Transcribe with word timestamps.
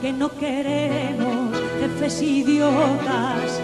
que 0.00 0.12
no 0.12 0.28
queremos 0.30 1.56
jefes 1.80 2.22
idiotas 2.22 3.60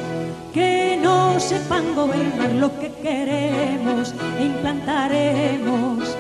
que 0.52 0.98
no 1.02 1.38
sepan 1.40 1.94
gobernar 1.94 2.50
lo 2.52 2.68
que 2.78 2.92
queremos 2.94 4.14
e 4.38 4.44
implantaremos 4.44 6.16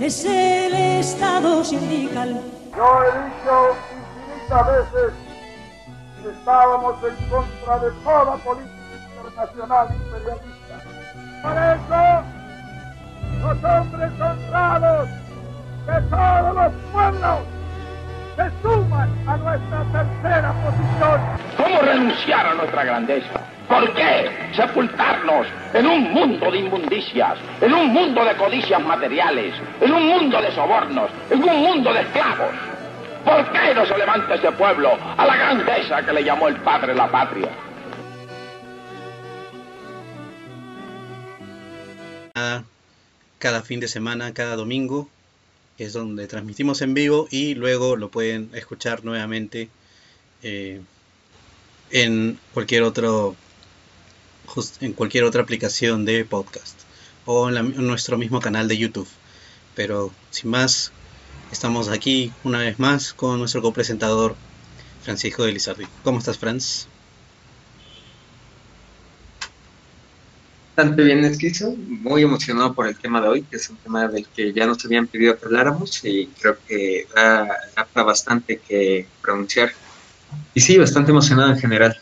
es 0.00 0.24
el 0.24 0.74
Estado 0.74 1.64
sindical. 1.64 2.40
Yo 2.76 3.02
he 3.02 3.10
dicho 3.24 3.76
infinitas 3.96 4.66
veces 4.66 5.12
que 6.22 6.30
estábamos 6.30 6.96
en 7.04 7.30
contra 7.30 7.78
de 7.78 7.90
toda 8.04 8.36
política 8.36 8.72
internacional 9.16 9.88
imperialista. 9.94 10.74
Por 11.42 11.56
eso, 11.74 12.00
los 13.40 13.64
hombres 13.64 14.12
honrados 14.20 15.08
de 15.86 16.02
todos 16.10 16.54
los 16.54 16.72
pueblos 16.92 17.57
se 18.38 18.62
suman 18.62 19.10
a 19.26 19.36
nuestra 19.36 19.82
tercera 19.90 20.52
posición. 20.62 21.20
¿Cómo 21.56 21.80
renunciar 21.80 22.46
a 22.46 22.54
nuestra 22.54 22.84
grandeza? 22.84 23.40
¿Por 23.68 23.92
qué 23.94 24.30
sepultarnos 24.54 25.46
en 25.74 25.86
un 25.86 26.12
mundo 26.12 26.50
de 26.50 26.58
inmundicias, 26.58 27.36
en 27.60 27.74
un 27.74 27.88
mundo 27.88 28.24
de 28.24 28.36
codicias 28.36 28.80
materiales, 28.80 29.54
en 29.80 29.92
un 29.92 30.06
mundo 30.06 30.40
de 30.40 30.52
sobornos, 30.52 31.10
en 31.30 31.42
un 31.42 31.56
mundo 31.56 31.92
de 31.92 32.00
esclavos? 32.00 32.54
¿Por 33.24 33.52
qué 33.52 33.74
no 33.74 33.84
se 33.84 33.98
levanta 33.98 34.36
ese 34.36 34.52
pueblo 34.52 34.96
a 35.16 35.26
la 35.26 35.36
grandeza 35.36 36.02
que 36.02 36.12
le 36.12 36.22
llamó 36.22 36.46
el 36.48 36.56
padre 36.56 36.94
la 36.94 37.08
patria? 37.08 37.48
Cada 43.40 43.62
fin 43.62 43.80
de 43.80 43.88
semana, 43.88 44.32
cada 44.32 44.54
domingo, 44.54 45.08
es 45.78 45.92
donde 45.92 46.26
transmitimos 46.26 46.82
en 46.82 46.94
vivo 46.94 47.28
y 47.30 47.54
luego 47.54 47.96
lo 47.96 48.10
pueden 48.10 48.50
escuchar 48.54 49.04
nuevamente 49.04 49.70
eh, 50.42 50.80
en 51.90 52.38
cualquier 52.52 52.82
otro 52.82 53.36
en 54.80 54.92
cualquier 54.92 55.24
otra 55.24 55.42
aplicación 55.42 56.04
de 56.04 56.24
podcast 56.24 56.80
o 57.26 57.48
en, 57.50 57.86
nuestro 57.86 58.16
mismo 58.18 58.40
canal 58.40 58.66
de 58.66 58.78
YouTube. 58.78 59.08
Pero 59.74 60.10
sin 60.30 60.50
más, 60.50 60.90
estamos 61.52 61.88
aquí 61.88 62.32
una 62.44 62.60
vez 62.60 62.78
más 62.78 63.12
con 63.12 63.38
nuestro 63.38 63.62
copresentador 63.62 64.34
Francisco 65.02 65.44
de 65.44 65.52
Lizardi. 65.52 65.86
¿Cómo 66.02 66.18
estás, 66.18 66.38
Franz? 66.38 66.88
Bastante 70.78 71.02
bien, 71.02 71.24
Esquizo. 71.24 71.74
Muy 71.76 72.22
emocionado 72.22 72.72
por 72.72 72.86
el 72.86 72.96
tema 72.96 73.20
de 73.20 73.26
hoy, 73.26 73.42
que 73.42 73.56
es 73.56 73.68
un 73.68 73.78
tema 73.78 74.06
del 74.06 74.28
que 74.28 74.52
ya 74.52 74.64
nos 74.64 74.84
habían 74.84 75.08
pedido 75.08 75.36
que 75.36 75.46
habláramos 75.46 76.04
y 76.04 76.28
creo 76.40 76.56
que 76.68 77.08
da, 77.12 77.48
da 77.92 78.02
bastante 78.04 78.58
que 78.58 79.04
pronunciar. 79.20 79.72
Y 80.54 80.60
sí, 80.60 80.78
bastante 80.78 81.10
emocionado 81.10 81.50
en 81.50 81.58
general. 81.58 81.98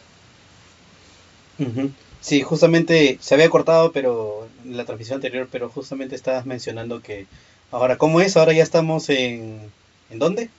Sí, 2.20 2.42
justamente 2.42 3.16
se 3.22 3.34
había 3.34 3.48
cortado, 3.48 3.92
pero 3.92 4.46
en 4.62 4.76
la 4.76 4.84
transmisión 4.84 5.14
anterior, 5.16 5.48
pero 5.50 5.70
justamente 5.70 6.14
estabas 6.14 6.44
mencionando 6.44 7.00
que 7.00 7.26
ahora, 7.70 7.96
¿cómo 7.96 8.20
es? 8.20 8.36
Ahora 8.36 8.52
ya 8.52 8.62
estamos 8.62 9.08
en... 9.08 9.70
¿En 10.10 10.18
dónde? 10.18 10.50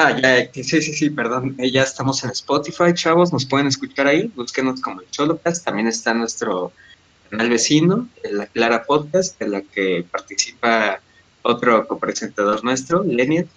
Ah, 0.00 0.16
ya, 0.16 0.48
sí, 0.52 0.62
sí, 0.62 0.92
sí, 0.92 1.10
perdón. 1.10 1.56
Eh, 1.58 1.72
ya 1.72 1.82
estamos 1.82 2.22
en 2.22 2.30
Spotify, 2.30 2.94
chavos. 2.94 3.32
Nos 3.32 3.44
pueden 3.44 3.66
escuchar 3.66 4.06
ahí. 4.06 4.30
Búsquenos 4.36 4.80
como 4.80 5.00
el 5.00 5.10
Cholocast. 5.10 5.64
También 5.64 5.88
está 5.88 6.14
nuestro 6.14 6.70
canal 7.28 7.50
vecino, 7.50 8.08
la 8.22 8.46
Clara 8.46 8.84
Podcast, 8.84 9.36
de 9.40 9.48
la 9.48 9.60
que 9.62 10.06
participa 10.08 11.00
otro 11.42 11.88
copresentador 11.88 12.62
nuestro, 12.62 13.02
Leniet. 13.02 13.48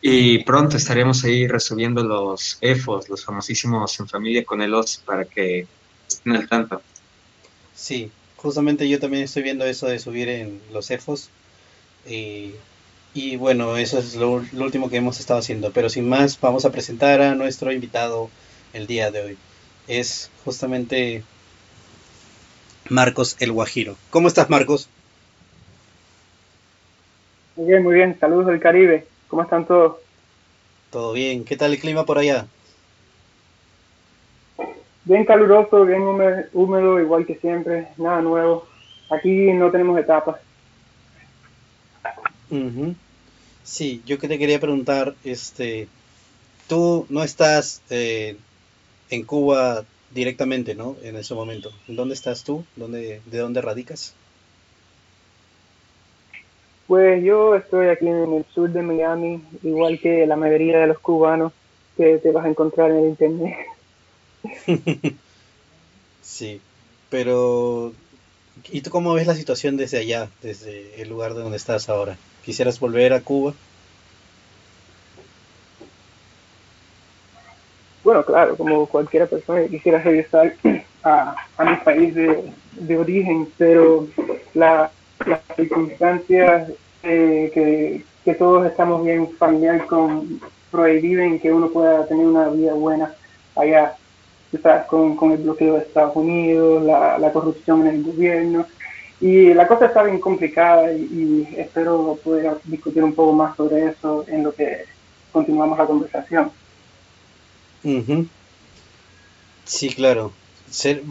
Y 0.00 0.42
pronto 0.44 0.78
estaremos 0.78 1.22
ahí 1.24 1.46
resubiendo 1.46 2.02
los 2.02 2.56
EFOS, 2.62 3.10
los 3.10 3.22
famosísimos 3.22 4.00
en 4.00 4.08
familia 4.08 4.46
con 4.46 4.62
el 4.62 4.72
OS, 4.72 5.02
para 5.04 5.26
que 5.26 5.66
estén 6.08 6.34
al 6.34 6.48
tanto. 6.48 6.80
Sí, 7.74 8.10
justamente 8.36 8.88
yo 8.88 8.98
también 8.98 9.24
estoy 9.24 9.42
viendo 9.42 9.66
eso 9.66 9.86
de 9.86 9.98
subir 9.98 10.30
en 10.30 10.62
los 10.72 10.90
EFOS. 10.90 11.28
Y, 12.08 12.52
y 13.14 13.36
bueno, 13.36 13.76
eso 13.76 13.98
es 13.98 14.14
lo, 14.16 14.42
último 14.52 14.90
que 14.90 14.96
hemos 14.96 15.18
estado 15.20 15.40
haciendo. 15.40 15.72
Pero 15.72 15.88
sin 15.88 16.08
más, 16.08 16.40
vamos 16.40 16.64
a 16.64 16.72
presentar 16.72 17.20
a 17.20 17.34
nuestro 17.34 17.72
invitado 17.72 18.30
el 18.72 18.86
día 18.86 19.10
de 19.10 19.22
hoy. 19.22 19.38
Es 19.86 20.30
justamente 20.44 21.22
Marcos 22.88 23.36
el 23.40 23.52
Guajiro. 23.52 23.96
¿Cómo 24.10 24.28
estás, 24.28 24.50
Marcos? 24.50 24.88
Muy 27.56 27.66
bien, 27.66 27.82
muy 27.82 27.94
bien. 27.94 28.16
Saludos 28.20 28.46
del 28.46 28.60
Caribe. 28.60 29.06
¿Cómo 29.28 29.42
están 29.42 29.66
todos? 29.66 29.96
Todo 30.90 31.12
bien. 31.12 31.44
¿Qué 31.44 31.56
tal 31.56 31.72
el 31.72 31.80
clima 31.80 32.04
por 32.04 32.18
allá? 32.18 32.46
Bien 35.04 35.24
caluroso, 35.24 35.86
bien 35.86 36.02
húmedo, 36.52 37.00
igual 37.00 37.24
que 37.24 37.36
siempre. 37.36 37.88
Nada 37.96 38.20
nuevo. 38.20 38.66
Aquí 39.10 39.52
no 39.54 39.70
tenemos 39.70 39.98
etapas. 39.98 40.36
Sí, 43.64 44.02
yo 44.06 44.18
que 44.18 44.28
te 44.28 44.38
quería 44.38 44.60
preguntar, 44.60 45.14
este, 45.24 45.88
tú 46.68 47.06
no 47.10 47.22
estás 47.22 47.82
eh, 47.90 48.36
en 49.10 49.24
Cuba 49.24 49.84
directamente, 50.10 50.74
¿no? 50.74 50.96
En 51.02 51.16
ese 51.16 51.34
momento. 51.34 51.70
¿Dónde 51.86 52.14
estás 52.14 52.44
tú? 52.44 52.64
¿Dónde, 52.76 53.20
¿De 53.26 53.38
dónde 53.38 53.60
radicas? 53.60 54.14
Pues 56.86 57.22
yo 57.22 57.54
estoy 57.54 57.88
aquí 57.88 58.06
en 58.06 58.32
el 58.32 58.46
sur 58.54 58.70
de 58.70 58.80
Miami, 58.80 59.42
igual 59.62 60.00
que 60.00 60.26
la 60.26 60.36
mayoría 60.36 60.78
de 60.78 60.86
los 60.86 60.98
cubanos 60.98 61.52
que 61.98 62.16
te 62.18 62.32
vas 62.32 62.46
a 62.46 62.48
encontrar 62.48 62.90
en 62.90 62.96
el 62.96 63.08
internet. 63.10 63.56
sí, 66.22 66.62
pero 67.10 67.92
¿y 68.70 68.80
tú 68.80 68.88
cómo 68.88 69.12
ves 69.12 69.26
la 69.26 69.34
situación 69.34 69.76
desde 69.76 69.98
allá, 69.98 70.30
desde 70.40 71.02
el 71.02 71.10
lugar 71.10 71.34
donde 71.34 71.58
estás 71.58 71.90
ahora? 71.90 72.16
¿Quisieras 72.44 72.80
volver 72.80 73.12
a 73.12 73.20
Cuba? 73.20 73.54
Bueno, 78.04 78.24
claro, 78.24 78.56
como 78.56 78.86
cualquier 78.86 79.28
persona 79.28 79.66
quisiera 79.66 80.00
regresar 80.00 80.54
a, 81.02 81.36
mi 81.58 81.76
país 81.84 82.14
de, 82.14 82.96
origen, 82.96 83.48
pero 83.58 84.08
la 84.54 84.90
las 85.26 85.40
circunstancias 85.56 86.70
eh, 87.02 87.50
que, 87.52 88.04
que, 88.24 88.34
todos 88.34 88.66
estamos 88.66 89.04
bien 89.04 89.28
familiar 89.32 89.86
con 89.86 90.40
prohíben 90.70 91.40
que 91.40 91.52
uno 91.52 91.68
pueda 91.68 92.06
tener 92.06 92.26
una 92.26 92.48
vida 92.48 92.74
buena 92.74 93.14
allá, 93.56 93.96
Con, 94.86 95.16
con 95.16 95.32
el 95.32 95.38
bloqueo 95.38 95.74
de 95.74 95.80
Estados 95.80 96.16
Unidos, 96.16 96.82
la, 96.82 97.18
la, 97.18 97.32
corrupción 97.32 97.86
en 97.86 97.96
el 97.96 98.02
gobierno. 98.02 98.66
Y 99.20 99.52
la 99.52 99.66
cosa 99.66 99.86
está 99.86 100.04
bien 100.04 100.20
complicada 100.20 100.92
y, 100.92 101.48
espero 101.56 102.18
poder 102.22 102.58
discutir 102.64 103.02
un 103.02 103.14
poco 103.14 103.32
más 103.32 103.56
sobre 103.56 103.86
eso 103.86 104.24
en 104.28 104.44
lo 104.44 104.54
que 104.54 104.84
continuamos 105.32 105.78
la 105.78 105.86
conversación. 105.86 106.52
Sí, 109.64 109.88
claro. 109.90 110.32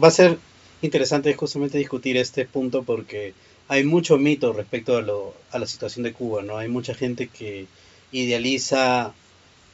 Va 0.02 0.08
a 0.08 0.12
ser 0.12 0.38
interesante 0.82 1.34
justamente 1.34 1.78
discutir 1.78 2.16
este 2.16 2.46
punto 2.46 2.82
porque 2.82 3.34
hay 3.68 3.84
mucho 3.84 4.16
mito 4.16 4.52
respecto 4.52 4.96
a, 4.96 5.02
lo, 5.02 5.34
a 5.50 5.58
la 5.58 5.66
situación 5.66 6.04
de 6.04 6.12
Cuba, 6.12 6.42
¿no? 6.42 6.56
Hay 6.56 6.68
mucha 6.68 6.94
gente 6.94 7.28
que 7.28 7.66
idealiza 8.12 9.12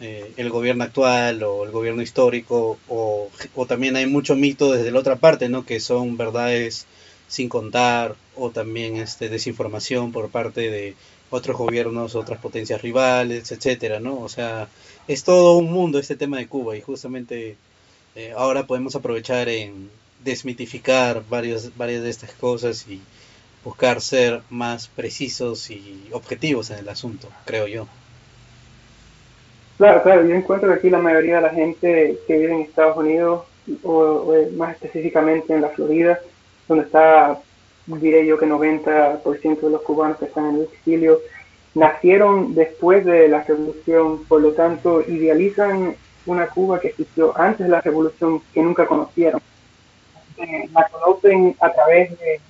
eh, 0.00 0.32
el 0.36 0.50
gobierno 0.50 0.82
actual 0.82 1.42
o 1.44 1.64
el 1.64 1.70
gobierno 1.70 2.02
histórico, 2.02 2.78
o, 2.88 3.30
o, 3.54 3.66
también 3.66 3.94
hay 3.94 4.06
mucho 4.06 4.34
mito 4.34 4.72
desde 4.72 4.90
la 4.90 4.98
otra 4.98 5.16
parte, 5.16 5.48
¿no? 5.48 5.64
Que 5.64 5.78
son 5.78 6.16
verdades 6.16 6.86
sin 7.34 7.48
contar, 7.48 8.14
o 8.36 8.50
también 8.50 8.96
este, 8.96 9.28
desinformación 9.28 10.12
por 10.12 10.30
parte 10.30 10.70
de 10.70 10.94
otros 11.30 11.56
gobiernos, 11.56 12.14
otras 12.14 12.40
potencias 12.40 12.80
rivales, 12.80 13.50
etcétera, 13.50 13.98
¿no? 14.00 14.20
O 14.20 14.28
sea, 14.28 14.68
es 15.08 15.24
todo 15.24 15.58
un 15.58 15.72
mundo 15.72 15.98
este 15.98 16.16
tema 16.16 16.38
de 16.38 16.46
Cuba 16.46 16.76
y 16.76 16.80
justamente 16.80 17.56
eh, 18.14 18.32
ahora 18.36 18.66
podemos 18.66 18.94
aprovechar 18.94 19.48
en 19.48 19.90
desmitificar 20.22 21.22
varias 21.28 21.76
de 21.76 22.08
estas 22.08 22.32
cosas 22.32 22.86
y 22.88 23.00
buscar 23.64 24.00
ser 24.00 24.42
más 24.50 24.88
precisos 24.88 25.70
y 25.70 26.08
objetivos 26.12 26.70
en 26.70 26.78
el 26.78 26.88
asunto, 26.88 27.28
creo 27.44 27.66
yo. 27.66 27.88
Claro, 29.76 30.02
claro, 30.02 30.26
yo 30.26 30.34
encuentro 30.34 30.68
que 30.68 30.74
aquí 30.76 30.90
la 30.90 30.98
mayoría 30.98 31.36
de 31.36 31.42
la 31.42 31.50
gente 31.50 32.18
que 32.26 32.38
vive 32.38 32.54
en 32.54 32.60
Estados 32.60 32.96
Unidos, 32.96 33.44
o, 33.82 34.32
más 34.56 34.74
específicamente 34.74 35.52
en 35.52 35.62
la 35.62 35.70
Florida, 35.70 36.20
donde 36.68 36.84
está, 36.84 37.38
diré 37.86 38.26
yo 38.26 38.38
que 38.38 38.46
90% 38.46 39.60
de 39.60 39.70
los 39.70 39.82
cubanos 39.82 40.18
que 40.18 40.26
están 40.26 40.50
en 40.50 40.54
el 40.56 40.62
exilio, 40.62 41.20
nacieron 41.74 42.54
después 42.54 43.04
de 43.04 43.28
la 43.28 43.42
revolución, 43.42 44.24
por 44.24 44.40
lo 44.40 44.52
tanto 44.52 45.02
idealizan 45.02 45.96
una 46.26 46.46
Cuba 46.46 46.80
que 46.80 46.88
existió 46.88 47.36
antes 47.36 47.66
de 47.66 47.70
la 47.70 47.80
revolución 47.80 48.40
que 48.52 48.62
nunca 48.62 48.86
conocieron. 48.86 49.40
Eh, 50.38 50.68
la 50.72 50.88
conocen 50.88 51.56
a 51.60 51.72
través 51.72 52.18
de 52.18 52.40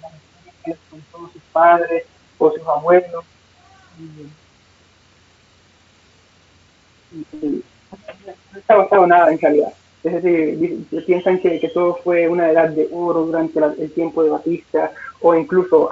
con 0.90 1.00
todos 1.12 1.32
sus 1.32 1.42
padres 1.52 2.04
o 2.38 2.50
sus 2.50 2.66
abuelos. 2.66 3.24
No 8.52 8.58
está 8.58 8.76
basado 8.76 9.06
nada 9.06 9.30
en 9.30 9.38
realidad. 9.38 9.72
Es 10.04 10.22
decir, 10.22 10.84
piensan 11.06 11.40
que, 11.40 11.70
todo 11.72 11.98
fue 12.04 12.28
una 12.28 12.50
edad 12.50 12.68
de 12.68 12.88
oro 12.92 13.24
durante 13.24 13.58
el 13.82 13.90
tiempo 13.90 14.22
de 14.22 14.30
Batista 14.30 14.92
o 15.20 15.34
incluso. 15.34 15.90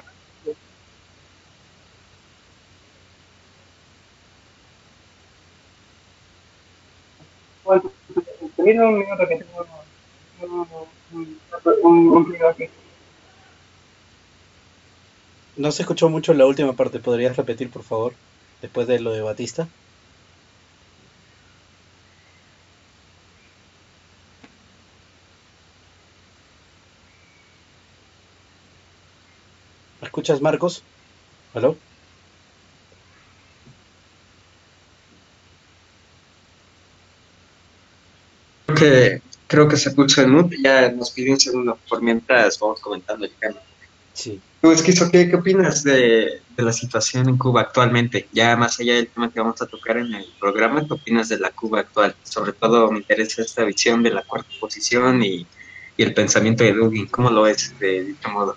No 15.57 15.73
se 15.73 15.83
escuchó 15.83 16.11
mucho 16.11 16.35
la 16.35 16.45
última 16.45 16.75
parte, 16.75 16.99
¿podrías 16.99 17.37
repetir 17.37 17.71
por 17.71 17.83
favor? 17.83 18.13
Después 18.61 18.87
de 18.87 19.01
lo 19.01 19.13
de 19.13 19.23
Batista. 19.23 19.69
Escuchas 30.13 30.43
Marcos? 30.43 30.83
¿Aló? 31.55 31.75
que 38.75 39.23
creo 39.47 39.69
que 39.69 39.77
se 39.77 39.93
puso 39.93 40.21
en 40.23 40.31
mute, 40.31 40.57
ya 40.63 40.91
nos 40.91 41.13
pidió 41.13 41.33
un 41.33 41.41
segundo 41.41 41.79
por 41.89 42.03
mientras 42.03 42.59
vamos 42.59 42.81
comentando 42.81 43.25
el 43.25 43.33
tema. 43.33 43.61
Sí. 44.13 44.41
¿qué, 44.61 45.31
¿qué 45.31 45.37
opinas 45.37 45.83
de, 45.83 46.43
la 46.57 46.73
situación 46.73 47.29
en 47.29 47.39
Cuba 47.39 47.63
actualmente? 47.63 48.29
Ya 48.33 48.57
más 48.57 48.81
allá 48.81 48.95
del 48.95 49.09
tema 49.09 49.33
que 49.33 49.41
vamos 49.41 49.63
a 49.63 49.67
tocar 49.67 49.97
en 49.97 50.13
el 50.15 50.27
programa, 50.39 50.87
¿qué 50.87 50.93
opinas 50.93 51.29
de 51.29 51.39
la 51.39 51.51
Cuba 51.51 51.81
actual? 51.81 52.15
Sobre 52.23 52.53
todo 52.53 52.91
me 52.91 52.99
interesa 52.99 53.41
esta 53.41 53.65
visión 53.65 54.03
de 54.03 54.11
la 54.11 54.25
cuarta 54.25 54.51
posición 54.61 55.23
y, 55.23 55.47
y 55.97 56.03
el 56.03 56.13
pensamiento 56.13 56.65
de 56.65 56.73
Dugin. 56.75 57.07
¿Cómo 57.07 57.31
lo 57.31 57.43
ves 57.43 57.79
de 57.79 58.05
dicho 58.05 58.29
modo? 58.31 58.57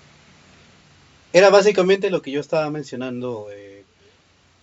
Era 1.36 1.50
básicamente 1.50 2.08
lo 2.08 2.22
que 2.22 2.30
yo 2.30 2.40
estaba 2.40 2.70
mencionando 2.70 3.48
eh, 3.52 3.84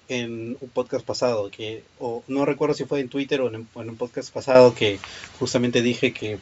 en 0.07 0.57
un 0.59 0.69
podcast 0.69 1.05
pasado, 1.05 1.51
que, 1.51 1.83
o 1.99 2.23
no 2.27 2.45
recuerdo 2.45 2.73
si 2.73 2.83
fue 2.85 2.99
en 2.99 3.09
Twitter 3.09 3.41
o 3.41 3.47
en, 3.47 3.67
un 3.75 3.95
podcast 3.95 4.33
pasado, 4.33 4.73
que 4.73 4.97
justamente 5.37 5.83
dije 5.83 6.13
que 6.13 6.39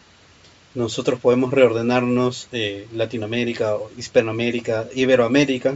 nosotros 0.73 1.19
podemos 1.19 1.51
reordenarnos 1.51 2.47
eh, 2.53 2.87
Latinoamérica, 2.93 3.75
Hispanoamérica, 3.97 4.87
Iberoamérica, 4.95 5.75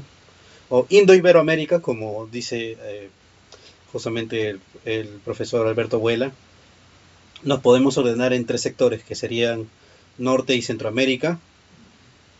o 0.69 0.85
Indo-Iberoamérica, 0.87 1.81
como 1.81 2.25
dice 2.27 2.77
eh, 2.79 3.09
justamente 3.91 4.57
el, 4.85 5.07
profesor 5.25 5.67
Alberto 5.67 5.99
Vuela. 5.99 6.31
Nos 7.43 7.59
podemos 7.59 7.97
ordenar 7.97 8.31
en 8.31 8.45
tres 8.45 8.61
sectores, 8.61 9.03
que 9.03 9.15
serían 9.15 9.67
Norte 10.17 10.55
y 10.55 10.61
Centroamérica, 10.61 11.39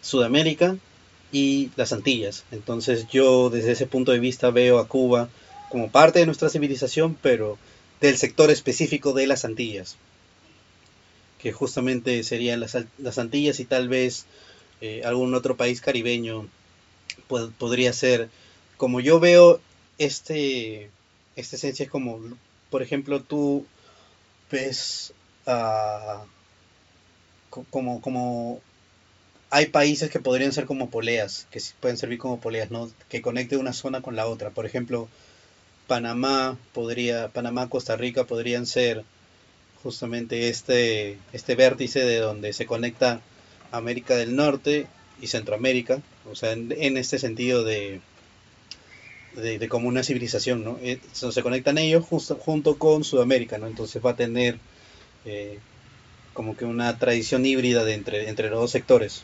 Sudamérica 0.02 0.78
y 1.36 1.70
las 1.76 1.92
Antillas. 1.92 2.46
Entonces 2.52 3.08
yo 3.10 3.50
desde 3.50 3.74
ese 3.74 3.88
punto 3.88 4.14
de 4.14 4.20
vista 4.20 4.52
veo 4.52 4.80
a 4.80 4.88
Cuba 4.88 5.28
como 5.70 5.92
parte 5.92 6.20
de 6.20 6.26
nuestra 6.26 6.48
civilización, 6.48 7.18
pero 7.22 7.58
del 8.00 8.16
sector 8.16 8.50
específico 8.52 9.12
de 9.12 9.28
las 9.28 9.44
Antillas, 9.44 9.98
que 11.38 11.52
justamente 11.52 12.24
serían 12.24 12.62
las, 12.62 13.18
Antillas 13.18 13.60
y 13.60 13.66
tal 13.66 13.90
vez 13.90 14.28
eh, 14.80 15.02
algún 15.04 15.36
otro 15.36 15.58
país 15.58 15.82
caribeño 15.82 16.48
podría 17.58 17.92
ser, 17.92 18.30
como 18.78 19.02
yo 19.02 19.20
veo 19.20 19.60
este, 19.98 20.90
esta 21.36 21.58
esencia 21.58 21.84
es 21.84 21.92
como, 21.92 22.22
por 22.70 22.82
ejemplo, 22.82 23.22
tú 23.22 23.66
ves 24.50 25.14
como, 27.70 28.00
como 28.00 28.62
hay 29.56 29.68
países 29.68 30.10
que 30.10 30.20
podrían 30.20 30.52
ser 30.52 30.66
como 30.66 30.90
poleas, 30.90 31.48
que 31.50 31.62
pueden 31.80 31.96
servir 31.96 32.20
como 32.20 32.42
poleas, 32.42 32.72
¿no? 32.72 32.92
Que 33.08 33.22
conecte 33.22 33.56
una 33.56 33.72
zona 33.72 34.02
con 34.02 34.18
la 34.18 34.28
otra. 34.28 34.50
Por 34.50 34.66
ejemplo, 34.66 35.08
Panamá 35.88 36.58
podría, 36.74 37.30
Panamá, 37.30 37.70
Costa 37.70 37.96
Rica 37.96 38.26
podrían 38.26 38.66
ser 38.66 39.06
justamente 39.82 40.50
este, 40.50 41.18
este 41.32 41.56
vértice 41.56 42.02
de 42.02 42.18
donde 42.18 42.52
se 42.52 42.66
conecta 42.66 43.22
América 43.72 44.18
del 44.18 44.36
Norte 44.36 44.88
y 45.22 45.28
Centroamérica, 45.28 46.02
o 46.30 46.36
sea, 46.36 46.52
en, 46.52 46.98
este 46.98 47.18
sentido 47.18 47.64
de, 47.64 48.02
de, 49.38 49.70
como 49.70 49.88
una 49.88 50.04
civilización, 50.04 50.66
¿no? 50.66 50.78
Eh, 50.82 51.00
se 51.14 51.44
conectan 51.44 51.78
ellos 51.78 52.04
justo, 52.04 52.36
junto 52.36 52.78
con 52.78 53.06
Sudamérica, 53.06 53.58
¿no? 53.58 53.68
Entonces 53.68 54.06
va 54.06 54.12
a 54.12 54.16
tener 54.18 54.58
eh, 55.24 55.60
como 56.34 56.58
que 56.58 56.66
una 56.66 57.00
tradición 57.00 57.46
híbrida 57.46 57.86
de 57.86 57.94
entre, 57.94 58.28
entre 58.28 58.50
los 58.50 58.60
dos 58.60 58.72
sectores. 58.72 59.24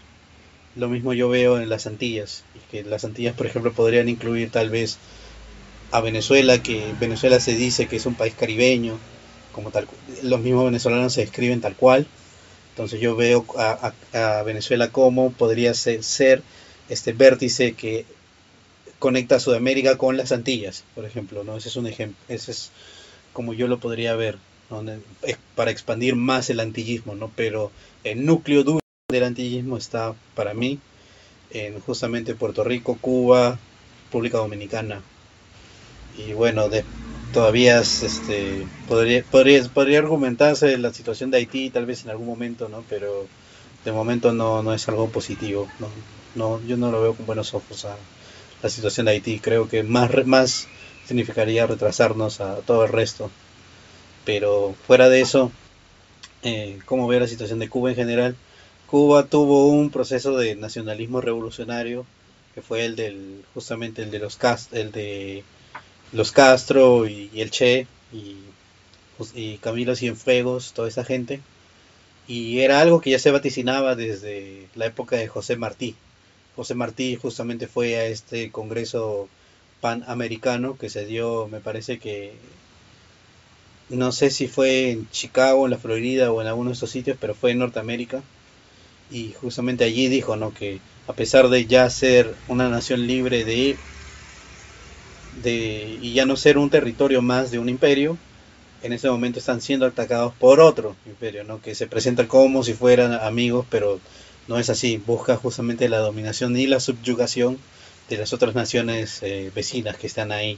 Lo 0.75 0.87
mismo 0.87 1.13
yo 1.13 1.27
veo 1.27 1.59
en 1.59 1.69
las 1.69 1.85
Antillas, 1.85 2.43
que 2.69 2.83
las 2.83 3.03
Antillas, 3.03 3.35
por 3.35 3.45
ejemplo, 3.45 3.73
podrían 3.73 4.07
incluir 4.07 4.51
tal 4.51 4.69
vez 4.69 4.97
a 5.91 5.99
Venezuela, 5.99 6.63
que 6.63 6.93
Venezuela 6.99 7.39
se 7.39 7.55
dice 7.55 7.87
que 7.87 7.97
es 7.97 8.05
un 8.05 8.15
país 8.15 8.33
caribeño, 8.33 8.97
como 9.51 9.71
tal, 9.71 9.87
los 10.23 10.39
mismos 10.39 10.65
venezolanos 10.65 11.13
se 11.13 11.21
describen 11.21 11.61
tal 11.61 11.75
cual. 11.75 12.07
Entonces 12.69 13.01
yo 13.01 13.17
veo 13.17 13.45
a, 13.57 14.43
Venezuela 14.43 14.91
como 14.91 15.31
podría 15.31 15.73
ser, 15.73 16.41
este 16.87 17.13
vértice 17.13 17.73
que 17.73 18.05
conecta 18.97 19.39
Sudamérica 19.39 19.97
con 19.97 20.15
las 20.15 20.31
Antillas, 20.31 20.85
por 20.95 21.05
ejemplo, 21.05 21.43
¿no? 21.43 21.57
Ese 21.57 21.69
es 21.69 21.75
un 21.75 21.87
ejemplo, 21.87 22.17
ese 22.29 22.51
es 22.51 22.71
como 23.33 23.53
yo 23.53 23.67
lo 23.67 23.79
podría 23.79 24.15
ver, 24.15 24.37
para 25.55 25.71
expandir 25.71 26.15
más 26.15 26.49
el 26.49 26.59
antillismo, 26.61 27.15
¿no? 27.15 27.29
Pero 27.35 27.71
el 28.03 28.25
núcleo 28.25 28.63
duro 28.63 28.80
del 29.11 29.25
antillismo 29.25 29.77
está 29.77 30.15
para 30.35 30.53
mí 30.53 30.79
en 31.51 31.79
justamente 31.81 32.35
Puerto 32.35 32.63
Rico, 32.63 32.97
Cuba, 32.99 33.59
República 34.05 34.37
Dominicana, 34.37 35.01
y 36.17 36.33
bueno, 36.33 36.69
de, 36.69 36.83
todavía 37.33 37.79
este, 37.79 38.65
podría, 38.87 39.23
podría, 39.23 39.63
podría 39.69 39.99
argumentarse 39.99 40.77
la 40.77 40.93
situación 40.93 41.31
de 41.31 41.37
Haití 41.37 41.69
tal 41.69 41.85
vez 41.85 42.03
en 42.03 42.09
algún 42.09 42.27
momento, 42.27 42.69
¿no? 42.69 42.83
Pero 42.89 43.27
de 43.85 43.91
momento 43.91 44.33
no, 44.33 44.61
no 44.63 44.73
es 44.73 44.87
algo 44.89 45.09
positivo, 45.09 45.67
¿no? 45.79 45.87
no 46.35 46.61
yo 46.67 46.77
no 46.77 46.91
lo 46.91 47.01
veo 47.01 47.13
con 47.13 47.25
buenos 47.25 47.53
ojos 47.53 47.85
a 47.85 47.95
la 48.61 48.69
situación 48.69 49.05
de 49.05 49.13
Haití, 49.13 49.39
creo 49.39 49.67
que 49.67 49.83
más, 49.83 50.11
más 50.25 50.67
significaría 51.05 51.65
retrasarnos 51.65 52.41
a 52.41 52.57
todo 52.57 52.85
el 52.85 52.91
resto. 52.91 53.31
Pero 54.23 54.75
fuera 54.85 55.09
de 55.09 55.21
eso, 55.21 55.51
eh, 56.43 56.79
¿cómo 56.85 57.07
veo 57.07 57.19
la 57.19 57.27
situación 57.27 57.59
de 57.59 57.69
Cuba 57.69 57.89
en 57.89 57.95
general? 57.95 58.35
Cuba 58.91 59.25
tuvo 59.25 59.69
un 59.69 59.89
proceso 59.89 60.37
de 60.37 60.55
nacionalismo 60.55 61.21
revolucionario 61.21 62.05
que 62.53 62.61
fue 62.61 62.85
el 62.85 62.97
del 62.97 63.45
justamente 63.53 64.03
el 64.03 64.11
de 64.11 64.19
los 64.19 64.35
cast 64.35 64.73
el 64.73 64.91
de 64.91 65.45
los 66.11 66.33
Castro 66.33 67.07
y, 67.07 67.29
el 67.35 67.51
Che 67.51 67.87
y, 68.11 68.35
pues, 69.17 69.31
y 69.33 69.57
Camilo 69.59 69.95
Cienfuegos, 69.95 70.73
toda 70.73 70.89
esa 70.89 71.05
gente. 71.05 71.39
Y 72.27 72.59
era 72.59 72.81
algo 72.81 72.99
que 72.99 73.11
ya 73.11 73.19
se 73.19 73.31
vaticinaba 73.31 73.95
desde 73.95 74.67
la 74.75 74.87
época 74.87 75.15
de 75.15 75.29
José 75.29 75.55
Martí. 75.55 75.95
José 76.57 76.75
Martí 76.75 77.15
justamente 77.15 77.67
fue 77.67 77.95
a 77.95 78.05
este 78.07 78.51
congreso 78.51 79.29
panamericano 79.79 80.77
que 80.77 80.89
se 80.89 81.05
dio, 81.05 81.47
me 81.47 81.61
parece 81.61 81.97
que, 81.97 82.33
no 83.89 84.11
sé 84.11 84.29
si 84.31 84.47
fue 84.47 84.91
en 84.91 85.09
Chicago, 85.11 85.65
en 85.65 85.71
la 85.71 85.77
Florida 85.77 86.31
o 86.31 86.41
en 86.41 86.47
alguno 86.47 86.71
de 86.71 86.73
estos 86.73 86.91
sitios, 86.91 87.17
pero 87.19 87.33
fue 87.35 87.51
en 87.51 87.59
Norteamérica. 87.59 88.21
Y 89.11 89.33
justamente 89.33 89.83
allí 89.83 90.07
dijo, 90.07 90.35
¿no? 90.35 90.53
Que 90.53 90.79
a 91.07 91.13
pesar 91.13 91.49
de 91.49 91.65
ya 91.65 91.89
ser 91.89 92.33
una 92.47 92.69
nación 92.69 93.05
libre 93.07 93.43
de 93.43 93.77
de, 95.43 95.97
y 96.01 96.13
ya 96.13 96.25
no 96.25 96.35
ser 96.35 96.57
un 96.57 96.69
territorio 96.69 97.21
más 97.21 97.51
de 97.51 97.59
un 97.59 97.69
imperio, 97.69 98.17
en 98.83 98.93
ese 98.93 99.09
momento 99.09 99.39
están 99.39 99.61
siendo 99.61 99.85
atacados 99.85 100.33
por 100.39 100.59
otro 100.59 100.95
imperio, 101.05 101.43
¿no? 101.43 101.61
que 101.61 101.75
se 101.75 101.87
presenta 101.87 102.27
como 102.27 102.63
si 102.63 102.73
fueran 102.73 103.13
amigos, 103.13 103.65
pero 103.69 103.99
no 104.47 104.57
es 104.57 104.69
así, 104.69 104.97
busca 104.97 105.37
justamente 105.37 105.87
la 105.87 105.99
dominación 105.99 106.57
y 106.57 106.67
la 106.67 106.79
subyugación 106.79 107.57
de 108.09 108.17
las 108.17 108.33
otras 108.33 108.55
naciones 108.55 109.21
eh, 109.21 109.51
vecinas 109.53 109.97
que 109.97 110.07
están 110.07 110.31
ahí. 110.31 110.57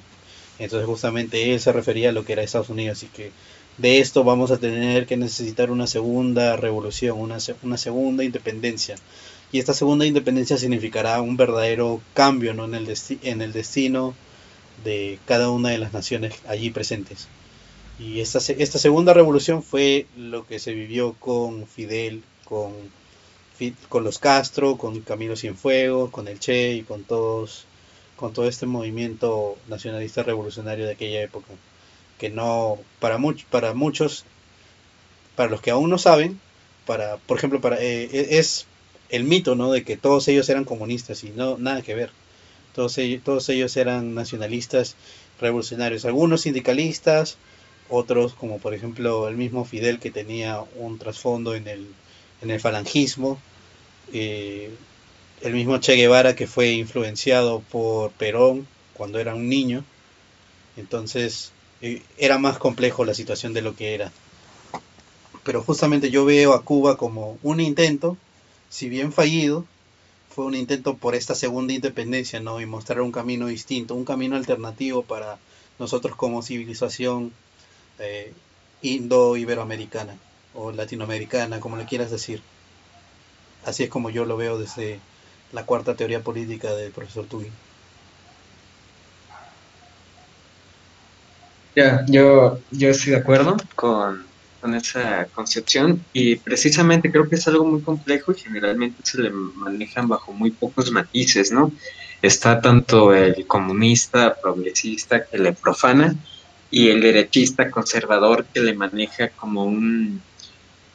Entonces 0.57 0.87
justamente 0.87 1.53
él 1.53 1.59
se 1.59 1.71
refería 1.73 2.09
a 2.09 2.11
lo 2.11 2.23
que 2.23 2.33
era 2.33 2.43
Estados 2.43 2.69
Unidos 2.69 3.03
y 3.03 3.07
que 3.07 3.31
de 3.77 3.99
esto 3.99 4.23
vamos 4.23 4.51
a 4.51 4.57
tener 4.57 5.05
que 5.05 5.17
necesitar 5.17 5.71
una 5.71 5.87
segunda 5.87 6.55
revolución, 6.57 7.19
una, 7.19 7.77
segunda 7.77 8.23
independencia. 8.23 8.95
Y 9.51 9.59
esta 9.59 9.73
segunda 9.73 10.05
independencia 10.05 10.57
significará 10.57 11.21
un 11.21 11.37
verdadero 11.37 12.01
cambio 12.13 12.51
en, 12.51 13.41
el 13.41 13.53
destino 13.53 14.13
de 14.83 15.19
cada 15.25 15.49
una 15.49 15.69
de 15.69 15.77
las 15.77 15.93
naciones 15.93 16.35
allí 16.47 16.69
presentes. 16.69 17.27
Y 17.99 18.19
esta, 18.19 18.39
esta 18.39 18.79
segunda 18.79 19.13
revolución 19.13 19.63
fue 19.63 20.07
lo 20.17 20.45
que 20.47 20.59
se 20.59 20.73
vivió 20.73 21.13
con 21.13 21.67
Fidel, 21.67 22.23
con, 22.45 22.73
con 23.89 24.03
los 24.03 24.19
Castro, 24.19 24.77
con 24.77 25.01
Camilo 25.01 25.35
Cienfuegos, 25.35 26.09
con 26.09 26.27
el 26.27 26.39
Che 26.39 26.73
y 26.73 26.83
con 26.83 27.03
todos 27.03 27.65
con 28.15 28.31
todo 28.31 28.47
este 28.47 28.67
movimiento 28.67 29.57
nacionalista 29.67 30.23
revolucionario 30.23 30.85
de 30.85 30.93
aquella 30.93 31.23
época 31.23 31.47
que 32.17 32.29
no 32.29 32.77
para 32.99 33.17
muchos 33.17 33.45
para 33.49 33.73
muchos 33.73 34.25
para 35.35 35.49
los 35.49 35.61
que 35.61 35.71
aún 35.71 35.89
no 35.89 35.97
saben 35.97 36.39
para 36.85 37.17
por 37.17 37.37
ejemplo 37.37 37.61
para 37.61 37.81
eh, 37.81 38.09
e, 38.11 38.37
es 38.39 38.67
el 39.13 39.23
mito 39.25 39.55
no 39.55 39.71
de 39.71 39.83
que 39.83 39.95
todos 39.95 40.27
ellos 40.27 40.49
eran 40.49 40.65
comunistas 40.65 41.23
y 41.23 41.29
no 41.29 41.57
nada 41.59 41.83
que 41.83 41.93
ver. 41.93 42.09
Todos 42.73 42.97
ellos, 42.97 43.23
todos 43.23 43.47
ellos 43.49 43.77
eran 43.77 44.15
nacionalistas 44.15 44.95
revolucionarios. 45.39 46.05
Algunos 46.05 46.41
sindicalistas 46.41 47.37
otros 47.89 48.33
como 48.33 48.57
por 48.57 48.73
ejemplo 48.73 49.27
el 49.27 49.37
mismo 49.37 49.65
Fidel 49.65 49.99
que 49.99 50.09
tenía 50.09 50.63
un 50.77 50.97
trasfondo 50.97 51.53
en 51.53 51.67
el 51.67 51.87
en 52.41 52.49
el 52.49 52.59
falangismo 52.59 53.37
eh, 54.13 54.71
el 55.41 55.53
mismo 55.53 55.77
Che 55.77 55.93
Guevara 55.93 56.35
que 56.35 56.47
fue 56.47 56.71
influenciado 56.71 57.59
por 57.59 58.11
Perón 58.13 58.67
cuando 58.93 59.19
era 59.19 59.35
un 59.35 59.47
niño. 59.47 59.85
Entonces 60.75 61.51
eh, 61.83 62.01
era 62.17 62.37
más 62.37 62.57
complejo 62.59 63.03
la 63.03 63.13
situación 63.13 63.53
de 63.53 63.61
lo 63.61 63.75
que 63.75 63.93
era. 63.93 64.09
Pero 65.43 65.61
justamente 65.61 66.09
yo 66.09 66.23
veo 66.23 66.53
a 66.53 66.63
Cuba 66.63 66.95
como 66.95 67.37
un 67.43 67.59
intento, 67.59 68.15
si 68.69 68.87
bien 68.87 69.11
fallido, 69.11 69.65
fue 70.29 70.45
un 70.45 70.55
intento 70.55 70.95
por 70.95 71.13
esta 71.13 71.35
segunda 71.35 71.73
independencia, 71.73 72.39
¿no? 72.39 72.61
Y 72.61 72.65
mostrar 72.65 73.01
un 73.01 73.11
camino 73.11 73.47
distinto, 73.47 73.95
un 73.95 74.05
camino 74.05 74.37
alternativo 74.37 75.03
para 75.03 75.37
nosotros 75.77 76.15
como 76.15 76.41
civilización 76.41 77.33
eh, 77.99 78.31
indo-iberoamericana 78.81 80.15
o 80.53 80.71
latinoamericana, 80.71 81.59
como 81.59 81.75
le 81.75 81.85
quieras 81.85 82.11
decir. 82.11 82.41
Así 83.65 83.83
es 83.83 83.89
como 83.89 84.09
yo 84.09 84.23
lo 84.23 84.37
veo 84.37 84.57
desde 84.57 85.01
la 85.51 85.65
cuarta 85.65 85.95
teoría 85.95 86.23
política 86.23 86.73
del 86.73 86.93
profesor 86.93 87.25
Tubin. 87.25 87.51
Ya, 91.75 92.05
yo, 92.07 92.59
yo 92.71 92.89
estoy 92.89 93.11
de 93.11 93.17
acuerdo 93.17 93.57
con, 93.75 94.23
con 94.61 94.75
esa 94.75 95.25
concepción 95.33 96.05
y 96.13 96.35
precisamente 96.37 97.11
creo 97.11 97.27
que 97.27 97.35
es 97.35 97.47
algo 97.47 97.65
muy 97.65 97.81
complejo 97.81 98.31
y 98.31 98.35
generalmente 98.35 99.01
se 99.03 99.21
le 99.21 99.29
manejan 99.29 100.07
bajo 100.07 100.31
muy 100.31 100.51
pocos 100.51 100.91
matices, 100.91 101.51
¿no? 101.51 101.71
Está 102.21 102.61
tanto 102.61 103.13
el 103.13 103.45
comunista, 103.47 104.35
progresista 104.41 105.25
que 105.25 105.37
le 105.37 105.51
profana 105.53 106.15
y 106.71 106.89
el 106.89 107.01
derechista 107.01 107.69
conservador 107.69 108.45
que 108.45 108.61
le 108.61 108.73
maneja 108.73 109.29
como 109.29 109.65
un, 109.65 110.21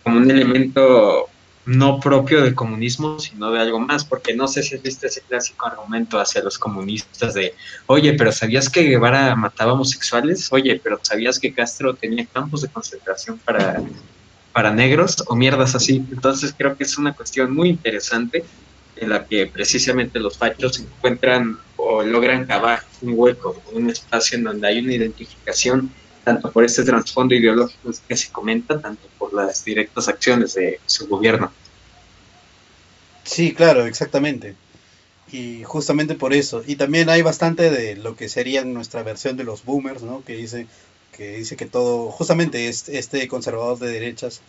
como 0.03 0.17
un 0.17 0.31
elemento 0.31 1.29
no 1.69 2.01
propio 2.01 2.43
del 2.43 2.55
comunismo, 2.55 3.21
sino 3.21 3.51
de 3.51 3.61
algo 3.61 3.79
más, 3.79 4.03
porque 4.03 4.35
no 4.35 4.49
sé 4.49 4.63
si 4.63 4.75
has 4.75 4.83
visto 4.83 5.07
ese 5.07 5.21
clásico 5.21 5.67
argumento 5.67 6.19
hacia 6.19 6.43
los 6.43 6.59
comunistas 6.59 7.35
de, 7.35 7.55
oye, 7.87 8.15
pero 8.15 8.33
¿sabías 8.33 8.71
que 8.71 8.85
Guevara 8.85 9.37
mataba 9.37 9.75
homosexuales? 9.75 10.51
Oye, 10.51 10.81
pero 10.83 10.99
¿sabías 11.03 11.39
que 11.39 11.53
Castro 11.53 11.95
tenía 11.95 12.25
campos 12.25 12.63
de 12.63 12.69
concentración 12.69 13.39
para, 13.45 13.83
para 14.55 14.71
negros 14.71 15.23
o 15.27 15.37
mierdas 15.37 15.75
así? 15.75 15.97
Entonces 16.11 16.55
creo 16.57 16.75
que 16.75 16.85
es 16.85 16.97
una 16.97 17.13
cuestión 17.13 17.55
muy 17.55 17.69
interesante 17.69 18.47
en 18.97 19.11
la 19.11 19.27
que 19.27 19.47
precisamente 19.47 20.19
los 20.21 20.39
fachos 20.39 20.81
encuentran 20.81 21.59
o 21.77 22.03
logran 22.03 22.47
cavar 22.47 22.83
un 23.03 23.13
hueco, 23.15 23.63
un 23.73 23.91
espacio 23.91 24.39
en 24.39 24.45
donde 24.45 24.69
hay 24.69 24.79
una 24.79 24.95
identificación 24.95 25.93
tanto 26.29 26.53
por 26.53 26.63
este 26.63 26.83
trasfondo 26.83 27.35
ideológico 27.35 27.91
que 28.07 28.15
se 28.15 28.31
comenta, 28.31 28.79
tanto 28.79 29.09
por 29.19 29.33
las 29.33 29.65
directas 29.65 30.09
acciones 30.09 30.53
de 30.53 30.79
su 30.85 31.09
gobierno. 31.09 31.51
Sí, 33.25 33.55
claro, 33.55 33.87
exactamente. 33.87 34.55
Y 35.33 35.63
justamente 35.65 36.15
por 36.17 36.35
eso. 36.35 36.63
Y 36.67 36.77
también 36.77 37.09
hay 37.09 37.23
bastante 37.23 37.71
de 37.71 37.97
lo 37.97 38.15
que 38.15 38.29
sería 38.29 38.63
nuestra 38.63 39.03
versión 39.03 39.39
de 39.39 39.45
los 39.45 39.65
boomers, 39.65 40.03
¿no? 40.03 40.23
Que 40.23 40.37
dice 40.37 40.67
que, 41.17 41.39
dice 41.39 41.57
que 41.57 41.65
todo, 41.65 42.11
justamente 42.11 42.69
este, 42.69 43.27
conservador 43.27 43.79
de 43.79 43.91
derechas, 43.91 44.43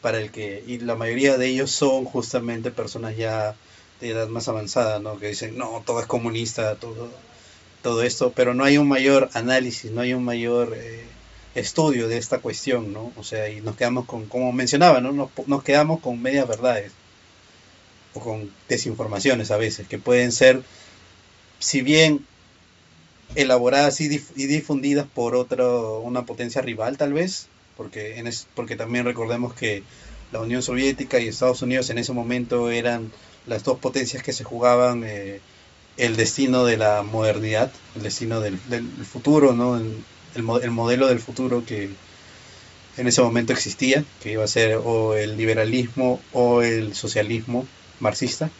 para 0.00 0.18
el 0.18 0.32
que, 0.32 0.64
y 0.66 0.78
la 0.78 0.96
mayoría 0.96 1.38
de 1.38 1.46
ellos 1.46 1.70
son 1.70 2.06
justamente 2.06 2.72
personas 2.72 3.16
ya 3.16 3.54
de 4.00 4.10
edad 4.10 4.26
más 4.26 4.48
avanzada, 4.48 4.98
¿no? 4.98 5.16
Que 5.20 5.28
dicen, 5.28 5.56
no, 5.56 5.80
todo 5.86 6.00
es 6.00 6.06
comunista, 6.06 6.74
todo, 6.74 7.08
todo 7.82 8.02
esto, 8.02 8.32
pero 8.32 8.52
no 8.52 8.64
hay 8.64 8.78
un 8.78 8.88
mayor 8.88 9.30
análisis, 9.34 9.92
no 9.92 10.00
hay 10.00 10.12
un 10.12 10.24
mayor... 10.24 10.74
Eh, 10.76 11.09
estudio 11.54 12.08
de 12.08 12.18
esta 12.18 12.38
cuestión, 12.38 12.92
¿no? 12.92 13.12
O 13.16 13.24
sea, 13.24 13.48
y 13.48 13.60
nos 13.60 13.76
quedamos 13.76 14.06
con, 14.06 14.26
como 14.26 14.52
mencionaba, 14.52 15.00
¿no? 15.00 15.12
Nos, 15.12 15.30
nos 15.46 15.62
quedamos 15.62 16.00
con 16.00 16.20
medias 16.20 16.46
verdades 16.46 16.92
o 18.14 18.20
con 18.20 18.50
desinformaciones 18.68 19.50
a 19.50 19.56
veces, 19.56 19.88
que 19.88 19.98
pueden 19.98 20.32
ser, 20.32 20.62
si 21.58 21.82
bien 21.82 22.26
elaboradas 23.34 24.00
y, 24.00 24.08
difundidas 24.08 25.06
por 25.06 25.34
otro, 25.34 26.00
una 26.00 26.26
potencia 26.26 26.62
rival 26.62 26.96
tal 26.96 27.12
vez, 27.12 27.48
porque, 27.76 28.18
en 28.18 28.30
porque 28.54 28.76
también 28.76 29.04
recordemos 29.04 29.54
que 29.54 29.82
la 30.32 30.40
Unión 30.40 30.62
Soviética 30.62 31.18
y 31.18 31.28
Estados 31.28 31.62
Unidos 31.62 31.90
en 31.90 31.98
ese 31.98 32.12
momento 32.12 32.70
eran 32.70 33.10
las 33.46 33.64
dos 33.64 33.78
potencias 33.78 34.22
que 34.22 34.32
se 34.32 34.44
jugaban 34.44 35.02
eh, 35.04 35.40
el 35.96 36.16
destino 36.16 36.64
de 36.64 36.76
la 36.76 37.02
modernidad, 37.02 37.72
el 37.96 38.02
destino 38.02 38.40
del, 38.40 38.58
del 38.68 38.86
futuro, 39.04 39.52
¿no? 39.52 39.80
El, 40.34 40.70
modelo 40.70 41.08
del 41.08 41.20
futuro 41.20 41.64
que 41.64 41.90
en 42.96 43.06
ese 43.06 43.22
momento 43.22 43.52
existía, 43.52 44.04
que 44.22 44.32
iba 44.32 44.44
a 44.44 44.48
ser 44.48 44.76
o 44.76 45.14
el 45.14 45.36
liberalismo 45.36 46.20
o 46.32 46.62
el 46.62 46.94
socialismo 46.94 47.66
marxista, 48.00 48.50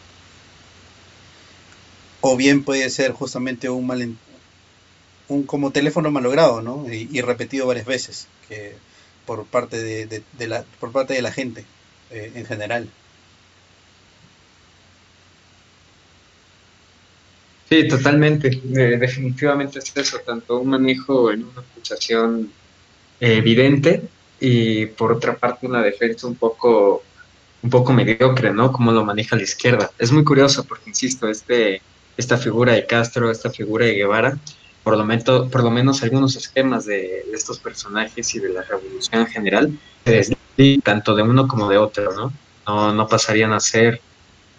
o 2.21 2.37
bien 2.37 2.63
puede 2.63 2.89
ser 2.89 3.11
justamente 3.11 3.69
un 3.69 3.87
mal 3.87 4.15
un 5.27 5.43
como 5.43 5.71
teléfono 5.71 6.11
malogrado, 6.11 6.61
¿no? 6.61 6.85
Y, 6.91 7.21
repetido 7.21 7.65
varias 7.67 7.85
veces, 7.85 8.27
que 8.49 8.75
por 9.25 9.45
parte 9.45 9.81
de, 9.81 10.47
la 10.47 10.63
por 10.79 10.91
parte 10.91 11.13
de 11.13 11.21
la 11.21 11.31
gente 11.31 11.65
eh, 12.09 12.33
en 12.35 12.45
general. 12.45 12.89
Sí, 17.71 17.87
totalmente. 17.87 18.49
Eh, 18.49 18.97
definitivamente 18.99 19.79
es 19.79 19.95
eso, 19.95 20.19
tanto 20.25 20.59
un 20.59 20.71
manejo 20.71 21.31
en 21.31 21.45
una 21.45 21.61
acusación 21.61 22.51
eh, 23.17 23.37
evidente 23.37 24.03
y 24.41 24.87
por 24.87 25.13
otra 25.13 25.37
parte 25.37 25.67
una 25.67 25.81
defensa 25.81 26.27
un 26.27 26.35
poco 26.35 27.01
un 27.63 27.69
poco 27.69 27.93
mediocre, 27.93 28.51
¿no? 28.51 28.73
Como 28.73 28.91
lo 28.91 29.05
maneja 29.05 29.37
la 29.37 29.43
izquierda. 29.43 29.89
Es 29.97 30.11
muy 30.11 30.25
curioso 30.25 30.65
porque, 30.65 30.89
insisto, 30.89 31.29
este, 31.29 31.81
esta 32.17 32.37
figura 32.37 32.73
de 32.73 32.85
Castro, 32.85 33.31
esta 33.31 33.49
figura 33.49 33.85
de 33.85 33.93
Guevara, 33.93 34.37
por 34.83 34.97
lo, 34.97 35.05
menos, 35.05 35.49
por 35.49 35.63
lo 35.63 35.71
menos 35.71 36.03
algunos 36.03 36.35
esquemas 36.35 36.85
de, 36.85 37.23
estos 37.33 37.59
personajes 37.59 38.35
y 38.35 38.39
de 38.39 38.49
la 38.49 38.63
revolución 38.63 39.21
en 39.21 39.27
general, 39.27 39.79
se 40.03 40.35
tanto 40.83 41.15
de 41.15 41.23
uno 41.23 41.47
como 41.47 41.69
de 41.69 41.77
otro, 41.77 42.13
¿no? 42.13 42.33
No, 42.67 42.93
no 42.93 43.07
pasarían 43.07 43.53
a 43.53 43.61
ser 43.61 44.01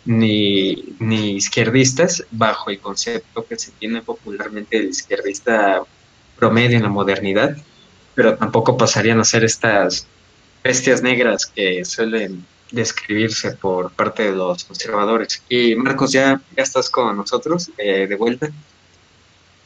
ni, 0.04 0.96
ni 0.98 1.36
izquierdistas 1.36 2.24
bajo 2.30 2.70
el 2.70 2.80
concepto 2.80 3.46
que 3.46 3.56
se 3.56 3.70
tiene 3.72 4.02
popularmente 4.02 4.78
del 4.78 4.88
izquierdista 4.88 5.82
promedio 6.36 6.76
en 6.76 6.82
la 6.82 6.88
modernidad, 6.88 7.56
pero 8.14 8.36
tampoco 8.36 8.76
pasarían 8.76 9.20
a 9.20 9.24
ser 9.24 9.44
estas 9.44 10.06
bestias 10.62 11.02
negras 11.02 11.46
que 11.46 11.84
suelen 11.84 12.44
describirse 12.70 13.52
por 13.52 13.92
parte 13.92 14.24
de 14.24 14.32
los 14.32 14.64
conservadores. 14.64 15.42
Y 15.48 15.74
Marcos, 15.74 16.12
ya, 16.12 16.40
ya 16.56 16.62
estás 16.62 16.88
con 16.90 17.16
nosotros 17.16 17.70
eh, 17.78 18.06
de 18.06 18.16
vuelta. 18.16 18.48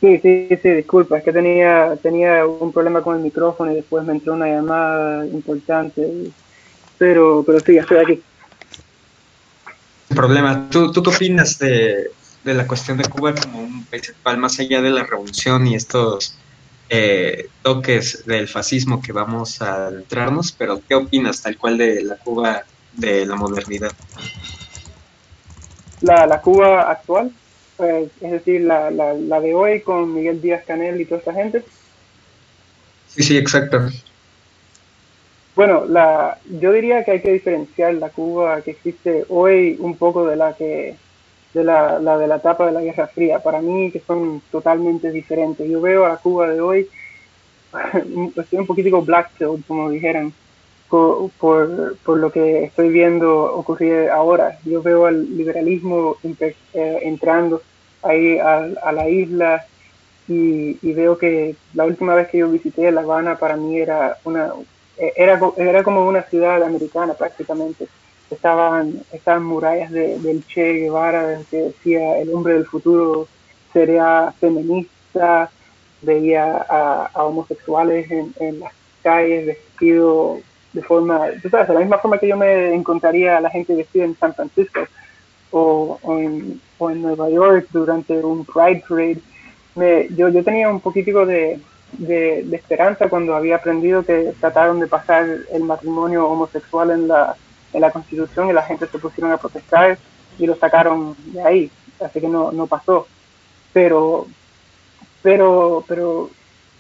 Sí, 0.01 0.19
sí, 0.19 0.49
sí, 0.63 0.71
disculpa, 0.71 1.19
es 1.19 1.25
que 1.25 1.33
tenía, 1.33 1.97
tenía 2.03 2.47
un 2.47 2.71
problema 2.73 3.01
con 3.01 3.17
el 3.17 3.23
micrófono 3.23 3.73
y 3.73 3.77
después 3.77 4.05
me 4.05 4.13
entró 4.13 4.35
una 4.35 4.47
llamada 4.47 5.27
importante, 5.27 6.31
pero, 6.99 7.43
pero 7.47 7.61
sí, 7.61 7.79
estoy 7.79 7.99
aquí 7.99 8.23
problema. 10.17 10.69
¿Tú, 10.71 10.91
¿Tú 10.91 11.03
qué 11.03 11.11
opinas 11.11 11.59
de, 11.59 12.11
la 12.43 12.67
cuestión 12.67 12.99
de 12.99 13.09
Cuba 13.09 13.35
como 13.35 13.61
un 13.61 13.85
país 13.85 14.13
más 14.39 14.59
allá 14.59 14.83
de 14.83 14.91
la 14.91 15.05
revolución 15.05 15.67
y 15.67 15.77
estos 15.77 16.37
eh, 16.89 17.49
toques 17.63 18.25
del 18.27 18.49
fascismo 18.49 19.01
que 19.01 19.13
vamos 19.13 19.63
a 19.63 19.89
entrarnos? 19.89 20.53
Pero 20.53 20.81
¿qué 20.89 20.95
opinas 20.95 21.43
tal 21.43 21.57
cual 21.57 21.79
de 21.79 22.03
la 22.03 22.17
Cuba 22.17 22.65
de 22.95 23.27
la 23.27 23.37
modernidad? 23.37 23.93
La, 26.01 26.27
la 26.27 26.41
Cuba 26.41 26.91
actual, 26.91 27.31
pues, 27.77 28.11
es 28.21 28.31
decir, 28.33 28.63
la, 28.63 28.91
la, 28.91 29.15
la 29.15 29.41
de 29.41 29.55
hoy 29.55 29.83
con 29.83 30.15
Miguel 30.15 30.41
Díaz 30.41 30.65
Canel 30.67 31.01
y 31.01 31.05
toda 31.05 31.19
esta 31.19 31.33
gente. 31.33 31.63
Sí, 33.09 33.23
sí, 33.23 33.39
exacto. 33.39 33.89
Bueno, 35.57 35.87
la, 35.87 36.39
yo 36.61 36.71
diría 36.71 37.03
que 37.03 37.13
hay 37.13 37.23
que 37.23 37.33
diferenciar 37.33 37.95
la 37.95 38.11
Cuba 38.11 38.61
que 38.61 38.73
existe 38.73 39.25
hoy 39.31 39.77
un 39.81 39.97
poco 39.97 40.27
de 40.27 40.37
la 40.37 40.53
que 40.53 40.97
de 41.55 41.65
la, 41.65 41.99
de 41.99 42.27
la 42.27 42.37
etapa 42.37 42.67
de 42.67 42.73
la 42.73 42.83
Guerra 42.83 43.07
Fría. 43.07 43.43
Para 43.43 43.63
mí 43.63 43.91
que 43.91 44.01
son 44.01 44.43
totalmente 44.53 45.11
diferentes. 45.11 45.67
Yo 45.69 45.81
veo 45.81 46.05
a 46.05 46.11
la 46.11 46.17
Cuba 46.19 46.51
de 46.51 46.61
hoy 46.61 46.89
estoy 48.37 48.59
un 48.59 48.67
poquitico 48.67 49.01
black 49.01 49.31
como 49.67 49.89
dijeran, 49.89 50.33
por, 50.91 51.31
por, 51.41 52.19
lo 52.19 52.31
que 52.31 52.65
estoy 52.65 52.91
viendo 52.91 53.45
ocurrir 53.45 54.11
ahora. 54.11 54.59
Yo 54.65 54.83
veo 54.83 55.07
al 55.07 55.37
liberalismo 55.39 56.19
eh, 56.23 56.99
entrando 57.03 57.63
ahí 58.03 58.39
a, 58.39 58.93
la 58.93 59.09
isla 59.09 59.65
y, 60.29 60.79
y, 60.83 60.93
veo 60.93 61.17
que 61.17 61.57
la 61.73 61.87
última 61.87 62.15
vez 62.15 62.29
que 62.29 62.39
yo 62.39 62.51
visité 62.51 62.93
La 62.93 63.01
Habana 63.01 63.39
para 63.39 63.57
mí 63.57 63.79
era 63.79 64.19
una 64.25 64.53
era, 64.99 65.41
era 65.57 65.83
como 65.83 66.07
una 66.07 66.23
ciudad 66.23 66.63
americana 66.63 67.15
prácticamente. 67.15 67.89
Estaban, 68.31 69.03
estaban 69.13 69.45
murallas 69.45 69.91
de, 69.93 70.19
del 70.19 70.45
Che 70.47 70.73
Guevara 70.73 71.39
que 71.51 71.59
decía 71.59 72.19
el 72.19 72.33
hombre 72.35 72.55
del 72.55 72.67
futuro 72.67 73.29
sería 73.73 74.33
feminista, 74.41 75.51
veía 76.03 76.65
a, 76.69 77.25
homosexuales 77.25 78.11
en, 78.11 78.35
en, 78.41 78.61
las 78.61 78.73
calles 79.03 79.47
vestidos 79.47 80.41
de 80.73 80.83
forma, 80.83 81.29
tú 81.43 81.49
sabes, 81.49 81.69
de 81.69 81.75
la 81.75 81.81
misma 81.81 81.99
forma 81.99 82.19
que 82.19 82.29
yo 82.29 82.37
me 82.37 82.75
encontraría 82.75 83.37
a 83.37 83.41
la 83.41 83.51
gente 83.51 83.75
vestida 83.75 84.05
en 84.05 84.17
San 84.17 84.35
Francisco 84.35 84.81
o, 85.51 85.99
o, 86.03 86.19
en, 86.19 86.61
o 86.79 86.91
en 86.91 87.03
Nueva 87.03 87.31
York 87.31 87.69
durante 87.71 88.13
un 88.25 88.45
Pride 88.45 88.83
Parade. 88.89 89.21
Me, 89.75 90.09
yo, 90.15 90.29
yo 90.31 90.43
tenía 90.43 90.69
un 90.69 90.81
poquitico 90.81 91.25
de, 91.25 91.61
de, 91.93 92.43
de, 92.45 92.57
esperanza 92.57 93.09
cuando 93.09 93.35
había 93.35 93.57
aprendido 93.57 94.05
que 94.05 94.35
trataron 94.41 94.81
de 94.81 94.87
pasar 94.87 95.27
el 95.53 95.63
matrimonio 95.65 96.29
homosexual 96.29 96.91
en 96.91 97.09
la, 97.09 97.37
en 97.73 97.81
la 97.81 97.91
Constitución 97.91 98.49
y 98.49 98.53
la 98.53 98.63
gente 98.63 98.87
se 98.87 98.99
pusieron 98.99 99.33
a 99.33 99.39
protestar 99.39 99.99
y 100.39 100.47
lo 100.47 100.57
sacaron 100.57 101.17
de 101.33 101.43
ahí, 101.43 101.71
así 102.01 102.21
que 102.21 102.29
no, 102.29 102.53
no 102.53 102.67
pasó. 102.67 103.07
Pero, 103.73 104.27
pero, 105.23 105.85
pero 105.87 106.31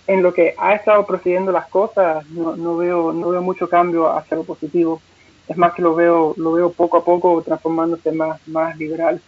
en 0.07 0.23
lo 0.23 0.33
que 0.33 0.55
ha 0.59 0.75
estado 0.75 1.05
procediendo 1.07 1.53
las 1.53 1.67
cosas, 1.69 2.27
no, 2.31 2.57
no, 2.57 2.77
veo, 2.77 3.13
no 3.13 3.31
veo 3.31 3.43
mucho 3.43 3.69
cambio 3.69 4.11
hacia 4.11 4.37
lo 4.37 4.45
positivo. 4.45 5.01
Es 5.49 5.57
más 5.57 5.75
que 5.75 5.83
lo 5.83 5.95
veo, 5.95 6.35
lo 6.37 6.53
veo 6.53 6.73
poco 6.73 6.99
a 6.99 7.05
poco 7.05 7.43
transformándose 7.43 8.13
más, 8.13 8.41
más 8.49 8.77
liberal. 8.77 9.21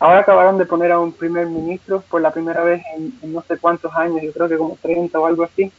Ahora 0.00 0.20
acabaron 0.20 0.56
de 0.56 0.64
poner 0.64 0.92
a 0.92 0.98
un 0.98 1.12
primer 1.12 1.46
ministro 1.46 2.02
por 2.08 2.22
la 2.22 2.32
primera 2.32 2.64
vez 2.64 2.82
en, 2.96 3.12
no 3.34 3.42
sé 3.42 3.58
cuántos 3.58 3.94
años, 3.94 4.22
yo 4.22 4.32
creo 4.32 4.48
que 4.48 4.56
como 4.56 4.78
30 4.80 5.20
o 5.20 5.26
algo 5.26 5.44
así. 5.44 5.70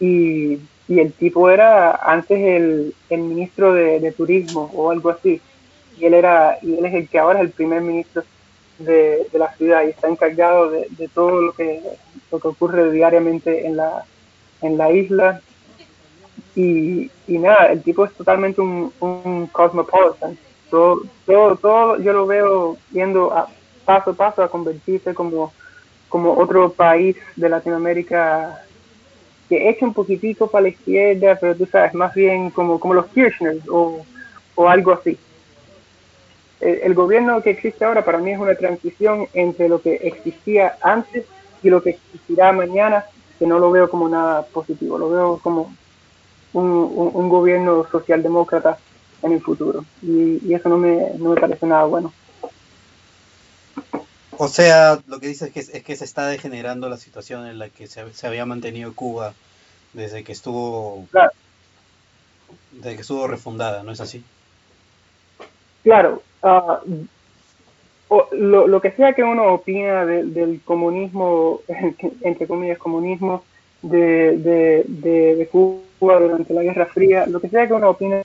Y, 0.00 0.58
y 0.88 0.98
el 0.98 1.12
tipo 1.12 1.48
era 1.48 1.94
antes 1.94 2.40
el, 2.40 2.92
ministro 3.08 3.72
de, 3.72 4.12
turismo 4.12 4.68
o 4.74 4.90
algo 4.90 5.10
así. 5.10 5.40
Y 5.96 6.06
él, 6.06 6.14
era, 6.14 6.58
y 6.60 6.76
él 6.76 6.84
es 6.86 6.94
el 6.94 7.08
que 7.08 7.20
ahora 7.20 7.38
es 7.38 7.44
el 7.44 7.52
primer 7.52 7.82
ministro 7.82 8.24
de, 8.80 9.28
la 9.32 9.54
ciudad 9.54 9.84
y 9.84 9.90
está 9.90 10.08
encargado 10.08 10.68
de, 10.70 11.08
todo 11.14 11.40
lo 11.40 11.52
que, 11.52 11.80
ocurre 12.32 12.90
diariamente 12.90 13.64
en 13.64 13.76
la, 13.76 14.04
en 14.60 14.76
la 14.76 14.90
isla. 14.90 15.40
Y, 16.56 17.12
y 17.28 17.38
nada, 17.38 17.66
el 17.66 17.80
tipo 17.80 18.04
es 18.04 18.12
totalmente 18.14 18.60
un, 18.60 18.92
un 18.98 19.46
cosmopolitan 19.46 20.36
todo, 20.72 21.02
todo, 21.26 21.56
todo 21.56 21.98
yo 21.98 22.14
lo 22.14 22.26
veo 22.26 22.78
yendo 22.92 23.30
a, 23.30 23.46
paso 23.84 24.12
a 24.12 24.14
paso 24.14 24.42
a 24.42 24.48
convertirse 24.48 25.12
como, 25.12 25.52
como 26.08 26.32
otro 26.32 26.72
país 26.72 27.14
de 27.36 27.50
Latinoamérica 27.50 28.64
que 29.50 29.68
echa 29.68 29.84
un 29.84 29.92
poquitito 29.92 30.46
para 30.46 30.62
la 30.62 30.68
izquierda, 30.70 31.36
pero 31.38 31.54
tú 31.54 31.66
sabes, 31.66 31.92
más 31.92 32.14
bien 32.14 32.48
como, 32.48 32.80
como 32.80 32.94
los 32.94 33.06
Kirchner 33.08 33.58
o, 33.68 34.02
o 34.54 34.68
algo 34.68 34.92
así. 34.92 35.18
El, 36.58 36.94
gobierno 36.94 37.42
que 37.42 37.50
existe 37.50 37.84
ahora 37.84 38.02
para 38.02 38.18
mí 38.18 38.30
es 38.30 38.38
una 38.38 38.54
transición 38.54 39.26
entre 39.34 39.68
lo 39.68 39.82
que 39.82 39.96
existía 39.96 40.78
antes 40.80 41.26
y 41.62 41.68
lo 41.68 41.82
que 41.82 41.90
existirá 41.90 42.52
mañana, 42.52 43.04
que 43.38 43.46
no 43.46 43.58
lo 43.58 43.70
veo 43.70 43.90
como 43.90 44.08
nada 44.08 44.46
positivo, 44.46 44.96
lo 44.96 45.10
veo 45.10 45.40
como 45.42 45.74
un, 46.54 47.10
un 47.12 47.28
gobierno 47.28 47.86
socialdemócrata 47.90 48.78
en 49.22 49.32
el 49.32 49.40
futuro. 49.40 49.84
Y, 50.02 50.40
y 50.46 50.54
eso 50.54 50.68
no 50.68 50.78
me, 50.78 51.10
no 51.18 51.30
me, 51.30 51.40
parece 51.40 51.66
nada 51.66 51.84
bueno. 51.84 52.12
O 54.36 54.48
sea, 54.48 54.98
lo 55.06 55.20
que 55.20 55.28
dices 55.28 55.48
es 55.48 55.54
que, 55.54 55.78
es 55.78 55.84
que 55.84 55.96
se 55.96 56.04
está 56.04 56.26
degenerando 56.26 56.88
la 56.88 56.96
situación 56.96 57.46
en 57.46 57.58
la 57.58 57.68
que 57.68 57.86
se, 57.86 58.12
se 58.12 58.26
había 58.26 58.46
mantenido 58.46 58.94
Cuba 58.94 59.34
desde 59.92 60.24
que 60.24 60.32
estuvo 60.32 61.06
claro. 61.10 61.30
desde 62.72 62.96
que 62.96 63.02
estuvo 63.02 63.26
refundada, 63.26 63.82
¿no 63.82 63.92
es 63.92 64.00
así? 64.00 64.24
Claro. 65.82 66.22
Uh, 66.42 67.06
o, 68.08 68.28
lo, 68.32 68.66
lo, 68.66 68.80
que 68.80 68.90
sea 68.90 69.14
que 69.14 69.22
uno 69.22 69.52
opina 69.54 70.04
de, 70.04 70.24
del 70.24 70.60
comunismo, 70.64 71.60
entre 72.22 72.46
comillas, 72.46 72.78
comunismo 72.78 73.44
de, 73.82 74.36
de, 74.38 74.84
de, 74.86 75.36
de 75.36 75.46
Cuba 75.48 76.18
durante 76.18 76.52
la 76.52 76.62
Guerra 76.62 76.86
Fría, 76.86 77.26
lo 77.26 77.40
que 77.40 77.48
sea 77.48 77.66
que 77.66 77.74
uno 77.74 77.90
opine 77.90 78.24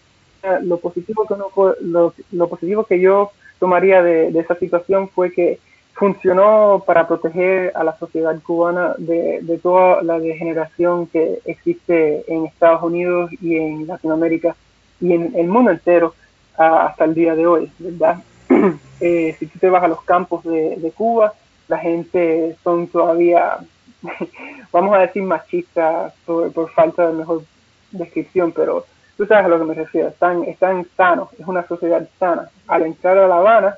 lo 0.62 0.78
positivo 0.78 1.26
que 1.26 1.34
uno, 1.34 2.14
lo, 2.32 2.50
positivo 2.50 2.84
que 2.86 3.00
yo 3.00 3.32
tomaría 3.60 4.02
de, 4.02 4.28
esa 4.40 4.56
situación 4.56 5.10
fue 5.10 5.32
que 5.32 5.60
funcionó 5.94 6.84
para 6.86 7.08
proteger 7.08 7.72
a 7.76 7.84
la 7.84 7.98
sociedad 7.98 8.40
cubana 8.42 8.94
de, 8.98 9.60
toda 9.62 10.04
la 10.04 10.20
degeneración 10.20 11.08
que 11.08 11.40
existe 11.46 12.24
en 12.32 12.46
Estados 12.46 12.84
Unidos 12.84 13.32
y 13.42 13.56
en 13.56 13.88
Latinoamérica 13.88 14.56
y 15.02 15.14
en 15.14 15.34
el 15.36 15.48
mundo 15.48 15.72
entero 15.72 16.14
hasta 16.56 17.06
el 17.06 17.14
día 17.14 17.36
de 17.36 17.48
hoy, 17.48 17.72
¿verdad? 17.80 18.22
eh, 19.00 19.36
si 19.38 19.48
tú 19.48 19.60
te 19.60 19.70
vas 19.70 19.84
a 19.84 19.88
los 19.88 20.02
campos 20.04 20.44
de, 20.44 20.76
de 20.78 20.92
Cuba, 20.92 21.34
la 21.68 21.78
gente 21.78 22.56
son 22.64 22.88
todavía, 22.88 23.58
vamos 24.72 24.96
a 24.96 25.00
decir 25.00 25.24
machistas 25.24 26.14
por 26.26 26.72
falta 26.72 27.08
de 27.08 27.14
mejor 27.14 27.44
descripción, 27.92 28.52
pero 28.52 28.86
tú 29.18 29.26
sabes 29.26 29.46
a 29.46 29.48
lo 29.50 29.60
que 29.60 29.66
me 29.66 29.74
refiero, 29.74 30.10
están, 30.10 30.44
están 30.44 30.86
sanos, 30.96 31.30
es 31.38 31.46
una 31.48 31.68
sociedad 31.68 32.08
sana. 32.20 32.50
Al 32.68 32.84
entrar 32.84 33.18
a 33.18 33.28
La 33.28 33.38
Habana, 33.38 33.76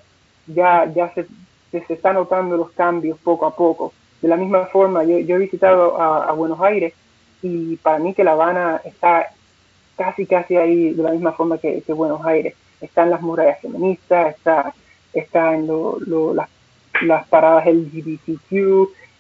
ya, 0.48 0.86
ya 0.94 1.12
se, 1.14 1.26
se, 1.72 1.94
está 1.94 2.12
notando 2.12 2.58
los 2.58 2.72
cambios 2.72 3.18
poco 3.20 3.46
a 3.46 3.56
poco. 3.56 3.94
De 4.22 4.28
la 4.28 4.36
misma 4.36 4.66
forma, 4.66 5.04
yo, 5.06 5.18
yo 5.20 5.38
he 5.38 5.40
visitado 5.40 6.00
a, 6.00 6.32
Buenos 6.34 6.60
Aires 6.60 6.94
y 7.42 7.78
para 7.78 8.00
mí 8.00 8.14
que 8.14 8.26
La 8.26 8.34
Habana 8.34 8.82
está 8.84 9.28
casi, 9.96 10.26
casi 10.26 10.58
ahí 10.58 10.94
de 10.94 11.04
la 11.04 11.12
misma 11.12 11.32
forma 11.32 11.58
que, 11.58 11.82
Buenos 11.88 12.26
Aires. 12.26 12.54
Están 12.82 13.10
las 13.10 13.22
murallas 13.22 13.60
feministas, 13.62 14.36
está, 14.36 14.74
está 15.14 15.56
en 15.56 15.68
lo, 15.68 15.98
lo, 16.06 16.34
las, 16.34 16.50
las 17.02 17.28
paradas 17.28 17.66
LGBTQ, 17.66 18.54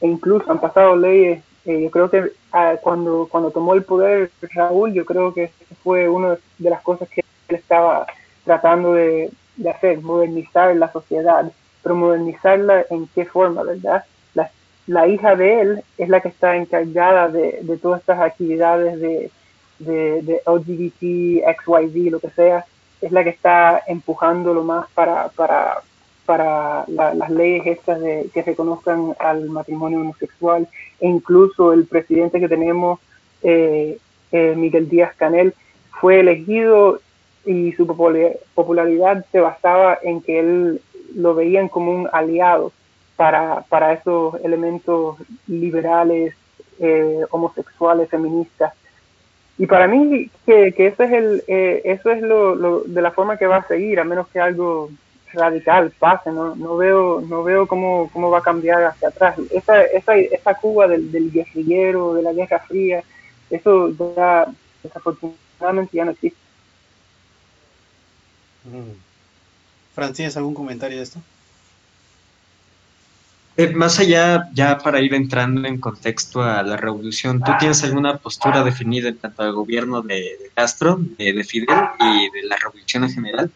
e 0.01 0.07
incluso 0.07 0.49
han 0.51 0.59
pasado 0.59 0.95
leyes 0.95 1.43
yo 1.77 1.91
creo 1.91 2.09
que 2.09 2.19
uh, 2.21 2.77
cuando, 2.81 3.27
cuando 3.29 3.51
tomó 3.51 3.73
el 3.73 3.83
poder 3.83 4.31
Raúl, 4.53 4.93
yo 4.93 5.05
creo 5.05 5.33
que 5.33 5.51
fue 5.83 6.07
una 6.09 6.37
de 6.57 6.69
las 6.69 6.81
cosas 6.81 7.09
que 7.09 7.21
él 7.47 7.55
estaba 7.55 8.07
tratando 8.45 8.93
de, 8.93 9.31
hacer, 9.69 10.01
modernizar 10.01 10.75
la 10.75 10.91
sociedad, 10.91 11.51
pero 11.83 11.95
modernizarla 11.95 12.85
en 12.89 13.07
qué 13.13 13.25
forma, 13.25 13.63
¿verdad? 13.63 14.03
La, 14.33 14.49
la 14.87 15.07
hija 15.07 15.35
de 15.35 15.61
él 15.61 15.83
es 15.97 16.09
la 16.09 16.21
que 16.21 16.29
está 16.29 16.55
encargada 16.55 17.27
de, 17.27 17.59
de 17.61 17.77
todas 17.77 17.99
estas 17.99 18.19
actividades 18.19 18.99
de, 18.99 19.31
de, 19.79 20.21
de 20.21 20.41
LGBT, 20.45 21.43
XYZ, 21.61 22.11
lo 22.11 22.19
que 22.19 22.29
sea, 22.31 22.65
es 23.01 23.11
la 23.11 23.23
que 23.23 23.29
está 23.29 23.81
empujándolo 23.87 24.63
más 24.63 24.87
para, 24.93 25.29
para, 25.29 25.81
para 26.25 26.85
la, 26.87 27.13
las 27.13 27.29
leyes 27.29 27.65
estas 27.65 27.99
de 27.99 28.29
que 28.33 28.43
reconozcan 28.43 29.15
al 29.19 29.49
matrimonio 29.49 30.01
homosexual 30.01 30.67
e 30.99 31.07
incluso 31.07 31.73
el 31.73 31.85
presidente 31.85 32.39
que 32.39 32.49
tenemos, 32.49 32.99
eh, 33.43 33.97
eh, 34.31 34.53
Miguel 34.55 34.89
Díaz 34.89 35.15
Canel, 35.15 35.53
fue 35.99 36.19
elegido 36.19 36.99
y 37.45 37.71
su 37.73 37.87
popularidad 37.87 39.25
se 39.31 39.39
basaba 39.39 39.97
en 40.01 40.21
que 40.21 40.39
él 40.39 40.81
lo 41.15 41.35
veían 41.35 41.67
como 41.67 41.91
un 41.91 42.09
aliado 42.11 42.71
para, 43.15 43.65
para 43.69 43.93
esos 43.93 44.35
elementos 44.43 45.17
liberales, 45.47 46.35
eh, 46.79 47.21
homosexuales, 47.31 48.09
feministas. 48.09 48.73
Y 49.57 49.65
para 49.65 49.87
mí 49.87 50.29
que, 50.45 50.71
que 50.71 50.87
eso 50.87 51.03
es, 51.03 51.11
el, 51.11 51.43
eh, 51.47 51.81
eso 51.83 52.11
es 52.11 52.21
lo, 52.21 52.55
lo, 52.55 52.83
de 52.85 53.01
la 53.01 53.11
forma 53.11 53.37
que 53.37 53.47
va 53.47 53.57
a 53.57 53.67
seguir, 53.67 53.99
a 53.99 54.05
menos 54.05 54.27
que 54.29 54.39
algo 54.39 54.89
radical 55.33 55.91
pase, 55.91 56.31
no, 56.31 56.55
no 56.55 56.77
veo, 56.77 57.21
no 57.21 57.43
veo 57.43 57.67
cómo, 57.67 58.09
cómo 58.11 58.29
va 58.29 58.39
a 58.39 58.43
cambiar 58.43 58.83
hacia 58.83 59.09
atrás. 59.09 59.35
Esa, 59.51 59.83
esa, 59.83 60.15
esa 60.15 60.53
Cuba 60.55 60.87
del, 60.87 61.11
del 61.11 61.31
guerrillero, 61.31 62.13
de 62.13 62.23
la 62.23 62.33
Guerra 62.33 62.59
Fría, 62.59 63.03
eso 63.49 63.89
ya 64.15 64.47
desafortunadamente 64.83 65.97
ya 65.97 66.05
no 66.05 66.11
existe. 66.11 66.39
Fran, 69.95 70.13
¿tienes 70.13 70.37
algún 70.37 70.53
comentario 70.53 70.97
de 70.97 71.03
esto? 71.03 71.19
Eh, 73.57 73.73
más 73.73 73.99
allá, 73.99 74.49
ya 74.53 74.77
para 74.77 75.01
ir 75.01 75.13
entrando 75.13 75.67
en 75.67 75.79
contexto 75.79 76.41
a 76.41 76.63
la 76.63 76.77
revolución, 76.77 77.41
¿tú 77.41 77.51
tienes 77.59 77.83
alguna 77.83 78.17
postura 78.17 78.63
definida 78.63 79.09
en 79.09 79.17
tanto 79.17 79.43
al 79.43 79.51
gobierno 79.51 80.01
de, 80.01 80.15
de 80.15 80.51
Castro, 80.53 80.97
de, 80.99 81.33
de 81.33 81.43
Fidel 81.43 81.77
y 81.99 82.29
de 82.29 82.47
la 82.47 82.55
revolución 82.55 83.03
en 83.03 83.11
general? 83.11 83.51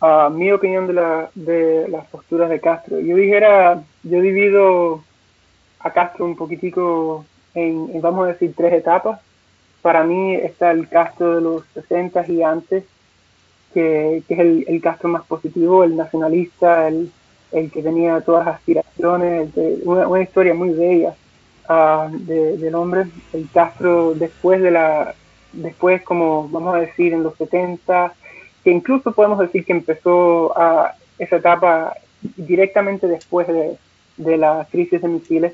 Uh, 0.00 0.30
mi 0.30 0.50
opinión 0.52 0.86
de, 0.86 0.92
la, 0.92 1.30
de 1.34 1.88
las 1.88 2.06
posturas 2.06 2.50
de 2.50 2.60
Castro. 2.60 2.98
Yo 3.00 3.16
dijera, 3.16 3.82
yo 4.02 4.20
divido 4.20 5.02
a 5.80 5.90
Castro 5.92 6.24
un 6.24 6.36
poquitico 6.36 7.24
en, 7.54 8.00
vamos 8.00 8.24
a 8.24 8.32
decir, 8.32 8.52
tres 8.56 8.72
etapas. 8.72 9.20
Para 9.82 10.04
mí 10.04 10.34
está 10.34 10.70
el 10.70 10.88
Castro 10.88 11.36
de 11.36 11.40
los 11.40 11.64
60 11.74 12.24
y 12.28 12.42
antes, 12.42 12.84
que, 13.72 14.22
es 14.28 14.38
el, 14.38 14.80
Castro 14.82 15.08
más 15.08 15.24
positivo, 15.26 15.84
el 15.84 15.96
nacionalista, 15.96 16.88
el, 16.88 17.10
el 17.52 17.70
que 17.70 17.82
tenía 17.82 18.20
todas 18.20 18.46
las 18.46 18.56
aspiraciones, 18.56 19.50
una, 19.84 20.22
historia 20.22 20.54
muy 20.54 20.70
bella 20.70 21.14
uh, 21.68 22.10
del 22.10 22.74
hombre. 22.74 23.04
El 23.32 23.48
Castro 23.52 24.14
después 24.14 24.60
de 24.60 24.70
la, 24.70 25.14
después 25.52 26.02
como 26.02 26.48
vamos 26.48 26.74
a 26.74 26.80
decir 26.80 27.12
en 27.12 27.22
los 27.22 27.36
70, 27.36 28.12
que 28.66 28.72
incluso 28.72 29.12
podemos 29.12 29.38
decir 29.38 29.64
que 29.64 29.70
empezó 29.70 30.52
a 30.58 30.96
esa 31.20 31.36
etapa 31.36 31.94
directamente 32.36 33.06
después 33.06 33.46
de, 33.46 33.78
de 34.16 34.36
la 34.36 34.66
crisis 34.68 35.00
de 35.00 35.06
misiles, 35.06 35.52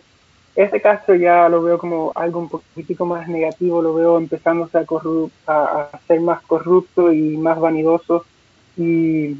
este 0.57 0.81
Castro 0.81 1.15
ya 1.15 1.47
lo 1.51 1.61
veo 1.61 1.77
como 1.77 2.13
algo 2.15 2.41
un 2.41 2.49
poquitico 2.49 3.05
más 3.05 3.29
negativo, 3.29 3.83
lo 3.83 3.93
veo 3.93 4.17
empezándose 4.17 4.79
a, 4.79 4.85
a, 5.47 6.01
ser 6.09 6.23
más 6.23 6.41
corrupto 6.41 7.13
y 7.13 7.37
más 7.37 7.61
vanidoso. 7.61 8.25
Y 8.79 9.37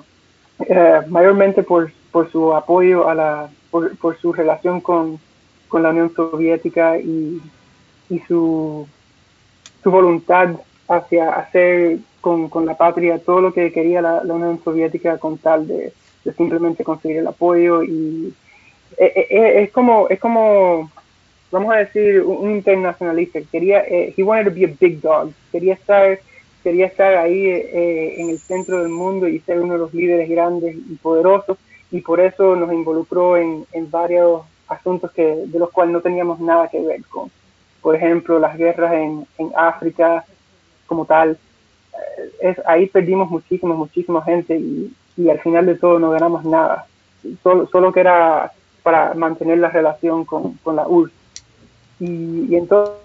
eh, 0.69 1.01
mayormente 1.09 1.63
por, 1.63 1.91
por, 2.11 2.31
su 2.31 2.55
apoyo 2.55 3.09
a 3.09 3.15
la, 3.15 3.49
por, 3.71 3.97
por 3.97 4.19
su 4.19 4.35
relación 4.35 4.83
con, 4.83 5.19
con, 5.69 5.83
la 5.83 5.89
Unión 5.89 6.13
Soviética 6.15 6.99
y, 6.99 7.41
y 8.11 8.19
su, 8.29 8.87
su 9.83 9.91
voluntad 9.91 10.57
hacia 10.89 11.31
hacer 11.31 12.01
con, 12.23 12.49
con, 12.49 12.65
la 12.65 12.79
patria 12.79 13.19
todo 13.19 13.43
lo 13.43 13.53
que 13.53 13.71
quería 13.71 14.01
la, 14.01 14.23
Unión 14.23 14.59
Soviética 14.65 15.19
con 15.19 15.37
tal 15.37 15.67
de, 15.67 15.93
de, 16.25 16.33
simplemente 16.33 16.85
conseguir 16.85 17.19
el 17.19 17.27
apoyo 17.27 17.83
y 17.83 18.33
eh, 18.97 19.27
eh, 19.29 19.63
es 19.63 19.71
como 19.71 20.09
es 20.09 20.19
como 20.19 20.91
vamos 21.53 21.75
a 21.75 21.79
decir, 21.79 22.23
un, 22.23 22.51
internacionalista, 22.51 23.39
quería, 23.53 23.81
eh, 23.81 24.15
he 24.17 24.23
wanted 24.23 24.47
to 24.47 24.55
be 24.55 24.65
a 24.65 24.75
big 24.81 25.01
dog, 25.01 25.33
quería 25.53 25.75
estar, 25.75 26.19
quería 26.65 26.87
estar 26.87 27.15
ahí 27.17 27.47
eh, 27.47 28.21
en 28.21 28.31
el 28.31 28.39
centro 28.39 28.81
del 28.81 28.89
mundo 28.89 29.29
y 29.29 29.39
ser 29.41 29.61
uno 29.61 29.75
de 29.75 29.79
los 29.79 29.95
líderes 29.95 30.29
grandes 30.29 30.75
y 30.75 30.95
poderosos, 30.97 31.59
y 31.91 32.01
por 32.01 32.21
eso 32.21 32.57
nos 32.57 32.73
involucró 32.73 33.37
en, 33.37 33.67
en 33.73 33.91
varios 33.91 34.43
asuntos 34.67 35.13
que, 35.13 35.45
de 35.47 35.59
los 35.59 35.71
cuales 35.71 35.93
no 35.93 36.01
teníamos 36.01 36.41
nada 36.41 36.69
que 36.69 36.81
ver 36.81 37.05
con, 37.05 37.31
por 37.83 37.95
ejemplo, 37.95 38.39
las 38.39 38.57
guerras 38.57 38.95
en, 38.95 39.27
en 39.37 39.53
África 39.55 40.25
como 40.87 41.05
tal. 41.05 41.39
Es, 42.41 42.57
ahí 42.67 42.87
perdimos 42.87 43.31
muchísima, 43.31 43.75
muchísima 43.75 44.23
gente 44.23 44.57
y, 44.57 44.93
y 45.17 45.29
al 45.29 45.41
final 45.41 45.67
de 45.67 45.77
todo 45.77 45.99
no 45.99 46.11
ganamos 46.11 46.45
nada. 46.45 46.87
Solo, 47.43 47.69
solo 47.69 47.93
que 47.93 48.01
era 48.01 48.53
para 48.83 49.15
mantener 49.15 49.59
la 49.59 49.71
relación 49.71 50.25
con, 50.25 50.55
con 50.59 50.77
la 50.77 50.87
URSS. 50.89 51.13
Y, 52.01 52.57
entonces 52.57 53.03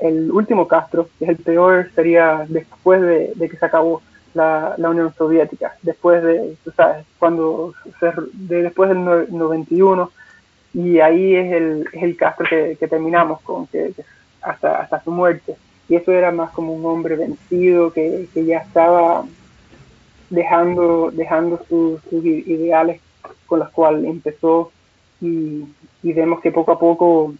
el 0.00 0.30
último 0.32 0.66
Castro, 0.66 1.08
que 1.18 1.24
es 1.24 1.30
el 1.30 1.36
peor, 1.36 1.90
sería 1.94 2.46
después 2.48 3.02
de, 3.02 3.48
que 3.48 3.56
se 3.56 3.66
acabó 3.66 4.02
la, 4.34 4.74
Unión 4.78 5.12
Soviética, 5.16 5.76
después 5.82 6.22
de, 6.22 6.56
tú 6.64 6.70
sabes, 6.72 7.04
cuando 7.18 7.74
de, 8.32 8.62
después 8.62 8.88
del 8.88 9.04
91, 9.04 10.10
y 10.74 10.98
ahí 11.00 11.34
es 11.34 11.52
el, 11.52 11.88
es 11.92 12.02
el 12.02 12.16
Castro 12.16 12.46
que, 12.48 12.88
terminamos 12.88 13.40
con, 13.42 13.66
que, 13.66 13.92
hasta, 14.42 14.80
hasta 14.80 15.02
su 15.02 15.10
muerte. 15.10 15.56
Y 15.88 15.94
eso 15.94 16.12
era 16.12 16.32
más 16.32 16.50
como 16.50 16.72
un 16.74 16.84
hombre 16.84 17.16
vencido 17.16 17.92
que, 17.92 18.28
ya 18.34 18.58
estaba 18.58 19.24
dejando, 20.30 21.10
dejando 21.12 21.60
sus, 21.68 22.00
ideales 22.12 23.00
con 23.46 23.60
los 23.60 23.70
cuales 23.70 24.04
empezó. 24.04 24.72
Y, 25.20 25.64
y 26.02 26.12
vemos 26.12 26.40
que 26.40 26.52
poco 26.52 26.72
a 26.72 26.78
poco 26.78 27.34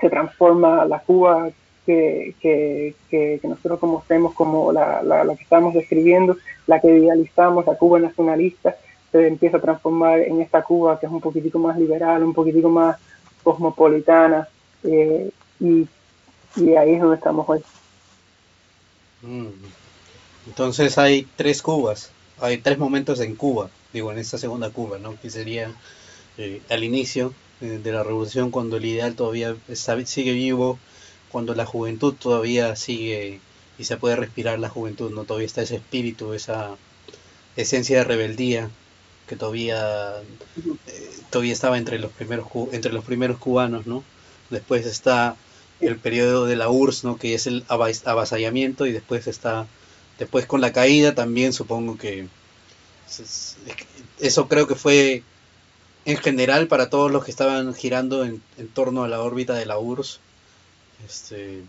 se 0.00 0.08
transforma 0.08 0.84
la 0.84 1.00
Cuba 1.00 1.50
que, 1.86 2.34
que, 2.40 2.94
que, 3.08 3.40
nosotros 3.44 3.78
conocemos 3.78 4.34
como 4.34 4.72
la, 4.72 5.02
la, 5.02 5.24
que 5.36 5.44
estamos 5.44 5.72
describiendo, 5.72 6.36
la 6.66 6.80
que 6.80 6.88
idealizamos, 6.88 7.64
la 7.66 7.76
Cuba 7.76 8.00
nacionalista, 8.00 8.74
se 9.12 9.28
empieza 9.28 9.58
a 9.58 9.60
transformar 9.60 10.18
en 10.20 10.40
esta 10.42 10.62
Cuba 10.62 10.98
que 10.98 11.06
es 11.06 11.12
un 11.12 11.20
poquitico 11.20 11.60
más 11.60 11.78
liberal, 11.78 12.24
un 12.24 12.34
poquitico 12.34 12.68
más 12.68 12.96
cosmopolitana, 13.44 14.48
eh, 14.82 15.30
y, 15.60 15.86
y, 16.56 16.74
ahí 16.76 16.92
es 16.94 17.00
donde 17.00 17.16
estamos 17.16 17.48
hoy. 17.48 17.60
Mm. 19.22 19.48
Entonces 20.46 20.98
hay 20.98 21.26
tres 21.36 21.62
Cubas, 21.62 22.10
hay 22.40 22.58
tres 22.58 22.78
momentos 22.78 23.20
en 23.20 23.34
Cuba, 23.34 23.70
digo, 23.92 24.12
en 24.12 24.18
esta 24.18 24.38
segunda 24.38 24.70
Cuba, 24.70 24.98
¿no? 24.98 25.18
Que 25.20 25.30
sería 25.30 25.72
eh, 26.38 26.62
al 26.70 26.84
inicio, 26.84 27.34
eh, 27.60 27.80
de 27.82 27.92
la 27.92 28.02
revolución 28.02 28.50
cuando 28.50 28.76
el 28.76 28.84
ideal 28.84 29.14
todavía 29.14 29.56
sigue 30.04 30.32
vivo, 30.32 30.78
cuando 31.30 31.54
la 31.54 31.66
juventud 31.66 32.14
todavía 32.14 32.76
sigue 32.76 33.40
y 33.78 33.84
se 33.84 33.96
puede 33.96 34.16
respirar 34.16 34.58
la 34.58 34.68
juventud, 34.68 35.10
no 35.10 35.24
todavía 35.24 35.46
está 35.46 35.62
ese 35.62 35.76
espíritu, 35.76 36.32
esa 36.34 36.76
esencia 37.56 37.98
de 37.98 38.04
rebeldía 38.04 38.70
que 39.26 39.36
todavía 39.36 40.20
eh, 40.86 41.10
todavía 41.30 41.52
estaba 41.52 41.78
entre 41.78 41.98
los 41.98 42.12
primeros 42.12 42.46
entre 42.72 42.92
los 42.92 43.04
primeros 43.04 43.38
cubanos, 43.38 43.86
¿no? 43.86 44.04
Después 44.50 44.86
está 44.86 45.36
el 45.80 45.96
periodo 45.96 46.46
de 46.46 46.56
la 46.56 46.68
URSS, 46.68 47.04
¿no? 47.04 47.16
Que 47.18 47.34
es 47.34 47.46
el 47.46 47.64
avasallamiento 47.68 48.86
y 48.86 48.92
después 48.92 49.26
está 49.26 49.66
después 50.18 50.46
con 50.46 50.60
la 50.60 50.72
caída 50.72 51.14
también 51.14 51.52
supongo 51.52 51.98
que 51.98 52.26
eso 54.18 54.48
creo 54.48 54.66
que 54.66 54.74
fue 54.74 55.22
en 56.06 56.16
general 56.16 56.68
para 56.68 56.88
todos 56.88 57.10
los 57.10 57.24
que 57.24 57.30
estaban 57.30 57.74
girando 57.74 58.24
en, 58.24 58.42
torno 58.72 59.04
a 59.04 59.08
la 59.08 59.20
órbita 59.20 59.54
de 59.54 59.66
la 59.66 59.78
URSS, 59.78 60.20
este, 61.04 61.62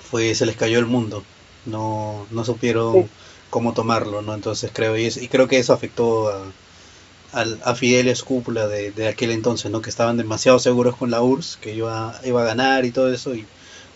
fue, 0.00 0.34
se 0.34 0.46
les 0.46 0.56
cayó 0.56 0.78
el 0.78 0.86
mundo, 0.86 1.24
no, 1.66 2.26
no 2.30 2.44
supieron 2.44 3.08
cómo 3.50 3.74
tomarlo, 3.74 4.22
¿no? 4.22 4.34
Entonces 4.34 4.70
creo, 4.72 4.96
y, 4.96 5.06
y 5.06 5.28
creo 5.28 5.48
que 5.48 5.58
eso 5.58 5.72
afectó 5.72 6.28
a, 6.28 6.44
a, 7.36 7.74
Fidel 7.74 8.08
y 8.08 8.20
cúpula 8.22 8.66
de, 8.66 8.90
de, 8.92 9.08
aquel 9.08 9.30
entonces, 9.30 9.70
¿no? 9.70 9.82
Que 9.82 9.90
estaban 9.90 10.16
demasiado 10.16 10.58
seguros 10.58 10.96
con 10.96 11.10
la 11.10 11.22
URSS, 11.22 11.58
que 11.58 11.74
iba, 11.74 12.18
iba 12.24 12.42
a 12.42 12.46
ganar 12.46 12.84
y 12.84 12.90
todo 12.90 13.12
eso, 13.12 13.34
y 13.34 13.44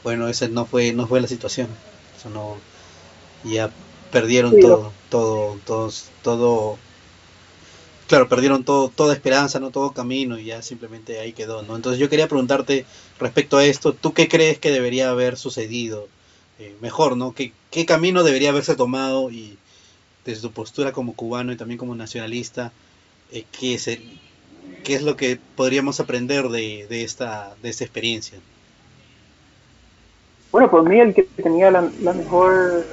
bueno, 0.05 0.29
ese 0.29 0.49
no 0.49 0.67
fue, 0.67 0.93
no 0.93 1.07
fue 1.07 1.21
la 1.21 1.29
situación, 1.29 1.69
eso 2.19 2.31
no, 2.31 2.57
ya 3.45 3.71
perdieron 4.13 4.59
todo, 4.61 4.93
todo, 5.09 5.59
todos, 5.65 6.11
todo 6.23 6.79
claro, 8.09 8.29
perdieron 8.29 8.65
todo, 8.65 8.89
toda 8.89 9.15
esperanza, 9.15 9.61
no 9.61 9.71
todo 9.71 9.93
camino 9.93 10.37
y 10.37 10.47
ya 10.47 10.63
simplemente 10.63 11.21
ahí 11.21 11.33
quedó, 11.33 11.63
¿no? 11.63 11.77
Entonces 11.77 12.01
yo 12.01 12.09
quería 12.11 12.27
preguntarte 12.27 12.85
respecto 13.21 13.57
a 13.57 13.65
esto, 13.65 13.93
¿tú 13.93 14.13
qué 14.13 14.29
crees 14.29 14.59
que 14.59 14.73
debería 14.73 15.11
haber 15.11 15.37
sucedido 15.37 16.09
eh, 16.59 16.75
mejor, 16.81 17.17
¿no? 17.17 17.33
¿Qué, 17.35 17.53
¿Qué, 17.71 17.87
camino 17.87 18.25
debería 18.25 18.51
haberse 18.51 18.75
tomado 18.75 19.31
y 19.31 19.57
desde 20.25 20.43
tu 20.43 20.51
postura 20.51 20.93
como 20.93 21.15
cubano 21.15 21.53
y 21.53 21.57
también 21.57 21.79
como 21.79 21.95
nacionalista, 21.95 22.73
eh, 23.33 23.45
¿qué, 23.59 23.75
es 23.75 23.87
¿qué 24.85 24.95
es 24.95 25.03
lo 25.03 25.17
que 25.17 25.39
podríamos 25.57 26.01
aprender 26.01 26.49
de, 26.49 26.87
de, 26.89 27.03
esta, 27.03 27.55
de 27.63 27.69
esta 27.69 27.85
experiencia? 27.85 28.39
Bueno, 30.53 30.71
por 30.71 30.89
mí 30.89 30.99
el 30.99 31.15
que 31.15 31.23
tenía 31.23 31.71
la, 31.71 31.83
mejor, 31.83 32.85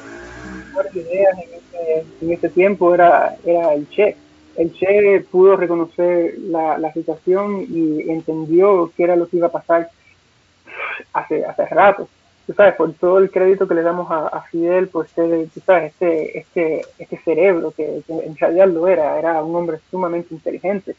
idea 0.94 1.30
en 1.32 1.40
ese, 1.40 2.06
en 2.22 2.32
ese 2.32 2.50
tiempo 2.50 2.94
era, 2.94 3.36
era 3.46 3.74
el 3.74 3.90
Che 3.90 4.16
el 4.58 4.74
Che 4.74 5.26
pudo 5.32 5.56
reconocer 5.56 6.38
la, 6.40 6.78
la, 6.78 6.92
situación 6.92 7.66
y 7.70 8.10
entendió 8.10 8.92
qué 8.98 9.04
era 9.04 9.16
lo 9.16 9.28
que 9.28 9.38
iba 9.38 9.48
a 9.48 9.52
pasar 9.52 9.90
hace, 11.14 11.46
hace 11.46 11.66
rato. 11.66 12.10
Tú 12.48 12.54
sabes, 12.54 12.76
por 12.76 12.94
todo 12.94 13.18
el 13.18 13.30
crédito 13.30 13.68
que 13.68 13.76
le 13.76 13.82
damos 13.82 14.08
a, 14.10 14.42
Fidel, 14.50 14.88
por 14.88 15.06
ser, 15.10 15.50
tú 15.54 15.60
sabes, 15.60 15.92
este, 15.92 16.40
este, 16.40 16.82
este 16.98 17.18
cerebro, 17.18 17.72
que, 17.72 18.02
en 18.08 18.38
realidad 18.38 18.70
lo 18.70 18.88
era, 18.88 19.20
era 19.20 19.44
un 19.44 19.54
hombre 19.54 19.80
sumamente 19.92 20.34
inteligente, 20.34 20.96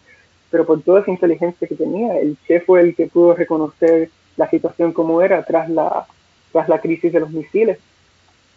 pero 0.51 0.67
por 0.67 0.83
toda 0.83 1.01
esa 1.01 1.11
inteligencia 1.11 1.67
que 1.67 1.75
tenía, 1.75 2.19
el 2.19 2.37
Che 2.47 2.61
fue 2.61 2.83
el 2.83 2.95
que 2.95 3.07
pudo 3.07 3.35
reconocer 3.35 4.11
la 4.37 4.49
situación 4.51 4.93
como 4.93 5.23
era 5.23 5.43
tras 5.43 5.71
la, 5.71 6.07
tras 6.53 6.69
la 6.69 6.81
crisis 6.81 7.13
de 7.13 7.21
los 7.21 7.31
misiles. 7.31 7.79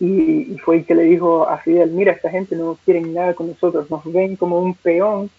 Y, 0.01 0.57
fue 0.57 0.77
el 0.77 0.85
que 0.85 0.95
le 0.95 1.03
dijo 1.03 1.47
a 1.47 1.59
Fidel, 1.59 1.91
mira, 1.91 2.11
esta 2.11 2.29
gente 2.29 2.55
no 2.55 2.77
quiere 2.83 3.01
nada 3.01 3.35
con 3.35 3.47
nosotros, 3.47 3.89
nos 3.89 4.03
ven 4.11 4.35
como 4.35 4.59
un 4.59 4.73
peón 4.73 5.29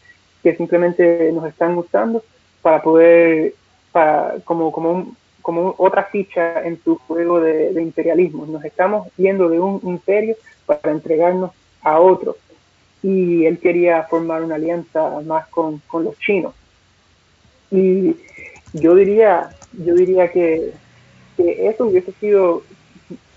que 0.42 0.56
simplemente 0.56 1.30
nos 1.32 1.46
están 1.46 1.76
usando 1.76 2.24
para 2.62 2.80
poder, 2.82 3.54
para, 3.90 4.36
como, 4.44 4.72
como, 4.72 5.14
como 5.42 5.74
otra 5.78 6.04
ficha 6.04 6.62
en 6.64 6.82
su 6.82 6.96
juego 6.96 7.40
de, 7.40 7.80
imperialismo. 7.82 8.46
Nos 8.46 8.64
estamos 8.64 9.08
yendo 9.16 9.48
de 9.48 9.60
un 9.60 9.80
imperio 9.84 10.36
para 10.66 10.92
entregarnos 10.92 11.50
a 11.82 12.00
otro. 12.00 12.36
Y 13.02 13.44
él 13.46 13.58
quería 13.58 14.04
formar 14.04 14.42
una 14.42 14.54
alianza 14.54 15.20
más 15.26 15.48
con, 15.48 15.78
con 15.88 16.04
los 16.04 16.18
chinos. 16.18 16.54
Y 17.70 18.16
yo 18.72 18.94
diría, 18.94 19.50
yo 19.72 19.94
diría 19.94 20.30
que, 20.30 20.72
que 21.36 21.68
eso 21.68 21.86
hubiese 21.86 22.12
sido 22.12 22.62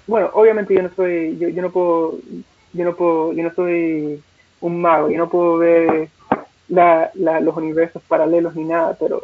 bueno, 0.08 0.30
obviamente 0.34 0.74
yo 0.74 0.84
no 0.84 0.92
soy, 0.96 1.38
yo, 1.38 1.50
yo 1.50 1.62
no 1.62 1.72
puedo, 1.72 2.20
yo 2.74 2.86
no 2.86 2.96
puedo, 2.96 3.34
yo 3.34 3.44
no 3.44 3.54
soy 3.54 4.22
un 4.62 4.82
mago, 4.82 5.10
yo 5.10 5.18
no 5.18 5.30
puedo 5.30 5.58
ver 5.58 6.10
los 6.68 7.58
universos 7.58 8.02
paralelos 8.08 8.56
ni 8.56 8.66
nada, 8.66 8.96
pero 9.00 9.24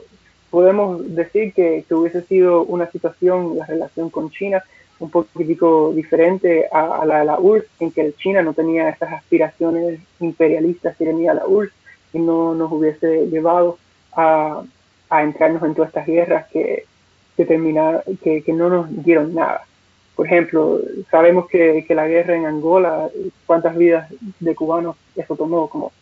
podemos 0.51 1.15
decir 1.15 1.53
que, 1.53 1.85
que, 1.87 1.95
hubiese 1.95 2.21
sido 2.23 2.63
una 2.63 2.91
situación, 2.91 3.57
la 3.57 3.65
relación 3.65 4.09
con 4.09 4.29
China, 4.29 4.61
un 4.99 5.09
poquitico 5.09 5.93
diferente 5.93 6.67
a, 6.71 7.03
la 7.05 7.19
de 7.19 7.25
la 7.25 7.39
URSS, 7.39 7.65
en 7.79 7.91
que 7.91 8.13
China 8.17 8.43
no 8.43 8.53
tenía 8.53 8.89
esas 8.89 9.13
aspiraciones 9.13 9.99
imperialistas 10.19 10.95
que 10.95 11.05
tenía 11.05 11.33
la 11.33 11.47
URSS 11.47 11.73
y 12.13 12.19
no 12.19 12.53
nos 12.53 12.71
hubiese 12.71 13.27
llevado 13.27 13.79
a, 14.13 14.61
a 15.09 15.23
entrarnos 15.23 15.63
en 15.63 15.73
todas 15.73 15.89
estas 15.89 16.05
guerras 16.05 16.45
que, 16.51 16.85
que, 17.37 17.45
que, 18.21 18.43
que 18.43 18.53
no 18.53 18.69
nos 18.69 19.03
dieron 19.03 19.33
nada. 19.33 19.63
Por 20.15 20.27
ejemplo, 20.27 20.81
sabemos 21.09 21.47
que, 21.47 21.85
que, 21.87 21.95
la 21.95 22.07
guerra 22.07 22.35
en 22.35 22.45
Angola, 22.45 23.09
cuántas 23.47 23.75
vidas 23.75 24.13
de 24.39 24.53
cubanos 24.53 24.97
eso 25.15 25.35
tomó, 25.35 25.67
como 25.67 25.93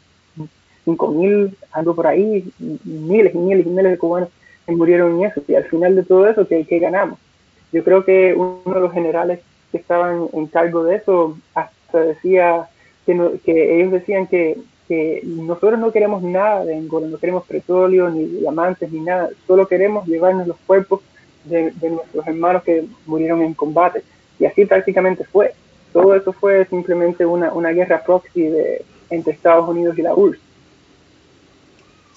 5.000, 0.86 1.56
algo 1.72 1.96
por 1.96 2.08
ahí, 2.08 2.52
miles 2.60 3.34
y 3.34 3.38
miles 3.38 3.66
y 3.66 3.70
miles 3.70 3.92
de 3.92 3.98
cubanos 3.98 4.30
murieron 4.76 5.20
en 5.20 5.26
eso. 5.26 5.42
Y 5.48 5.56
al 5.56 5.66
final 5.66 5.96
de 5.96 6.04
todo 6.04 6.28
eso, 6.28 6.48
¿qué, 6.48 6.66
ganamos? 6.80 7.20
Yo 7.72 7.84
creo 7.84 8.04
que 8.04 8.34
uno 8.34 8.74
de 8.74 8.80
los 8.80 8.94
generales 8.94 9.40
que 9.72 9.78
estaban 9.78 10.28
en 10.34 10.48
cargo 10.48 10.84
de 10.84 10.96
eso 10.96 11.38
hasta 11.54 12.00
decía 12.00 12.68
que, 13.06 13.40
que 13.44 13.80
ellos 13.80 13.92
decían 13.92 14.28
que, 14.28 14.58
nosotros 15.24 15.80
no 15.80 15.92
queremos 15.92 16.24
nada 16.24 16.66
de 16.66 16.76
Angola, 16.76 17.06
no 17.06 17.20
queremos 17.20 17.46
petróleo, 17.46 18.10
ni 18.10 18.26
diamantes, 18.26 18.92
ni 18.92 19.02
nada, 19.02 19.30
solo 19.46 19.68
queremos 19.68 20.08
llevarnos 20.08 20.48
los 20.48 20.58
cuerpos 20.66 21.02
de, 21.44 21.70
de 21.70 21.92
nuestros 21.92 22.26
hermanos 22.26 22.64
que 22.64 22.86
murieron 23.06 23.44
en 23.44 23.54
combate. 23.54 24.02
Y 24.40 24.46
así 24.46 24.66
prácticamente 24.66 25.26
fue. 25.26 25.54
Todo 25.94 26.16
eso 26.16 26.34
fue 26.34 26.66
simplemente 26.66 27.24
una, 27.24 27.54
una 27.54 27.70
guerra 27.70 28.04
proxy 28.04 28.48
de, 28.48 28.84
entre 29.10 29.34
Estados 29.34 29.68
Unidos 29.68 29.98
y 29.98 30.02
la 30.02 30.16
URSS. 30.16 30.40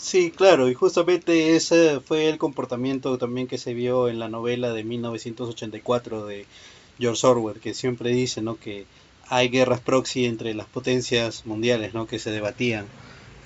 Sí, 0.02 0.32
claro, 0.32 0.68
y 0.68 0.74
justamente 0.74 1.54
ese 1.54 2.00
fue 2.00 2.28
el 2.28 2.36
comportamiento 2.36 3.16
también 3.18 3.46
que 3.46 3.56
se 3.56 3.72
vio 3.72 4.08
en 4.08 4.18
la 4.18 4.28
novela 4.28 4.72
de 4.72 4.82
1984 4.82 6.26
de 6.26 6.44
George 6.98 7.24
Orwell, 7.24 7.60
que 7.60 7.72
siempre 7.72 8.10
dice, 8.10 8.42
¿no? 8.42 8.58
que 8.58 8.84
hay 9.28 9.48
guerras 9.48 9.78
proxy 9.78 10.24
entre 10.24 10.54
las 10.54 10.66
potencias 10.66 11.46
mundiales, 11.46 11.94
¿no? 11.94 12.08
que 12.08 12.18
se 12.18 12.32
debatían 12.32 12.86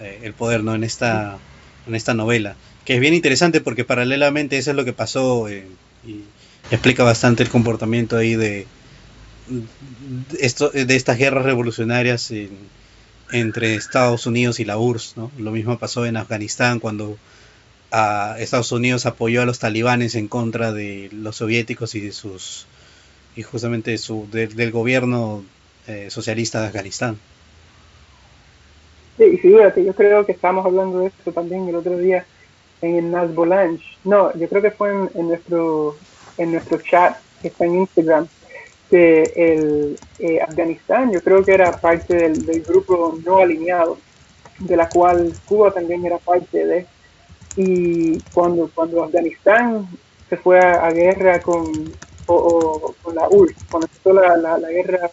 eh, 0.00 0.20
el 0.22 0.32
poder, 0.32 0.64
¿no? 0.64 0.74
en 0.74 0.82
esta 0.82 1.38
en 1.86 1.94
esta 1.94 2.14
novela, 2.14 2.56
que 2.86 2.94
es 2.94 3.00
bien 3.00 3.12
interesante 3.12 3.60
porque 3.60 3.84
paralelamente 3.84 4.56
eso 4.56 4.70
es 4.70 4.76
lo 4.76 4.86
que 4.86 4.94
pasó 4.94 5.50
eh, 5.50 5.66
y 6.06 6.22
explica 6.70 7.04
bastante 7.04 7.42
el 7.42 7.50
comportamiento 7.50 8.16
ahí 8.16 8.34
de 8.34 8.66
esto 10.40 10.70
de 10.70 10.96
estas 10.96 11.18
guerras 11.18 11.44
revolucionarias 11.44 12.32
entre 13.32 13.74
Estados 13.74 14.26
Unidos 14.26 14.60
y 14.60 14.64
la 14.64 14.78
URSS. 14.78 15.16
¿no? 15.16 15.30
Lo 15.38 15.50
mismo 15.50 15.78
pasó 15.78 16.06
en 16.06 16.16
Afganistán 16.16 16.80
cuando 16.80 17.16
a 17.90 18.36
Estados 18.38 18.72
Unidos 18.72 19.06
apoyó 19.06 19.42
a 19.42 19.46
los 19.46 19.58
talibanes 19.58 20.14
en 20.14 20.28
contra 20.28 20.72
de 20.72 21.08
los 21.12 21.36
soviéticos 21.36 21.94
y 21.94 22.00
de 22.00 22.12
sus 22.12 22.66
y 23.36 23.42
justamente 23.42 23.96
su, 23.98 24.26
del 24.30 24.70
gobierno 24.72 25.44
eh, 25.86 26.08
socialista 26.10 26.60
de 26.60 26.68
Afganistán. 26.68 27.18
Sí, 29.18 29.36
fíjate, 29.36 29.84
yo 29.84 29.94
creo 29.94 30.26
que 30.26 30.32
estábamos 30.32 30.66
hablando 30.66 31.00
de 31.00 31.06
esto 31.08 31.32
también 31.32 31.68
el 31.68 31.76
otro 31.76 31.96
día 31.98 32.26
en 32.82 32.96
el 32.96 33.10
Nas 33.10 33.30
No, 34.04 34.36
yo 34.36 34.48
creo 34.48 34.62
que 34.62 34.70
fue 34.70 34.90
en, 34.90 35.28
nuestro 35.28 35.96
en 36.38 36.52
nuestro 36.52 36.78
chat 36.78 37.16
que 37.40 37.48
está 37.48 37.64
en 37.64 37.76
Instagram 37.76 38.26
que 38.90 39.32
el 39.36 39.98
eh, 40.18 40.40
Afganistán 40.40 41.12
yo 41.12 41.20
creo 41.22 41.44
que 41.44 41.54
era 41.54 41.76
parte 41.78 42.14
del, 42.14 42.62
grupo 42.62 43.18
no 43.24 43.38
alineado, 43.38 43.98
de 44.58 44.76
la 44.76 44.88
cual 44.88 45.32
Cuba 45.44 45.72
también 45.72 46.04
era 46.04 46.18
parte 46.18 46.64
de. 46.64 46.86
Y 47.56 48.20
cuando, 48.32 48.70
cuando 48.74 49.02
Afganistán 49.02 49.88
se 50.28 50.36
fue 50.36 50.60
a, 50.60 50.90
guerra 50.90 51.40
con, 51.40 51.72
con 52.26 53.14
la 53.14 53.28
URSS, 53.30 53.64
cuando 53.70 53.86
empezó 53.86 54.12
la, 54.12 54.58
la, 54.58 54.70
guerra 54.70 55.10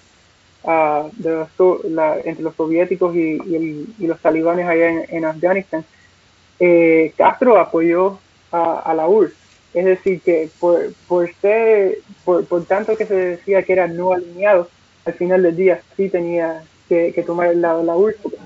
uh, 0.63 1.09
de 1.13 1.89
la, 1.89 2.17
entre 2.19 2.43
los 2.43 2.55
soviéticos 2.55 3.15
y, 3.15 3.37
y, 3.97 4.07
los 4.07 4.19
talibanes 4.19 4.67
allá 4.67 4.89
en, 4.89 5.05
en 5.09 5.25
Afganistán, 5.25 5.85
eh, 6.59 7.13
Castro 7.17 7.57
apoyó 7.57 8.19
a, 8.51 8.79
a 8.79 8.93
la 8.93 9.07
URSS 9.07 9.42
es 9.73 9.85
decir, 9.85 10.21
que 10.21 10.49
por, 10.59 10.93
por, 11.07 11.33
ser, 11.41 11.99
por, 12.23 12.45
por 12.45 12.65
tanto 12.65 12.95
que 12.95 13.05
se 13.05 13.15
decía 13.15 13.63
que 13.63 13.73
era 13.73 13.87
no 13.87 14.13
alineado, 14.13 14.69
al 15.05 15.13
final 15.13 15.43
del 15.43 15.55
día 15.55 15.81
sí 15.97 16.09
tenía 16.09 16.63
que, 16.87 17.23
tomar 17.25 17.47
el 17.47 17.61
lado 17.61 17.79
de 17.79 17.85
la 17.85 17.95
URSS 17.95 18.17
porque 18.21 18.37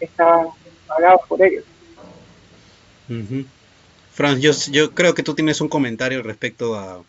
estaban 0.00 0.48
pagados 0.86 1.22
por 1.28 1.42
ellos. 1.42 1.64
Franz, 4.12 4.40
yo, 4.40 4.52
yo 4.70 4.92
creo 4.92 5.14
que 5.14 5.22
tú 5.22 5.34
tienes 5.34 5.60
un 5.60 5.68
comentario 5.68 6.22
respecto 6.22 6.74
a, 6.74 7.02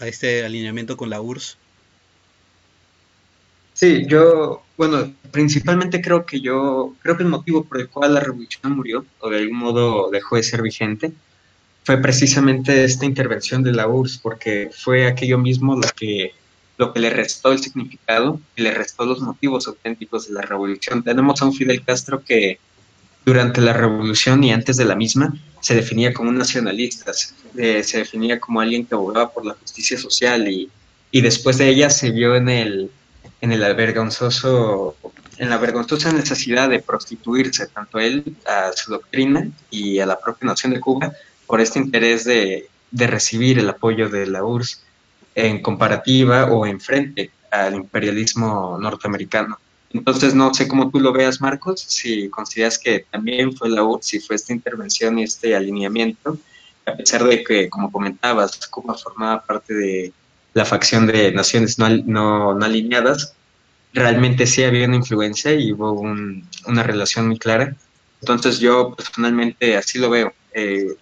a 0.00 0.08
este 0.08 0.44
alineamiento 0.44 0.96
con 0.96 1.10
la 1.10 1.20
URSS. 1.20 1.58
Sí, 3.74 4.06
yo, 4.06 4.62
bueno, 4.76 5.12
principalmente 5.30 6.02
creo 6.02 6.26
que 6.26 6.40
yo, 6.40 6.94
creo 7.00 7.16
que 7.16 7.22
el 7.22 7.28
motivo 7.28 7.64
por 7.64 7.80
el 7.80 7.88
cual 7.88 8.14
la 8.14 8.20
revolución 8.20 8.72
murió, 8.76 9.04
o 9.20 9.30
de 9.30 9.38
algún 9.38 9.58
modo 9.58 10.10
dejó 10.10 10.36
de 10.36 10.42
ser 10.42 10.62
vigente, 10.62 11.12
fue 11.84 11.98
precisamente 11.98 12.84
esta 12.84 13.06
intervención 13.06 13.62
de 13.62 13.72
la 13.72 13.88
URSS, 13.88 14.18
porque 14.18 14.70
fue 14.72 15.06
aquello 15.06 15.38
mismo 15.38 15.74
lo 15.76 15.88
que, 15.96 16.32
lo 16.78 16.92
que 16.92 17.00
le 17.00 17.10
restó 17.10 17.52
el 17.52 17.58
significado 17.58 18.40
y 18.56 18.62
le 18.62 18.72
restó 18.72 19.04
los 19.04 19.20
motivos 19.20 19.66
auténticos 19.66 20.28
de 20.28 20.34
la 20.34 20.42
revolución. 20.42 21.02
Tenemos 21.02 21.42
a 21.42 21.46
un 21.46 21.54
Fidel 21.54 21.84
Castro 21.84 22.22
que 22.24 22.58
durante 23.24 23.60
la 23.60 23.72
revolución 23.72 24.42
y 24.44 24.52
antes 24.52 24.76
de 24.76 24.84
la 24.84 24.94
misma 24.94 25.34
se 25.60 25.74
definía 25.74 26.12
como 26.12 26.30
un 26.30 26.38
nacionalista, 26.38 27.12
se, 27.12 27.34
eh, 27.56 27.84
definía 27.92 28.40
como 28.40 28.60
alguien 28.60 28.84
que 28.84 28.94
abogaba 28.94 29.30
por 29.30 29.44
la 29.44 29.54
justicia 29.54 29.98
social 29.98 30.48
y, 30.48 30.68
y 31.10 31.20
después 31.20 31.58
de 31.58 31.68
ella 31.68 31.88
se 31.90 32.10
vio 32.10 32.34
en 32.34 32.48
el, 32.48 32.90
en 33.40 33.52
el 33.52 33.60
vergonzoso 33.74 34.96
en 35.38 35.50
la 35.50 35.58
vergonzosa 35.58 36.12
necesidad 36.12 36.68
de 36.68 36.80
prostituirse 36.80 37.66
tanto 37.66 37.98
él 37.98 38.36
a 38.46 38.70
su 38.76 38.92
doctrina 38.92 39.48
y 39.70 39.98
a 39.98 40.06
la 40.06 40.18
propia 40.20 40.46
nación 40.46 40.72
de 40.72 40.80
Cuba 40.80 41.12
por 41.52 41.60
este 41.60 41.78
interés 41.78 42.24
de, 42.24 42.66
recibir 42.92 43.58
el 43.58 43.68
apoyo 43.68 44.08
de 44.08 44.26
la 44.26 44.42
URSS 44.42 44.80
en 45.34 45.60
comparativa 45.60 46.46
o 46.46 46.64
en 46.64 46.80
frente 46.80 47.30
al 47.50 47.74
imperialismo 47.74 48.78
norteamericano. 48.80 49.58
Entonces, 49.90 50.34
no 50.34 50.54
sé 50.54 50.66
cómo 50.66 50.90
tú 50.90 50.98
lo 50.98 51.12
veas, 51.12 51.42
Marcos, 51.42 51.82
si 51.86 52.30
consideras 52.30 52.78
que 52.78 53.00
también 53.10 53.54
fue 53.54 53.68
la 53.68 53.82
URSS, 53.82 54.06
si 54.06 54.20
fue 54.20 54.36
esta 54.36 54.54
intervención 54.54 55.18
y 55.18 55.24
este 55.24 55.54
alineamiento, 55.54 56.38
a 56.86 56.96
pesar 56.96 57.22
de 57.24 57.44
que, 57.44 57.68
como 57.68 57.92
comentabas, 57.92 58.58
Cuba 58.68 58.94
formaba 58.94 59.44
parte 59.44 59.74
de 59.74 60.12
la 60.54 60.64
facción 60.64 61.06
de 61.06 61.32
naciones 61.32 61.78
no, 61.78 61.90
no, 61.90 62.64
alineadas, 62.64 63.34
realmente 63.92 64.46
sí 64.46 64.64
había 64.64 64.86
una 64.86 64.96
influencia 64.96 65.52
y 65.52 65.70
hubo 65.74 66.00
una 66.00 66.82
relación 66.82 67.28
muy 67.28 67.38
clara. 67.38 67.76
Entonces, 68.22 68.58
yo 68.58 68.94
personalmente 68.94 69.76
así 69.76 69.98
lo 69.98 70.08
veo. 70.08 70.32
Eh, 70.54 70.96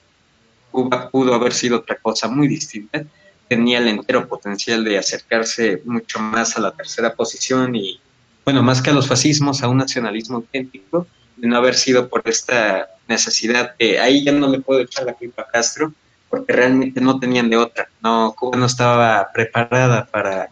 Cuba 0.70 1.10
pudo 1.10 1.34
haber 1.34 1.52
sido 1.52 1.78
otra 1.78 1.96
cosa 1.96 2.28
muy 2.28 2.48
distinta. 2.48 3.04
Tenía 3.48 3.78
el 3.78 3.88
entero 3.88 4.28
potencial 4.28 4.84
de 4.84 4.98
acercarse 4.98 5.82
mucho 5.84 6.20
más 6.20 6.56
a 6.56 6.60
la 6.60 6.70
tercera 6.72 7.14
posición 7.14 7.74
y, 7.74 8.00
bueno, 8.44 8.62
más 8.62 8.80
que 8.80 8.90
a 8.90 8.92
los 8.92 9.08
fascismos, 9.08 9.62
a 9.62 9.68
un 9.68 9.78
nacionalismo 9.78 10.36
auténtico, 10.36 11.06
de 11.36 11.48
no 11.48 11.56
haber 11.56 11.74
sido 11.74 12.08
por 12.08 12.22
esta 12.26 12.88
necesidad 13.08 13.74
de 13.78 13.98
ahí 13.98 14.24
ya 14.24 14.32
no 14.32 14.48
le 14.48 14.60
puedo 14.60 14.80
echar 14.80 15.04
la 15.04 15.14
culpa 15.14 15.42
a 15.42 15.48
Castro, 15.48 15.92
porque 16.28 16.52
realmente 16.52 17.00
no 17.00 17.18
tenían 17.18 17.50
de 17.50 17.56
otra. 17.56 17.88
No, 18.02 18.34
Cuba 18.38 18.56
no 18.56 18.66
estaba 18.66 19.28
preparada 19.32 20.06
para 20.06 20.50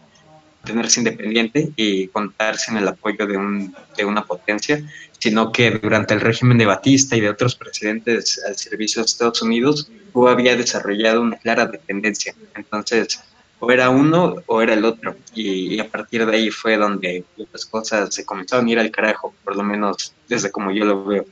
tenerse 0.69 0.99
independiente 0.99 1.71
y 1.75 2.07
contarse 2.07 2.71
en 2.71 2.77
el 2.77 2.87
apoyo 2.87 3.25
de, 3.25 3.37
un, 3.37 3.75
de 3.97 4.05
una 4.05 4.23
potencia, 4.25 4.81
sino 5.17 5.51
que 5.51 5.71
durante 5.71 6.13
el 6.13 6.21
régimen 6.21 6.57
de 6.57 6.65
Batista 6.65 7.15
y 7.15 7.21
de 7.21 7.29
otros 7.29 7.55
presidentes 7.55 8.41
al 8.47 8.55
servicio 8.55 9.01
de 9.01 9.07
Estados 9.07 9.41
Unidos, 9.41 9.91
Cuba 10.11 10.31
había 10.31 10.55
desarrollado 10.55 11.21
una 11.21 11.37
clara 11.37 11.65
dependencia. 11.65 12.33
Entonces, 12.55 13.19
o 13.59 13.71
era 13.71 13.89
uno 13.89 14.35
o 14.45 14.61
era 14.61 14.73
el 14.73 14.85
otro. 14.85 15.15
Y, 15.33 15.79
a 15.79 15.89
partir 15.89 16.25
de 16.25 16.35
ahí 16.35 16.49
fue 16.49 16.77
donde 16.77 17.23
las 17.51 17.65
cosas 17.65 18.13
se 18.13 18.25
comenzaron 18.25 18.67
a 18.67 18.71
ir 18.71 18.79
al 18.79 18.91
carajo, 18.91 19.33
por 19.43 19.55
lo 19.55 19.63
menos 19.63 20.13
desde 20.27 20.51
como 20.51 20.71
yo 20.71 20.85
lo 20.85 21.03
veo. 21.03 21.25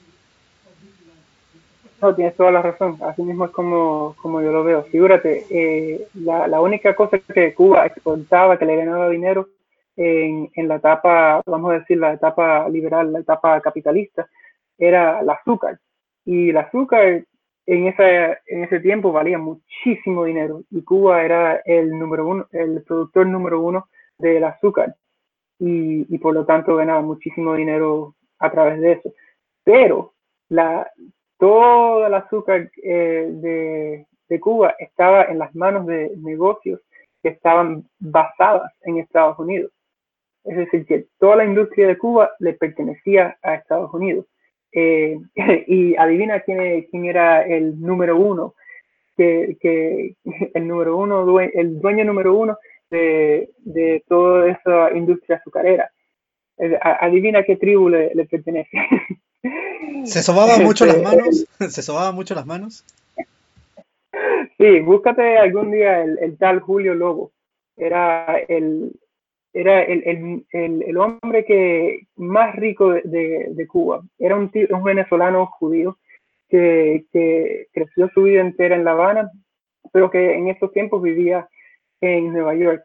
No, 2.01 2.13
tienes 2.13 2.35
toda 2.35 2.51
la 2.51 2.61
razón. 2.61 2.97
Así 3.01 3.23
mismo 3.23 3.45
es 3.45 3.51
como, 3.51 4.15
como 4.21 4.41
yo 4.41 4.51
lo 4.51 4.63
veo. 4.63 4.83
Figúrate, 4.83 5.45
eh, 5.49 6.07
la, 6.13 6.47
la, 6.47 6.61
única 6.61 6.95
cosa 6.95 7.17
que 7.19 7.53
Cuba 7.55 7.85
exportaba, 7.87 8.57
que 8.57 8.65
le 8.65 8.75
ganaba 8.75 9.09
dinero 9.09 9.49
en, 9.95 10.49
en, 10.53 10.67
la 10.67 10.75
etapa, 10.75 11.41
vamos 11.45 11.71
a 11.71 11.79
decir, 11.79 11.97
la 11.97 12.13
etapa 12.13 12.69
liberal, 12.69 13.11
la 13.11 13.19
etapa 13.19 13.59
capitalista, 13.61 14.27
era 14.77 15.21
el 15.21 15.29
azúcar. 15.29 15.79
Y 16.23 16.51
el 16.51 16.57
azúcar 16.57 17.23
en, 17.65 17.87
esa, 17.87 18.33
en 18.45 18.63
ese 18.63 18.79
tiempo 18.79 19.11
valía 19.11 19.39
muchísimo 19.39 20.23
dinero 20.25 20.63
y 20.69 20.83
Cuba 20.83 21.23
era 21.23 21.61
el 21.65 21.89
número 21.97 22.27
uno, 22.27 22.47
el 22.51 22.83
productor 22.83 23.27
número 23.27 23.61
uno 23.61 23.87
del 24.17 24.43
azúcar 24.43 24.95
y, 25.59 26.13
y 26.13 26.17
por 26.19 26.33
lo 26.33 26.45
tanto 26.45 26.75
ganaba 26.75 27.01
muchísimo 27.01 27.55
dinero 27.55 28.15
a 28.39 28.51
través 28.51 28.79
de 28.81 28.93
eso. 28.93 29.13
Pero 29.63 30.13
la, 30.49 30.89
todo 31.37 32.07
el 32.07 32.13
azúcar 32.13 32.69
eh, 32.83 34.05
de, 34.29 34.39
Cuba 34.39 34.75
estaba 34.77 35.23
en 35.23 35.39
las 35.39 35.55
manos 35.55 35.85
de 35.87 36.11
negocios 36.17 36.81
que 37.23 37.29
estaban 37.29 37.85
basadas 37.99 38.71
en 38.83 38.97
Estados 38.97 39.39
Unidos. 39.39 39.71
Es 40.43 40.57
decir, 40.57 40.85
que 40.85 41.05
toda 41.19 41.37
la 41.37 41.45
industria 41.45 41.87
de 41.87 41.97
Cuba 41.97 42.31
le 42.39 42.53
pertenecía 42.53 43.37
a 43.41 43.55
Estados 43.55 43.93
Unidos. 43.93 44.25
Eh, 44.73 45.17
y 45.67 45.95
adivina 45.95 46.41
quién, 46.41 46.83
quién, 46.91 47.05
era 47.05 47.45
el 47.45 47.79
número 47.79 48.17
uno, 48.17 48.53
que, 49.15 50.15
el 50.53 50.67
número 50.67 50.97
uno, 50.97 51.39
el 51.39 51.79
dueño 51.79 52.05
número 52.05 52.35
uno 52.35 52.57
de, 52.89 53.49
de 53.59 54.03
toda 54.07 54.51
esa 54.51 54.91
industria 54.95 55.37
azucarera. 55.37 55.89
Eh, 56.57 56.77
adivina 56.81 57.43
qué 57.43 57.55
tribu 57.55 57.89
le, 57.89 58.13
le 58.13 58.25
pertenece. 58.25 58.77
¿Se 60.05 60.23
sobaban 60.23 60.63
mucho 60.63 60.85
las 60.85 60.97
este, 60.97 61.07
manos? 61.07 61.47
¿Se 61.69 61.81
sobaban 61.81 62.15
mucho 62.15 62.35
las 62.35 62.45
manos? 62.45 62.83
Sí, 64.57 64.79
búscate 64.79 65.37
algún 65.37 65.71
día 65.71 66.01
el, 66.01 66.17
el 66.19 66.37
tal 66.37 66.59
Julio 66.59 66.95
Lobo. 66.95 67.31
Era 67.75 68.39
el, 68.47 68.91
era 69.53 69.83
el, 69.83 70.43
el, 70.51 70.83
el, 70.83 70.97
hombre 70.97 71.45
que 71.45 72.07
más 72.15 72.55
rico 72.55 72.91
de, 72.91 73.47
de, 73.49 73.67
Cuba. 73.67 74.01
Era 74.17 74.35
un, 74.35 74.51
un 74.69 74.83
venezolano 74.83 75.45
judío 75.45 75.97
que, 76.49 77.05
que, 77.11 77.67
creció 77.71 78.09
su 78.13 78.23
vida 78.23 78.41
entera 78.41 78.75
en 78.75 78.83
La 78.83 78.91
Habana, 78.91 79.31
pero 79.91 80.09
que 80.09 80.35
en 80.35 80.47
esos 80.47 80.71
tiempos 80.71 81.01
vivía 81.03 81.47
en 82.01 82.33
Nueva 82.33 82.55
York. 82.55 82.83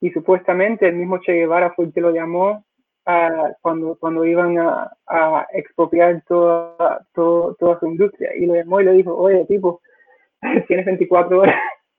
Y 0.00 0.10
supuestamente 0.10 0.86
el 0.86 0.96
mismo 0.96 1.18
Che 1.18 1.32
Guevara 1.32 1.72
fue 1.72 1.86
el 1.86 1.92
que 1.92 2.00
lo 2.00 2.12
llamó 2.12 2.64
a, 3.08 3.54
cuando, 3.62 3.96
cuando 3.96 4.24
iban 4.24 4.58
a, 4.58 5.46
expropiar 5.54 6.22
toda, 6.28 7.06
toda 7.14 7.80
su 7.80 7.86
industria. 7.86 8.36
Y 8.36 8.44
lo 8.44 8.54
llamó 8.54 8.80
y 8.80 8.84
le 8.84 8.92
dijo, 8.92 9.16
oye, 9.16 9.46
tipo, 9.46 9.80
tienes 10.68 10.84
24 10.84 11.40
horas. 11.40 11.56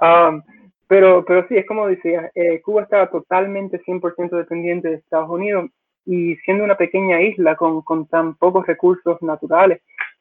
um, 0.00 0.42
pero, 0.88 1.24
pero 1.24 1.46
sí, 1.46 1.56
es 1.56 1.66
como 1.66 1.86
decía, 1.86 2.30
eh, 2.34 2.60
Cuba 2.62 2.82
estaba 2.82 3.08
totalmente 3.08 3.80
100% 3.82 4.30
dependiente 4.30 4.88
de 4.88 4.94
Estados 4.96 5.30
Unidos 5.30 5.70
y 6.04 6.34
siendo 6.38 6.64
una 6.64 6.76
pequeña 6.76 7.20
isla 7.20 7.54
con, 7.54 7.82
con 7.82 8.06
tan 8.06 8.34
pocos 8.34 8.66
recursos 8.66 9.22
naturales 9.22 9.80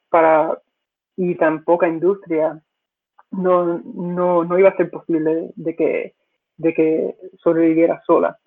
para, 0.10 0.62
y 1.16 1.34
tan 1.36 1.64
poca 1.64 1.88
industria, 1.88 2.62
no, 3.32 3.82
no, 3.84 4.44
no 4.44 4.60
iba 4.60 4.70
a 4.70 4.78
ser 4.78 4.92
posible 4.92 5.50
de 5.56 5.76
que, 5.76 6.14
de 6.58 6.74
que 6.76 7.16
sobreviviera 7.38 8.02
sola. 8.06 8.38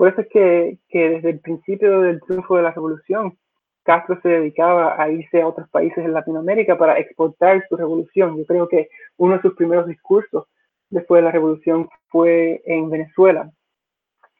Por 0.00 0.08
eso 0.08 0.22
es 0.22 0.28
que, 0.28 0.78
desde 0.90 1.28
el 1.28 1.40
principio 1.40 2.00
del 2.00 2.22
triunfo 2.22 2.56
de 2.56 2.62
la 2.62 2.70
revolución, 2.70 3.36
Castro 3.82 4.18
se 4.22 4.30
dedicaba 4.30 4.94
a 4.98 5.10
irse 5.10 5.42
a 5.42 5.46
otros 5.46 5.68
países 5.68 5.98
en 5.98 6.14
Latinoamérica 6.14 6.78
para 6.78 6.98
exportar 6.98 7.62
su 7.68 7.76
revolución. 7.76 8.38
Yo 8.38 8.46
creo 8.46 8.66
que 8.66 8.88
uno 9.18 9.36
de 9.36 9.42
sus 9.42 9.54
primeros 9.56 9.86
discursos 9.86 10.46
después 10.88 11.18
de 11.18 11.26
la 11.26 11.32
revolución 11.32 11.86
fue 12.08 12.62
en 12.64 12.88
Venezuela. 12.88 13.50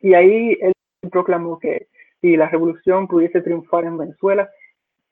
Y 0.00 0.14
ahí 0.14 0.56
él 0.62 0.72
proclamó 1.12 1.58
que 1.58 1.88
si 2.22 2.38
la 2.38 2.48
revolución 2.48 3.06
pudiese 3.06 3.42
triunfar 3.42 3.84
en 3.84 3.98
Venezuela, 3.98 4.48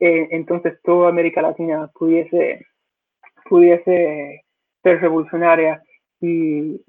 eh, 0.01 0.29
entonces 0.31 0.81
toda 0.83 1.11
América 1.11 1.43
Latina 1.43 1.91
pudiese, 1.93 2.65
pudiese 3.51 4.47
ser 4.83 4.99
revolucionaria 5.03 5.83
y, 6.21 6.81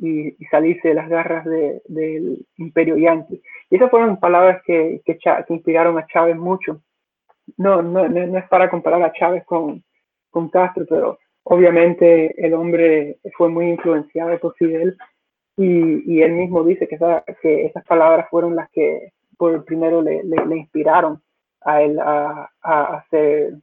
salirse 0.52 0.90
de 0.90 0.94
las 0.96 1.10
garras 1.10 1.46
del 1.46 2.46
imperio 2.58 2.98
yanqui. 2.98 3.42
Y 3.70 3.76
esas 3.76 3.92
fueron 3.92 4.20
palabras 4.20 4.62
que, 4.66 5.02
inspiraron 5.50 5.98
a 5.98 6.08
Chávez 6.08 6.38
mucho 6.38 6.82
no, 7.58 7.82
no, 7.82 8.08
no 8.08 8.38
es 8.38 8.48
para 8.48 8.70
comparar 8.70 9.02
a 9.04 9.14
Chávez 9.14 9.44
con, 9.46 9.84
Castro, 10.52 10.86
pero 10.88 11.20
obviamente 11.44 12.34
el 12.38 12.54
hombre 12.54 13.18
fue 13.36 13.50
muy 13.50 13.70
influenciado 13.70 14.38
por 14.40 14.56
Fidel 14.56 14.96
y, 15.58 16.14
y 16.14 16.22
él 16.22 16.34
mismo 16.34 16.64
dice 16.64 16.88
que, 16.88 16.96
esas 17.66 17.86
palabras 17.86 18.28
fueron 18.30 18.56
las 18.56 18.70
que 18.72 19.12
por 19.38 19.66
primero 19.66 20.02
le, 20.02 20.22
inspiraron 20.56 21.22
a 21.62 21.82
él 21.82 22.00
a, 22.00 22.50
a, 22.62 23.06
ser 23.10 23.54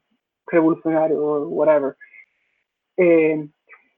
revolucionario 0.46 1.18
o 1.18 1.48
whatever. 1.48 1.96
Eh, 2.96 3.48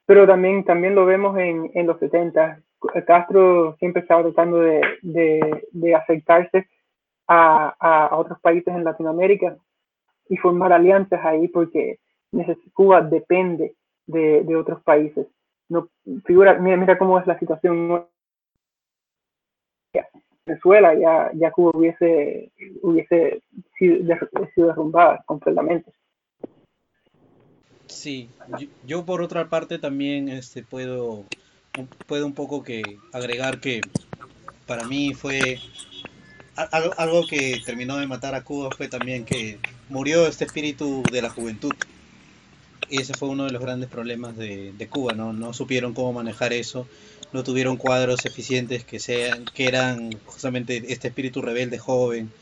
pero 0.09 0.27
también, 0.27 0.65
también 0.65 0.95
lo 0.95 1.05
vemos 1.05 1.37
en, 1.37 1.71
en 1.75 1.87
los 1.87 1.99
70. 1.99 2.63
Castro 3.07 3.77
siempre 3.79 4.01
estaba 4.01 4.23
tratando 4.23 4.57
de, 4.57 4.81
de, 5.03 5.95
acercarse 5.95 6.67
a, 7.27 7.75
a, 7.79 8.17
otros 8.17 8.41
países 8.41 8.75
en 8.75 8.85
Latinoamérica 8.85 9.59
y 10.31 10.39
formar 10.39 10.73
alianzas 10.73 11.23
ahí 11.23 11.49
porque 11.49 11.99
Cuba 12.73 13.03
depende 13.03 13.75
de, 14.07 14.45
de 14.45 14.57
otros 14.57 14.83
países. 14.83 15.27
No, 15.69 15.91
figura, 16.25 16.55
mira, 16.55 16.79
mira 16.79 16.97
cómo 16.97 17.19
es 17.19 17.27
la 17.27 17.39
situación 17.39 18.07
Venezuela, 20.47 20.95
ya, 20.95 21.31
ya 21.35 21.51
Cuba 21.51 21.73
hubiese, 21.75 22.51
hubiese 22.81 23.43
sido 23.77 24.69
derrumbada 24.69 25.23
completamente. 25.27 25.93
Sí, 27.89 28.29
yo, 28.87 29.05
por 29.05 29.23
otra 29.23 29.49
parte 29.49 29.79
también 29.79 30.29
este 30.29 30.63
puedo 30.63 31.25
puedo 32.07 32.27
un 32.27 32.35
poco 32.35 32.63
que 32.63 32.83
agregar 33.13 33.61
que 33.61 33.81
para 34.67 34.85
mí 34.87 35.15
fue 35.15 35.61
algo, 36.57 36.93
algo 36.97 37.27
que 37.27 37.61
terminó 37.65 37.97
de 37.97 38.07
matar 38.07 38.35
a 38.35 38.43
Cuba 38.43 38.71
fue 38.77 38.89
también 38.89 39.25
que 39.25 39.59
murió 39.89 40.27
este 40.27 40.45
espíritu 40.45 41.03
de 41.11 41.23
la 41.23 41.31
juventud. 41.31 41.73
Y 42.91 43.01
ese 43.03 43.15
fue 43.15 43.29
uno 43.29 43.45
de 43.45 43.51
los 43.51 43.61
grandes 43.61 43.91
problemas 43.91 44.37
de, 44.37 44.89
Cuba, 44.91 45.13
¿no? 45.13 45.33
No 45.33 45.53
supieron 45.53 45.93
cómo 45.93 46.13
manejar 46.15 46.53
eso, 46.53 46.89
no 47.33 47.45
tuvieron 47.45 47.77
cuadros 47.77 48.25
eficientes 48.25 48.85
que 48.85 48.99
sean, 48.99 49.45
que 49.45 49.67
eran 49.67 50.19
justamente 50.25 50.83
este 50.89 51.09
espíritu 51.09 51.43
rebelde 51.43 51.79
joven, 51.79 52.33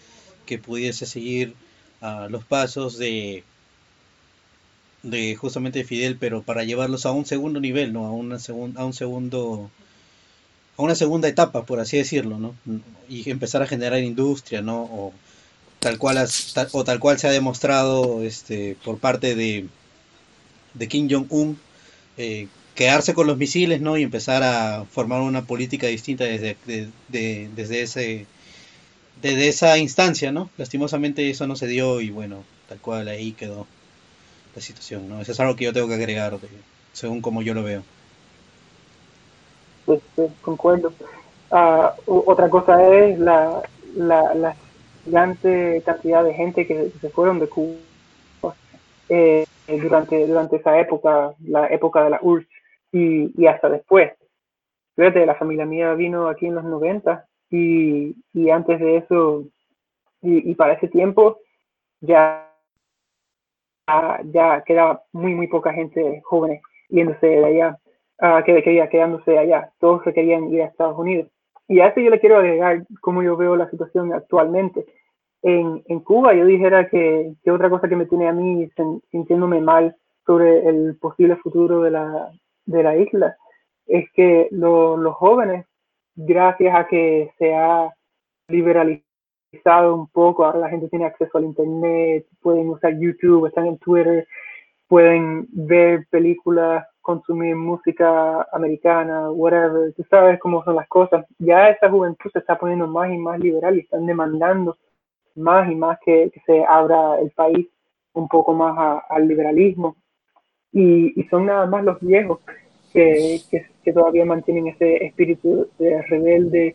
que 0.44 0.58
pudiese 0.58 1.04
seguir 1.04 1.54
uh, 2.00 2.28
los 2.28 2.44
pasos 2.44 2.96
de 2.96 3.42
de 5.10 5.36
justamente 5.36 5.80
de 5.80 5.84
Fidel, 5.84 6.16
pero 6.18 6.42
para 6.42 6.64
llevarlos 6.64 7.06
a 7.06 7.12
un 7.12 7.26
segundo 7.26 7.60
nivel, 7.60 7.92
¿no? 7.92 8.06
A 8.06 8.12
una 8.12 8.38
a 8.76 8.84
un 8.84 8.92
segundo 8.92 9.70
a 10.76 10.82
una 10.82 10.94
segunda 10.94 11.28
etapa, 11.28 11.64
por 11.64 11.80
así 11.80 11.96
decirlo, 11.96 12.38
¿no? 12.38 12.54
Y 13.08 13.28
empezar 13.30 13.62
a 13.62 13.66
generar 13.66 14.00
industria, 14.02 14.62
¿no? 14.62 14.82
O 14.82 15.12
tal 15.80 15.98
cual 15.98 16.26
o 16.72 16.84
tal 16.84 16.98
cual 16.98 17.18
se 17.18 17.28
ha 17.28 17.30
demostrado 17.30 18.22
este 18.22 18.76
por 18.84 18.98
parte 18.98 19.34
de, 19.34 19.66
de 20.74 20.88
Kim 20.88 21.08
Jong 21.10 21.26
Un 21.30 21.58
eh, 22.16 22.48
quedarse 22.74 23.14
con 23.14 23.26
los 23.26 23.38
misiles, 23.38 23.80
¿no? 23.80 23.96
Y 23.96 24.02
empezar 24.02 24.42
a 24.42 24.84
formar 24.90 25.22
una 25.22 25.46
política 25.46 25.86
distinta 25.86 26.24
desde 26.24 26.56
desde 27.08 27.82
ese 27.82 28.26
desde 29.22 29.48
esa 29.48 29.78
instancia, 29.78 30.32
¿no? 30.32 30.50
Lastimosamente 30.58 31.30
eso 31.30 31.46
no 31.46 31.56
se 31.56 31.68
dio 31.68 32.00
y 32.00 32.10
bueno, 32.10 32.44
tal 32.68 32.80
cual 32.80 33.08
ahí 33.08 33.32
quedó 33.32 33.66
la 34.56 34.60
situación, 34.60 35.08
¿no? 35.08 35.20
Eso 35.20 35.30
es 35.32 35.40
algo 35.40 35.54
que 35.54 35.66
yo 35.66 35.72
tengo 35.72 35.86
que 35.86 35.94
agregar, 35.94 36.36
según 36.92 37.20
como 37.22 37.42
yo 37.42 37.54
lo 37.54 37.62
veo 37.62 37.84
pues, 39.86 40.02
pues 40.14 40.30
concuerdo. 40.42 40.92
Uh, 41.50 42.22
otra 42.26 42.50
cosa 42.50 42.92
es 42.92 43.18
la, 43.18 43.62
la, 43.94 44.34
la, 44.34 44.56
gigante 45.04 45.80
cantidad 45.86 46.24
de 46.24 46.34
gente 46.34 46.66
que 46.66 46.90
se 47.00 47.10
fueron 47.10 47.38
de 47.38 47.48
Cuba 47.48 47.76
eh, 49.08 49.46
durante, 49.68 50.26
durante 50.26 50.56
esa 50.56 50.80
época, 50.80 51.32
la 51.46 51.68
época 51.68 52.02
de 52.02 52.10
la 52.10 52.18
URSS 52.20 52.48
y, 52.90 53.40
y 53.40 53.46
hasta 53.46 53.68
después. 53.68 54.12
Fíjate, 54.96 55.24
la 55.24 55.36
familia 55.36 55.64
mía 55.64 55.94
vino 55.94 56.28
aquí 56.28 56.46
en 56.46 56.56
los 56.56 56.64
90 56.64 57.24
y, 57.50 58.16
y 58.34 58.50
antes 58.50 58.80
de 58.80 58.96
eso, 58.96 59.44
y, 60.22 60.50
y 60.50 60.54
para 60.56 60.72
ese 60.72 60.88
tiempo 60.88 61.38
ya, 62.00 62.45
ya 64.32 64.62
quedaba 64.64 65.02
muy, 65.12 65.34
muy 65.34 65.46
poca 65.46 65.72
gente 65.72 66.20
joven 66.24 66.60
yéndose 66.88 67.26
de 67.26 67.44
allá 67.44 67.78
uh, 68.20 68.44
que 68.44 68.62
quería 68.62 68.88
quedándose 68.88 69.38
allá. 69.38 69.70
Todos 69.78 70.02
se 70.04 70.12
querían 70.12 70.52
ir 70.52 70.62
a 70.62 70.66
Estados 70.66 70.98
Unidos. 70.98 71.30
Y 71.68 71.80
a 71.80 71.88
eso 71.88 72.00
yo 72.00 72.10
le 72.10 72.20
quiero 72.20 72.36
agregar 72.36 72.84
cómo 73.00 73.22
yo 73.22 73.36
veo 73.36 73.56
la 73.56 73.70
situación 73.70 74.12
actualmente. 74.12 74.86
En, 75.42 75.82
en 75.86 76.00
Cuba 76.00 76.34
yo 76.34 76.44
dijera 76.44 76.88
que, 76.88 77.32
que, 77.42 77.50
otra 77.50 77.70
cosa 77.70 77.88
que 77.88 77.96
me 77.96 78.06
tiene 78.06 78.28
a 78.28 78.32
mí 78.32 78.68
sintiéndome 79.10 79.60
mal 79.60 79.96
sobre 80.24 80.68
el 80.68 80.96
posible 80.96 81.36
futuro 81.36 81.82
de 81.82 81.90
la, 81.90 82.30
de 82.64 82.82
la 82.82 82.96
isla 82.96 83.36
es 83.86 84.10
que 84.12 84.48
lo, 84.50 84.96
los 84.96 85.14
jóvenes, 85.14 85.66
gracias 86.16 86.74
a 86.74 86.86
que 86.88 87.30
se 87.38 87.54
ha 87.54 87.94
liberalizado 88.48 89.05
un 89.92 90.06
poco, 90.08 90.44
ahora 90.44 90.58
la 90.58 90.68
gente 90.68 90.88
tiene 90.88 91.06
acceso 91.06 91.38
al 91.38 91.44
Internet, 91.44 92.26
pueden 92.40 92.68
usar 92.68 92.98
YouTube, 92.98 93.46
están 93.46 93.66
en 93.66 93.78
Twitter, 93.78 94.26
pueden 94.88 95.46
ver 95.50 96.06
películas 96.10 96.86
consumir 97.06 97.54
música 97.54 98.46
americana, 98.52 99.30
whatever, 99.30 99.94
tú 99.94 100.04
sabes 100.10 100.40
cómo 100.40 100.64
son 100.64 100.74
las 100.74 100.88
cosas. 100.88 101.24
Ya 101.38 101.68
esa 101.68 101.88
juventud 101.88 102.30
se 102.32 102.40
está 102.40 102.58
poniendo 102.58 102.88
más 102.88 103.12
y 103.12 103.16
más 103.16 103.38
liberal 103.38 103.76
y 103.76 103.80
están 103.80 104.06
demandando 104.06 104.76
más 105.36 105.70
y 105.70 105.74
más 105.76 105.98
que, 106.04 106.32
se 106.44 106.64
abra 106.64 107.20
el 107.20 107.30
país 107.30 107.68
un 108.12 108.26
poco 108.26 108.54
más 108.54 109.02
al 109.08 109.28
liberalismo. 109.28 109.96
Y, 110.72 111.22
son 111.30 111.46
nada 111.46 111.66
más 111.66 111.84
los 111.84 112.00
viejos 112.00 112.40
que, 112.92 113.40
que, 113.84 113.92
todavía 113.92 114.24
mantienen 114.24 114.66
ese 114.66 115.04
espíritu 115.04 115.68
de 115.78 116.02
rebelde 116.02 116.74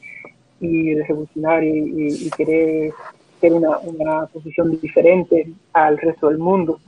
y 0.62 0.94
de 0.94 1.04
revolucionario 1.06 1.74
y, 1.76 2.30
querer 2.30 2.94
tener 3.40 3.58
una, 3.58 3.80
una, 3.80 4.28
posición 4.28 4.80
diferente 4.80 5.52
al 5.74 5.98
resto 5.98 6.30
del 6.30 6.38
mundo. 6.38 6.80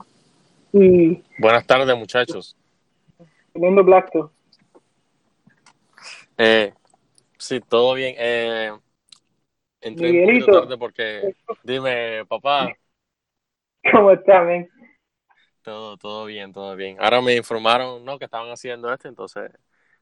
Y, 0.72 1.22
Buenas 1.38 1.66
tardes, 1.66 1.96
muchachos. 1.96 2.56
Fernando 3.52 3.84
Blackto. 3.84 4.32
Eh, 6.38 6.72
sí, 7.36 7.60
todo 7.60 7.94
bien. 7.94 8.14
Eh, 8.16 8.72
entré 9.80 10.24
un 10.24 10.46
tarde 10.46 10.78
porque... 10.78 11.34
Dime, 11.64 12.24
papá. 12.26 12.72
¿Cómo 13.92 14.12
estás, 14.12 14.46
men? 14.46 14.68
Todo, 15.62 15.96
todo 15.96 16.26
bien, 16.26 16.52
todo 16.52 16.76
bien. 16.76 16.96
Ahora 17.00 17.20
me 17.20 17.34
informaron, 17.36 18.04
¿no? 18.04 18.18
Que 18.18 18.26
estaban 18.26 18.50
haciendo 18.50 18.92
esto, 18.92 19.08
entonces 19.08 19.50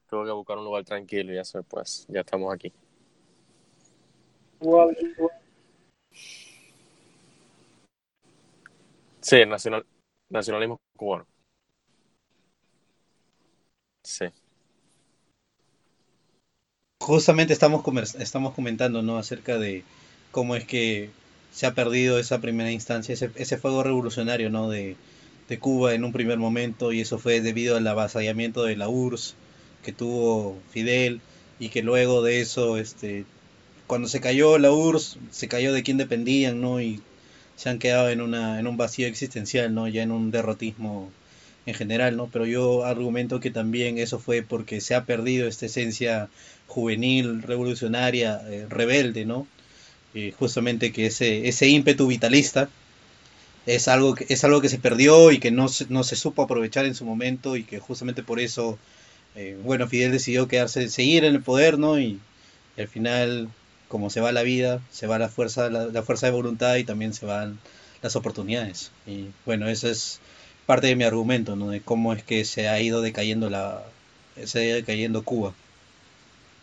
tuve 0.09 0.25
que 0.25 0.31
buscar 0.31 0.57
un 0.57 0.65
lugar 0.65 0.83
tranquilo 0.83 1.33
y 1.33 1.39
eso, 1.39 1.63
pues, 1.63 2.05
ya 2.09 2.19
estamos 2.19 2.53
aquí. 2.53 2.71
Sí, 9.21 9.45
nacional, 9.45 9.85
nacionalismo 10.29 10.79
cubano. 10.97 11.25
Sí. 14.03 14.25
Justamente 17.01 17.53
estamos, 17.53 17.83
estamos 18.15 18.53
comentando, 18.53 19.01
¿no? 19.01 19.17
Acerca 19.17 19.57
de 19.57 19.83
cómo 20.31 20.55
es 20.55 20.65
que 20.65 21.09
se 21.51 21.65
ha 21.65 21.73
perdido 21.73 22.17
esa 22.17 22.39
primera 22.39 22.71
instancia, 22.71 23.13
ese, 23.13 23.57
fuego 23.57 23.83
revolucionario, 23.83 24.49
¿no? 24.49 24.69
De, 24.69 24.95
de 25.49 25.59
Cuba 25.59 25.93
en 25.93 26.05
un 26.05 26.13
primer 26.13 26.39
momento 26.39 26.93
y 26.93 27.01
eso 27.01 27.19
fue 27.19 27.41
debido 27.41 27.75
al 27.77 27.87
avasallamiento 27.87 28.63
de 28.63 28.77
la 28.77 28.87
URSS 28.89 29.35
que 29.83 29.91
tuvo 29.91 30.57
Fidel 30.71 31.21
y 31.59 31.69
que 31.69 31.83
luego 31.83 32.21
de 32.23 32.41
eso 32.41 32.77
este 32.77 33.25
cuando 33.87 34.07
se 34.07 34.21
cayó 34.21 34.57
la 34.57 34.71
URSS, 34.71 35.17
se 35.31 35.47
cayó 35.47 35.73
de 35.73 35.83
quien 35.83 35.97
dependían, 35.97 36.61
¿no? 36.61 36.81
Y 36.81 37.01
se 37.55 37.69
han 37.69 37.79
quedado 37.79 38.09
en, 38.09 38.21
una, 38.21 38.59
en 38.59 38.67
un 38.67 38.77
vacío 38.77 39.07
existencial, 39.07 39.73
¿no? 39.73 39.87
Ya 39.87 40.03
en 40.03 40.11
un 40.11 40.31
derrotismo 40.31 41.11
en 41.65 41.73
general, 41.75 42.17
¿no? 42.17 42.27
Pero 42.31 42.45
yo 42.45 42.85
argumento 42.85 43.39
que 43.39 43.51
también 43.51 43.97
eso 43.97 44.19
fue 44.19 44.41
porque 44.41 44.81
se 44.81 44.95
ha 44.95 45.05
perdido 45.05 45.47
esta 45.47 45.65
esencia 45.65 46.29
juvenil, 46.67 47.41
revolucionaria, 47.43 48.41
eh, 48.49 48.67
rebelde, 48.69 49.25
¿no? 49.25 49.47
justamente 50.37 50.91
que 50.91 51.07
ese, 51.07 51.47
ese 51.47 51.67
ímpetu 51.67 52.05
vitalista 52.05 52.69
es 53.65 53.87
algo, 53.87 54.15
que, 54.15 54.25
es 54.29 54.43
algo 54.43 54.61
que 54.61 54.69
se 54.69 54.77
perdió 54.77 55.31
y 55.31 55.39
que 55.39 55.51
no 55.51 55.67
se, 55.67 55.85
no 55.89 56.03
se 56.03 56.15
supo 56.15 56.43
aprovechar 56.43 56.85
en 56.85 56.95
su 56.95 57.05
momento 57.05 57.55
y 57.55 57.63
que 57.63 57.79
justamente 57.79 58.23
por 58.23 58.39
eso, 58.39 58.77
eh, 59.35 59.57
bueno, 59.63 59.87
Fidel 59.87 60.11
decidió 60.11 60.47
quedarse, 60.47 60.89
seguir 60.89 61.23
en 61.23 61.35
el 61.35 61.41
poder, 61.41 61.79
¿no? 61.79 61.99
Y, 61.99 62.19
y 62.77 62.81
al 62.81 62.87
final 62.87 63.49
como 63.93 64.09
se 64.09 64.21
va 64.21 64.31
la 64.31 64.41
vida, 64.41 64.81
se 64.89 65.05
va 65.05 65.19
la 65.19 65.29
fuerza, 65.29 65.69
la, 65.69 66.01
fuerza 66.01 66.25
de 66.25 66.31
voluntad 66.31 66.77
y 66.77 66.83
también 66.83 67.13
se 67.13 67.27
van 67.27 67.59
las 68.01 68.15
oportunidades. 68.15 68.91
Y 69.05 69.27
bueno, 69.45 69.67
eso 69.69 69.87
es 69.87 70.19
parte 70.65 70.87
de 70.87 70.95
mi 70.95 71.03
argumento, 71.03 71.55
¿no? 71.55 71.69
De 71.69 71.79
cómo 71.79 72.11
es 72.11 72.23
que 72.23 72.43
se 72.43 72.67
ha 72.67 72.81
ido 72.81 73.03
decayendo 73.03 73.51
la, 73.51 73.83
se 74.45 74.59
ha 74.59 74.63
ido 74.63 74.75
decayendo 74.77 75.23
Cuba. 75.23 75.53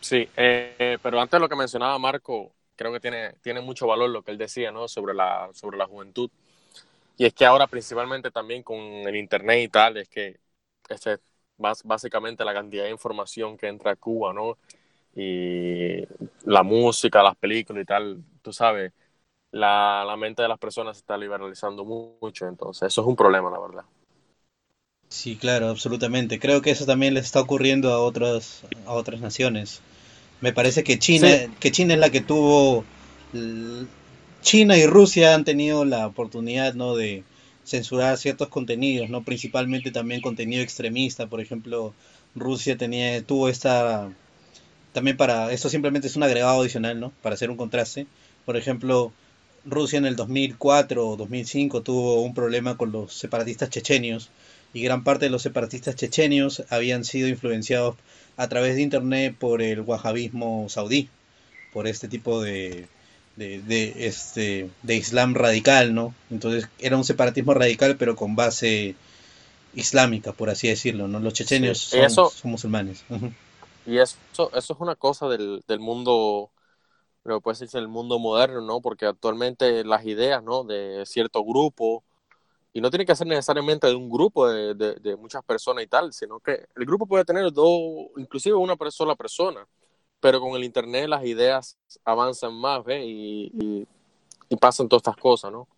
Sí, 0.01 0.29
eh, 0.37 0.99
pero 1.01 1.21
antes 1.21 1.41
lo 1.41 1.49
que 1.49 1.55
mencionaba 1.55 1.97
Marco, 2.01 2.51
creo 2.75 2.93
que 2.93 2.99
tiene, 2.99 3.35
tiene 3.43 3.61
mucho 3.61 3.87
valor 3.87 4.11
lo 4.11 4.23
que 4.23 4.33
él 4.33 4.39
decía, 4.39 4.73
¿no? 4.73 4.89
Sobre 4.89 5.15
la, 5.15 5.51
sobre 5.55 5.79
la 5.79 5.87
juventud. 5.87 6.33
Y 7.17 7.27
es 7.27 7.33
que 7.33 7.47
ahora 7.47 7.69
principalmente 7.69 8.33
también 8.33 8.65
con 8.65 8.77
el 8.77 9.15
internet 9.15 9.63
y 9.63 9.69
tal, 9.69 9.99
es 9.99 10.09
que 10.09 10.41
este, 10.89 11.19
básicamente 11.57 12.45
la 12.45 12.55
cantidad 12.55 12.83
de 12.83 12.91
información 12.91 13.57
que 13.57 13.69
entra 13.69 13.93
a 13.93 13.97
Cuba, 13.97 14.33
¿no? 14.33 14.59
Y 15.15 16.03
la 16.45 16.63
música, 16.63 17.23
las 17.23 17.37
películas 17.37 17.83
y 17.83 17.87
tal, 17.87 18.25
tú 18.43 18.53
sabes, 18.53 18.93
la, 19.53 20.05
la 20.07 20.17
mente 20.17 20.43
de 20.43 20.49
las 20.49 20.59
personas 20.59 20.97
se 20.97 21.01
está 21.03 21.17
liberalizando 21.19 21.85
mucho, 21.85 22.47
entonces 22.49 22.89
eso 22.89 23.03
es 23.03 23.07
un 23.09 23.17
problema, 23.17 23.51
la 23.51 23.61
verdad. 23.61 23.85
Sí, 25.11 25.37
claro, 25.37 25.69
absolutamente. 25.69 26.39
Creo 26.39 26.63
que 26.63 26.71
eso 26.71 26.87
también 26.87 27.13
le 27.15 27.21
está 27.21 27.41
ocurriendo 27.41 27.93
a 27.93 28.01
otras 28.01 28.63
a 28.87 28.93
otras 28.93 29.21
naciones. 29.21 29.83
Me 30.41 30.53
parece 30.53 30.85
que 30.85 30.99
China 30.99 31.29
que 31.61 31.73
China 31.73 31.95
es 31.95 32.01
la 32.01 32.11
que 32.11 32.21
tuvo 32.23 32.85
China 34.43 34.77
y 34.77 34.87
Rusia 34.87 35.35
han 35.35 35.45
tenido 35.45 35.85
la 35.85 36.07
oportunidad, 36.07 36.75
¿no? 36.75 36.95
de 36.97 37.25
censurar 37.65 38.17
ciertos 38.19 38.49
contenidos, 38.49 39.11
¿no? 39.11 39.23
Principalmente 39.25 39.91
también 39.91 40.21
contenido 40.23 40.63
extremista, 40.63 41.27
por 41.29 41.41
ejemplo, 41.41 41.95
Rusia 42.35 42.77
tenía 42.77 43.23
tuvo 43.25 43.49
esta 43.49 44.11
también 44.93 45.17
para, 45.17 45.53
esto 45.53 45.69
simplemente 45.69 46.09
es 46.09 46.17
un 46.17 46.23
agregado 46.23 46.61
adicional, 46.61 46.99
¿no? 46.99 47.13
Para 47.23 47.35
hacer 47.35 47.51
un 47.51 47.57
contraste. 47.57 48.07
Por 48.45 48.57
ejemplo, 48.57 49.13
Rusia 49.65 49.99
en 49.99 50.07
el 50.07 50.17
2004 50.17 51.09
o 51.09 51.17
2005 51.17 51.83
tuvo 51.83 52.23
un 52.23 52.35
problema 52.35 52.77
con 52.77 52.93
los 52.93 53.13
separatistas 53.13 53.71
chechenios 53.71 54.31
y 54.73 54.83
gran 54.83 55.05
parte 55.05 55.27
de 55.27 55.31
los 55.31 55.43
separatistas 55.43 55.97
chechenios 55.97 56.65
habían 56.71 57.05
sido 57.05 57.29
influenciados 57.29 57.97
a 58.37 58.49
través 58.49 58.77
de 58.77 58.83
internet 58.83 59.35
por 59.39 59.63
el 59.63 59.81
wahabismo 59.81 60.69
saudí, 60.69 61.09
por 61.73 61.87
este 61.87 62.09
tipo 62.09 62.41
de, 62.41 62.87
de, 63.37 64.07
este, 64.07 64.71
de 64.83 64.97
islam 64.97 65.35
radical, 65.35 65.95
¿no? 65.95 66.15
Entonces 66.31 66.69
era 66.79 66.97
un 66.97 67.05
separatismo 67.05 67.55
radical 67.55 67.97
pero 67.97 68.17
con 68.17 68.37
base 68.37 68.95
islámica, 69.75 70.33
por 70.33 70.51
así 70.51 70.69
decirlo, 70.69 71.09
¿no? 71.09 71.21
Los 71.21 71.35
chechenios 71.35 71.79
son, 71.79 72.31
musulmanes. 72.45 73.05
Y 73.87 73.99
eso, 73.99 74.17
eso 74.33 74.73
es 74.75 74.81
una 74.81 74.95
cosa 74.97 75.29
del, 75.29 75.63
del 75.67 75.81
mundo, 75.81 76.51
lo 77.25 77.37
que 77.37 77.43
puede 77.43 77.55
decirse 77.55 77.81
mundo 77.87 78.19
moderno, 78.19 78.61
¿no? 78.61 78.81
Porque 78.81 79.07
actualmente 79.07 79.85
las 79.85 80.05
ideas, 80.07 80.43
¿no? 80.43 80.65
De 80.65 81.05
cierto 81.07 81.45
grupo, 81.45 82.05
y 82.73 82.81
no 82.81 82.91
tiene 82.91 83.05
que 83.05 83.17
ser 83.17 83.27
necesariamente 83.27 83.87
de 83.87 83.95
un 83.95 84.09
grupo 84.09 84.49
de, 84.49 84.75
de, 84.75 85.17
muchas 85.17 85.45
personas 85.45 85.83
y 85.85 85.87
tal, 85.89 86.13
sino 86.13 86.39
que 86.41 86.67
el 86.77 86.87
grupo 86.87 87.07
puede 87.07 87.25
tener 87.25 87.53
dos, 87.53 87.81
inclusive 88.17 88.55
una 88.55 88.77
sola 88.91 89.17
persona, 89.17 89.67
pero 90.21 90.41
con 90.41 90.53
el 90.55 90.65
Internet 90.65 91.09
las 91.09 91.25
ideas 91.25 91.77
avanzan 92.05 92.55
más, 92.55 92.85
¿ves? 92.85 93.03
Y, 93.05 93.87
y, 94.49 94.57
pasan 94.57 94.89
todas 94.89 95.01
estas 95.01 95.17
cosas, 95.17 95.51
¿no? 95.53 95.69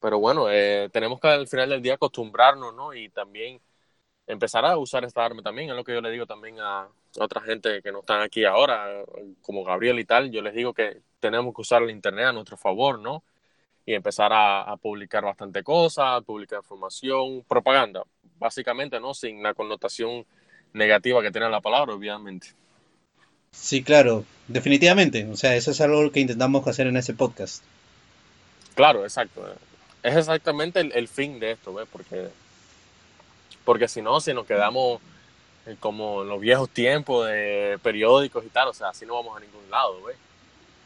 Pero 0.00 0.18
bueno, 0.18 0.50
eh, 0.50 0.88
tenemos 0.92 1.20
que 1.20 1.28
al 1.28 1.46
final 1.46 1.70
del 1.70 1.82
día 1.82 1.94
acostumbrarnos, 1.94 2.74
¿no? 2.74 2.94
Y 2.94 3.08
también 3.10 3.60
empezar 4.28 4.64
a 4.66 4.76
usar 4.76 5.04
esta 5.04 5.24
arma 5.24 5.42
también, 5.42 5.70
es 5.70 5.76
lo 5.76 5.82
que 5.82 5.94
yo 5.94 6.00
le 6.00 6.10
digo 6.10 6.26
también 6.26 6.60
a 6.60 6.86
otra 7.18 7.40
gente 7.40 7.80
que 7.82 7.90
no 7.90 8.00
están 8.00 8.20
aquí 8.20 8.44
ahora, 8.44 9.02
como 9.40 9.64
Gabriel 9.64 9.98
y 9.98 10.04
tal, 10.04 10.30
yo 10.30 10.42
les 10.42 10.54
digo 10.54 10.74
que 10.74 11.00
tenemos 11.18 11.54
que 11.54 11.62
usar 11.62 11.82
el 11.82 11.90
Internet 11.90 12.26
a 12.26 12.32
nuestro 12.32 12.56
favor, 12.56 12.98
¿no? 12.98 13.24
Y 13.86 13.94
empezar 13.94 14.30
a, 14.34 14.76
publicar 14.76 15.24
bastante 15.24 15.62
cosas, 15.62 16.22
publicar 16.24 16.58
información, 16.58 17.42
propaganda, 17.48 18.02
básicamente, 18.38 19.00
¿no? 19.00 19.14
Sin 19.14 19.42
la 19.42 19.54
connotación 19.54 20.26
negativa 20.74 21.22
que 21.22 21.30
tiene 21.30 21.48
la 21.48 21.62
palabra, 21.62 21.94
obviamente. 21.94 22.48
Sí, 23.50 23.82
claro, 23.82 24.26
definitivamente. 24.46 25.26
O 25.32 25.36
sea, 25.36 25.56
eso 25.56 25.70
es 25.70 25.80
algo 25.80 26.12
que 26.12 26.20
intentamos 26.20 26.66
hacer 26.68 26.86
en 26.86 26.98
ese 26.98 27.14
podcast. 27.14 27.64
Claro, 28.74 29.04
exacto. 29.04 29.42
Es 30.02 30.14
exactamente 30.14 30.80
el, 30.80 30.92
el 30.92 31.08
fin 31.08 31.40
de 31.40 31.52
esto, 31.52 31.72
¿ves? 31.72 31.88
Porque 31.90 32.28
porque 33.68 33.86
si 33.86 34.00
no, 34.00 34.18
si 34.18 34.32
nos 34.32 34.46
quedamos 34.46 34.98
eh, 35.66 35.76
como 35.78 36.22
en 36.22 36.28
los 36.30 36.40
viejos 36.40 36.70
tiempos 36.70 37.26
de 37.26 37.78
periódicos 37.82 38.42
y 38.46 38.48
tal, 38.48 38.68
o 38.68 38.72
sea, 38.72 38.88
así 38.88 39.04
no 39.04 39.12
vamos 39.12 39.36
a 39.36 39.40
ningún 39.40 39.70
lado, 39.70 40.04
¿ves? 40.04 40.16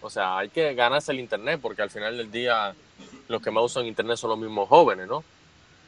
O 0.00 0.10
sea, 0.10 0.38
hay 0.38 0.48
que 0.48 0.74
ganarse 0.74 1.12
el 1.12 1.20
Internet 1.20 1.60
porque 1.62 1.80
al 1.80 1.90
final 1.90 2.16
del 2.16 2.32
día 2.32 2.74
los 3.28 3.40
que 3.40 3.52
más 3.52 3.62
usan 3.62 3.86
Internet 3.86 4.16
son 4.16 4.30
los 4.30 4.38
mismos 4.40 4.68
jóvenes, 4.68 5.06
¿no? 5.06 5.22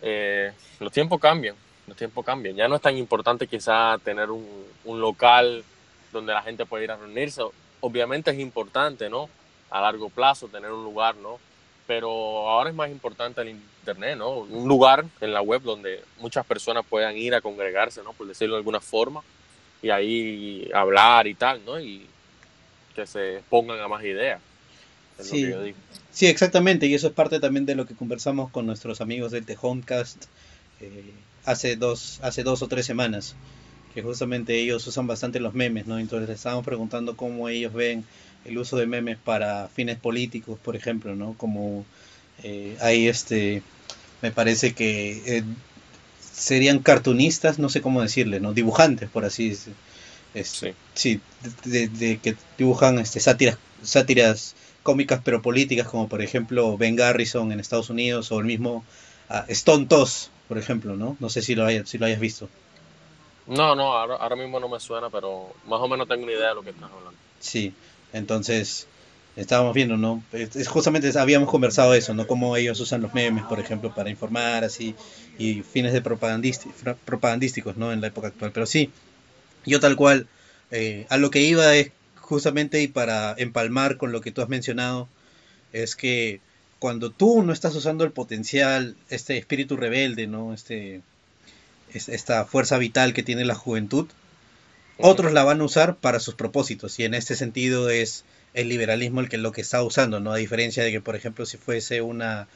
Eh, 0.03 0.53
los 0.78 0.92
tiempos 0.92 1.20
cambian, 1.20 1.57
los 1.88 1.97
tiempos 1.97 2.24
cambian. 2.24 2.55
Ya 2.55 2.68
no 2.68 2.76
es 2.76 2.80
tan 2.80 2.97
importante 2.97 3.49
quizá 3.49 3.99
tener 4.05 4.30
un, 4.30 4.47
un 4.84 5.01
local 5.01 5.64
donde 6.12 6.32
la 6.32 6.42
gente 6.42 6.64
pueda 6.64 6.84
ir 6.84 6.92
a 6.92 6.97
reunirse. 6.97 7.42
Obviamente 7.80 8.30
es 8.30 8.38
importante, 8.38 9.11
¿no? 9.11 9.28
A 9.68 9.80
largo 9.80 10.11
plazo 10.11 10.47
tener 10.47 10.70
un 10.70 10.84
lugar, 10.84 11.16
¿no? 11.16 11.40
Pero 11.87 12.49
ahora 12.49 12.70
es 12.70 12.76
más 12.76 12.91
importante 12.91 13.43
el 13.43 13.51
Internet, 13.51 14.16
¿no? 14.18 14.39
Un 14.39 14.68
lugar 14.68 15.05
en 15.20 15.32
la 15.32 15.43
web 15.43 15.62
donde 15.62 16.03
muchas 16.18 16.47
personas 16.47 16.85
puedan 16.89 17.16
ir 17.16 17.35
a 17.35 17.41
congregarse, 17.41 18.03
¿no? 18.03 18.12
Por 18.12 18.26
decirlo 18.26 18.55
de 18.55 18.59
alguna 18.59 18.80
forma, 18.80 19.22
y 19.82 19.91
ahí 19.91 20.70
hablar 20.72 21.26
y 21.26 21.35
tal, 21.35 21.64
¿no? 21.64 21.78
Y 21.78 22.07
que 22.95 23.07
se 23.07 23.43
pongan 23.51 23.80
a 23.80 23.89
más 23.89 24.03
ideas. 24.05 24.41
Sí. 25.20 25.53
sí, 26.11 26.26
exactamente, 26.26 26.87
y 26.87 26.95
eso 26.95 27.07
es 27.07 27.12
parte 27.12 27.39
también 27.39 27.66
de 27.66 27.76
lo 27.76 27.87
que 27.87 27.95
conversamos 27.95 28.51
con 28.51 28.66
nuestros 28.66 29.01
amigos 29.01 29.30
del 29.30 29.47
The 29.47 29.57
Homecast 29.61 30.24
eh, 30.80 31.12
hace, 31.45 31.76
dos, 31.76 32.18
hace 32.22 32.43
dos 32.43 32.62
o 32.62 32.68
tres 32.68 32.85
semanas, 32.85 33.37
que 33.95 34.03
justamente 34.03 34.59
ellos 34.59 34.85
usan 34.87 35.07
bastante 35.07 35.39
los 35.39 35.55
memes, 35.55 35.87
¿no? 35.87 35.99
Entonces 35.99 36.28
les 36.28 36.39
estábamos 36.39 36.64
preguntando 36.64 37.16
cómo 37.16 37.49
ellos 37.49 37.72
ven 37.72 38.05
el 38.45 38.59
uso 38.59 38.76
de 38.76 38.86
memes 38.86 39.18
para 39.18 39.68
fines 39.68 39.99
políticos, 39.99 40.59
por 40.62 40.76
ejemplo, 40.76 41.14
¿no? 41.14 41.34
Como 41.38 41.84
eh, 42.42 42.76
hay 42.80 43.09
este 43.09 43.62
me 44.22 44.30
parece 44.30 44.74
que 44.74 45.22
eh, 45.26 45.45
serían 46.18 46.78
cartunistas, 46.78 47.59
no 47.59 47.68
sé 47.68 47.80
cómo 47.82 48.03
decirle, 48.03 48.40
¿no? 48.40 48.55
Dibujantes, 48.55 49.09
por 49.11 49.24
así 49.24 49.51
decirlo. 49.51 49.78
Este, 50.34 50.74
sí, 50.95 51.20
de, 51.64 52.18
que 52.20 52.34
dibujan 52.59 52.99
este, 52.99 53.20
sátiras, 53.20 53.57
sátiras 53.82 54.57
cómicas 54.82 55.20
pero 55.24 55.42
políticas, 55.42 55.86
como 55.86 56.09
por 56.09 56.22
ejemplo 56.22 56.76
Ben 56.76 56.97
Garrison 56.97 57.53
en 57.53 57.61
Estados 57.61 57.88
Unidos 57.88 58.32
o 58.32 58.40
el 58.40 58.47
mismo 58.47 58.84
uh, 59.30 59.42
Stone 59.49 59.86
Toss, 59.86 60.30
por 60.49 60.59
ejemplo, 60.59 60.97
¿no? 60.97 61.16
No 61.20 61.28
sé 61.28 61.40
si 61.40 61.55
lo, 61.55 61.64
hayas, 61.64 61.88
si 61.88 61.99
lo 61.99 62.07
hayas 62.07 62.18
visto. 62.18 62.49
No, 63.47 63.76
no, 63.76 63.92
ahora, 63.92 64.16
ahora 64.16 64.36
mismo 64.36 64.59
no 64.59 64.68
me 64.68 64.80
suena, 64.80 65.09
pero 65.09 65.53
más 65.66 65.80
o 65.80 65.86
menos 65.86 66.09
tengo 66.09 66.24
una 66.24 66.32
idea 66.32 66.49
de 66.49 66.55
lo 66.57 66.62
que 66.62 66.70
estás 66.70 66.90
hablando. 66.90 67.18
Sí, 67.38 67.72
entonces 68.15 68.87
estábamos 69.37 69.75
viendo, 69.75 69.97
¿no? 69.97 70.23
Justamente 70.69 71.17
habíamos 71.19 71.51
conversado 71.51 71.93
eso, 71.95 72.15
¿no? 72.15 72.27
Cómo 72.27 72.57
ellos 72.57 72.81
usan 72.81 73.03
los 73.03 73.12
memes, 73.12 73.45
por 73.45 73.61
ejemplo, 73.61 73.95
para 73.95 74.09
informar 74.09 74.65
así 74.65 74.95
y 75.39 75.62
fines 75.62 75.93
de 75.93 76.01
propagandísticos, 76.01 77.77
¿no? 77.77 77.93
En 77.93 78.01
la 78.01 78.07
época 78.07 78.29
actual. 78.29 78.53
Pero 78.53 78.67
sí, 78.67 78.91
yo 79.67 79.81
tal 79.81 79.97
cual, 79.97 80.27
eh, 80.71 81.07
a 81.11 81.17
lo 81.17 81.31
que 81.31 81.41
iba 81.41 81.75
es 81.75 81.91
justamente 82.17 82.81
y 82.81 82.89
para 82.89 83.35
empalmar 83.37 83.97
con 83.97 84.12
lo 84.12 84.21
que 84.21 84.31
tú 84.31 84.41
has 84.41 84.49
mencionado, 84.49 85.09
es 85.73 85.97
que 85.97 86.41
cuando 86.79 87.11
tú 87.11 87.43
no 87.43 87.53
estás 87.53 87.75
usando 87.75 88.05
el 88.05 88.12
potencial, 88.12 88.97
este 89.11 89.37
espíritu 89.37 89.77
rebelde, 89.77 90.27
¿no? 90.27 90.55
Este, 90.55 91.01
esta 91.93 92.45
fuerza 92.45 92.79
vital 92.79 93.12
que 93.12 93.23
tiene 93.23 93.45
la 93.45 93.55
juventud, 93.55 94.07
otros 94.99 95.32
la 95.32 95.45
van 95.45 95.61
a 95.61 95.64
usar 95.64 95.97
para 95.97 96.20
sus 96.20 96.34
propósitos 96.34 96.99
y 96.99 97.05
en 97.05 97.14
este 97.14 97.34
sentido 97.36 97.90
es 97.90 98.24
el 98.55 98.68
liberalismo 98.68 99.20
el 99.20 99.28
que 99.28 99.38
lo 99.38 99.53
que 99.53 99.61
está 99.61 99.82
usando, 99.82 100.20
¿no? 100.20 100.32
A 100.32 100.36
diferencia 100.36 100.84
de 100.84 100.92
que, 100.92 101.01
por 101.01 101.16
ejemplo, 101.16 101.45
si 101.45 101.57
fuese 101.57 102.01
una 102.01 102.47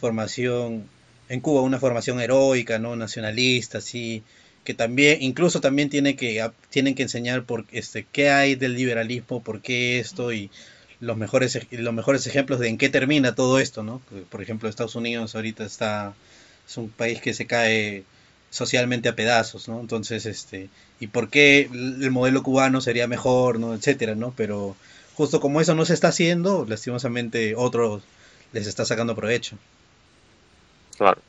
formación 0.00 0.88
en 1.28 1.40
Cuba, 1.40 1.62
una 1.62 1.80
formación 1.80 2.20
heroica, 2.20 2.78
¿no? 2.78 2.96
Nacionalista, 2.96 3.78
así, 3.78 4.22
que 4.64 4.74
también, 4.74 5.20
incluso 5.20 5.60
también 5.60 5.90
tiene 5.90 6.16
que, 6.16 6.48
tienen 6.70 6.94
que 6.94 7.02
enseñar 7.02 7.44
por, 7.44 7.64
este, 7.72 8.06
qué 8.10 8.30
hay 8.30 8.54
del 8.54 8.74
liberalismo, 8.74 9.42
por 9.42 9.60
qué 9.60 9.98
esto 9.98 10.32
y 10.32 10.50
los 11.00 11.16
mejores, 11.16 11.58
los 11.70 11.94
mejores 11.94 12.26
ejemplos 12.26 12.60
de 12.60 12.68
en 12.68 12.78
qué 12.78 12.88
termina 12.88 13.34
todo 13.34 13.58
esto, 13.58 13.82
¿no? 13.82 14.00
Por 14.30 14.42
ejemplo, 14.42 14.68
Estados 14.68 14.94
Unidos 14.94 15.34
ahorita 15.34 15.64
está, 15.64 16.14
es 16.66 16.76
un 16.76 16.88
país 16.90 17.20
que 17.20 17.34
se 17.34 17.46
cae 17.46 18.04
socialmente 18.50 19.08
a 19.08 19.16
pedazos, 19.16 19.68
¿no? 19.68 19.80
Entonces, 19.80 20.26
este, 20.26 20.68
y 21.00 21.06
por 21.08 21.30
qué 21.30 21.62
el 21.62 22.10
modelo 22.10 22.42
cubano 22.42 22.80
sería 22.80 23.06
mejor, 23.06 23.58
¿no? 23.58 23.74
Etcétera, 23.74 24.14
¿no? 24.14 24.32
Pero 24.36 24.76
justo 25.14 25.40
como 25.40 25.60
eso 25.60 25.74
no 25.74 25.84
se 25.84 25.94
está 25.94 26.08
haciendo, 26.08 26.64
lastimosamente 26.68 27.54
otros 27.56 28.02
les 28.52 28.66
está 28.66 28.84
sacando 28.84 29.14
provecho. 29.14 29.56
Claro. 30.96 31.20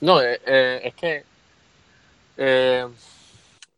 No, 0.00 0.22
eh, 0.22 0.40
eh, 0.46 0.80
es 0.84 0.94
que 0.94 1.24
eh, 2.36 2.86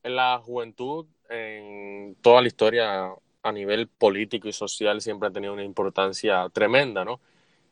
la 0.04 0.38
juventud 0.38 1.06
en 1.28 2.16
toda 2.20 2.42
la 2.42 2.48
historia 2.48 3.10
a 3.42 3.52
nivel 3.52 3.88
político 3.88 4.48
y 4.48 4.52
social 4.52 5.00
siempre 5.00 5.28
ha 5.28 5.32
tenido 5.32 5.52
una 5.52 5.64
importancia 5.64 6.48
tremenda, 6.52 7.04
¿no? 7.04 7.20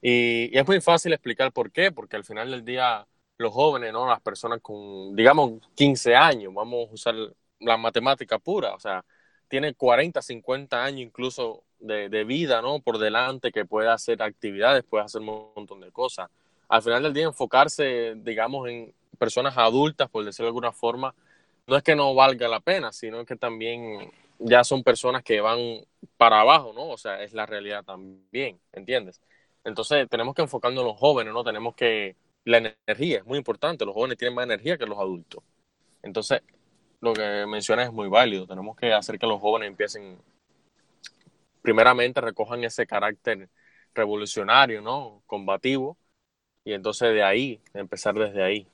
Y, 0.00 0.56
es 0.56 0.66
muy 0.66 0.80
fácil 0.80 1.12
explicar 1.12 1.52
por 1.52 1.70
qué, 1.72 1.92
porque 1.92 2.16
al 2.16 2.24
final 2.24 2.50
del 2.50 2.64
día 2.64 3.06
los 3.38 3.52
jóvenes, 3.52 3.92
¿no? 3.92 4.06
Las 4.06 4.20
personas 4.20 4.60
con, 4.60 5.16
digamos, 5.16 5.60
15 5.74 6.14
años, 6.14 6.52
vamos 6.52 6.88
a 6.90 6.92
usar 6.92 7.14
la 7.60 7.76
matemática 7.76 8.38
pura, 8.38 8.74
o 8.74 8.80
sea, 8.80 9.04
tiene 9.48 9.74
40, 9.74 10.20
50 10.20 10.84
años 10.84 11.00
incluso 11.00 11.62
de, 11.78 12.08
de, 12.08 12.24
vida, 12.24 12.60
¿no? 12.60 12.80
Por 12.80 12.98
delante, 12.98 13.50
que 13.50 13.64
puede 13.64 13.88
hacer 13.88 14.22
actividades, 14.22 14.84
puede 14.84 15.04
hacer 15.04 15.22
un 15.22 15.52
montón 15.54 15.80
de 15.80 15.90
cosas. 15.90 16.28
Al 16.68 16.82
final 16.82 17.02
del 17.02 17.14
día, 17.14 17.24
enfocarse, 17.24 18.14
digamos, 18.16 18.68
en 18.68 18.92
personas 19.18 19.56
adultas, 19.56 20.10
por 20.10 20.24
decirlo 20.24 20.46
de 20.46 20.50
alguna 20.50 20.72
forma, 20.72 21.14
no 21.66 21.76
es 21.76 21.82
que 21.82 21.96
no 21.96 22.14
valga 22.14 22.48
la 22.48 22.60
pena, 22.60 22.92
sino 22.92 23.24
que 23.24 23.36
también 23.36 24.10
ya 24.38 24.64
son 24.64 24.82
personas 24.82 25.22
que 25.22 25.40
van 25.40 25.84
para 26.16 26.40
abajo, 26.40 26.72
¿no? 26.74 26.88
O 26.88 26.96
sea, 26.96 27.22
es 27.22 27.32
la 27.32 27.46
realidad 27.46 27.84
también, 27.84 28.58
¿entiendes? 28.72 29.20
Entonces 29.64 30.08
tenemos 30.08 30.34
que 30.34 30.42
enfocarnos 30.42 30.80
en 30.80 30.88
los 30.88 30.96
jóvenes, 30.96 31.32
¿no? 31.32 31.44
Tenemos 31.44 31.74
que... 31.74 32.16
La 32.44 32.58
energía 32.58 33.18
es 33.18 33.26
muy 33.26 33.38
importante, 33.38 33.84
los 33.84 33.94
jóvenes 33.94 34.18
tienen 34.18 34.34
más 34.34 34.44
energía 34.44 34.78
que 34.78 34.86
los 34.86 34.98
adultos. 34.98 35.42
Entonces, 36.02 36.42
lo 37.00 37.12
que 37.12 37.46
mencionas 37.46 37.86
es 37.86 37.92
muy 37.92 38.08
válido, 38.08 38.46
tenemos 38.46 38.76
que 38.76 38.92
hacer 38.92 39.18
que 39.18 39.26
los 39.26 39.40
jóvenes 39.40 39.68
empiecen, 39.68 40.18
primeramente 41.62 42.20
recojan 42.20 42.64
ese 42.64 42.86
carácter 42.86 43.48
revolucionario, 43.94 44.80
¿no? 44.80 45.22
Combativo, 45.26 45.98
y 46.64 46.72
entonces 46.72 47.12
de 47.14 47.22
ahí, 47.22 47.60
empezar 47.74 48.14
desde 48.14 48.42
ahí. 48.42 48.68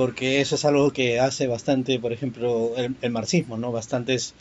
porque 0.00 0.40
eso 0.40 0.54
es 0.54 0.64
algo 0.64 0.92
que 0.92 1.20
hace 1.20 1.46
bastante, 1.46 1.98
por 1.98 2.12
ejemplo, 2.12 2.72
el, 2.76 3.10
marxismo, 3.10 3.56
¿no? 3.56 3.72
Bastantes 3.72 4.34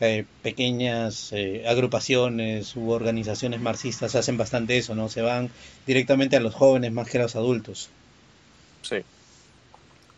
eh, 0.00 0.24
pequeñas 0.42 1.32
eh, 1.32 1.64
agrupaciones 1.68 2.74
u 2.76 2.90
organizaciones 2.90 3.60
marxistas 3.60 4.14
hacen 4.14 4.36
bastante 4.36 4.78
eso, 4.78 4.94
¿no? 4.94 5.08
Se 5.08 5.22
van 5.22 5.50
directamente 5.86 6.36
a 6.36 6.40
los 6.40 6.54
jóvenes 6.54 6.92
más 6.92 7.08
que 7.08 7.18
a 7.18 7.22
los 7.22 7.36
adultos. 7.36 7.90
Sí. 8.82 9.04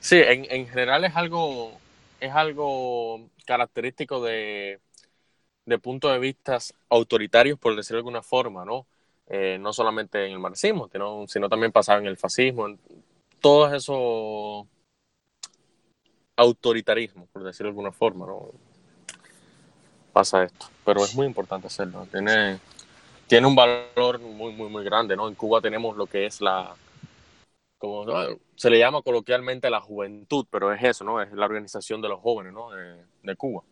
Sí, 0.00 0.16
en, 0.16 0.46
en 0.50 0.66
general 0.68 1.04
es 1.04 1.14
algo, 1.14 1.72
es 2.20 2.32
algo 2.32 3.20
característico 3.44 4.22
de, 4.22 4.80
de 5.66 5.78
puntos 5.78 6.12
de 6.12 6.18
vista 6.18 6.58
autoritarios, 6.88 7.58
por 7.58 7.76
decirlo 7.76 7.98
de 7.98 8.00
alguna 8.00 8.22
forma, 8.22 8.64
¿no? 8.64 8.86
Eh, 9.28 9.58
no 9.60 9.72
solamente 9.72 10.26
en 10.26 10.32
el 10.32 10.38
marxismo, 10.38 10.88
sino, 10.88 11.24
sino 11.26 11.48
también 11.48 11.72
pasaba 11.72 12.00
en 12.00 12.06
el 12.06 12.16
fascismo, 12.16 12.66
en 12.66 12.78
todos 13.40 13.72
esos 13.72 14.66
autoritarismo, 16.36 17.26
por 17.32 17.44
decirlo 17.44 17.68
de 17.68 17.70
alguna 17.70 17.92
forma, 17.92 18.26
¿no? 18.26 18.50
Pasa 20.12 20.44
esto. 20.44 20.66
Pero 20.84 21.04
es 21.04 21.14
muy 21.14 21.26
importante 21.26 21.66
hacerlo. 21.66 22.06
Tiene, 22.10 22.58
tiene 23.26 23.46
un 23.46 23.54
valor 23.54 24.20
muy, 24.20 24.52
muy, 24.52 24.68
muy 24.68 24.84
grande, 24.84 25.16
¿no? 25.16 25.28
En 25.28 25.34
Cuba 25.34 25.60
tenemos 25.60 25.96
lo 25.96 26.06
que 26.06 26.26
es 26.26 26.40
la, 26.40 26.74
como 27.78 28.06
se 28.54 28.70
le 28.70 28.78
llama 28.78 29.02
coloquialmente 29.02 29.68
la 29.68 29.80
juventud, 29.80 30.46
pero 30.50 30.72
es 30.72 30.82
eso, 30.84 31.04
¿no? 31.04 31.20
Es 31.20 31.32
la 31.32 31.46
organización 31.46 32.00
de 32.00 32.08
los 32.08 32.20
jóvenes, 32.20 32.52
¿no? 32.52 32.70
De, 32.70 33.02
de 33.22 33.36
Cuba. 33.36 33.64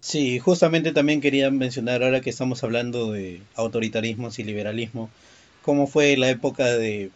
Sí, 0.00 0.38
justamente 0.38 0.92
también 0.92 1.20
quería 1.20 1.50
mencionar 1.50 2.02
ahora 2.02 2.20
que 2.20 2.30
estamos 2.30 2.62
hablando 2.64 3.12
de 3.12 3.42
autoritarismos 3.54 4.38
y 4.38 4.44
liberalismo, 4.44 5.10
cómo 5.62 5.86
fue 5.86 6.16
la 6.16 6.30
época 6.30 6.64
de 6.66 7.10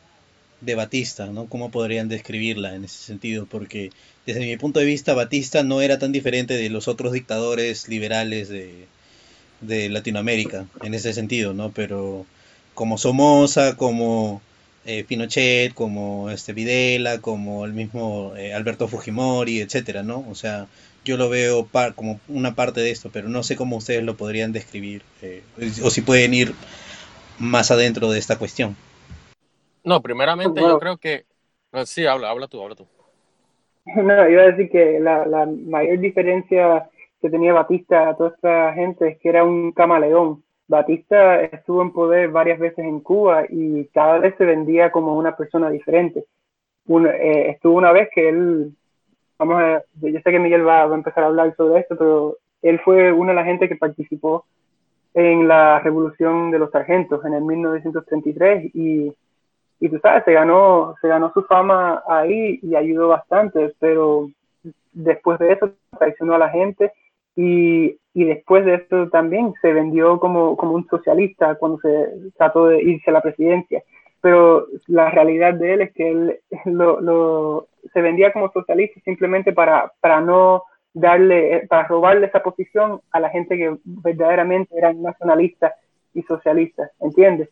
de 0.61 0.75
Batista, 0.75 1.27
¿no? 1.27 1.47
¿Cómo 1.47 1.71
podrían 1.71 2.09
describirla 2.09 2.75
en 2.75 2.85
ese 2.85 2.99
sentido? 3.05 3.47
Porque 3.47 3.91
desde 4.27 4.41
mi 4.41 4.57
punto 4.57 4.81
de 4.81 4.87
vista 4.87 5.15
Batista 5.15 5.63
no 5.63 5.81
era 5.81 5.99
tan 5.99 6.13
diferente 6.13 6.57
de 6.57 6.71
los 6.71 6.89
otros 6.89 7.13
dictadores 7.13 7.89
liberales 7.89 8.49
de, 8.49 8.87
Latinoamérica 9.67 10.67
en 10.83 10.93
ese 10.93 11.15
sentido, 11.15 11.55
¿no? 11.55 11.73
Pero 11.73 12.27
como 12.75 12.99
Somoza, 12.99 13.77
como 13.77 14.43
eh, 14.85 15.05
Pinochet, 15.05 15.73
como 15.73 16.29
este 16.29 16.53
Videla, 16.53 17.23
como 17.23 17.65
el 17.65 17.73
mismo 17.73 18.35
eh, 18.37 18.53
Alberto 18.53 18.89
Fujimori, 18.89 19.61
etcétera, 19.61 20.03
¿no? 20.03 20.23
O 20.29 20.35
sea, 20.35 20.67
yo 21.05 21.17
lo 21.17 21.31
veo 21.31 21.69
como 21.95 22.21
una 22.29 22.55
parte 22.55 22.81
de 22.81 22.91
esto, 22.91 23.11
pero 23.11 23.31
no 23.31 23.43
sé 23.43 23.57
cómo 23.57 23.77
ustedes 23.77 24.03
lo 24.03 24.17
podrían 24.17 24.53
describir 24.53 25.03
eh, 25.23 25.43
o 25.83 25.91
si 25.91 26.03
pueden 26.03 26.35
ir 26.35 26.55
más 27.39 27.71
adentro 27.71 28.11
de 28.11 28.19
esta 28.19 28.37
cuestión. 28.37 28.77
No, 29.85 30.01
primeramente 30.01 30.61
yo 30.61 30.79
creo 30.79 30.97
que... 30.97 31.25
Sí, 31.85 32.07
habla, 32.07 32.31
habla 32.31 32.49
tú, 32.49 32.63
habla 32.63 32.75
tú. 32.75 32.87
No, 33.97 34.29
iba 34.29 34.43
a 34.43 34.53
decir 34.53 34.71
que 34.71 34.99
la, 34.99 35.27
la 35.27 35.47
mayor 35.47 35.99
diferencia 35.99 36.89
que 37.21 37.29
tenía 37.29 37.53
Batista 37.53 38.09
a 38.09 38.17
toda 38.17 38.31
esta 38.31 38.73
gente 38.73 39.09
es 39.09 39.19
que 39.19 39.29
era 39.29 39.45
un 39.45 39.73
camaleón. 39.73 40.43
Batista 40.67 41.43
estuvo 41.43 41.83
en 41.83 41.93
poder 41.93 42.31
varias 42.31 42.59
veces 42.59 42.79
en 42.79 43.01
Cuba 43.01 43.45
y 43.49 43.85
cada 43.89 44.19
vez 44.19 44.35
se 44.39 44.45
vendía 44.45 44.91
como 44.91 45.17
una 45.17 45.37
persona 45.37 45.69
diferente. 45.71 46.25
Eh, 46.87 47.51
estuvo 47.51 47.77
una 47.77 47.93
vez 47.93 48.09
que 48.15 48.29
él, 48.29 48.73
vamos 49.39 49.61
a, 49.61 49.83
yo 50.01 50.21
sé 50.21 50.31
que 50.31 50.39
Miguel 50.39 50.67
va, 50.67 50.87
va, 50.87 50.95
a 50.95 50.99
empezar 50.99 51.25
a 51.25 51.27
hablar 51.29 51.55
sobre 51.57 51.81
esto, 51.81 51.97
pero 51.97 52.39
él 52.63 52.81
fue 52.81 53.13
una 53.13 53.33
de 53.33 53.37
las 53.37 53.47
gente 53.47 53.69
que 53.69 53.77
participó 53.77 54.47
en 55.15 55.47
la 55.47 55.81
revolución 55.81 56.51
de 56.51 56.59
los 56.59 56.71
sargentos 56.71 57.25
en 57.25 57.35
el 57.35 57.43
1933 57.43 58.75
y 58.75 59.13
y 59.85 59.91
tú 59.91 59.99
sabes, 59.99 60.25
se 60.25 60.33
ganó, 60.33 60.95
se 61.03 61.09
ganó 61.09 61.31
su 61.35 61.43
fama 61.43 62.03
ahí 62.09 62.59
y 62.63 62.75
ayudó 62.75 63.09
bastante, 63.09 63.75
pero 63.79 64.31
después 64.95 65.39
de 65.39 65.53
eso 65.53 65.73
traicionó 65.99 66.35
a 66.35 66.39
la 66.39 66.49
gente 66.49 66.91
y, 67.37 67.99
y 68.15 68.25
después 68.25 68.65
de 68.65 68.77
eso 68.77 69.11
también 69.11 69.53
se 69.61 69.75
vendió 69.75 70.19
como, 70.19 70.57
como 70.57 70.73
un 70.73 70.89
socialista 70.89 71.57
cuando 71.57 71.81
se 71.81 72.31
trató 72.35 72.69
de 72.69 72.83
irse 72.83 73.11
a 73.11 73.13
la 73.13 73.21
presidencia. 73.21 73.83
Pero 74.23 74.69
la 74.87 75.11
realidad 75.11 75.53
de 75.53 75.75
él 75.75 75.81
es 75.83 75.93
que 75.93 76.11
él 76.11 76.39
lo, 76.65 77.03
lo, 77.03 77.67
se 77.93 78.01
vendía 78.01 78.33
como 78.33 78.51
socialista 78.53 78.99
simplemente 79.05 79.53
para, 79.53 79.93
para 80.01 80.23
no 80.23 80.63
darle, 80.95 81.67
para 81.69 81.87
robarle 81.89 82.29
esa 82.29 82.43
posición 82.43 83.03
a 83.11 83.21
la 83.21 83.29
gente 83.29 83.59
que 83.59 83.77
verdaderamente 83.85 84.79
eran 84.79 85.03
nacionalistas 85.03 85.75
y 86.15 86.23
socialistas, 86.23 86.91
¿entiendes? 87.01 87.51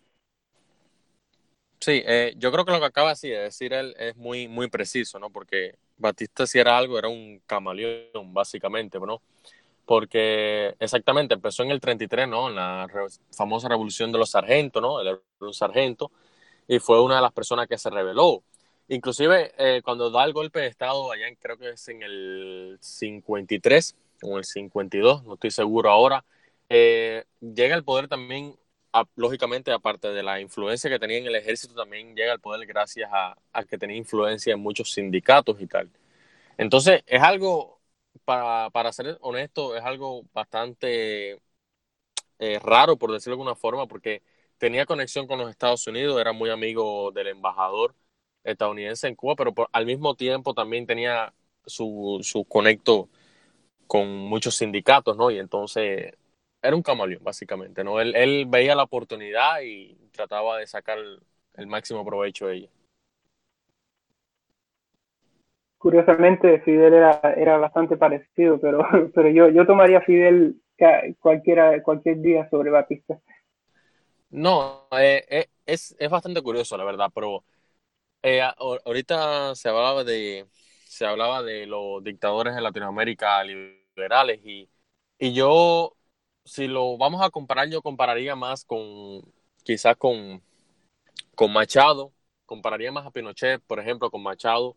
Sí, 1.82 2.00
eh, 2.06 2.32
yo 2.36 2.52
creo 2.52 2.64
que 2.64 2.70
lo 2.70 2.78
que 2.78 2.86
acaba 2.86 3.12
de 3.12 3.28
decir 3.28 3.72
él 3.72 3.96
es 3.98 4.14
muy, 4.16 4.46
muy 4.46 4.68
preciso, 4.68 5.18
¿no? 5.18 5.30
Porque 5.30 5.74
Batista 5.96 6.46
si 6.46 6.60
era 6.60 6.78
algo, 6.78 6.96
era 6.96 7.08
un 7.08 7.42
camaleón, 7.44 8.32
básicamente, 8.32 9.00
¿no? 9.00 9.20
Porque 9.84 10.76
exactamente, 10.78 11.34
empezó 11.34 11.64
en 11.64 11.72
el 11.72 11.80
33, 11.80 12.28
¿no? 12.28 12.48
En 12.48 12.54
la 12.54 12.86
famosa 13.32 13.68
revolución 13.68 14.12
de 14.12 14.18
los 14.18 14.30
sargentos, 14.30 14.80
¿no? 14.80 15.00
Él 15.00 15.08
era 15.08 15.18
un 15.40 15.52
sargento 15.52 16.12
y 16.68 16.78
fue 16.78 17.02
una 17.02 17.16
de 17.16 17.22
las 17.22 17.32
personas 17.32 17.66
que 17.66 17.76
se 17.76 17.90
rebeló. 17.90 18.44
Inclusive 18.86 19.52
eh, 19.58 19.82
cuando 19.82 20.08
da 20.08 20.24
el 20.24 20.32
golpe 20.32 20.60
de 20.60 20.68
Estado, 20.68 21.10
allá 21.10 21.26
en, 21.26 21.34
creo 21.34 21.58
que 21.58 21.70
es 21.70 21.88
en 21.88 22.04
el 22.04 22.78
53 22.80 23.96
o 24.22 24.38
el 24.38 24.44
52, 24.44 25.24
no 25.24 25.34
estoy 25.34 25.50
seguro 25.50 25.90
ahora, 25.90 26.24
eh, 26.68 27.24
llega 27.40 27.74
al 27.74 27.82
poder 27.82 28.06
también, 28.06 28.54
lógicamente, 29.16 29.72
aparte 29.72 30.08
de 30.08 30.22
la 30.22 30.40
influencia 30.40 30.90
que 30.90 30.98
tenía 30.98 31.18
en 31.18 31.26
el 31.26 31.36
ejército, 31.36 31.74
también 31.74 32.14
llega 32.14 32.32
al 32.32 32.40
poder 32.40 32.66
gracias 32.66 33.10
a, 33.12 33.36
que 33.64 33.78
tenía 33.78 33.96
influencia 33.96 34.52
en 34.52 34.60
muchos 34.60 34.92
sindicatos 34.92 35.60
y 35.60 35.66
tal. 35.66 35.90
Entonces, 36.58 37.02
es 37.06 37.22
algo, 37.22 37.80
para, 38.24 38.70
para 38.70 38.92
ser 38.92 39.18
honesto, 39.22 39.76
es 39.76 39.84
algo 39.84 40.24
bastante 40.32 41.40
eh, 42.38 42.58
raro, 42.60 42.96
por 42.96 43.12
decirlo 43.12 43.36
de 43.36 43.42
alguna 43.42 43.54
forma, 43.56 43.86
porque 43.86 44.22
tenía 44.58 44.86
conexión 44.86 45.26
con 45.26 45.38
los 45.38 45.50
Estados 45.50 45.86
Unidos, 45.86 46.20
era 46.20 46.32
muy 46.32 46.50
amigo 46.50 47.12
del 47.12 47.28
embajador 47.28 47.94
estadounidense 48.44 49.08
en 49.08 49.14
Cuba, 49.16 49.36
pero 49.36 49.54
al 49.72 49.86
mismo 49.86 50.14
tiempo 50.16 50.54
también 50.54 50.86
tenía 50.86 51.32
su, 51.66 52.20
su 52.22 52.44
conecto 52.44 53.08
con 53.86 54.08
muchos 54.08 54.56
sindicatos, 54.56 55.16
¿no? 55.16 55.30
Y 55.30 55.38
entonces 55.38 56.14
era 56.62 56.76
un 56.76 56.82
camaleón, 56.82 57.22
básicamente, 57.24 57.82
¿no? 57.82 58.00
Él, 58.00 58.14
él 58.14 58.46
veía 58.48 58.74
la 58.74 58.84
oportunidad 58.84 59.60
y 59.62 59.96
trataba 60.12 60.58
de 60.58 60.66
sacar 60.66 60.98
el, 61.54 61.66
máximo 61.66 62.04
provecho 62.04 62.46
de 62.46 62.56
ella. 62.56 62.68
Curiosamente, 65.78 66.60
Fidel 66.60 66.94
era, 66.94 67.20
era 67.36 67.58
bastante 67.58 67.96
parecido, 67.96 68.60
pero, 68.60 68.78
pero 69.14 69.28
yo, 69.28 69.48
yo 69.48 69.66
tomaría 69.66 70.00
Fidel 70.00 70.60
cualquiera, 71.18 71.82
cualquier 71.82 72.20
día 72.20 72.48
sobre 72.48 72.70
Batista. 72.70 73.20
No, 74.30 74.86
eh, 74.92 75.24
eh, 75.28 75.46
es, 75.66 75.94
es 75.98 76.10
bastante 76.10 76.40
curioso, 76.40 76.76
la 76.76 76.84
verdad, 76.84 77.10
pero 77.14 77.44
eh, 78.22 78.40
ahorita 78.40 79.54
se 79.54 79.68
hablaba 79.68 80.04
de 80.04 80.46
se 80.86 81.06
hablaba 81.06 81.42
de 81.42 81.66
los 81.66 82.04
dictadores 82.04 82.54
en 82.54 82.62
Latinoamérica 82.62 83.42
liberales 83.42 84.40
y, 84.44 84.68
y 85.18 85.32
yo 85.32 85.96
si 86.44 86.66
lo 86.68 86.96
vamos 86.98 87.22
a 87.22 87.30
comparar 87.30 87.68
yo 87.68 87.82
compararía 87.82 88.36
más 88.36 88.64
con 88.64 89.22
quizás 89.64 89.96
con 89.96 90.42
con 91.34 91.52
Machado. 91.52 92.12
Compararía 92.46 92.92
más 92.92 93.06
a 93.06 93.10
Pinochet 93.12 93.62
por 93.66 93.80
ejemplo 93.80 94.10
con 94.10 94.22
Machado 94.22 94.76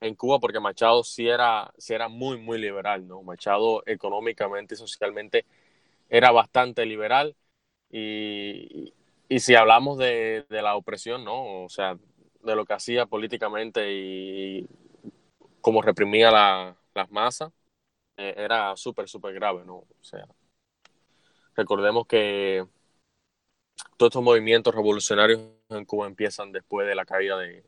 en 0.00 0.14
Cuba 0.16 0.40
porque 0.40 0.60
Machado 0.60 1.04
sí 1.04 1.28
era 1.28 1.72
sí 1.78 1.94
era 1.94 2.08
muy 2.08 2.38
muy 2.38 2.58
liberal 2.60 3.06
no 3.08 3.22
Machado 3.22 3.82
económicamente 3.86 4.74
y 4.74 4.78
socialmente 4.78 5.46
era 6.10 6.32
bastante 6.32 6.86
liberal. 6.86 7.36
Y, 7.90 8.94
y 9.28 9.40
si 9.40 9.54
hablamos 9.56 9.98
de, 9.98 10.46
de 10.50 10.62
la 10.62 10.76
opresión 10.76 11.24
no 11.24 11.64
o 11.64 11.68
sea 11.70 11.98
de 12.42 12.56
lo 12.56 12.64
que 12.66 12.74
hacía 12.74 13.06
políticamente 13.06 13.92
y 13.92 14.68
cómo 15.60 15.82
reprimía 15.82 16.30
las 16.94 17.10
masas, 17.10 17.52
eh, 18.16 18.34
era 18.38 18.76
súper, 18.76 19.08
súper 19.08 19.34
grave, 19.34 19.64
¿no? 19.66 19.76
O 19.78 19.88
sea, 20.02 20.26
recordemos 21.56 22.06
que 22.06 22.64
todos 23.96 24.10
estos 24.10 24.22
movimientos 24.22 24.74
revolucionarios 24.74 25.40
en 25.70 25.84
Cuba 25.84 26.06
empiezan 26.06 26.52
después 26.52 26.86
de 26.86 26.94
la 26.94 27.04
caída 27.04 27.38
de... 27.38 27.64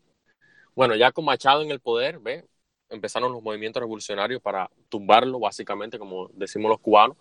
Bueno, 0.74 0.95
ya 0.95 1.11
con 1.11 1.24
Machado 1.24 1.62
en 1.62 1.70
el 1.70 1.80
poder, 1.80 2.18
¿ve? 2.18 2.47
Empezaron 2.89 3.32
los 3.32 3.43
movimientos 3.43 3.80
revolucionarios 3.80 4.41
para 4.41 4.70
tumbarlo, 4.89 5.41
básicamente, 5.41 5.99
como 5.99 6.28
decimos 6.34 6.70
los 6.70 6.80
cubanos. 6.80 7.16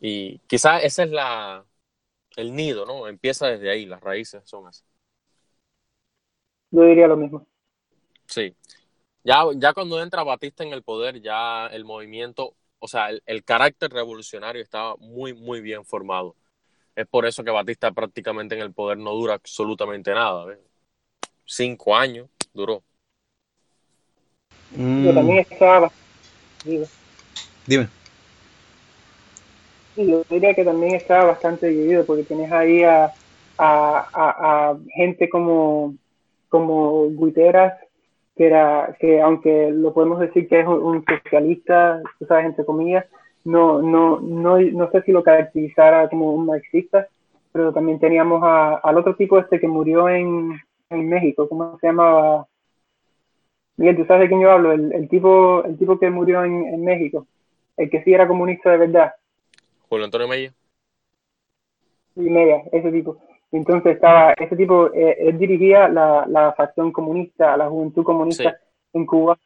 Y 0.00 0.38
quizás 0.48 0.82
ese 0.82 1.04
es 1.04 1.10
la, 1.10 1.64
el 2.36 2.54
nido, 2.54 2.84
¿no? 2.84 3.06
Empieza 3.06 3.46
desde 3.46 3.70
ahí, 3.70 3.86
las 3.86 4.00
raíces 4.00 4.42
son 4.44 4.66
así. 4.66 4.82
Yo 6.70 6.82
diría 6.82 7.06
lo 7.06 7.16
mismo. 7.16 7.46
Sí. 8.26 8.54
Ya, 9.22 9.44
ya 9.54 9.72
cuando 9.72 10.02
entra 10.02 10.24
Batista 10.24 10.64
en 10.64 10.72
el 10.72 10.82
poder, 10.82 11.20
ya 11.20 11.66
el 11.66 11.84
movimiento, 11.84 12.56
o 12.84 12.88
sea, 12.88 13.10
el, 13.26 13.44
carácter 13.44 13.92
revolucionario 13.92 14.60
estaba 14.60 14.96
muy, 14.96 15.32
muy 15.32 15.60
bien 15.60 15.84
formado. 15.84 16.34
Es 16.96 17.06
por 17.06 17.24
eso 17.24 17.44
que 17.44 17.52
Batista 17.52 17.92
prácticamente 17.92 18.56
en 18.56 18.60
el 18.60 18.72
poder 18.72 18.98
no 18.98 19.12
dura 19.12 19.34
absolutamente 19.34 20.12
nada. 20.12 20.58
Cinco 21.44 21.94
años 21.94 22.28
duró. 22.52 22.82
Yo 24.76 25.14
también 25.14 25.46
estaba. 25.48 25.92
Dime. 27.66 27.88
yo 29.96 30.24
diría 30.28 30.52
que 30.52 30.64
también 30.64 30.96
estaba 30.96 31.26
bastante 31.26 31.68
dividido 31.68 32.04
porque 32.04 32.24
tienes 32.24 32.50
ahí 32.50 32.82
a, 32.82 33.12
a 33.58 34.76
gente 34.96 35.28
como 35.28 35.94
como 36.48 37.08
Guiteras, 37.10 37.74
que 38.36 38.46
era, 38.46 38.96
que 38.98 39.20
aunque 39.20 39.70
lo 39.70 39.92
podemos 39.92 40.20
decir 40.20 40.48
que 40.48 40.60
es 40.60 40.66
un, 40.66 41.04
socialista, 41.04 42.02
tú 42.18 42.26
sabes, 42.26 42.46
entre 42.46 42.64
comillas, 42.64 43.04
no, 43.44 43.82
no, 43.82 44.20
no, 44.20 44.58
no 44.58 44.90
sé 44.90 45.02
si 45.02 45.12
lo 45.12 45.22
caracterizara 45.22 46.08
como 46.08 46.32
un 46.32 46.46
marxista, 46.46 47.08
pero 47.52 47.72
también 47.72 47.98
teníamos 47.98 48.42
al 48.42 48.96
otro 48.96 49.14
tipo 49.16 49.38
este 49.38 49.60
que 49.60 49.68
murió 49.68 50.08
en, 50.08 50.58
en 50.90 51.08
México, 51.08 51.48
¿cómo 51.48 51.78
se 51.78 51.88
llamaba? 51.88 52.46
Miguel, 53.76 53.96
¿tú 53.96 54.04
sabes 54.06 54.22
de 54.22 54.28
quién 54.28 54.40
yo 54.40 54.50
hablo? 54.50 54.72
El, 54.72 54.92
el 54.92 55.08
tipo, 55.08 55.64
el 55.64 55.76
tipo 55.78 55.98
que 55.98 56.10
murió 56.10 56.44
en, 56.44 56.66
en, 56.66 56.84
México, 56.84 57.26
el 57.76 57.90
que 57.90 58.02
sí 58.02 58.12
era 58.12 58.28
comunista 58.28 58.70
de 58.70 58.78
verdad. 58.78 59.12
Julio 59.88 60.04
Antonio 60.04 60.28
Mella. 60.28 60.52
Sí, 62.14 62.20
Mella, 62.20 62.62
ese 62.70 62.92
tipo. 62.92 63.18
Entonces 63.52 63.96
estaba, 63.96 64.32
ese 64.32 64.56
tipo, 64.56 64.86
eh, 64.94 65.16
él 65.20 65.38
dirigía 65.38 65.86
la, 65.86 66.24
la, 66.26 66.54
facción 66.54 66.90
comunista, 66.90 67.54
la 67.56 67.68
juventud 67.68 68.02
comunista 68.02 68.58
en 68.94 69.04
Cuba. 69.04 69.38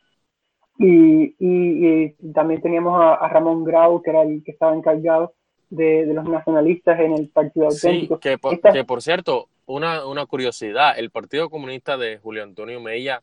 Y, 0.79 1.35
y, 1.41 2.11
también 2.33 2.63
teníamos 2.63 3.01
a, 3.01 3.29
Ramón 3.29 3.65
Grau, 3.65 4.01
que 4.03 4.11
era 4.11 4.23
el 4.23 4.45
que 4.45 4.53
estaba 4.53 4.77
encargado 4.77 5.35
de, 5.71 6.07
de 6.07 6.15
los 6.15 6.29
nacionalistas 6.29 7.01
en 7.01 7.15
el 7.15 7.29
Partido 7.31 7.67
Auténtico. 7.67 8.17
Sí, 8.17 8.21
que 8.21 8.39
por, 8.39 8.61
que 8.61 8.85
por 8.85 9.03
cierto, 9.03 9.49
una, 9.67 10.07
una, 10.07 10.25
curiosidad, 10.27 10.97
el 10.97 11.11
Partido 11.11 11.51
Comunista 11.51 11.97
de 11.97 12.19
Julio 12.19 12.45
Antonio 12.45 12.81
Mella 12.81 13.23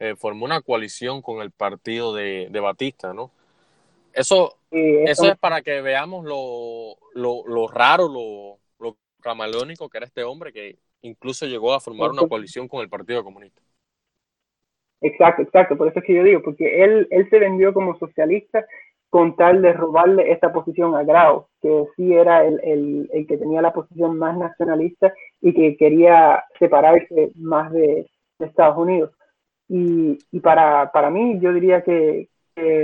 eh, 0.00 0.16
formó 0.16 0.44
una 0.44 0.60
coalición 0.60 1.22
con 1.22 1.40
el 1.40 1.50
partido 1.50 2.14
de, 2.14 2.48
de 2.50 2.60
Batista, 2.60 3.14
¿no? 3.14 3.30
Eso, 4.12 4.56
eso, 4.70 5.26
es 5.26 5.38
para 5.38 5.62
que 5.62 5.80
veamos 5.80 6.24
lo, 6.24 6.96
lo, 7.14 7.46
lo 7.46 7.68
raro, 7.68 8.08
lo, 8.08 8.58
camaleónico 9.20 9.88
que 9.88 9.98
era 9.98 10.06
este 10.06 10.24
hombre 10.24 10.52
que 10.52 10.78
incluso 11.02 11.46
llegó 11.46 11.72
a 11.74 11.80
formar 11.80 12.10
una 12.10 12.26
coalición 12.26 12.68
con 12.68 12.80
el 12.80 12.88
Partido 12.88 13.22
Comunista. 13.22 13.62
Exacto, 15.02 15.42
exacto, 15.42 15.76
por 15.76 15.88
eso 15.88 15.98
es 15.98 16.04
que 16.04 16.14
yo 16.14 16.22
digo, 16.22 16.42
porque 16.42 16.84
él, 16.84 17.08
él 17.10 17.28
se 17.30 17.38
vendió 17.38 17.72
como 17.72 17.98
socialista 17.98 18.66
con 19.08 19.34
tal 19.34 19.60
de 19.60 19.72
robarle 19.72 20.30
esta 20.30 20.52
posición 20.52 20.94
a 20.94 21.02
Grau, 21.02 21.48
que 21.60 21.84
sí 21.96 22.14
era 22.14 22.44
el, 22.44 22.60
el, 22.62 23.10
el 23.12 23.26
que 23.26 23.36
tenía 23.36 23.60
la 23.60 23.72
posición 23.72 24.16
más 24.16 24.38
nacionalista 24.38 25.12
y 25.40 25.52
que 25.52 25.76
quería 25.76 26.44
separarse 26.58 27.32
más 27.34 27.72
de, 27.72 28.08
de 28.38 28.46
Estados 28.46 28.78
Unidos. 28.78 29.10
Y, 29.68 30.18
y 30.30 30.40
para, 30.40 30.90
para 30.92 31.10
mí, 31.10 31.38
yo 31.40 31.52
diría 31.52 31.82
que, 31.82 32.29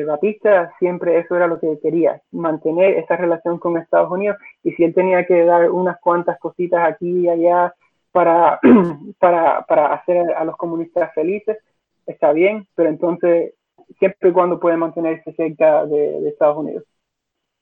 Batista 0.06 0.72
siempre 0.78 1.18
eso 1.18 1.36
era 1.36 1.46
lo 1.46 1.60
que 1.60 1.78
quería, 1.82 2.22
mantener 2.30 2.98
esa 2.98 3.16
relación 3.16 3.58
con 3.58 3.76
Estados 3.76 4.10
Unidos 4.10 4.36
y 4.62 4.72
si 4.72 4.84
él 4.84 4.94
tenía 4.94 5.26
que 5.26 5.44
dar 5.44 5.70
unas 5.70 5.98
cuantas 6.00 6.38
cositas 6.38 6.88
aquí 6.88 7.24
y 7.24 7.28
allá 7.28 7.74
para, 8.12 8.58
para, 9.18 9.62
para 9.66 9.92
hacer 9.94 10.32
a 10.32 10.44
los 10.44 10.56
comunistas 10.56 11.12
felices, 11.14 11.58
está 12.06 12.32
bien, 12.32 12.66
pero 12.74 12.88
entonces 12.88 13.52
siempre 13.98 14.30
y 14.30 14.32
cuando 14.32 14.58
puede 14.58 14.76
mantenerse 14.76 15.32
cerca 15.32 15.84
de, 15.86 16.28
Estados 16.28 16.58
Unidos. 16.58 16.84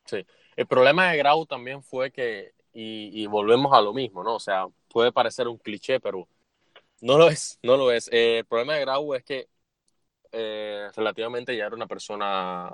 Sí, 0.04 0.24
el 0.56 0.66
problema 0.66 1.10
de 1.10 1.18
Grau 1.18 1.46
también 1.46 1.82
fue 1.82 2.10
que, 2.10 2.52
y, 2.72 3.26
volvemos 3.26 3.72
a 3.72 3.80
lo 3.80 3.92
mismo, 3.92 4.22
¿no? 4.22 4.36
O 4.36 4.40
sea, 4.40 4.66
puede 4.88 5.12
parecer 5.12 5.48
un 5.48 5.58
cliché, 5.58 6.00
pero 6.00 6.26
no 7.00 7.18
lo 7.18 7.28
es, 7.28 7.58
no 7.62 7.76
lo 7.76 7.90
es. 7.90 8.08
Eh, 8.12 8.38
el 8.38 8.44
problema 8.44 8.74
de 8.74 8.80
Grau 8.80 9.14
es 9.14 9.24
que 9.24 9.48
eh, 10.34 10.88
relativamente 10.96 11.56
ya 11.56 11.66
era 11.66 11.76
una 11.76 11.86
persona, 11.86 12.72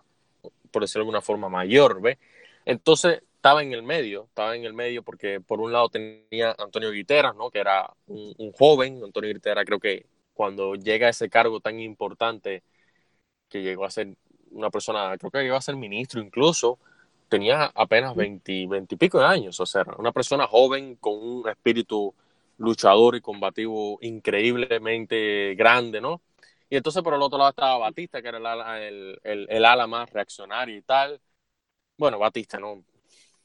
por 0.70 0.82
decirlo 0.82 1.00
de 1.00 1.08
alguna 1.08 1.20
forma, 1.20 1.48
mayor, 1.48 2.00
¿ve? 2.00 2.18
Entonces 2.64 3.22
estaba 3.34 3.62
en 3.62 3.72
el 3.72 3.82
medio, 3.82 4.24
estaba 4.24 4.56
en 4.56 4.64
el 4.64 4.74
medio 4.74 5.02
porque 5.02 5.40
por 5.40 5.60
un 5.60 5.72
lado 5.72 5.88
tenía 5.88 6.54
Antonio 6.58 6.90
Guiteras, 6.90 7.34
¿no? 7.36 7.50
Que 7.50 7.60
era 7.60 7.90
un, 8.06 8.52
joven, 8.52 9.02
Antonio 9.04 9.32
Guiteras 9.32 9.64
creo 9.64 9.80
que 9.80 10.06
cuando 10.34 10.74
llega 10.74 11.06
a 11.06 11.10
ese 11.10 11.28
cargo 11.30 11.60
tan 11.60 11.80
importante, 11.80 12.62
que 13.48 13.62
llegó 13.62 13.84
a 13.84 13.90
ser 13.90 14.08
una 14.50 14.70
persona, 14.70 15.16
creo 15.18 15.30
que 15.30 15.42
llegó 15.42 15.56
a 15.56 15.62
ser 15.62 15.76
ministro 15.76 16.20
incluso, 16.20 16.78
tenía 17.28 17.70
apenas 17.74 18.14
20, 18.16 18.66
20 18.68 18.94
y 18.94 18.98
pico 18.98 19.18
de 19.20 19.26
años, 19.26 19.60
o 19.60 19.66
sea, 19.66 19.84
una 19.98 20.12
persona 20.12 20.46
joven 20.46 20.96
con 20.96 21.14
un 21.14 21.48
espíritu 21.48 22.14
luchador 22.58 23.16
y 23.16 23.20
combativo 23.20 23.98
increíblemente 24.02 25.54
grande, 25.56 26.00
¿no? 26.00 26.20
Y 26.70 26.76
entonces 26.76 27.02
por 27.02 27.14
el 27.14 27.22
otro 27.22 27.36
lado 27.36 27.50
estaba 27.50 27.78
Batista, 27.78 28.22
que 28.22 28.28
era 28.28 28.38
el 28.38 28.46
ala, 28.46 28.80
el, 28.80 29.18
el, 29.24 29.64
ala 29.64 29.88
más 29.88 30.08
reaccionario 30.10 30.76
y 30.76 30.82
tal. 30.82 31.20
Bueno, 31.98 32.18
Batista, 32.18 32.60
¿no? 32.60 32.84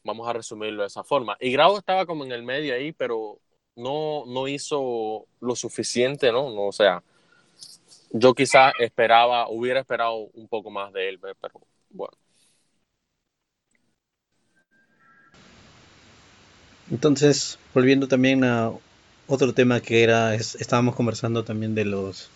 Vamos 0.03 0.27
a 0.27 0.33
resumirlo 0.33 0.83
de 0.83 0.87
esa 0.87 1.03
forma. 1.03 1.35
Y 1.39 1.51
Grau 1.51 1.77
estaba 1.77 2.05
como 2.05 2.23
en 2.23 2.31
el 2.31 2.43
medio 2.43 2.75
ahí, 2.75 2.91
pero 2.91 3.39
no, 3.75 4.25
no 4.27 4.47
hizo 4.47 5.25
lo 5.41 5.55
suficiente, 5.55 6.31
¿no? 6.31 6.51
no 6.51 6.67
o 6.67 6.71
sea, 6.71 7.03
yo 8.11 8.35
quizás 8.35 8.73
esperaba, 8.79 9.49
hubiera 9.49 9.79
esperado 9.79 10.29
un 10.33 10.47
poco 10.47 10.69
más 10.69 10.93
de 10.93 11.09
él, 11.09 11.19
pero 11.19 11.61
bueno. 11.89 12.13
Entonces, 16.91 17.57
volviendo 17.73 18.07
también 18.07 18.43
a 18.43 18.71
otro 19.27 19.53
tema 19.53 19.81
que 19.81 20.03
era, 20.03 20.35
estábamos 20.35 20.95
conversando 20.95 21.43
también 21.43 21.73
de 21.73 21.85
los, 21.85 22.29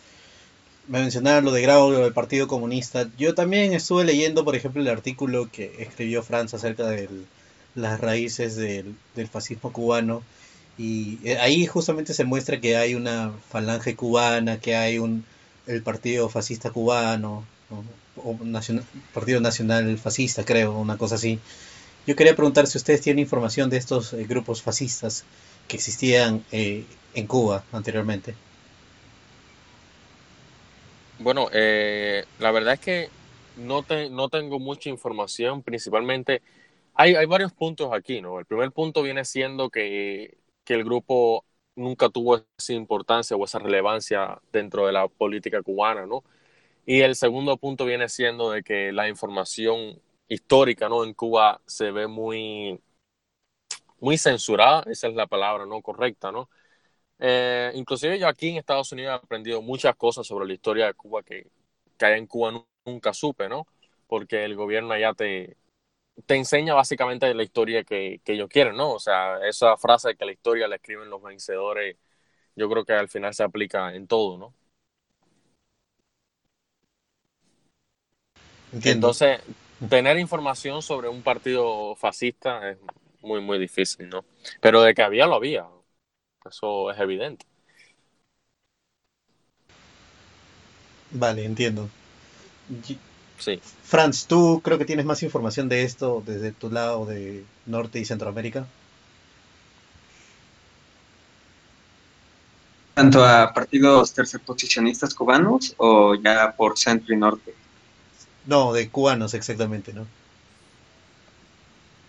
me 0.89 1.01
mencionaron 1.01 1.45
lo 1.45 1.51
de 1.51 1.61
Grau, 1.61 1.91
del 1.91 2.13
Partido 2.13 2.47
Comunista. 2.47 3.07
Yo 3.17 3.35
también 3.35 3.73
estuve 3.73 4.03
leyendo, 4.03 4.43
por 4.43 4.55
ejemplo, 4.55 4.81
el 4.81 4.87
artículo 4.87 5.49
que 5.51 5.75
escribió 5.79 6.23
Franz 6.23 6.53
acerca 6.55 6.87
de 6.87 7.07
las 7.75 7.99
raíces 8.01 8.55
del, 8.55 8.95
fascismo 9.31 9.71
cubano. 9.71 10.23
Y 10.77 11.19
eh, 11.23 11.37
ahí 11.37 11.67
justamente 11.67 12.13
se 12.13 12.23
muestra 12.23 12.59
que 12.59 12.75
hay 12.75 12.95
una 12.95 13.31
falange 13.49 13.95
cubana, 13.95 14.59
que 14.59 14.75
hay 14.75 14.97
un 14.97 15.25
el 15.67 15.83
Partido 15.83 16.29
Fascista 16.29 16.71
Cubano, 16.71 17.45
o 18.15 18.35
Partido 19.13 19.39
Nacional 19.39 19.97
Fascista, 19.99 20.43
creo, 20.43 20.77
una 20.77 20.97
cosa 20.97 21.15
así. 21.15 21.39
Yo 22.07 22.15
quería 22.15 22.35
preguntar 22.35 22.65
si 22.65 22.79
ustedes 22.79 23.01
tienen 23.01 23.21
información 23.21 23.69
de 23.69 23.77
estos 23.77 24.13
eh, 24.13 24.23
grupos 24.23 24.63
fascistas 24.63 25.25
que 25.67 25.77
existían 25.77 26.43
eh, 26.51 26.85
en 27.13 27.27
Cuba 27.27 27.63
anteriormente. 27.71 28.33
Bueno, 31.19 31.49
eh, 31.51 32.23
la 32.39 32.51
verdad 32.51 32.75
es 32.75 32.79
que 32.79 33.09
no, 33.57 33.85
no 34.11 34.29
tengo 34.29 34.59
mucha 34.59 34.89
información, 34.89 35.61
principalmente 35.63 36.41
hay, 36.95 37.15
hay 37.15 37.25
varios 37.25 37.51
puntos 37.53 37.91
aquí, 37.93 38.21
¿no? 38.21 38.39
El 38.39 38.45
primer 38.45 38.71
punto 38.71 39.03
viene 39.03 39.25
siendo 39.25 39.69
que, 39.69 40.37
que 40.63 40.75
el 40.75 40.83
grupo 40.85 41.45
nunca 41.75 42.09
tuvo 42.09 42.37
esa 42.57 42.73
importancia 42.73 43.35
o 43.37 43.43
esa 43.45 43.59
relevancia 43.59 44.41
dentro 44.53 44.85
de 44.87 44.93
la 44.93 45.07
política 45.09 45.61
cubana, 45.63 46.05
¿no? 46.05 46.23
Y 46.85 47.01
el 47.01 47.15
segundo 47.15 47.57
punto 47.57 47.85
viene 47.85 48.09
siendo 48.09 48.51
de 48.51 48.63
que 48.63 48.91
la 48.93 49.09
información 49.09 50.01
histórica, 50.29 50.89
¿no? 50.89 51.03
En 51.05 51.13
Cuba 51.15 51.61
se 51.67 51.91
ve 51.91 52.07
muy, 52.07 52.81
muy 53.99 54.17
censurada, 54.17 54.83
esa 54.89 55.07
es 55.07 55.15
la 55.15 55.27
palabra, 55.27 55.65
¿no? 55.65 55.81
Correcta, 55.81 56.31
¿no? 56.31 56.49
Eh, 57.19 57.71
inclusive 57.75 58.17
yo 58.19 58.27
aquí 58.27 58.49
en 58.49 58.57
Estados 58.57 58.91
Unidos 58.91 59.11
he 59.21 59.25
aprendido 59.25 59.61
muchas 59.61 59.95
cosas 59.95 60.25
sobre 60.27 60.47
la 60.47 60.53
historia 60.53 60.87
de 60.87 60.93
Cuba 60.93 61.23
que, 61.23 61.47
que 61.97 62.05
allá 62.05 62.17
en 62.17 62.27
Cuba 62.27 62.65
nunca 62.85 63.13
supe, 63.13 63.49
¿no? 63.49 63.67
Porque 64.07 64.45
el 64.45 64.55
gobierno 64.55 64.93
allá 64.93 65.13
te, 65.13 65.57
te 66.25 66.35
enseña 66.35 66.73
básicamente 66.75 67.33
la 67.33 67.43
historia 67.43 67.83
que, 67.83 68.21
que 68.23 68.33
ellos 68.33 68.49
quieren, 68.49 68.75
¿no? 68.77 68.93
O 68.93 68.99
sea, 68.99 69.39
esa 69.47 69.77
frase 69.77 70.09
de 70.09 70.15
que 70.17 70.25
la 70.25 70.31
historia 70.33 70.67
la 70.67 70.77
escriben 70.77 71.09
los 71.09 71.21
vencedores, 71.23 71.97
yo 72.55 72.69
creo 72.69 72.85
que 72.85 72.93
al 72.93 73.09
final 73.09 73.33
se 73.33 73.43
aplica 73.43 73.95
en 73.95 74.07
todo, 74.07 74.37
¿no? 74.37 74.55
Entonces, 78.83 79.41
tener 79.89 80.17
información 80.19 80.81
sobre 80.81 81.09
un 81.09 81.23
partido 81.23 81.95
fascista 81.95 82.69
es 82.71 82.77
muy, 83.21 83.41
muy 83.41 83.59
difícil, 83.59 84.09
¿no? 84.09 84.25
Pero 84.61 84.81
de 84.81 84.93
que 84.93 85.01
había, 85.03 85.27
lo 85.27 85.35
había. 85.35 85.65
Eso 86.45 86.91
es 86.91 86.99
evidente. 86.99 87.45
Vale, 91.11 91.45
entiendo. 91.45 91.89
Sí. 93.37 93.59
Franz, 93.83 94.27
tú 94.27 94.61
creo 94.63 94.77
que 94.77 94.85
tienes 94.85 95.05
más 95.05 95.23
información 95.23 95.69
de 95.69 95.83
esto 95.83 96.23
desde 96.25 96.51
tu 96.51 96.69
lado 96.71 97.05
de 97.05 97.45
Norte 97.65 97.99
y 97.99 98.05
Centroamérica. 98.05 98.67
¿Tanto 102.93 103.25
a 103.25 103.51
partidos 103.51 104.13
tercerposicionistas 104.13 105.15
cubanos 105.15 105.73
o 105.77 106.13
ya 106.13 106.53
por 106.55 106.77
centro 106.77 107.15
y 107.15 107.17
norte? 107.17 107.55
No, 108.45 108.73
de 108.73 108.89
cubanos 108.91 109.33
exactamente, 109.33 109.93
¿no? 109.93 110.05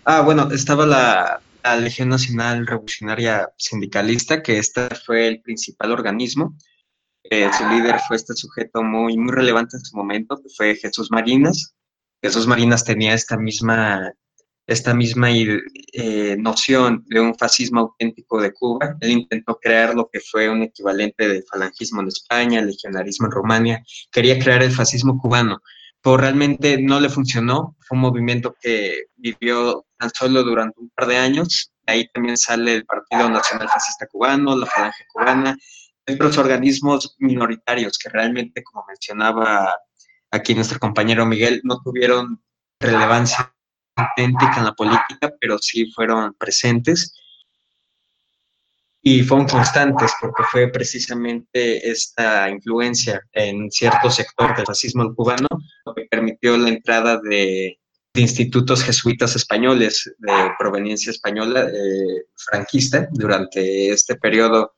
Ah, 0.04 0.22
bueno, 0.22 0.50
estaba 0.50 0.86
la, 0.86 1.40
Legión 1.80 2.08
Nacional 2.08 2.66
Revolucionaria 2.66 3.48
Sindicalista, 3.56 4.42
que 4.42 4.58
este 4.58 4.88
fue 4.94 5.28
el 5.28 5.40
principal 5.40 5.92
organismo. 5.92 6.56
Eh, 7.24 7.50
su 7.56 7.68
líder 7.68 8.00
fue 8.08 8.16
este 8.16 8.34
sujeto 8.34 8.82
muy, 8.82 9.16
muy 9.16 9.32
relevante 9.32 9.76
en 9.76 9.84
su 9.84 9.96
momento, 9.96 10.36
que 10.36 10.48
fue 10.56 10.76
Jesús 10.76 11.10
Marinas. 11.10 11.74
Jesús 12.22 12.46
Marinas 12.46 12.84
tenía 12.84 13.14
esta 13.14 13.36
misma, 13.36 14.12
esta 14.66 14.94
misma 14.94 15.30
eh, 15.30 16.36
noción 16.38 17.04
de 17.08 17.20
un 17.20 17.34
fascismo 17.36 17.80
auténtico 17.80 18.40
de 18.40 18.52
Cuba. 18.52 18.96
Él 19.00 19.10
intentó 19.10 19.58
crear 19.58 19.94
lo 19.94 20.08
que 20.10 20.20
fue 20.20 20.48
un 20.48 20.62
equivalente 20.62 21.28
de 21.28 21.42
falangismo 21.42 22.00
en 22.00 22.08
España, 22.08 22.62
legionarismo 22.62 23.26
en 23.26 23.32
Rumania. 23.32 23.84
Quería 24.10 24.38
crear 24.38 24.62
el 24.62 24.72
fascismo 24.72 25.18
cubano 25.18 25.60
pero 26.02 26.16
realmente 26.16 26.80
no 26.80 27.00
le 27.00 27.08
funcionó. 27.08 27.76
Fue 27.80 27.96
un 27.96 28.02
movimiento 28.02 28.54
que 28.60 29.04
vivió 29.16 29.86
tan 29.98 30.10
solo 30.10 30.42
durante 30.42 30.80
un 30.80 30.90
par 30.90 31.08
de 31.08 31.18
años. 31.18 31.72
Ahí 31.86 32.08
también 32.12 32.36
sale 32.36 32.74
el 32.74 32.86
Partido 32.86 33.28
Nacional 33.28 33.68
Fascista 33.68 34.06
Cubano, 34.06 34.56
la 34.56 34.66
Falange 34.66 35.04
Cubana, 35.12 35.56
otros 36.08 36.38
organismos 36.38 37.16
minoritarios 37.18 37.98
que 37.98 38.08
realmente, 38.08 38.62
como 38.62 38.84
mencionaba 38.86 39.74
aquí 40.30 40.54
nuestro 40.54 40.78
compañero 40.78 41.26
Miguel, 41.26 41.60
no 41.64 41.80
tuvieron 41.82 42.42
relevancia 42.80 43.54
auténtica 43.96 44.58
en 44.58 44.64
la 44.64 44.72
política, 44.72 45.32
pero 45.40 45.58
sí 45.58 45.90
fueron 45.92 46.34
presentes 46.34 47.14
y 49.02 49.22
fueron 49.22 49.46
constantes 49.46 50.12
porque 50.20 50.42
fue 50.50 50.68
precisamente 50.68 51.90
esta 51.90 52.50
influencia 52.50 53.22
en 53.32 53.70
cierto 53.70 54.10
sector 54.10 54.54
del 54.54 54.66
fascismo 54.66 55.14
cubano 55.14 55.48
lo 55.86 55.94
que 55.94 56.06
permitió 56.10 56.56
la 56.56 56.68
entrada 56.68 57.18
de, 57.22 57.78
institutos 58.14 58.82
jesuitas 58.82 59.36
españoles 59.36 60.12
de 60.18 60.32
proveniencia 60.58 61.10
española 61.12 61.68
eh, 61.68 62.24
franquista 62.34 63.08
durante 63.12 63.90
este 63.90 64.16
periodo 64.16 64.74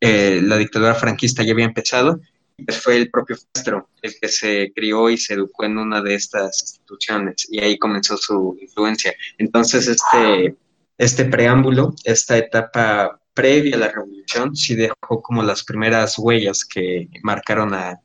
eh, 0.00 0.40
la 0.42 0.58
dictadura 0.58 0.94
franquista 0.94 1.42
ya 1.42 1.52
había 1.52 1.64
empezado 1.64 2.20
y 2.58 2.64
pues 2.64 2.78
fue 2.78 2.96
el 2.96 3.10
propio 3.10 3.36
Castro 3.52 3.88
el 4.02 4.14
que 4.20 4.28
se 4.28 4.72
crió 4.74 5.08
y 5.08 5.16
se 5.16 5.34
educó 5.34 5.64
en 5.64 5.78
una 5.78 6.02
de 6.02 6.14
estas 6.14 6.60
instituciones 6.60 7.46
y 7.48 7.60
ahí 7.60 7.78
comenzó 7.78 8.16
su 8.16 8.56
influencia. 8.60 9.14
Entonces 9.38 9.88
este 9.88 10.56
este 10.98 11.24
preámbulo 11.24 11.94
esta 12.04 12.36
etapa 12.36 13.20
previa 13.38 13.76
a 13.76 13.78
la 13.78 13.88
revolución 13.92 14.56
sí 14.56 14.74
dejó 14.74 15.22
como 15.22 15.44
las 15.44 15.62
primeras 15.62 16.18
huellas 16.18 16.64
que 16.64 17.08
marcaron 17.22 17.72
a 17.72 18.00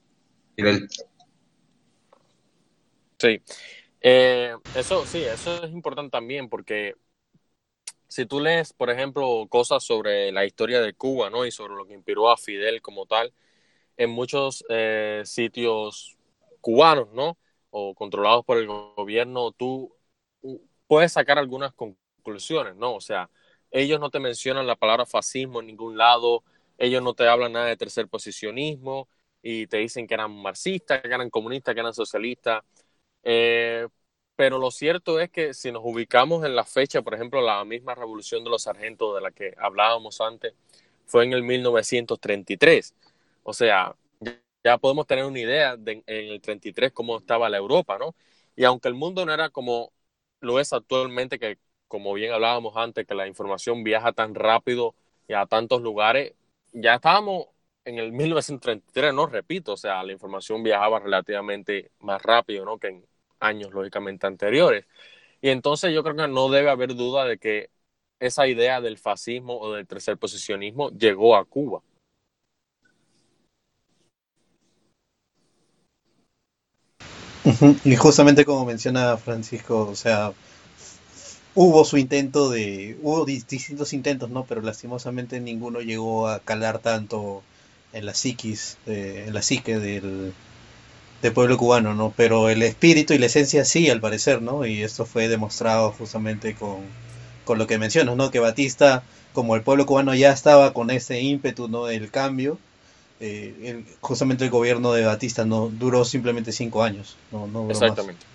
nivel. 0.56 0.88
Sí, 3.18 3.42
eh, 4.00 4.56
eso 4.76 5.04
sí, 5.08 5.24
eso 5.24 5.64
es 5.64 5.72
importante 5.72 6.12
también 6.12 6.50
porque 6.50 6.94
si 8.08 8.28
tú 8.28 8.42
lees, 8.42 8.74
por 8.74 8.92
ejemplo, 8.92 9.48
cosas 9.50 9.84
sobre 9.84 10.32
la 10.32 10.46
historia 10.46 10.82
de 10.82 10.94
Cuba, 10.94 11.32
¿no? 11.32 11.48
Y 11.48 11.52
sobre 11.52 11.74
lo 11.74 11.88
que 11.88 11.96
inspiró 11.96 12.30
a 12.30 12.38
Fidel 12.38 12.84
como 12.84 13.08
tal, 13.08 13.34
en 13.98 14.12
muchos 14.12 14.64
eh, 14.70 15.24
sitios 15.26 16.16
cubanos, 16.62 17.12
¿no? 17.12 17.40
O 17.72 17.96
controlados 17.96 18.46
por 18.46 18.60
el 18.60 18.68
gobierno, 18.68 19.52
tú 19.52 19.96
puedes 20.86 21.12
sacar 21.12 21.40
algunas 21.40 21.74
conclusiones, 21.74 22.76
¿no? 22.76 22.94
O 22.94 23.02
sea, 23.02 23.32
ellos 23.74 24.00
no 24.00 24.10
te 24.10 24.20
mencionan 24.20 24.68
la 24.68 24.76
palabra 24.78 25.06
fascismo 25.06 25.60
en 25.60 25.68
ningún 25.68 25.98
lado, 25.98 26.44
ellos 26.78 27.02
no 27.04 27.14
te 27.16 27.28
hablan 27.28 27.54
nada 27.54 27.66
de 27.68 27.78
tercer 27.78 28.08
posicionismo 28.08 29.10
y 29.42 29.68
te 29.68 29.78
dicen 29.78 30.08
que 30.08 30.14
eran 30.14 30.32
marxistas, 30.32 31.02
que 31.02 31.08
eran 31.10 31.30
comunistas, 31.30 31.74
que 31.74 31.82
eran 31.82 31.94
socialistas. 31.94 32.64
Eh, 33.24 33.88
pero 34.36 34.58
lo 34.60 34.72
cierto 34.72 35.20
es 35.20 35.30
que 35.30 35.54
si 35.54 35.72
nos 35.72 35.84
ubicamos 35.86 36.46
en 36.46 36.56
la 36.56 36.66
fecha, 36.66 37.02
por 37.02 37.14
ejemplo, 37.16 37.42
la 37.42 37.64
misma 37.66 37.96
revolución 37.96 38.44
de 38.44 38.50
los 38.52 38.64
sargentos 38.64 39.16
de 39.16 39.22
la 39.22 39.32
que 39.32 39.54
hablábamos 39.58 40.22
antes, 40.22 40.54
fue 41.06 41.26
en 41.26 41.34
el 41.34 41.44
1933. 41.44 42.96
O 43.44 43.54
sea, 43.54 43.96
ya 44.64 44.78
podemos 44.78 45.08
tener 45.08 45.26
una 45.26 45.40
idea 45.40 45.78
de 45.78 46.04
en 46.06 46.28
el 46.32 46.42
33 46.42 46.92
cómo 46.94 47.18
estaba 47.18 47.50
la 47.50 47.58
Europa, 47.58 47.98
¿no? 48.00 48.16
Y 48.56 48.64
aunque 48.66 48.88
el 48.88 48.94
mundo 48.96 49.26
no 49.26 49.34
era 49.34 49.50
como 49.50 49.92
lo 50.42 50.60
es 50.60 50.74
actualmente, 50.74 51.40
que 51.40 51.58
como 51.94 52.16
bien 52.16 52.34
hablábamos 52.34 52.76
antes, 52.76 53.06
que 53.06 53.14
la 53.14 53.28
información 53.28 53.84
viaja 53.84 54.14
tan 54.14 54.34
rápido 54.34 54.96
y 55.28 55.34
a 55.34 55.46
tantos 55.46 55.84
lugares, 55.84 56.34
ya 56.72 56.96
estábamos 56.96 57.50
en 57.86 58.00
el 58.00 58.12
1933, 58.14 59.14
no 59.14 59.28
repito, 59.28 59.74
o 59.74 59.78
sea, 59.78 60.02
la 60.04 60.12
información 60.12 60.64
viajaba 60.64 61.00
relativamente 61.00 61.92
más 62.00 62.20
rápido, 62.24 62.66
¿no? 62.66 62.80
Que 62.80 62.88
en 62.88 63.06
años, 63.40 63.72
lógicamente, 63.74 64.26
anteriores. 64.26 64.88
Y 65.42 65.50
entonces 65.50 65.94
yo 65.94 66.02
creo 66.04 66.16
que 66.16 66.28
no 66.28 66.50
debe 66.50 66.72
haber 66.72 66.96
duda 66.96 67.26
de 67.26 67.38
que 67.38 67.70
esa 68.20 68.48
idea 68.48 68.82
del 68.82 68.98
fascismo 68.98 69.60
o 69.60 69.74
del 69.74 69.86
tercer 69.88 70.18
posicionismo 70.18 70.90
llegó 70.92 71.36
a 71.36 71.46
Cuba. 71.46 71.84
Y 77.84 77.96
justamente 77.98 78.46
como 78.46 78.66
menciona 78.66 79.18
Francisco, 79.18 79.88
o 79.90 79.96
sea, 79.96 80.34
hubo 81.56 81.86
su 81.86 81.98
intento 81.98 82.50
de, 82.50 82.98
hubo 83.02 83.26
distintos 83.26 83.94
intentos, 83.94 84.30
¿no? 84.30 84.46
Pero 84.46 84.62
lastimosamente 84.62 85.40
ninguno 85.40 85.82
llegó 85.82 86.28
a 86.28 86.40
calar 86.40 86.80
tanto 86.80 87.44
en 87.94 88.06
la 88.06 88.14
psiquis, 88.14 88.78
en 88.88 89.34
la 89.34 89.42
psique 89.42 89.78
del, 89.80 90.34
del 91.22 91.34
pueblo 91.34 91.58
cubano, 91.58 91.94
¿no? 91.94 92.14
Pero 92.16 92.50
el 92.50 92.64
espíritu 92.64 93.14
y 93.14 93.20
la 93.20 93.28
esencia 93.28 93.66
sí, 93.66 93.90
al 93.90 94.02
parecer, 94.02 94.42
¿no? 94.42 94.66
Y 94.66 94.82
esto 94.84 95.06
fue 95.06 95.28
demostrado 95.28 95.92
justamente 95.92 96.56
con, 96.56 96.80
con 97.46 97.58
lo 97.60 97.68
que 97.68 97.78
mencionas, 97.78 98.16
¿no? 98.16 98.32
Que 98.32 98.40
Batista, 98.40 99.04
como 99.32 99.56
el 99.56 99.62
pueblo 99.62 99.86
cubano 99.86 100.14
ya 100.16 100.32
estaba 100.32 100.74
con 100.74 100.90
ese 100.90 101.22
ímpetu, 101.22 101.68
¿no? 101.68 101.86
Del 101.86 102.10
cambio, 102.10 102.58
eh, 103.20 103.86
justamente 104.02 104.44
el 104.44 104.50
gobierno 104.50 104.92
de 104.92 105.06
Batista 105.06 105.46
no 105.46 105.70
duró 105.70 106.04
simplemente 106.04 106.52
cinco 106.52 106.84
años. 106.84 107.16
No, 107.32 107.48
no 107.48 107.70
Exactamente. 107.70 108.26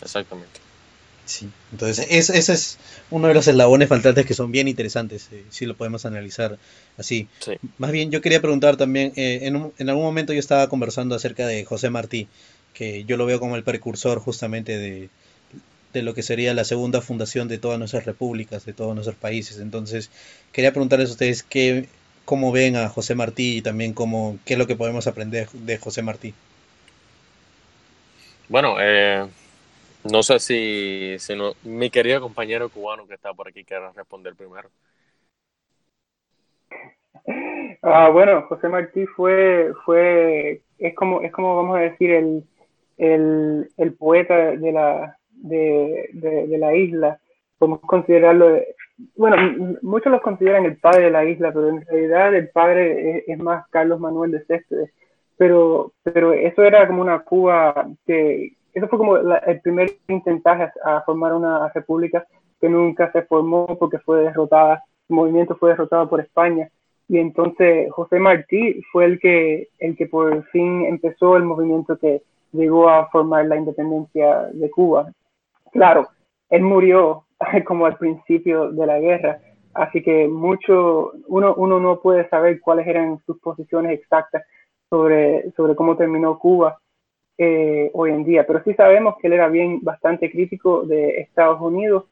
Exactamente. 0.00 0.61
Sí, 1.32 1.48
entonces 1.72 2.06
ese 2.10 2.52
es 2.52 2.76
uno 3.10 3.26
de 3.26 3.32
los 3.32 3.48
eslabones 3.48 3.88
faltantes 3.88 4.26
que 4.26 4.34
son 4.34 4.52
bien 4.52 4.68
interesantes, 4.68 5.30
eh, 5.32 5.42
si 5.48 5.64
lo 5.64 5.74
podemos 5.74 6.04
analizar 6.04 6.58
así. 6.98 7.26
Más 7.78 7.90
bien, 7.90 8.10
yo 8.10 8.20
quería 8.20 8.42
preguntar 8.42 8.76
también, 8.76 9.14
eh, 9.16 9.38
en, 9.44 9.72
en, 9.78 9.88
algún 9.88 10.04
momento 10.04 10.34
yo 10.34 10.40
estaba 10.40 10.68
conversando 10.68 11.14
acerca 11.14 11.46
de 11.46 11.64
José 11.64 11.88
Martí, 11.88 12.28
que 12.74 13.04
yo 13.04 13.16
lo 13.16 13.24
veo 13.24 13.40
como 13.40 13.56
el 13.56 13.64
precursor 13.64 14.18
justamente 14.18 14.76
de, 14.76 15.08
de 15.94 16.02
lo 16.02 16.12
que 16.12 16.22
sería 16.22 16.52
la 16.52 16.64
segunda 16.64 17.00
fundación 17.00 17.48
de 17.48 17.56
todas 17.56 17.78
nuestras 17.78 18.04
repúblicas, 18.04 18.66
de 18.66 18.74
todos 18.74 18.94
nuestros 18.94 19.16
países. 19.16 19.58
Entonces, 19.58 20.10
quería 20.52 20.72
preguntarles 20.72 21.08
a 21.08 21.12
ustedes 21.12 21.42
qué, 21.42 21.88
cómo 22.26 22.52
ven 22.52 22.76
a 22.76 22.90
José 22.90 23.14
Martí 23.14 23.56
y 23.56 23.62
también 23.62 23.94
cómo, 23.94 24.38
qué 24.44 24.52
es 24.52 24.58
lo 24.58 24.66
que 24.66 24.76
podemos 24.76 25.06
aprender 25.06 25.48
de 25.48 25.78
José 25.78 26.02
Martí. 26.02 26.34
Bueno, 28.50 28.76
eh, 28.82 29.26
no 30.10 30.22
sé 30.22 30.38
si, 30.38 31.16
si 31.18 31.34
mi 31.64 31.90
querido 31.90 32.20
compañero 32.20 32.68
cubano 32.68 33.06
que 33.06 33.14
está 33.14 33.32
por 33.32 33.48
aquí 33.48 33.64
quiera 33.64 33.92
responder 33.92 34.34
primero. 34.34 34.68
Ah, 37.82 38.08
bueno, 38.10 38.42
José 38.42 38.68
Martí 38.68 39.06
fue, 39.06 39.72
fue, 39.84 40.62
es 40.78 40.94
como, 40.94 41.22
es 41.22 41.32
como 41.32 41.56
vamos 41.56 41.76
a 41.76 41.80
decir 41.80 42.10
el, 42.10 42.44
el, 42.96 43.68
el 43.76 43.94
poeta 43.94 44.52
de 44.52 44.72
la, 44.72 45.18
de, 45.30 46.08
de, 46.12 46.58
la 46.58 46.74
isla. 46.74 47.20
Podemos 47.58 47.80
considerarlo, 47.80 48.60
bueno, 49.16 49.36
muchos 49.82 50.10
los 50.12 50.20
consideran 50.20 50.64
el 50.64 50.76
padre 50.78 51.04
de 51.04 51.10
la 51.10 51.24
isla, 51.24 51.52
pero 51.52 51.68
en 51.68 51.84
realidad 51.86 52.34
el 52.34 52.48
padre 52.50 53.24
es, 53.26 53.38
más 53.38 53.68
Carlos 53.70 54.00
Manuel 54.00 54.32
de 54.32 54.44
Céspedes. 54.44 54.90
Pero, 55.36 55.92
pero 56.02 56.32
eso 56.32 56.62
era 56.62 56.86
como 56.86 57.02
una 57.02 57.20
Cuba 57.20 57.88
que, 58.06 58.52
eso 58.72 58.88
fue 58.88 58.98
como 58.98 59.16
el 59.16 59.60
primer 59.60 59.90
intentaje 60.08 60.70
a, 60.84 61.02
formar 61.02 61.34
una 61.34 61.68
república 61.68 62.24
que 62.60 62.68
nunca 62.68 63.10
se 63.12 63.22
formó 63.22 63.66
porque 63.78 63.98
fue 63.98 64.22
derrotada, 64.22 64.82
el 65.08 65.16
movimiento 65.16 65.56
fue 65.56 65.70
derrotado 65.70 66.08
por 66.08 66.20
España. 66.20 66.68
Y 67.08 67.18
entonces 67.18 67.90
José 67.92 68.18
Martí 68.18 68.80
fue 68.90 69.04
el 69.04 69.18
que, 69.18 69.68
el 69.78 69.96
que 69.96 70.06
por 70.06 70.44
fin 70.46 70.86
empezó 70.86 71.36
el 71.36 71.42
movimiento 71.42 71.98
que 71.98 72.22
llegó 72.52 72.88
a 72.88 73.08
formar 73.08 73.46
la 73.46 73.56
independencia 73.56 74.48
de 74.52 74.70
Cuba. 74.70 75.12
Claro, 75.72 76.08
él 76.48 76.62
murió 76.62 77.24
como 77.66 77.84
al 77.86 77.98
principio 77.98 78.70
de 78.70 78.86
la 78.86 78.98
guerra. 79.00 79.40
Así 79.74 80.02
que 80.02 80.28
mucho, 80.28 81.12
uno, 81.26 81.54
uno 81.56 81.80
no 81.80 82.00
puede 82.00 82.28
saber 82.28 82.60
cuáles 82.60 82.86
eran 82.86 83.18
sus 83.26 83.38
posiciones 83.40 83.98
exactas 83.98 84.44
sobre, 84.88 85.50
sobre 85.52 85.74
cómo 85.74 85.96
terminó 85.96 86.38
Cuba 86.38 86.78
eh, 87.38 87.90
hoy 87.94 88.10
en 88.10 88.24
día, 88.24 88.46
pero 88.46 88.62
sí 88.64 88.74
sabemos 88.74 89.16
que 89.20 89.26
él 89.26 89.34
era 89.34 89.48
bien 89.48 89.80
bastante 89.82 90.30
crítico 90.30 90.82
de 90.82 91.20
Estados 91.20 91.60
Unidos 91.60 92.04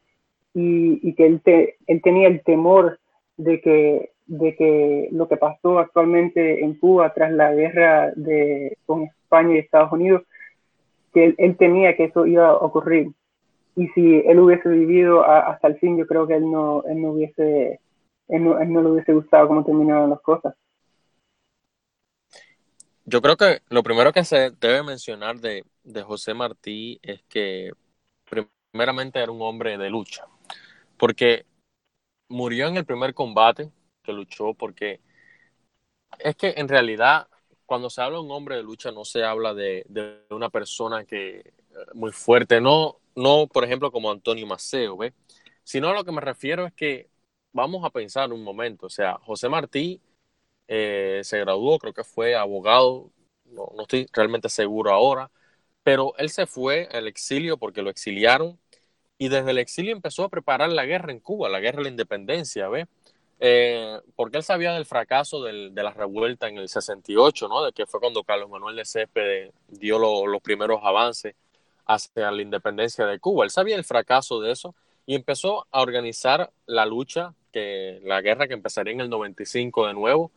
y, 0.55 1.15
que 1.15 1.27
él, 1.27 1.43
él 1.87 2.03
tenía 2.03 2.29
el 2.29 2.43
temor 2.43 2.99
de 3.37 3.61
que, 3.61 4.11
de 4.27 4.57
que 4.57 5.09
lo 5.13 5.29
que 5.29 5.37
pasó 5.37 5.79
actualmente 5.79 6.65
en 6.65 6.75
Cuba 6.75 7.13
tras 7.15 7.33
la 7.33 7.55
guerra 7.55 8.13
de, 8.17 8.77
con 8.87 9.05
España 9.05 9.55
y 9.55 9.59
Estados 9.59 9.93
Unidos, 9.93 10.23
que 11.13 11.27
él, 11.27 11.35
él 11.39 11.57
temía 11.57 11.97
que 11.97 12.05
eso 12.05 12.27
iba 12.27 12.49
a 12.49 12.57
ocurrir 12.57 13.13
y 13.77 13.89
si 13.89 14.17
él 14.27 14.39
hubiese 14.39 14.69
vivido 14.69 15.25
hasta 15.25 15.69
el 15.69 15.79
fin, 15.79 15.97
yo 15.97 16.07
creo 16.07 16.27
que 16.27 16.35
él 16.35 16.51
no, 16.51 16.83
él 16.85 17.01
no 17.01 17.13
hubiese, 17.13 17.81
él 18.29 18.45
no, 18.45 18.59
él 18.59 18.73
no 18.73 18.83
le 18.83 18.91
hubiese 18.91 19.13
gustado 19.13 19.49
cómo 19.49 19.65
terminaron 19.65 20.11
las 20.11 20.21
cosas. 20.21 20.55
Yo 23.11 23.21
creo 23.21 23.37
que 23.37 23.61
lo 23.71 23.83
primero 23.83 24.13
que 24.13 24.25
se 24.25 24.53
debe 24.53 24.85
mencionar 24.85 25.41
de, 25.41 25.65
de 25.83 26.03
José 26.05 26.33
Martí 26.33 27.01
es 27.03 27.21
que 27.25 27.73
primeramente 28.71 29.19
era 29.19 29.33
un 29.33 29.43
hombre 29.43 29.77
de 29.77 29.91
lucha, 29.91 30.27
porque 30.97 31.45
murió 32.29 32.69
en 32.69 32.77
el 32.77 32.85
primer 32.85 33.13
combate 33.13 33.73
que 34.05 34.13
luchó, 34.13 34.55
porque 34.55 35.01
es 36.21 36.37
que 36.37 36.55
en 36.57 36.69
realidad 36.69 37.27
cuando 37.67 37.91
se 37.91 38.01
habla 38.01 38.19
de 38.19 38.25
un 38.25 38.31
hombre 38.31 38.55
de 38.55 38.63
lucha 38.63 38.93
no 38.93 39.05
se 39.05 39.25
habla 39.25 39.55
de, 39.55 39.85
de 39.89 40.25
una 40.31 40.49
persona 40.49 41.05
que 41.05 41.53
muy 41.95 42.13
fuerte, 42.13 42.61
no, 42.61 43.01
no, 43.17 43.49
por 43.49 43.65
ejemplo, 43.65 43.91
como 43.91 44.13
Antonio 44.13 44.47
Maceo, 44.47 44.97
¿ves? 44.97 45.15
Sino 45.65 45.89
a 45.89 45.95
lo 45.95 46.05
que 46.05 46.13
me 46.13 46.21
refiero 46.21 46.65
es 46.65 46.73
que 46.75 47.11
vamos 47.53 47.85
a 47.85 47.91
pensar 47.91 48.33
un 48.33 48.45
momento, 48.45 48.87
o 48.87 48.91
sea, 48.91 49.19
José 49.19 49.49
Martí 49.49 50.01
eh, 50.73 51.23
se 51.25 51.41
graduó, 51.41 51.81
creo 51.81 51.93
que 51.93 52.05
fue 52.05 52.37
abogado, 52.37 53.11
no, 53.47 53.73
estoy 53.81 54.07
realmente 54.13 54.49
seguro 54.49 54.93
ahora, 54.93 55.29
pero 55.83 56.15
él 56.17 56.31
se 56.31 56.47
fue 56.47 56.89
al 56.93 57.09
exilio 57.09 57.59
porque 57.59 57.83
lo 57.83 57.91
exiliaron 57.91 58.57
y 59.19 59.31
desde 59.31 59.51
el 59.51 59.59
exilio 59.59 59.91
empezó 59.93 60.23
a 60.23 60.29
preparar 60.29 60.71
la 60.71 60.87
guerra 60.87 61.11
en 61.11 61.19
Cuba, 61.19 61.49
la 61.49 61.59
guerra 61.59 61.79
de 61.79 61.85
la 61.85 61.91
independencia, 61.91 62.69
¿ves? 62.69 62.87
Eh, 63.41 63.99
porque 64.15 64.37
él 64.37 64.45
sabía 64.45 64.73
del 64.73 64.87
fracaso 64.87 65.43
de 65.43 65.83
la 65.83 65.91
revuelta 65.91 66.47
en 66.47 66.59
el 66.59 66.69
68, 66.69 67.49
¿no? 67.49 67.65
De 67.65 67.73
que 67.73 67.87
fue 67.87 67.99
cuando 67.99 68.23
Carlos 68.23 68.49
Manuel 68.49 68.77
de 68.77 68.85
Céspedes 68.85 69.53
dio 69.67 69.99
lo, 69.99 70.29
los 70.29 70.41
primeros 70.41 70.81
avances 70.85 71.35
hacia 71.85 72.31
la 72.31 72.43
independencia 72.43 73.07
de 73.07 73.19
Cuba. 73.19 73.45
Él 73.45 73.51
sabía 73.51 73.75
el 73.75 73.85
fracaso 73.85 74.41
de 74.41 74.53
eso 74.53 74.77
y 75.05 75.17
empezó 75.17 75.67
a 75.73 75.83
organizar 75.83 76.53
la 76.67 76.87
lucha, 76.87 77.35
que 77.53 78.01
la 78.05 78.21
guerra 78.21 78.47
que 78.47 78.55
empezaría 78.55 78.93
en 78.93 79.01
el 79.01 79.11
95 79.11 79.89
de 79.89 79.95
nuevo. 79.95 80.31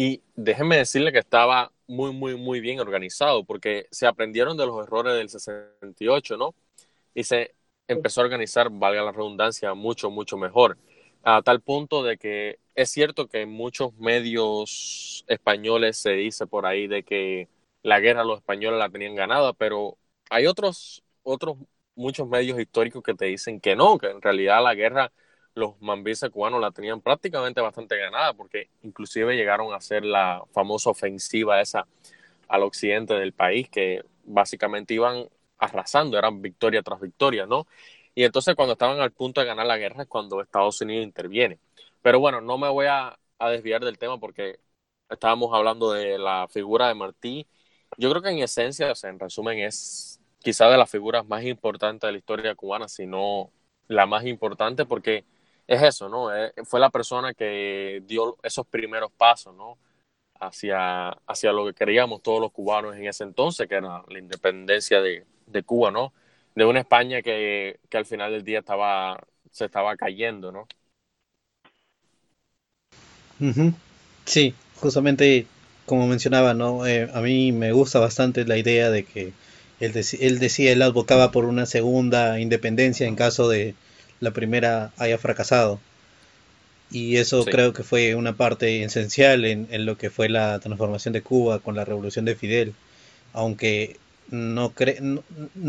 Y 0.00 0.22
déjenme 0.36 0.76
decirle 0.76 1.10
que 1.10 1.18
estaba 1.18 1.72
muy, 1.88 2.12
muy, 2.12 2.36
muy 2.36 2.60
bien 2.60 2.78
organizado, 2.78 3.42
porque 3.44 3.88
se 3.90 4.06
aprendieron 4.06 4.56
de 4.56 4.64
los 4.64 4.86
errores 4.86 5.14
del 5.14 5.28
68, 5.28 6.36
¿no? 6.36 6.54
Y 7.14 7.24
se 7.24 7.56
empezó 7.88 8.20
a 8.20 8.24
organizar, 8.24 8.70
valga 8.70 9.02
la 9.02 9.10
redundancia, 9.10 9.74
mucho, 9.74 10.08
mucho 10.08 10.36
mejor. 10.36 10.78
A 11.24 11.42
tal 11.42 11.60
punto 11.62 12.04
de 12.04 12.16
que 12.16 12.60
es 12.76 12.90
cierto 12.90 13.26
que 13.26 13.40
en 13.40 13.50
muchos 13.50 13.92
medios 13.94 15.24
españoles 15.26 15.96
se 15.98 16.12
dice 16.12 16.46
por 16.46 16.64
ahí 16.64 16.86
de 16.86 17.02
que 17.02 17.48
la 17.82 17.98
guerra 17.98 18.22
los 18.22 18.38
españoles 18.38 18.78
la 18.78 18.90
tenían 18.90 19.16
ganada, 19.16 19.52
pero 19.52 19.98
hay 20.30 20.46
otros, 20.46 21.02
otros 21.24 21.56
muchos 21.96 22.28
medios 22.28 22.60
históricos 22.60 23.02
que 23.02 23.14
te 23.14 23.24
dicen 23.24 23.58
que 23.60 23.74
no, 23.74 23.98
que 23.98 24.10
en 24.10 24.22
realidad 24.22 24.62
la 24.62 24.76
guerra 24.76 25.10
los 25.58 25.80
mambises 25.80 26.30
cubanos 26.30 26.60
la 26.60 26.70
tenían 26.70 27.00
prácticamente 27.00 27.60
bastante 27.60 27.96
ganada, 27.98 28.32
porque 28.34 28.70
inclusive 28.82 29.36
llegaron 29.36 29.72
a 29.72 29.76
hacer 29.76 30.04
la 30.04 30.42
famosa 30.52 30.90
ofensiva 30.90 31.60
esa 31.60 31.86
al 32.48 32.62
occidente 32.62 33.14
del 33.14 33.32
país, 33.32 33.68
que 33.68 34.04
básicamente 34.24 34.94
iban 34.94 35.28
arrasando, 35.58 36.18
eran 36.18 36.40
victoria 36.40 36.82
tras 36.82 37.00
victoria, 37.00 37.46
¿no? 37.46 37.66
Y 38.14 38.24
entonces 38.24 38.54
cuando 38.56 38.72
estaban 38.72 39.00
al 39.00 39.12
punto 39.12 39.40
de 39.40 39.46
ganar 39.46 39.66
la 39.66 39.76
guerra 39.78 40.02
es 40.02 40.08
cuando 40.08 40.40
Estados 40.40 40.80
Unidos 40.80 41.04
interviene. 41.04 41.58
Pero 42.02 42.20
bueno, 42.20 42.40
no 42.40 42.58
me 42.58 42.68
voy 42.68 42.86
a, 42.86 43.18
desviar 43.38 43.84
del 43.84 43.98
tema 43.98 44.18
porque 44.18 44.58
estábamos 45.08 45.54
hablando 45.54 45.92
de 45.92 46.18
la 46.18 46.48
figura 46.48 46.88
de 46.88 46.94
Martí. 46.94 47.46
Yo 47.96 48.10
creo 48.10 48.22
que 48.22 48.30
en 48.30 48.38
esencia, 48.40 48.92
en 49.04 49.18
resumen, 49.20 49.60
es 49.60 50.20
quizá 50.40 50.68
de 50.68 50.76
las 50.78 50.90
figuras 50.90 51.26
más 51.26 51.44
importantes 51.44 52.08
de 52.08 52.12
la 52.12 52.18
historia 52.18 52.54
cubana, 52.54 52.88
si 52.88 53.06
no 53.06 53.50
la 53.88 54.06
más 54.06 54.26
importante, 54.26 54.84
porque 54.86 55.24
es 55.68 55.82
eso, 55.82 56.08
¿no? 56.08 56.34
Eh, 56.34 56.52
fue 56.64 56.80
la 56.80 56.90
persona 56.90 57.34
que 57.34 58.02
dio 58.06 58.38
esos 58.42 58.66
primeros 58.66 59.12
pasos, 59.12 59.54
¿no? 59.54 59.78
Hacia, 60.40 61.10
hacia 61.26 61.52
lo 61.52 61.66
que 61.66 61.74
queríamos 61.74 62.22
todos 62.22 62.40
los 62.40 62.52
cubanos 62.52 62.96
en 62.96 63.06
ese 63.06 63.24
entonces, 63.24 63.68
que 63.68 63.74
era 63.74 64.02
la 64.08 64.18
independencia 64.18 65.00
de, 65.00 65.26
de 65.46 65.62
Cuba, 65.62 65.90
¿no? 65.90 66.12
De 66.54 66.64
una 66.64 66.80
España 66.80 67.22
que, 67.22 67.78
que, 67.88 67.98
al 67.98 68.06
final 68.06 68.32
del 68.32 68.44
día 68.44 68.60
estaba, 68.60 69.20
se 69.50 69.66
estaba 69.66 69.96
cayendo, 69.96 70.52
¿no? 70.52 70.66
Sí, 74.24 74.54
justamente 74.80 75.46
como 75.86 76.06
mencionaba, 76.06 76.54
¿no? 76.54 76.86
Eh, 76.86 77.10
a 77.12 77.20
mí 77.20 77.52
me 77.52 77.72
gusta 77.72 77.98
bastante 77.98 78.44
la 78.44 78.58
idea 78.58 78.90
de 78.90 79.04
que 79.04 79.32
él, 79.80 79.92
decía, 79.92 80.72
él 80.72 80.82
advocaba 80.82 81.30
por 81.30 81.44
una 81.44 81.66
segunda 81.66 82.40
independencia 82.40 83.06
en 83.06 83.16
caso 83.16 83.48
de 83.48 83.74
la 84.20 84.32
primera 84.32 84.92
haya 84.98 85.18
fracasado. 85.18 85.80
Y 86.90 87.16
eso 87.16 87.44
creo 87.44 87.74
que 87.74 87.82
fue 87.82 88.14
una 88.14 88.36
parte 88.36 88.82
esencial 88.82 89.44
en, 89.44 89.68
en, 89.70 89.84
lo 89.84 89.98
que 89.98 90.08
fue 90.08 90.28
la 90.30 90.58
transformación 90.58 91.12
de 91.12 91.22
Cuba 91.22 91.58
con 91.58 91.76
la 91.76 91.84
revolución 91.84 92.24
de 92.24 92.34
Fidel. 92.34 92.72
Aunque 93.34 93.96
no 94.30 94.70
creo, 94.70 95.22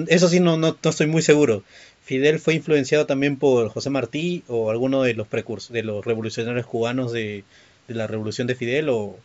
eso 0.08 0.28
sí 0.28 0.40
no, 0.40 0.58
no, 0.58 0.78
no, 0.82 0.90
estoy 0.90 1.08
muy 1.08 1.22
seguro. 1.22 1.64
Fidel 2.04 2.40
fue 2.40 2.56
influenciado 2.56 3.06
también 3.06 3.38
por 3.38 3.70
José 3.70 3.90
Martí 3.90 4.44
o 4.48 4.72
alguno 4.72 5.04
de 5.04 5.14
los 5.14 5.28
precursores, 5.28 5.74
de 5.74 5.84
los 5.84 6.06
revolucionarios 6.06 6.66
cubanos 6.66 7.12
de, 7.12 7.44
de 7.88 7.96
la 7.96 8.08
revolución 8.08 8.48
de 8.48 8.56
Fidel 8.56 8.90
o, 8.90 9.18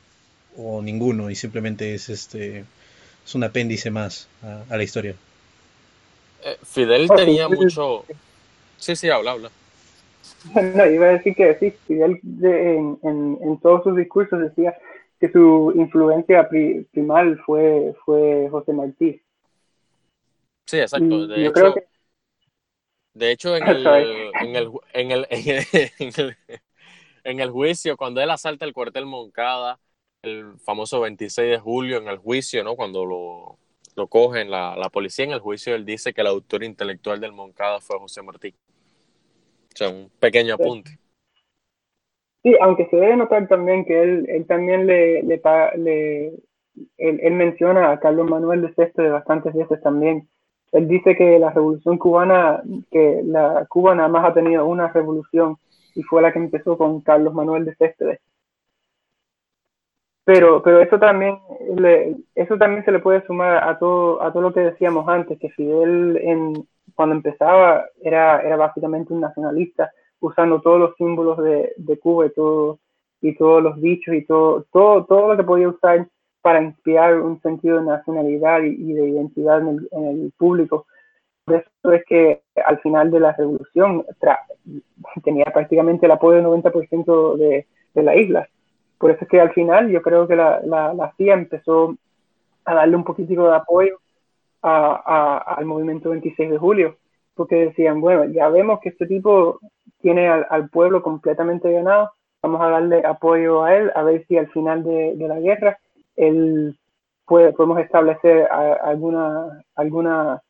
o, 0.57 0.83
ninguno 0.83 1.31
y 1.31 1.35
simplemente 1.35 1.95
es 1.95 2.09
este 2.09 2.65
es 3.25 3.35
un 3.35 3.45
apéndice 3.45 3.91
más 3.91 4.29
a, 4.43 4.65
a 4.69 4.77
la 4.77 4.83
historia. 4.83 5.15
Eh, 6.45 6.59
Fidel 6.65 7.09
tenía 7.17 7.49
mucho... 7.49 8.05
Sí, 8.77 8.97
sí, 8.97 9.09
habla, 9.09 9.33
habla. 9.33 9.51
No, 10.55 10.87
iba 10.87 11.07
a 11.07 11.13
decir 11.13 11.35
que 11.35 11.57
sí, 11.59 11.71
Fidel 11.87 12.21
de, 12.23 12.77
en, 12.77 12.99
en, 13.03 13.39
en, 13.41 13.61
todos 13.61 13.83
sus 13.83 13.97
discursos 13.97 14.41
decía 14.41 14.77
que 15.19 15.31
su 15.31 15.73
influencia 15.75 16.49
pri, 16.49 16.87
primal 16.93 17.41
fue, 17.47 17.95
fue 18.05 18.49
José 18.51 18.73
Martí. 18.73 19.23
Sí, 20.67 20.79
exacto. 20.79 21.27
De, 21.27 21.47
hecho, 21.47 21.75
que... 21.75 21.85
de 23.15 23.31
hecho, 23.31 23.57
en 23.57 23.63
el, 23.69 23.87
en 24.41 24.57
el, 24.57 24.71
en 24.93 25.11
el, 25.11 25.27
en 25.31 26.13
el, 26.17 26.37
en 27.25 27.41
el 27.41 27.51
juicio, 27.51 27.97
cuando 27.97 28.21
él 28.21 28.31
asalta 28.31 28.65
el 28.65 28.75
cuartel 28.75 29.07
Moncada, 29.07 29.81
el 30.23 30.59
famoso 30.59 31.01
26 31.01 31.51
de 31.51 31.59
julio, 31.59 31.99
en 31.99 32.09
el 32.09 32.19
juicio, 32.19 32.63
¿no? 32.65 32.77
Cuando 32.77 33.05
lo, 33.05 33.59
lo 33.97 34.09
cogen 34.09 34.51
la, 34.51 34.77
la 34.77 34.91
policía 34.91 35.25
en 35.25 35.33
el 35.33 35.41
juicio, 35.41 35.75
él 35.75 35.85
dice 35.85 36.13
que 36.13 36.21
el 36.21 36.27
autor 36.27 36.65
intelectual 36.65 37.21
del 37.21 37.33
Moncada 37.33 37.81
fue 37.81 37.99
José 37.99 38.23
Martí. 38.23 38.55
O 39.75 39.77
sea, 39.77 39.89
un 39.91 40.09
pequeño 40.21 40.55
apunte. 40.55 40.99
Sí, 42.45 42.55
aunque 42.61 42.87
se 42.87 42.97
debe 42.97 43.17
notar 43.17 43.49
también 43.49 43.85
que 43.85 44.01
él, 44.03 44.27
él 44.29 44.47
también 44.47 44.87
le, 44.87 45.23
le, 45.23 45.41
le 45.77 46.27
él, 46.99 47.21
él, 47.23 47.33
menciona 47.33 47.91
a 47.91 47.99
Carlos 47.99 48.29
Manuel 48.31 48.63
de 48.63 48.75
Céspedes 48.75 49.11
bastantes 49.11 49.55
veces 49.55 49.83
también. 49.83 50.29
Él 50.73 50.87
dice 50.87 51.17
que 51.17 51.39
la 51.39 51.51
revolución 51.51 51.99
cubana, 51.99 52.63
que 52.91 53.23
la 53.25 53.67
Cuba 53.69 53.95
nada 53.95 54.09
más 54.09 54.25
ha 54.29 54.35
tenido 54.35 54.67
una 54.67 54.89
revolución 54.89 55.57
y 55.95 56.03
fue 56.03 56.23
la 56.23 56.33
que 56.33 56.39
empezó 56.39 56.77
con 56.77 57.01
Carlos 57.01 57.35
Manuel 57.35 57.65
de 57.65 57.75
Céspedes. 57.77 58.21
Pero, 60.25 60.63
pero 60.63 60.81
eso 60.81 60.99
también 60.99 61.39
le, 61.77 62.17
eso 62.35 62.57
también 62.57 62.85
se 62.85 62.93
le 62.93 62.99
puede 62.99 63.25
sumar 63.27 63.69
a 63.69 63.79
todo, 63.79 64.23
a 64.23 64.33
todo 64.33 64.43
lo 64.43 64.55
que 64.55 64.61
decíamos 64.61 65.07
antes, 65.09 65.39
que 65.39 65.51
Fidel 65.51 66.19
en, 66.23 66.67
cuando 66.95 67.15
empezaba 67.15 67.87
era, 68.03 68.41
era 68.41 68.57
básicamente 68.57 69.13
un 69.13 69.21
nacionalista, 69.21 69.91
usando 70.21 70.61
todos 70.61 70.81
los 70.81 70.97
símbolos 70.97 71.39
de, 71.39 71.73
de 71.77 71.99
Cuba 71.99 72.27
y, 72.27 72.31
todo, 72.31 72.79
y 73.21 73.35
todos 73.37 73.63
los 73.63 73.81
dichos 73.81 74.15
y 74.15 74.25
todo, 74.25 74.65
todo, 74.73 75.05
todo 75.05 75.29
lo 75.29 75.37
que 75.37 75.45
podía 75.45 75.69
usar 75.69 76.07
para 76.41 76.63
inspirar 76.63 77.21
un 77.21 77.41
sentido 77.41 77.79
de 77.79 77.87
nacionalidad 77.87 78.63
y, 78.63 78.69
y 78.69 78.93
de 78.93 79.09
identidad 79.09 79.61
en 79.61 79.69
el, 79.69 79.89
en 79.93 80.05
el, 80.07 80.33
público. 80.37 80.87
Por 81.45 81.57
eso 81.57 81.93
es 81.93 82.05
que 82.07 82.43
al 82.65 82.79
final 82.81 83.11
de 83.11 83.21
la 83.21 83.33
revolución 83.33 84.05
tenía 85.25 85.47
prácticamente 85.47 86.07
el 86.07 86.13
apoyo 86.13 86.37
del 86.37 86.47
90% 86.47 87.37
de, 87.37 87.67
de 87.95 88.03
la 88.03 88.17
isla. 88.17 88.49
Por 88.99 89.11
eso 89.11 89.25
es 89.25 89.29
que 89.29 89.41
al 89.41 89.53
final 89.53 89.91
yo 89.91 90.01
creo 90.01 90.27
que 90.27 90.37
la, 90.37 90.61
la, 90.65 90.95
la 90.95 91.13
CIA 91.17 91.35
empezó 91.35 91.97
a 92.65 92.75
darle 92.75 92.97
un 92.97 93.05
poquitico 93.05 93.49
de 93.49 93.57
apoyo 93.57 93.99
a, 94.65 95.39
al 95.39 95.65
movimiento 95.67 96.11
26 96.11 96.51
de 96.51 96.59
julio, 96.59 96.97
porque 97.35 97.67
decían, 97.67 98.01
bueno, 98.01 98.25
ya 98.25 98.49
vemos 98.49 98.81
que 98.81 98.91
este 98.91 99.07
tipo 99.07 99.59
tiene 100.01 100.29
al, 100.29 100.47
al, 100.51 100.69
pueblo 100.69 101.03
completamente 101.03 101.71
ganado, 101.71 102.13
vamos 102.43 102.61
a 102.61 102.69
darle 102.69 103.03
apoyo 103.05 103.65
a 103.65 103.75
él, 103.75 103.91
a 103.95 104.03
ver 104.03 104.25
si 104.27 104.37
al 104.37 104.51
final 104.51 104.85
de, 104.85 105.15
la 105.17 105.41
guerra 105.41 105.79
él 106.17 106.79
puede, 107.27 107.53
podemos 107.53 107.79
establecer 107.81 108.47
a, 108.51 108.75
alguna, 108.75 109.65
algunas 109.75 110.41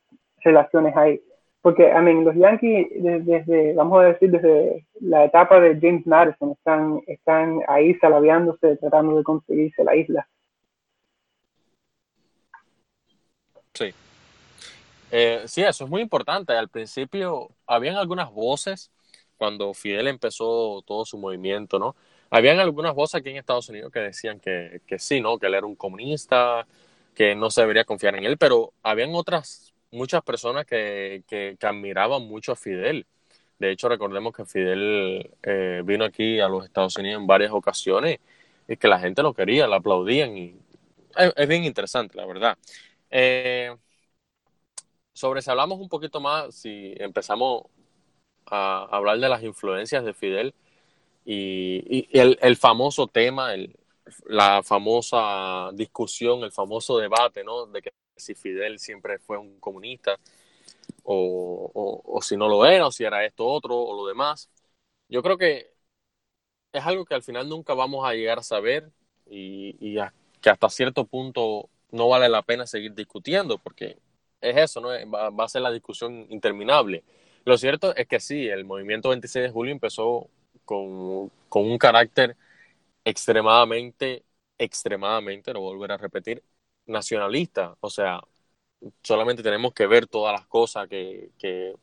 relaciones 0.43 0.95
ahí. 0.95 1.21
Porque, 1.61 1.89
I 1.89 2.01
mean, 2.01 2.23
los 2.23 2.35
Yankees, 2.35 2.87
desde, 3.01 3.73
vamos 3.73 3.99
a 3.99 4.07
decir, 4.09 4.29
desde 4.29 4.85
la 5.01 5.25
etapa 5.25 5.59
de 5.59 5.79
James 5.81 6.05
Madison, 6.05 6.51
están, 6.51 7.01
están 7.07 7.59
ahí 7.67 7.95
salabeándose, 7.95 8.77
tratando 8.77 9.17
de 9.17 9.23
conseguirse 9.23 9.83
la 9.83 9.95
isla. 9.95 10.27
Sí. 13.73 13.93
Eh, 15.17 15.43
sí, 15.47 15.61
eso 15.61 15.85
es 15.85 15.89
muy 15.89 16.01
importante. 16.01 16.51
Al 16.51 16.67
principio 16.67 17.49
habían 17.65 17.95
algunas 17.95 18.29
voces 18.33 18.91
cuando 19.37 19.73
Fidel 19.73 20.09
empezó 20.09 20.83
todo 20.85 21.05
su 21.05 21.17
movimiento, 21.17 21.79
¿no? 21.79 21.95
Habían 22.29 22.59
algunas 22.59 22.93
voces 22.93 23.15
aquí 23.15 23.29
en 23.29 23.37
Estados 23.37 23.69
Unidos 23.69 23.93
que 23.93 23.99
decían 23.99 24.41
que, 24.41 24.81
que 24.85 24.99
sí, 24.99 25.21
¿no? 25.21 25.39
Que 25.39 25.47
él 25.47 25.53
era 25.53 25.65
un 25.65 25.77
comunista, 25.77 26.67
que 27.15 27.33
no 27.33 27.49
se 27.49 27.61
debería 27.61 27.85
confiar 27.85 28.15
en 28.15 28.25
él, 28.25 28.37
pero 28.37 28.73
habían 28.83 29.15
otras 29.15 29.73
muchas 29.89 30.21
personas 30.21 30.65
que, 30.65 31.23
que, 31.27 31.57
admiraban 31.61 32.23
mucho 32.27 32.51
a 32.51 32.57
Fidel. 32.57 33.07
De 33.57 33.71
hecho, 33.71 33.87
recordemos 33.87 34.35
que 34.35 34.45
Fidel 34.45 35.31
eh, 35.43 35.81
vino 35.85 36.03
aquí 36.03 36.41
a 36.41 36.49
los 36.49 36.65
Estados 36.65 36.97
Unidos 36.97 37.21
en 37.21 37.27
varias 37.27 37.51
ocasiones 37.53 38.19
y 38.67 38.75
que 38.75 38.89
la 38.89 38.99
gente 38.99 39.23
lo 39.23 39.33
quería, 39.33 39.65
lo 39.67 39.75
aplaudían 39.75 40.37
y 40.37 40.55
es, 41.17 41.33
es 41.37 41.47
bien 41.47 41.63
interesante, 41.63 42.17
la 42.17 42.25
verdad. 42.25 42.57
Eh, 43.09 43.73
sobre 45.15 45.41
si 45.41 45.49
hablamos 45.49 45.79
un 45.79 45.87
poquito 45.87 46.19
más, 46.19 46.55
si 46.55 46.93
empezamos 46.97 47.63
a 48.47 48.83
hablar 48.91 49.17
de 49.19 49.29
las 49.29 49.43
influencias 49.43 50.03
de 50.03 50.13
Fidel 50.13 50.53
y, 51.25 52.07
el, 52.19 52.57
famoso 52.57 53.07
tema, 53.07 53.53
el, 53.53 53.77
la 54.27 54.61
famosa 54.61 55.71
discusión, 55.73 56.43
el 56.43 56.51
famoso 56.51 56.97
debate, 56.97 57.45
¿no? 57.45 57.65
De 57.67 57.81
que 57.81 57.93
si 58.17 58.35
Fidel 58.35 58.77
siempre 58.77 59.17
fue 59.19 59.37
un 59.37 59.57
comunista 59.59 60.19
o, 61.03 62.01
o, 62.05 62.21
si 62.21 62.35
no 62.35 62.49
lo 62.49 62.65
era, 62.65 62.87
o 62.87 62.91
si 62.91 63.05
era 63.05 63.25
esto 63.25 63.47
otro 63.47 63.77
o 63.77 63.95
lo 63.95 64.07
demás. 64.07 64.49
Yo 65.07 65.23
creo 65.23 65.37
que 65.37 65.71
es 66.73 66.85
algo 66.85 67.05
que 67.05 67.15
al 67.15 67.23
final 67.23 67.47
nunca 67.47 67.73
vamos 67.73 68.05
a 68.05 68.13
llegar 68.13 68.39
a 68.39 68.43
saber 68.43 68.91
y, 69.27 69.95
que 70.41 70.49
hasta 70.49 70.69
cierto 70.69 71.05
punto 71.05 71.69
no 71.91 72.09
vale 72.09 72.27
la 72.29 72.41
pena 72.41 72.67
seguir 72.67 72.93
discutiendo 72.93 73.57
porque 73.57 73.97
es 74.41 74.57
eso, 74.57 74.81
¿no? 74.81 74.89
Va, 75.11 75.43
a 75.43 75.49
ser 75.49 75.61
la 75.61 75.71
discusión 75.71 76.27
interminable. 76.29 77.03
Lo 77.45 77.57
cierto 77.57 77.95
es 77.95 78.07
que 78.07 78.19
sí, 78.19 78.47
el 78.47 78.65
movimiento 78.65 79.09
26 79.09 79.43
de 79.45 79.51
julio 79.51 79.71
empezó 79.71 80.29
con, 80.65 81.31
con 81.49 81.65
un 81.65 81.77
carácter 81.77 82.35
extremadamente, 83.05 84.25
extremadamente, 84.57 85.53
lo 85.53 85.61
volver 85.61 85.91
a 85.93 85.97
repetir, 85.97 86.43
nacionalista. 86.87 87.75
O 87.81 87.89
sea, 87.89 88.21
solamente 89.03 89.43
tenemos 89.43 89.73
que 89.73 89.87
ver 89.87 90.07
todas 90.07 90.33
las 90.39 90.47
cosas 90.47 90.87
que, 90.87 91.31
que 91.37 91.75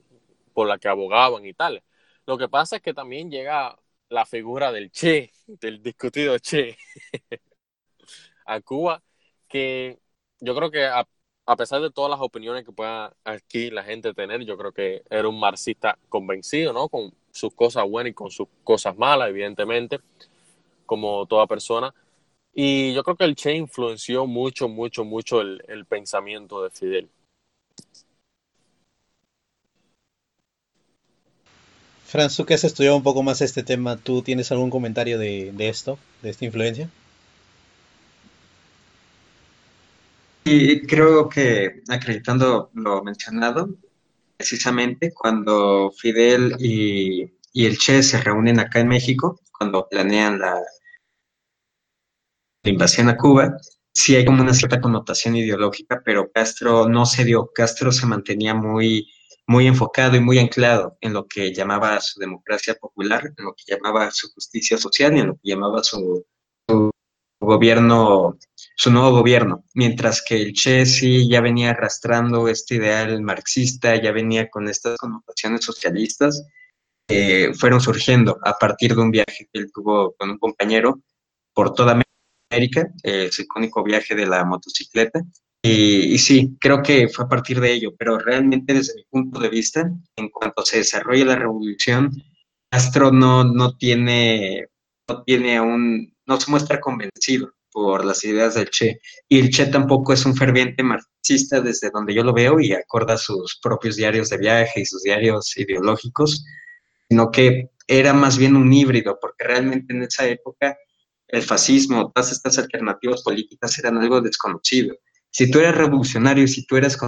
por 0.53 0.69
las 0.69 0.79
que 0.81 0.89
abogaban 0.89 1.45
y 1.47 1.55
tal. 1.55 1.83
Lo 2.27 2.39
que 2.39 2.49
pasa 2.49 2.77
es 2.77 2.83
que 2.83 2.95
también 2.95 3.31
llega 3.31 3.79
la 4.09 4.27
figura 4.27 4.73
del 4.73 4.91
Che, 4.91 5.33
del 5.47 5.83
discutido 5.83 6.39
Che, 6.39 6.77
a 8.47 8.61
Cuba, 8.61 9.03
que 9.49 9.99
yo 10.41 10.55
creo 10.55 10.71
que 10.71 10.85
a, 11.47 11.57
pesar 11.57 11.81
de 11.81 11.91
todas 11.91 12.11
las 12.11 12.21
opiniones 12.21 12.65
que 12.65 12.73
pueda 12.73 13.13
aquí 13.25 13.71
la 13.71 13.83
gente 13.83 14.15
tener, 14.15 14.45
yo 14.45 14.57
creo 14.57 14.73
que 14.73 15.03
era 15.11 15.29
un 15.29 15.39
marxista 15.39 15.99
convencido, 16.09 16.73
¿no? 16.73 16.89
Con 16.89 17.13
sus 17.31 17.53
cosas 17.55 17.89
buenas 17.89 18.13
y 18.13 18.15
con 18.15 18.31
sus 18.31 18.49
cosas 18.65 18.97
malas, 18.97 19.29
evidentemente, 19.29 20.01
como 20.87 21.27
toda 21.27 21.47
persona. 21.47 21.95
Y 22.55 22.93
yo 22.95 23.03
creo 23.03 23.17
que 23.17 23.25
el 23.25 23.35
Che 23.35 23.55
influenció 23.55 24.27
mucho, 24.27 24.69
mucho, 24.69 25.05
mucho 25.05 25.41
el, 25.41 25.87
pensamiento 25.89 26.63
de 26.63 26.71
Fidel. 26.71 27.09
Franz, 32.05 32.37
tú 32.37 32.45
que 32.45 32.55
has 32.55 32.65
estudiado 32.65 32.97
un 32.97 33.03
poco 33.03 33.23
más 33.23 33.41
este 33.41 33.63
tema, 33.63 33.97
¿tú 33.97 34.23
tienes 34.23 34.53
algún 34.53 34.69
comentario 34.69 35.19
de, 35.19 35.51
de 35.53 35.69
esto, 35.69 35.99
de 36.21 36.29
esta 36.29 36.45
influencia? 36.45 36.91
Y 40.45 40.87
creo 40.87 41.29
que 41.29 41.83
acreditando 41.89 42.71
lo 42.75 43.03
mencionado, 43.05 43.69
precisamente 44.37 45.13
cuando 45.15 45.93
Fidel 45.97 46.57
y, 46.59 47.23
y, 47.53 47.67
el 47.67 47.79
Che 47.79 48.03
se 48.03 48.21
reúnen 48.21 48.59
acá 48.59 48.81
en 48.81 48.89
México, 48.89 49.41
cuando 49.57 49.89
planean 49.89 50.41
la, 50.41 50.61
invasión 52.65 53.09
a 53.09 53.17
Cuba, 53.17 53.57
sí 53.95 54.17
hay 54.17 54.25
como 54.25 54.43
una 54.43 54.55
cierta 54.55 54.81
connotación 54.81 55.37
ideológica, 55.37 56.03
pero 56.05 56.31
Castro 56.33 56.89
no 56.89 57.07
se 57.07 57.25
dio, 57.25 57.51
Castro 57.55 57.93
se 57.93 58.07
mantenía 58.07 58.55
muy, 58.55 59.09
muy 59.47 59.67
enfocado 59.67 60.17
y 60.17 60.21
muy 60.21 60.39
anclado 60.39 60.97
en 61.01 61.13
lo 61.13 61.27
que 61.27 61.53
llamaba 61.53 62.01
su 62.01 62.21
democracia 62.21 62.75
popular, 62.75 63.33
en 63.37 63.45
lo 63.45 63.55
que 63.55 63.75
llamaba 63.75 64.11
su 64.11 64.31
justicia 64.33 64.79
social 64.79 65.17
y 65.17 65.21
en 65.21 65.27
lo 65.29 65.35
que 65.35 65.51
llamaba 65.51 65.83
su, 65.83 66.25
su 66.69 66.91
gobierno, 67.41 68.39
su 68.83 68.91
nuevo 68.91 69.13
gobierno, 69.13 69.65
mientras 69.75 70.25
que 70.27 70.35
el 70.43 70.55
Che 70.55 70.87
sí 70.87 71.29
ya 71.29 71.41
venía 71.41 71.71
arrastrando 71.71 72.49
este 72.49 72.75
ideal 72.75 73.23
marxista, 73.23 73.95
ya 73.95 74.11
venía 74.11 74.51
con 74.51 74.67
estas 74.67 74.99
connotaciones 74.99 75.65
socialistas, 75.65 76.45
eh, 77.09 77.55
fueron 77.55 77.81
surgiendo 77.81 78.41
a 78.45 78.55
partir 78.55 78.97
de 78.97 79.03
un 79.03 79.13
viaje 79.13 79.49
que 79.53 79.61
él 79.61 79.71
tuvo 79.73 80.17
con 80.19 80.31
un 80.31 80.39
compañero 80.39 81.01
por 81.55 81.75
toda 81.75 82.03
América, 82.51 82.93
eh, 83.05 83.27
ese 83.27 83.43
icónico 83.43 83.85
viaje 83.85 84.17
de 84.17 84.27
la 84.27 84.45
motocicleta. 84.45 85.21
Y, 85.63 86.15
y, 86.15 86.19
sí, 86.19 86.57
creo 86.59 86.83
que 86.83 87.09
fue 87.09 87.27
a 87.27 87.29
partir 87.29 87.61
de 87.61 87.73
ello, 87.73 87.95
pero 87.97 88.19
realmente 88.19 88.75
desde 88.75 88.97
mi 88.97 89.05
punto 89.05 89.39
de 89.39 89.49
vista, 89.49 89.89
en 90.17 90.29
cuanto 90.29 90.65
se 90.65 90.79
desarrolla 90.79 91.25
la 91.25 91.37
revolución, 91.37 92.11
Castro 92.69 93.13
no, 93.13 93.45
no 93.45 93.77
tiene, 93.77 94.67
no 95.09 95.23
tiene 95.23 95.59
aún, 95.59 96.17
no 96.27 96.41
se 96.41 96.51
muestra 96.51 96.81
convencido 96.81 97.53
por 97.73 98.05
las 98.05 98.23
ideas 98.25 98.55
del 98.55 98.71
Che. 98.71 99.01
Y 99.29 99.41
el 99.41 99.51
Che 99.51 99.67
tampoco 99.67 100.13
es 100.13 100.25
un 100.27 100.37
ferviente 100.37 100.83
marxista 100.83 101.61
desde 101.61 101.91
donde 101.91 102.15
yo 102.15 102.23
lo 102.23 102.33
veo 102.33 102.61
y 102.61 102.73
acorda 102.73 103.17
sus 103.17 103.59
propios 103.61 103.97
diarios 103.97 104.29
de 104.29 104.39
viaje 104.39 104.81
y 104.81 104.87
sus 104.87 105.03
diarios 105.03 105.57
ideológicos, 105.57 106.45
sino 107.09 107.31
que 107.31 107.71
era 107.87 108.13
más 108.13 108.39
bien 108.39 108.57
un 108.57 108.73
híbrido, 108.73 109.19
porque 109.21 109.45
realmente 109.45 109.95
en 109.95 110.03
esa 110.03 110.27
época 110.27 110.77
el 111.29 111.43
fascismo, 111.43 112.13
todas 112.13 112.31
estas 112.31 112.59
alternativas 112.59 113.23
políticas 113.23 113.79
eran 113.79 113.97
algo 113.99 114.21
desconocido. 114.21 114.95
Si 115.31 115.51
tú 115.51 115.61
eras 115.61 115.75
revolucionario, 115.75 116.47
si 116.47 116.67
tú 116.67 116.77
eras 116.77 116.99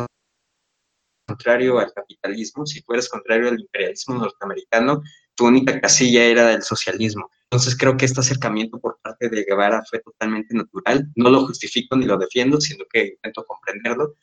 contrario 1.26 1.78
al 1.78 1.92
capitalismo, 1.92 2.64
si 2.66 2.82
tú 2.82 2.94
eras 2.94 3.08
contrario 3.08 3.48
al 3.48 3.60
imperialismo 3.60 4.14
norteamericano, 4.16 5.02
tu 5.34 5.46
única 5.46 5.78
casilla 5.80 6.24
era 6.24 6.52
el 6.52 6.62
socialismo. 6.62 7.30
Entonces 7.54 7.76
creo 7.78 7.96
que 7.96 8.04
este 8.04 8.18
acercamiento 8.18 8.80
por 8.80 8.98
parte 9.00 9.28
de 9.28 9.44
Guevara 9.44 9.80
fue 9.88 10.00
totalmente 10.00 10.56
natural. 10.56 11.08
No 11.14 11.30
lo 11.30 11.46
justifico 11.46 11.94
ni 11.94 12.04
lo 12.04 12.18
defiendo, 12.18 12.60
sino 12.60 12.84
que 12.92 13.10
intento 13.10 13.44
comprenderlo. 13.46 14.16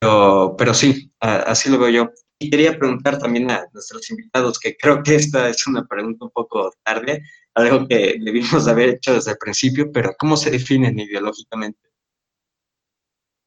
Pero, 0.00 0.56
pero 0.58 0.74
sí, 0.74 1.08
así 1.20 1.70
lo 1.70 1.78
veo 1.78 1.90
yo. 1.90 2.10
Y 2.36 2.50
quería 2.50 2.76
preguntar 2.76 3.20
también 3.20 3.48
a 3.48 3.64
nuestros 3.72 4.10
invitados, 4.10 4.58
que 4.58 4.76
creo 4.76 5.04
que 5.04 5.14
esta 5.14 5.48
es 5.48 5.64
una 5.68 5.86
pregunta 5.86 6.24
un 6.24 6.32
poco 6.32 6.72
tarde, 6.82 7.22
algo 7.54 7.86
que 7.86 8.16
debimos 8.20 8.66
haber 8.66 8.88
hecho 8.88 9.14
desde 9.14 9.30
el 9.30 9.38
principio, 9.38 9.92
pero 9.92 10.12
¿cómo 10.18 10.36
se 10.36 10.50
definen 10.50 10.98
ideológicamente 10.98 11.78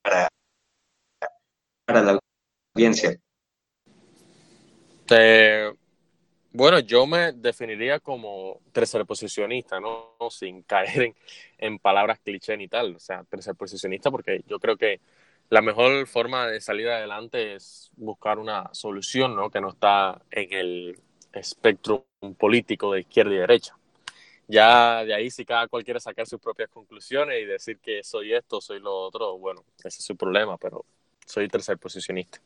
para, 0.01 0.30
para 1.86 2.01
la 2.01 2.19
audiencia? 2.73 3.19
Eh, 5.09 5.73
bueno, 6.58 6.80
yo 6.80 7.05
me 7.05 7.34
definiría 7.34 7.99
como 7.99 8.60
tercerposicionista, 8.72 9.80
¿no? 9.80 10.16
Sin 10.32 10.64
caer 10.64 11.01
en, 11.03 11.16
en 11.60 11.80
palabras 11.80 12.20
cliché 12.20 12.58
ni 12.58 12.68
tal. 12.68 12.95
O 12.95 12.99
sea, 12.99 13.24
tercerposicionista 13.26 14.10
porque 14.12 14.41
yo 14.47 14.60
creo 14.60 14.76
que 14.78 14.99
la 15.49 15.62
mejor 15.62 16.08
forma 16.08 16.47
de 16.47 16.60
salir 16.60 16.89
adelante 16.89 17.55
es 17.55 17.91
buscar 17.95 18.39
una 18.39 18.70
solución, 18.74 19.36
¿no? 19.36 19.49
Que 19.51 19.62
no 19.62 19.70
está 19.70 20.22
en 20.32 20.51
el 20.53 20.99
espectro 21.34 22.08
político 22.39 22.93
de 22.93 23.01
izquierda 23.01 23.34
y 23.34 23.38
derecha. 23.38 23.78
Ya 24.47 25.05
de 25.05 25.14
ahí 25.14 25.30
si 25.32 25.45
cada 25.45 25.68
cual 25.68 25.84
quiere 25.84 25.99
sacar 25.99 26.26
sus 26.28 26.39
propias 26.39 26.70
conclusiones 26.70 27.41
y 27.41 27.45
decir 27.45 27.80
que 27.80 28.03
soy 28.03 28.34
esto, 28.34 28.62
soy 28.62 28.80
lo 28.80 28.95
otro, 28.95 29.38
bueno, 29.38 29.64
ese 29.80 29.99
es 29.99 30.05
su 30.05 30.16
problema, 30.18 30.58
pero 30.58 30.86
soy 31.26 31.47
tercerposicionista. 31.49 32.39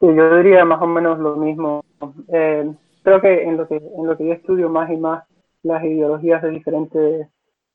Yo 0.00 0.36
diría 0.36 0.64
más 0.64 0.80
o 0.82 0.86
menos 0.86 1.18
lo 1.18 1.36
mismo. 1.36 1.84
Eh, 2.28 2.70
creo 3.02 3.20
que 3.20 3.42
en 3.42 3.56
lo 3.56 3.66
que 3.66 3.76
en 3.76 4.06
lo 4.06 4.16
que 4.16 4.26
yo 4.26 4.32
estudio 4.34 4.68
más 4.68 4.90
y 4.90 4.96
más 4.96 5.24
las 5.62 5.82
ideologías 5.84 6.42
de 6.42 6.50
diferentes 6.50 7.28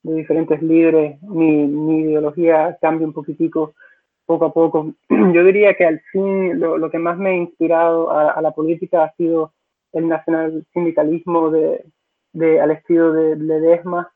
de 0.04 0.16
diferentes 0.16 0.62
líderes, 0.62 1.22
mi, 1.24 1.68
mi 1.68 2.02
ideología 2.02 2.78
cambia 2.82 3.08
un 3.08 3.14
poquitico 3.14 3.74
poco 4.26 4.46
a 4.46 4.54
poco. 4.54 4.94
Yo 5.10 5.44
diría 5.44 5.76
que 5.76 5.86
al 5.86 6.00
fin 6.12 6.60
lo, 6.60 6.78
lo 6.78 6.90
que 6.90 7.00
más 7.00 7.18
me 7.18 7.32
ha 7.32 7.36
inspirado 7.36 8.12
a, 8.12 8.32
a, 8.32 8.42
la 8.42 8.52
política 8.52 9.04
ha 9.04 9.14
sido 9.16 9.54
el 9.94 10.08
nacional 10.08 10.66
sindicalismo 10.74 11.52
de, 11.52 11.84
de 12.34 12.60
al 12.62 12.72
estilo 12.72 13.14
de 13.14 13.36
Ledesma 13.36 14.12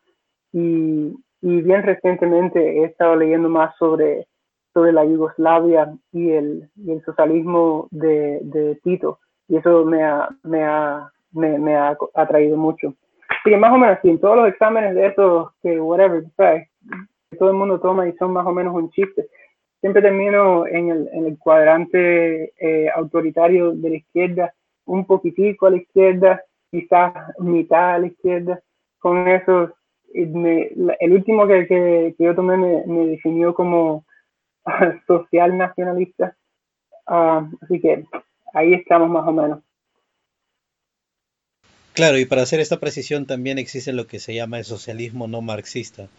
y, 0.54 1.14
y 1.42 1.62
bien 1.62 1.84
recientemente 1.84 2.80
he 2.80 2.86
estado 2.86 3.16
leyendo 3.16 3.50
más 3.50 3.76
sobre 3.78 4.28
sobre 4.76 4.92
la 4.92 5.06
Yugoslavia 5.06 5.96
y 6.12 6.32
el, 6.32 6.70
y 6.76 6.92
el 6.92 7.02
socialismo 7.06 7.88
de, 7.92 8.40
de, 8.44 8.76
Tito, 8.84 9.20
y 9.48 9.56
eso 9.56 9.86
me 9.86 10.04
ha, 10.04 10.28
me 10.44 10.66
ha, 10.66 11.10
me, 11.32 11.58
me 11.58 11.78
ha 11.78 11.98
atraído 12.14 12.58
mucho. 12.58 12.94
Sí, 13.46 13.56
más 13.56 13.72
o 13.72 13.78
menos, 13.78 14.00
en 14.04 14.20
todos 14.20 14.36
los 14.36 14.50
exámenes 14.50 14.94
de 14.94 15.08
estos, 15.08 15.54
que 15.64 15.80
whatever, 15.80 16.26
¿sabes? 16.36 16.68
que 17.32 17.38
todo 17.38 17.52
el 17.52 17.56
mundo 17.56 17.80
toma 17.80 18.06
y 18.06 18.14
son 18.18 18.34
más 18.34 18.46
o 18.46 18.52
menos 18.52 18.76
un 18.76 18.90
chiste, 18.90 19.30
siempre 19.80 20.02
termino 20.02 20.68
en 20.68 20.90
el, 20.90 21.10
en 21.14 21.26
el 21.28 21.40
cuadrante 21.40 22.52
eh, 22.60 22.90
autoritario 22.94 23.72
de 23.72 23.90
la 23.90 23.96
izquierda, 23.96 24.54
un 24.84 25.06
poquitico 25.06 25.68
a 25.68 25.72
la 25.72 25.78
izquierda, 25.78 26.44
quizás 26.70 27.14
mitad 27.40 27.94
a 27.94 28.00
la 28.00 28.08
izquierda. 28.08 28.60
Con 29.00 29.26
eso, 29.30 29.72
me, 30.14 30.70
el 31.00 31.14
último 31.14 31.48
que, 31.48 31.66
que, 31.66 32.14
que 32.18 32.24
yo 32.26 32.36
tomé 32.36 32.58
me, 32.58 32.84
me 32.88 33.08
definió 33.08 33.54
como 33.54 34.04
social 35.08 35.58
nacionalista. 35.58 36.36
Uh, 37.08 37.48
así 37.62 37.80
que 37.80 38.06
ahí 38.54 38.74
estamos 38.74 39.10
más 39.10 39.28
o 39.28 39.32
menos. 39.32 39.60
Claro, 41.96 42.20
y 42.20 42.26
para 42.26 42.42
hacer 42.42 42.60
esta 42.60 42.80
precisión 42.80 43.26
también 43.26 43.58
existe 43.58 43.94
lo 43.94 44.06
que 44.06 44.20
se 44.20 44.34
llama 44.34 44.58
el 44.58 44.66
socialismo 44.66 45.28
no 45.28 45.42
marxista. 45.42 46.10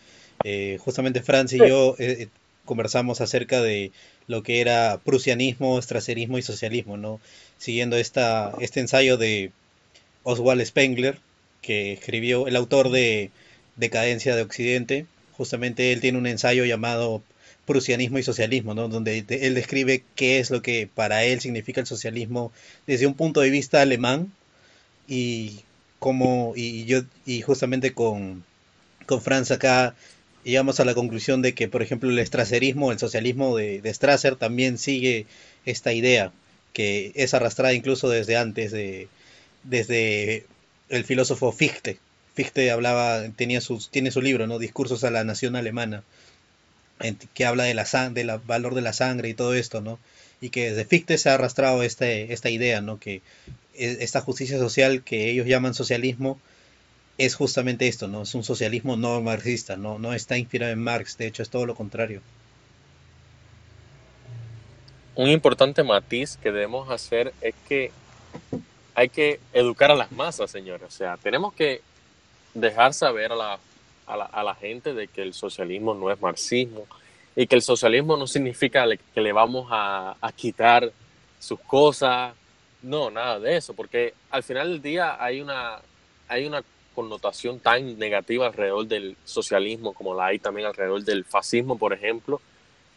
Eh, 0.43 0.79
justamente 0.81 1.23
Franz 1.23 1.53
y 1.53 1.59
sí. 1.59 1.69
yo 1.69 1.97
eh, 1.99 2.17
eh, 2.21 2.29
conversamos 2.65 3.21
acerca 3.21 3.61
de 3.61 3.93
lo 4.27 4.43
que 4.43 4.63
era 4.63 4.99
prusianismo, 5.05 5.79
estracerismo 5.79 6.39
y 6.39 6.43
socialismo, 6.43 6.97
¿no? 6.97 7.21
Siguiendo 7.59 7.97
esta, 7.99 8.55
este 8.61 8.81
ensayo 8.81 9.19
de 9.19 9.53
Oswald 10.23 10.65
Spengler, 10.65 11.19
que 11.61 11.93
escribió 11.93 12.49
el 12.49 12.57
autor 12.57 12.91
de 12.91 13.31
Decadencia 13.77 14.35
de 14.35 14.43
Occidente. 14.43 15.07
Justamente 15.33 15.93
él 15.93 16.01
tiene 16.01 16.17
un 16.17 16.27
ensayo 16.27 16.65
llamado 16.65 17.23
prusianismo 17.67 18.19
y 18.19 18.23
socialismo, 18.23 18.75
¿no? 18.75 18.89
donde 18.89 19.25
él 19.29 19.55
describe 19.55 20.05
qué 20.15 20.39
es 20.39 20.51
lo 20.51 20.63
que 20.63 20.89
para 20.93 21.25
él 21.25 21.41
significa 21.41 21.81
el 21.81 21.87
socialismo 21.87 22.53
desde 22.87 23.07
un 23.07 23.15
punto 23.15 23.41
de 23.41 23.51
vista 23.51 23.83
alemán 23.83 24.33
y 25.09 25.61
cómo, 25.99 26.53
y 26.57 26.85
yo, 26.85 27.03
y 27.27 27.43
justamente 27.43 27.93
con, 27.93 28.45
con 29.07 29.21
Franz 29.21 29.51
acá 29.51 29.95
llegamos 30.45 30.81
a 30.81 30.85
la 30.85 30.95
conclusión 30.95 31.43
de 31.43 31.55
que, 31.55 31.69
por 31.69 31.83
ejemplo, 31.83 32.09
el 32.09 32.19
estracerismo, 32.19 32.93
el 32.93 32.99
socialismo 32.99 33.57
de, 33.57 33.81
de 33.83 33.95
Strasser 33.95 34.37
también 34.37 34.79
sigue 34.79 35.27
esta 35.65 35.93
idea 35.93 36.33
que 36.77 37.13
es 37.15 37.33
arrastrada 37.33 37.73
incluso 37.73 38.11
desde 38.11 38.37
antes 38.37 38.71
de, 38.71 39.09
desde 39.63 40.45
el 40.91 41.05
filósofo 41.05 41.51
Fichte. 41.51 41.99
Fichte 42.35 42.71
hablaba, 42.71 43.27
tenía 43.35 43.63
sus, 43.63 43.89
tiene 43.89 44.11
su 44.11 44.21
libro, 44.21 44.47
¿no? 44.47 44.59
Discursos 44.59 45.03
a 45.03 45.11
la 45.11 45.25
nación 45.25 45.57
alemana, 45.57 46.03
que 47.35 47.45
habla 47.45 47.65
de 47.65 47.75
la 47.75 47.85
del 48.11 48.39
valor 48.47 48.75
de 48.75 48.81
la 48.81 48.93
sangre 48.93 49.29
y 49.29 49.35
todo 49.35 49.55
esto, 49.55 49.81
¿no? 49.81 49.99
Y 50.41 50.51
que 50.51 50.71
desde 50.71 50.85
Fichte 50.85 51.19
se 51.19 51.31
ha 51.31 51.35
arrastrado 51.35 51.83
este, 51.83 52.33
esta 52.33 52.51
idea, 52.51 52.81
¿no? 52.81 52.99
Que 52.99 53.23
esta 53.75 54.21
justicia 54.21 54.59
social 54.59 55.03
que 55.03 55.31
ellos 55.31 55.47
llaman 55.47 55.75
socialismo 55.75 56.41
es 57.19 57.35
justamente 57.35 57.89
esto, 57.89 58.09
¿no? 58.09 58.23
Es 58.23 58.35
un 58.35 58.45
socialismo 58.45 58.97
no 58.97 59.21
marxista, 59.21 59.77
no, 59.77 59.99
no 59.99 60.13
está 60.15 60.37
inspirado 60.39 60.73
en 60.73 60.83
Marx, 60.83 61.17
de 61.19 61.27
hecho 61.27 61.43
es 61.43 61.51
todo 61.51 61.67
lo 61.67 61.75
contrario. 61.75 62.23
Un 65.15 65.31
importante 65.31 65.83
matiz 65.83 66.37
que 66.37 66.53
debemos 66.53 66.91
hacer 66.91 67.33
es 67.41 67.55
que 67.67 67.91
hay 68.95 69.09
que 69.09 69.41
educar 69.55 69.91
a 69.91 69.95
las 69.95 70.13
masas, 70.13 70.51
señores. 70.51 70.87
O 70.89 70.91
sea, 70.91 71.17
tenemos 71.17 71.55
que 71.55 71.81
dejar 72.53 72.93
saber 72.93 73.33
a 73.33 73.37
la 73.37 73.59
a 74.07 74.17
la, 74.17 74.25
a 74.25 74.43
la, 74.43 74.55
gente 74.55 74.95
de 74.95 75.09
que 75.09 75.23
el 75.23 75.35
socialismo 75.35 75.95
no 75.95 76.11
es 76.11 76.21
marxismo 76.21 76.87
y 77.35 77.47
que 77.47 77.57
el 77.57 77.63
socialismo 77.63 78.17
no 78.17 78.27
significa 78.27 78.87
le, 78.87 78.99
que 78.99 79.21
le 79.21 79.33
vamos 79.33 79.69
a, 79.71 80.17
a, 80.21 80.33
quitar 80.33 80.91
sus 81.39 81.61
cosas, 81.61 82.35
no, 82.83 83.11
nada 83.11 83.39
de 83.39 83.57
eso, 83.57 83.75
porque 83.75 84.15
al 84.31 84.43
final 84.43 84.69
del 84.71 84.83
día 84.83 85.23
hay 85.23 85.41
una, 85.41 85.81
hay 86.29 86.47
una 86.47 86.63
connotación 86.95 87.61
tan 87.61 87.99
negativa 87.99 88.47
alrededor 88.47 88.87
del 88.87 89.17
socialismo 89.25 89.93
como 89.93 90.15
la 90.15 90.27
hay 90.27 90.39
también 90.39 90.67
alrededor 90.67 91.05
del 91.05 91.25
fascismo, 91.25 91.77
por 91.77 91.93
ejemplo, 91.93 92.41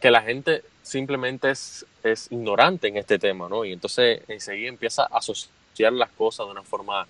que 0.00 0.10
la 0.10 0.22
gente 0.22 0.62
simplemente 0.82 1.50
es, 1.50 1.84
es 2.02 2.32
ignorante 2.32 2.88
en 2.88 2.96
este 2.96 3.18
tema, 3.18 3.48
¿no? 3.48 3.64
Y 3.64 3.72
entonces 3.72 4.22
enseguida 4.28 4.70
empieza 4.70 5.02
a 5.02 5.18
asociar 5.18 5.92
las 5.92 6.10
cosas 6.10 6.46
de 6.46 6.52
una 6.52 6.62
forma 6.62 7.06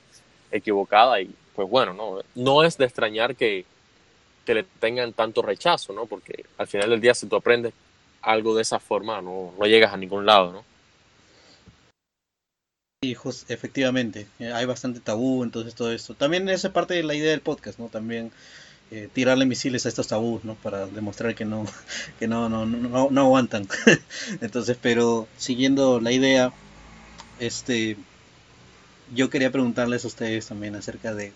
equivocada 0.50 1.20
y 1.20 1.30
pues 1.54 1.68
bueno, 1.68 1.94
no, 1.94 2.20
no 2.34 2.64
es 2.64 2.76
de 2.76 2.84
extrañar 2.86 3.36
que, 3.36 3.64
que 4.50 4.54
le 4.54 4.64
tengan 4.80 5.12
tanto 5.12 5.42
rechazo, 5.42 5.92
¿no? 5.92 6.06
Porque 6.06 6.44
al 6.58 6.66
final 6.66 6.90
del 6.90 7.00
día, 7.00 7.14
si 7.14 7.28
tú 7.28 7.36
aprendes 7.36 7.72
algo 8.20 8.56
de 8.56 8.62
esa 8.62 8.80
forma, 8.80 9.22
no, 9.22 9.54
no 9.56 9.66
llegas 9.66 9.94
a 9.94 9.96
ningún 9.96 10.26
lado, 10.26 10.52
¿no? 10.52 10.64
Sí, 13.00 13.16
efectivamente, 13.48 14.26
eh, 14.40 14.52
hay 14.52 14.66
bastante 14.66 14.98
tabú, 14.98 15.44
entonces 15.44 15.76
todo 15.76 15.92
esto. 15.92 16.14
También 16.14 16.48
esa 16.48 16.66
es 16.66 16.74
parte 16.74 16.94
de 16.94 17.04
la 17.04 17.14
idea 17.14 17.30
del 17.30 17.42
podcast, 17.42 17.78
¿no? 17.78 17.86
También 17.90 18.32
eh, 18.90 19.08
tirarle 19.12 19.46
misiles 19.46 19.86
a 19.86 19.88
estos 19.88 20.08
tabús, 20.08 20.42
¿no? 20.42 20.56
Para 20.56 20.88
demostrar 20.88 21.36
que 21.36 21.44
no, 21.44 21.64
que 22.18 22.26
no, 22.26 22.48
no, 22.48 22.66
no, 22.66 23.08
no 23.08 23.20
aguantan. 23.20 23.68
entonces, 24.40 24.76
pero 24.82 25.28
siguiendo 25.36 26.00
la 26.00 26.10
idea, 26.10 26.52
este, 27.38 27.96
yo 29.14 29.30
quería 29.30 29.52
preguntarles 29.52 30.04
a 30.04 30.08
ustedes 30.08 30.48
también 30.48 30.74
acerca 30.74 31.14
de, 31.14 31.32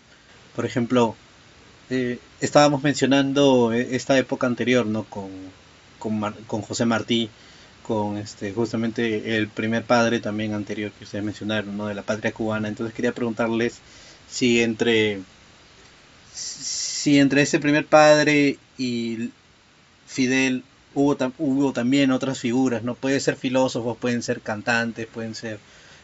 por 0.56 0.66
ejemplo, 0.66 1.14
eh, 1.90 2.19
estábamos 2.40 2.82
mencionando 2.82 3.73
e, 3.73 3.97
esta 3.97 4.16
época 4.19 4.47
anterior, 4.47 4.86
¿no? 4.86 5.05
Con, 5.05 5.31
con, 5.98 6.62
José 6.62 6.85
Martí, 6.85 7.31
con 7.82 8.19
este, 8.19 8.52
justamente 8.52 9.36
el 9.36 9.48
primer 9.48 9.85
padre 9.85 10.20
también 10.20 10.52
anterior 10.52 10.93
que 10.93 11.05
ustedes 11.05 11.24
mencionaron, 11.24 11.77
¿no? 11.77 11.86
De 11.86 11.94
la 11.94 12.02
patria 12.02 12.32
cubana. 12.32 12.69
Entonces 12.69 12.94
quería 12.94 13.12
preguntarles 13.12 13.78
si 14.28 14.62
entre, 14.62 15.20
si 16.32 17.19
entre 17.19 17.43
ese 17.43 17.59
primer 17.59 17.86
padre 17.86 18.59
y 18.78 19.31
Fidel 20.06 20.65
hubo, 20.94 21.16
hubo 21.39 21.73
también 21.73 22.11
otras 22.12 22.39
figuras, 22.39 22.82
¿no? 22.82 22.94
Pueden 22.94 23.20
ser 23.20 23.36
filósofos, 23.36 23.97
pueden 23.98 24.23
ser 24.23 24.40
cantantes, 24.40 25.06
pueden 25.06 25.35
ser 25.35 25.59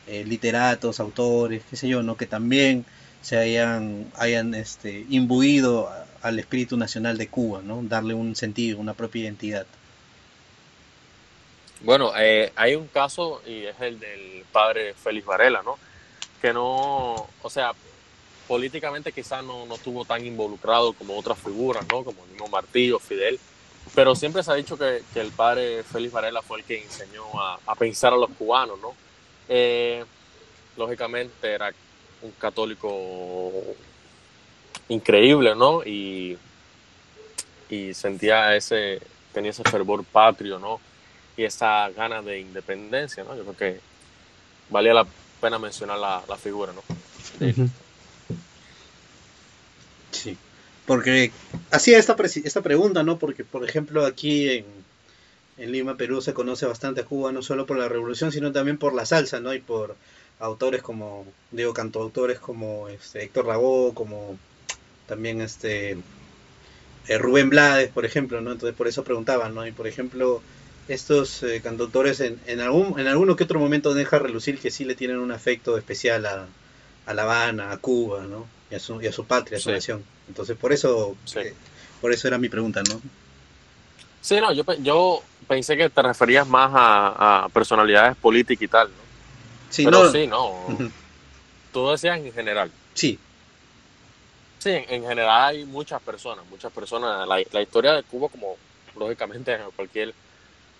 eh, 0.06 0.24
literatos, 0.24 1.00
autores, 1.00 1.62
qué 1.70 1.76
sé 1.76 1.88
yo, 1.88 2.02
¿no? 2.02 2.16
Que 2.16 2.26
también 2.26 2.84
se 3.22 3.36
hayan, 3.36 4.10
hayan 4.16 4.54
este, 4.54 5.04
imbuido 5.08 5.90
al 6.22 6.38
espíritu 6.38 6.76
nacional 6.76 7.18
de 7.18 7.28
Cuba, 7.28 7.60
¿no? 7.62 7.80
Darle 7.82 8.14
un 8.14 8.34
sentido, 8.36 8.78
una 8.78 8.94
propia 8.94 9.22
identidad. 9.22 9.66
Bueno, 11.82 12.12
eh, 12.18 12.52
hay 12.56 12.74
un 12.74 12.88
caso 12.88 13.42
y 13.46 13.64
es 13.64 13.80
el 13.80 13.98
del 13.98 14.44
padre 14.52 14.94
Félix 14.94 15.26
Varela, 15.26 15.62
¿no? 15.62 15.78
Que 16.42 16.52
no, 16.52 17.28
o 17.42 17.50
sea, 17.50 17.72
políticamente 18.46 19.12
quizás 19.12 19.42
no, 19.44 19.64
no 19.66 19.76
estuvo 19.76 20.04
tan 20.04 20.24
involucrado 20.24 20.92
como 20.92 21.16
otras 21.18 21.38
figuras, 21.38 21.86
¿no? 21.90 22.04
Como 22.04 22.26
Nino 22.26 22.48
Martillo, 22.48 22.98
Fidel, 22.98 23.38
pero 23.94 24.14
siempre 24.14 24.42
se 24.42 24.52
ha 24.52 24.54
dicho 24.54 24.76
que, 24.76 25.02
que, 25.14 25.20
el 25.20 25.30
padre 25.30 25.82
Félix 25.82 26.12
Varela 26.12 26.42
fue 26.42 26.58
el 26.58 26.64
que 26.64 26.82
enseñó 26.82 27.24
a, 27.40 27.58
a 27.64 27.74
pensar 27.74 28.12
a 28.12 28.16
los 28.16 28.30
cubanos, 28.30 28.78
¿no? 28.80 28.94
Eh, 29.48 30.04
lógicamente 30.76 31.50
era 31.50 31.72
un 32.22 32.30
católico 32.32 33.52
increíble, 34.88 35.54
¿no? 35.54 35.82
Y, 35.84 36.36
y 37.68 37.94
sentía 37.94 38.56
ese, 38.56 39.00
tenía 39.32 39.50
ese 39.50 39.62
fervor 39.64 40.04
patrio, 40.04 40.58
¿no? 40.58 40.80
Y 41.36 41.44
esa 41.44 41.88
ganas 41.90 42.24
de 42.24 42.40
independencia, 42.40 43.24
¿no? 43.24 43.36
Yo 43.36 43.42
creo 43.42 43.56
que 43.56 43.80
valía 44.68 44.94
la 44.94 45.06
pena 45.40 45.58
mencionar 45.58 45.98
la, 45.98 46.22
la 46.28 46.36
figura, 46.36 46.72
¿no? 46.72 46.82
Sí, 50.10 50.36
porque 50.86 51.30
hacía 51.70 51.98
esta, 51.98 52.16
esta 52.44 52.62
pregunta, 52.62 53.02
¿no? 53.02 53.18
Porque, 53.18 53.44
por 53.44 53.64
ejemplo, 53.64 54.04
aquí 54.04 54.48
en, 54.50 54.64
en 55.56 55.72
Lima, 55.72 55.96
Perú, 55.96 56.20
se 56.20 56.34
conoce 56.34 56.66
bastante 56.66 57.02
a 57.02 57.04
Cuba, 57.04 57.32
no 57.32 57.42
solo 57.42 57.64
por 57.64 57.78
la 57.78 57.88
revolución, 57.88 58.32
sino 58.32 58.50
también 58.50 58.76
por 58.76 58.92
la 58.92 59.06
salsa, 59.06 59.40
¿no? 59.40 59.54
Y 59.54 59.60
por 59.60 59.96
autores 60.40 60.82
como, 60.82 61.26
digo, 61.50 61.72
cantoautores 61.72 62.38
como 62.38 62.88
este, 62.88 63.22
Héctor 63.22 63.46
Lavoe, 63.46 63.94
como 63.94 64.38
también 65.06 65.40
este 65.40 65.98
eh, 67.08 67.18
Rubén 67.18 67.50
Blades, 67.50 67.90
por 67.90 68.04
ejemplo, 68.04 68.40
¿no? 68.40 68.52
Entonces 68.52 68.76
por 68.76 68.88
eso 68.88 69.04
preguntaban, 69.04 69.54
¿no? 69.54 69.66
Y 69.66 69.72
por 69.72 69.86
ejemplo, 69.86 70.42
estos 70.88 71.42
eh, 71.42 71.60
cantautores 71.62 72.20
en, 72.20 72.40
en, 72.46 72.60
algún, 72.60 72.98
en 72.98 73.06
alguno 73.06 73.36
que 73.36 73.44
otro 73.44 73.60
momento 73.60 73.94
deja 73.94 74.18
relucir 74.18 74.58
que 74.58 74.70
sí 74.70 74.84
le 74.84 74.94
tienen 74.94 75.18
un 75.18 75.30
afecto 75.30 75.76
especial 75.76 76.24
a, 76.26 76.46
a 77.06 77.14
La 77.14 77.22
Habana, 77.22 77.70
a 77.70 77.76
Cuba, 77.76 78.24
¿no? 78.24 78.46
Y 78.70 78.76
a 78.76 78.80
su, 78.80 79.00
y 79.02 79.06
a 79.06 79.12
su 79.12 79.26
patria, 79.26 79.58
a 79.58 79.60
su 79.60 79.70
nación. 79.70 80.02
Entonces 80.26 80.56
por 80.56 80.72
eso, 80.72 81.16
eh, 81.36 81.54
por 82.00 82.12
eso 82.12 82.28
era 82.28 82.38
mi 82.38 82.48
pregunta, 82.48 82.82
¿no? 82.88 83.00
Sí, 84.22 84.40
no, 84.40 84.52
yo, 84.52 84.64
yo 84.80 85.22
pensé 85.48 85.76
que 85.76 85.90
te 85.90 86.02
referías 86.02 86.46
más 86.46 86.70
a, 86.74 87.44
a 87.44 87.48
personalidades 87.48 88.16
políticas 88.16 88.62
y 88.62 88.68
tal, 88.68 88.88
¿no? 88.88 89.09
Sí, 89.70 89.84
Pero 89.84 90.04
no. 90.04 90.12
sí, 90.12 90.26
no. 90.26 90.54
Tú 91.72 91.88
decías 91.90 92.18
en 92.18 92.32
general. 92.32 92.70
Sí. 92.94 93.18
Sí, 94.58 94.70
en, 94.70 94.84
en 94.88 95.02
general 95.06 95.48
hay 95.48 95.64
muchas 95.64 96.02
personas, 96.02 96.44
muchas 96.50 96.72
personas. 96.72 97.26
La, 97.26 97.40
la, 97.50 97.62
historia 97.62 97.94
de 97.94 98.02
Cuba, 98.02 98.28
como 98.28 98.56
lógicamente 98.98 99.54
en 99.54 99.70
cualquier 99.74 100.12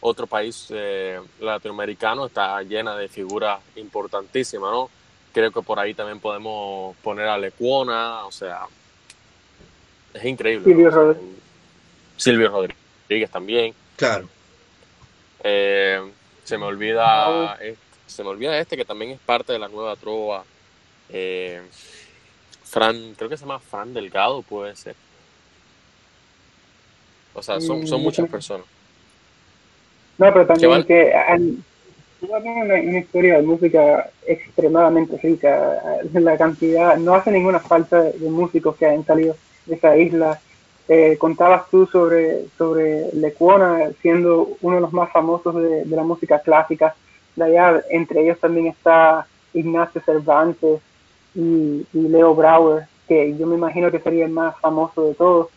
otro 0.01 0.27
país 0.27 0.67
eh, 0.71 1.21
latinoamericano, 1.41 2.27
está 2.27 2.63
llena 2.63 2.97
de 2.97 3.09
figuras 3.09 3.61
importantísimas, 3.77 4.71
¿no? 4.71 4.91
Creo 5.33 5.53
que 5.53 5.63
por 5.63 5.79
ahí 5.79 5.95
también 5.95 6.19
podemos 6.19 6.97
poner 6.97 7.29
a 7.29 7.39
Lecuona, 7.39 8.25
o 8.27 8.33
sea, 8.33 8.63
es 10.13 10.25
increíble. 10.25 10.65
Silvio 10.65 10.91
Rodríguez. 10.91 11.37
Silvio 12.17 12.49
Rodríguez 12.49 13.31
también. 13.31 13.75
Claro. 13.97 14.29
Eh, 15.45 16.01
se 16.45 16.59
me 16.59 16.67
olvida 16.67 17.57
se 18.11 18.23
me 18.23 18.31
olvida 18.31 18.59
este 18.59 18.77
que 18.77 18.85
también 18.85 19.13
es 19.13 19.21
parte 19.21 19.53
de 19.53 19.59
la 19.59 19.69
nueva 19.69 19.97
trova. 19.97 20.45
Eh, 21.09 21.63
Fran, 22.65 23.15
creo 23.17 23.29
que 23.29 23.37
se 23.37 23.45
llama 23.45 23.59
Fran 23.59 23.95
Delgado, 23.95 24.43
puede 24.43 24.77
ser. 24.77 24.95
O 27.35 27.43
sea, 27.43 27.61
son, 27.61 27.87
son 27.87 28.03
muchas 28.03 28.29
personas. 28.29 28.67
No, 30.19 30.33
pero 30.33 30.47
también 30.47 30.85
que 30.85 31.13
tiene 32.21 32.63
una, 32.63 32.75
una, 32.75 32.99
historia 32.99 33.37
de 33.37 33.43
música 33.43 34.11
extremadamente 34.27 35.17
rica. 35.19 35.81
La 36.13 36.37
cantidad, 36.37 36.97
no 36.97 37.15
hace 37.15 37.31
ninguna 37.31 37.61
falta 37.61 38.03
de 38.03 38.29
músicos 38.29 38.77
que 38.77 38.87
hayan 38.87 39.07
salido 39.07 39.37
de 39.67 39.77
esa 39.77 39.97
isla. 39.97 40.41
Eh, 40.89 41.17
contabas 41.19 41.71
tú 41.71 41.87
sobre, 41.87 42.47
sobre 42.59 43.13
Lecuona 43.15 43.91
siendo 44.03 44.57
uno 44.61 44.75
de 44.75 44.81
los 44.81 44.93
más 44.93 45.13
famosos 45.13 45.55
de, 45.55 45.85
de 45.85 45.97
la 45.97 46.03
música 46.03 46.41
clásica 46.41 46.97
de 47.37 47.45
allá, 47.45 47.83
entre 47.91 48.23
ellos 48.23 48.39
también 48.39 48.67
está 48.69 49.27
Ignacio 49.53 50.01
Cervantes 50.05 50.81
y, 51.35 51.87
y, 51.93 52.09
Leo 52.09 52.35
Brauer, 52.35 52.87
que 53.09 53.37
yo 53.37 53.47
me 53.47 53.57
imagino 53.57 53.91
que 53.91 54.01
sería 54.01 54.25
el 54.25 54.31
más 54.31 54.59
famoso 54.61 55.09
de 55.09 55.15
todos. 55.15 55.49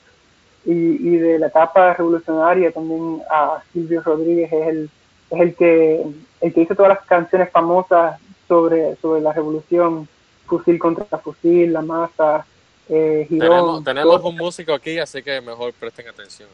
Y, 0.65 0.71
y 0.71 1.17
de 1.17 1.39
la 1.39 1.47
etapa 1.47 1.93
revolucionaria 1.93 2.71
también 2.71 3.21
a 3.29 3.61
Silvio 3.73 4.01
Rodríguez 4.01 4.51
es 4.53 4.67
el, 4.67 4.89
es 5.29 5.41
el 5.41 5.55
que 5.55 6.05
el 6.39 6.53
que 6.53 6.61
hizo 6.61 6.75
todas 6.75 6.89
las 6.89 7.05
canciones 7.05 7.49
famosas 7.51 8.19
sobre, 8.47 8.95
sobre 8.97 9.21
la 9.21 9.33
revolución, 9.33 10.07
fusil 10.45 10.77
contra 10.77 11.17
fusil, 11.17 11.71
la 11.71 11.81
masa, 11.81 12.45
eh, 12.89 13.25
Girón, 13.29 13.49
tenemos, 13.49 13.83
tenemos 13.83 14.23
un 14.23 14.35
músico 14.35 14.73
aquí, 14.73 14.99
así 14.99 15.23
que 15.23 15.39
mejor 15.39 15.73
presten 15.73 16.07
atención. 16.07 16.49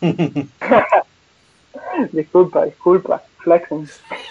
disculpa, 2.12 2.64
disculpa, 2.64 3.22
flexing. 3.38 3.88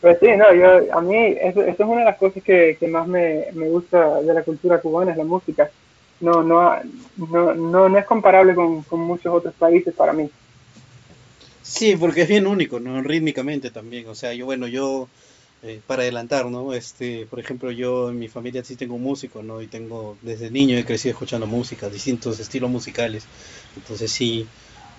pues 0.02 0.18
sí, 0.20 0.28
no, 0.36 0.54
yo, 0.54 0.94
a 0.94 1.02
mí 1.02 1.16
eso, 1.16 1.62
eso, 1.62 1.84
es 1.84 1.90
una 1.90 2.00
de 2.00 2.06
las 2.06 2.18
cosas 2.18 2.44
que, 2.44 2.78
que 2.80 2.88
más 2.88 3.08
me, 3.08 3.48
me, 3.54 3.68
gusta 3.70 4.22
de 4.22 4.34
la 4.34 4.44
cultura 4.44 4.80
cubana, 4.80 5.12
es 5.12 5.18
la 5.18 5.24
música. 5.24 5.70
No, 6.20 6.42
no, 6.42 6.76
no, 7.18 7.54
no, 7.54 7.90
no 7.90 7.98
es 7.98 8.06
comparable 8.06 8.56
con, 8.56 8.82
con, 8.84 9.02
muchos 9.02 9.32
otros 9.34 9.54
países 9.54 9.94
para 9.94 10.14
mí. 10.14 10.30
Sí, 11.62 11.96
porque 11.96 12.22
es 12.22 12.28
bien 12.28 12.48
único, 12.48 12.80
¿no? 12.80 13.02
Rítmicamente 13.04 13.70
también. 13.70 14.08
O 14.08 14.16
sea, 14.16 14.34
yo, 14.34 14.46
bueno, 14.46 14.68
yo, 14.68 15.08
eh, 15.64 15.82
para 15.86 16.04
adelantar, 16.04 16.46
¿no? 16.48 16.74
Este, 16.74 17.28
por 17.28 17.40
ejemplo, 17.40 17.72
yo 17.72 18.10
en 18.10 18.18
mi 18.18 18.30
familia 18.30 18.64
sí 18.64 18.76
tengo 18.76 18.96
un 18.96 19.04
músico, 19.04 19.44
¿no? 19.44 19.62
Y 19.62 19.68
tengo, 19.68 20.18
desde 20.22 20.50
niño 20.50 20.78
he 20.78 20.86
crecido 20.86 21.12
escuchando 21.12 21.46
música, 21.46 21.90
distintos 21.90 22.40
estilos 22.40 22.70
musicales. 22.70 23.26
Entonces 23.76 24.12
sí, 24.12 24.48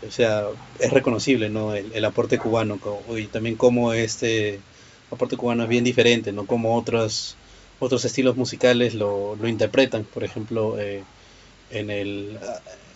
o 0.07 0.11
sea, 0.11 0.47
es 0.79 0.93
reconocible, 0.93 1.49
¿no? 1.51 1.75
El, 1.75 1.93
el 1.93 2.05
aporte 2.05 2.39
cubano 2.39 2.79
y 3.17 3.27
también 3.27 3.57
como 3.57 3.93
este 3.93 4.61
aporte 5.11 5.37
cubano 5.37 5.65
es 5.65 5.69
bien 5.69 5.85
diferente, 5.85 6.33
¿no? 6.33 6.47
Como 6.47 6.77
otros 6.77 7.37
otros 7.81 8.05
estilos 8.05 8.37
musicales 8.37 8.95
lo, 8.95 9.37
lo 9.37 9.49
interpretan, 9.49 10.05
por 10.05 10.25
ejemplo, 10.25 10.79
eh, 10.81 11.05
en 11.71 11.91
el 11.91 12.39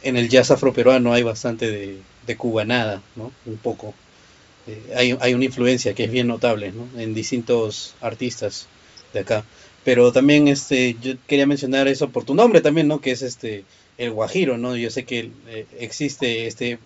en 0.03 0.16
el 0.16 0.29
jazz 0.29 0.51
afroperuano 0.51 1.12
hay 1.12 1.23
bastante 1.23 1.70
de, 1.70 2.03
de 2.27 2.37
cubanada, 2.37 3.03
¿no? 3.16 3.33
Un 3.47 3.59
poco. 3.59 3.95
Eh, 4.66 4.93
hay, 4.97 5.16
hay 5.20 5.35
una 5.35 5.45
influencia 5.45 5.95
que 5.95 6.05
es 6.05 6.11
bien 6.11 6.29
notable, 6.29 6.73
¿no? 6.73 6.89
En 7.01 7.15
distintos 7.15 7.95
artistas 8.01 8.69
de 9.12 9.20
acá. 9.20 9.45
Pero 9.85 10.12
también 10.12 10.49
este 10.49 10.97
yo 11.01 11.15
quería 11.27 11.47
mencionar 11.47 11.89
eso 11.89 12.11
por 12.11 12.24
tu 12.24 12.35
nombre 12.35 12.61
también, 12.61 12.89
¿no? 12.89 13.01
Que 13.01 13.11
es 13.12 13.23
este 13.23 13.65
el 13.99 14.12
guajiro, 14.12 14.59
¿no? 14.59 14.77
Yo 14.77 14.91
sé 14.91 15.05
que 15.05 15.31
eh, 15.49 15.66
existe 15.79 16.47
este 16.47 16.79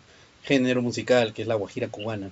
género 0.47 0.81
musical 0.81 1.32
que 1.32 1.43
es 1.43 1.48
la 1.48 1.56
guajira 1.56 1.89
cubana. 1.89 2.31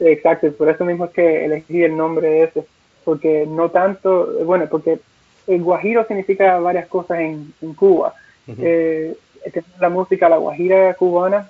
Exacto, 0.00 0.52
por 0.52 0.68
eso 0.68 0.84
mismo 0.84 1.06
es 1.06 1.10
que 1.12 1.44
elegí 1.44 1.82
el 1.82 1.96
nombre 1.96 2.42
ese, 2.42 2.66
porque 3.04 3.46
no 3.46 3.70
tanto, 3.70 4.44
bueno, 4.44 4.66
porque 4.70 4.98
el 5.46 5.62
guajiro 5.62 6.06
significa 6.06 6.58
varias 6.58 6.86
cosas 6.88 7.20
en, 7.20 7.52
en 7.62 7.74
Cuba. 7.74 8.14
Uh 8.46 8.52
-huh. 8.52 8.56
eh, 8.60 9.16
la 9.80 9.88
música, 9.88 10.28
la 10.28 10.38
guajira 10.38 10.94
cubana, 10.94 11.48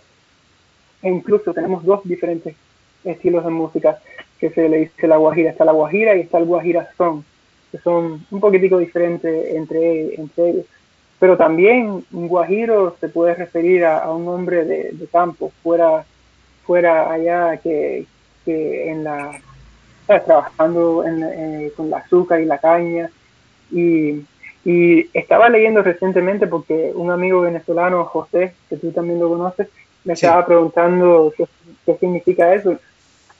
e 1.03 1.09
incluso 1.09 1.53
tenemos 1.53 1.85
dos 1.85 2.01
diferentes 2.05 2.55
estilos 3.05 3.45
de 3.45 3.51
música 3.51 3.99
que 4.39 4.51
se 4.51 4.69
le 4.69 4.79
dice 4.79 5.07
la 5.07 5.17
guajira. 5.17 5.51
Está 5.51 5.65
la 5.65 5.73
guajira 5.73 6.15
y 6.15 6.21
está 6.21 6.39
el 6.39 6.45
guajira 6.45 6.89
son, 6.97 7.25
que 7.73 7.79
son 7.79 8.25
un 8.31 8.41
poquitico 8.41 8.79
diferentes 8.79 9.55
entre, 9.55 10.15
entre 10.15 10.51
ellos 10.51 10.67
pero 11.19 11.37
también 11.37 12.05
un 12.13 12.29
guajiro 12.29 12.97
se 13.01 13.09
puede 13.09 13.35
referir 13.35 13.85
a, 13.85 13.99
a 13.99 14.15
un 14.15 14.29
hombre 14.29 14.65
de, 14.65 14.91
de, 14.93 15.07
campo, 15.07 15.51
fuera, 15.63 16.05
fuera 16.65 17.11
allá 17.11 17.57
que, 17.57 18.07
que 18.45 18.91
en 18.91 19.05
la, 19.05 19.41
trabajando 20.07 21.05
en, 21.07 21.71
con 21.71 21.91
la 21.91 21.99
azúcar 21.99 22.41
y 22.41 22.45
la 22.45 22.59
caña. 22.59 23.11
Y, 23.71 24.25
y 24.65 25.09
estaba 25.15 25.49
leyendo 25.49 25.83
recientemente 25.83 26.47
porque 26.47 26.93
un 26.95 27.11
amigo 27.11 27.41
venezolano, 27.41 28.05
José, 28.05 28.55
que 28.69 28.77
tú 28.77 28.93
también 28.93 29.19
lo 29.19 29.31
conoces, 29.31 29.69
me 30.05 30.13
estaba 30.13 30.45
preguntando 30.45 31.33
qué, 31.37 31.47
qué, 31.87 31.97
significa 31.97 32.55
eso. 32.55 32.79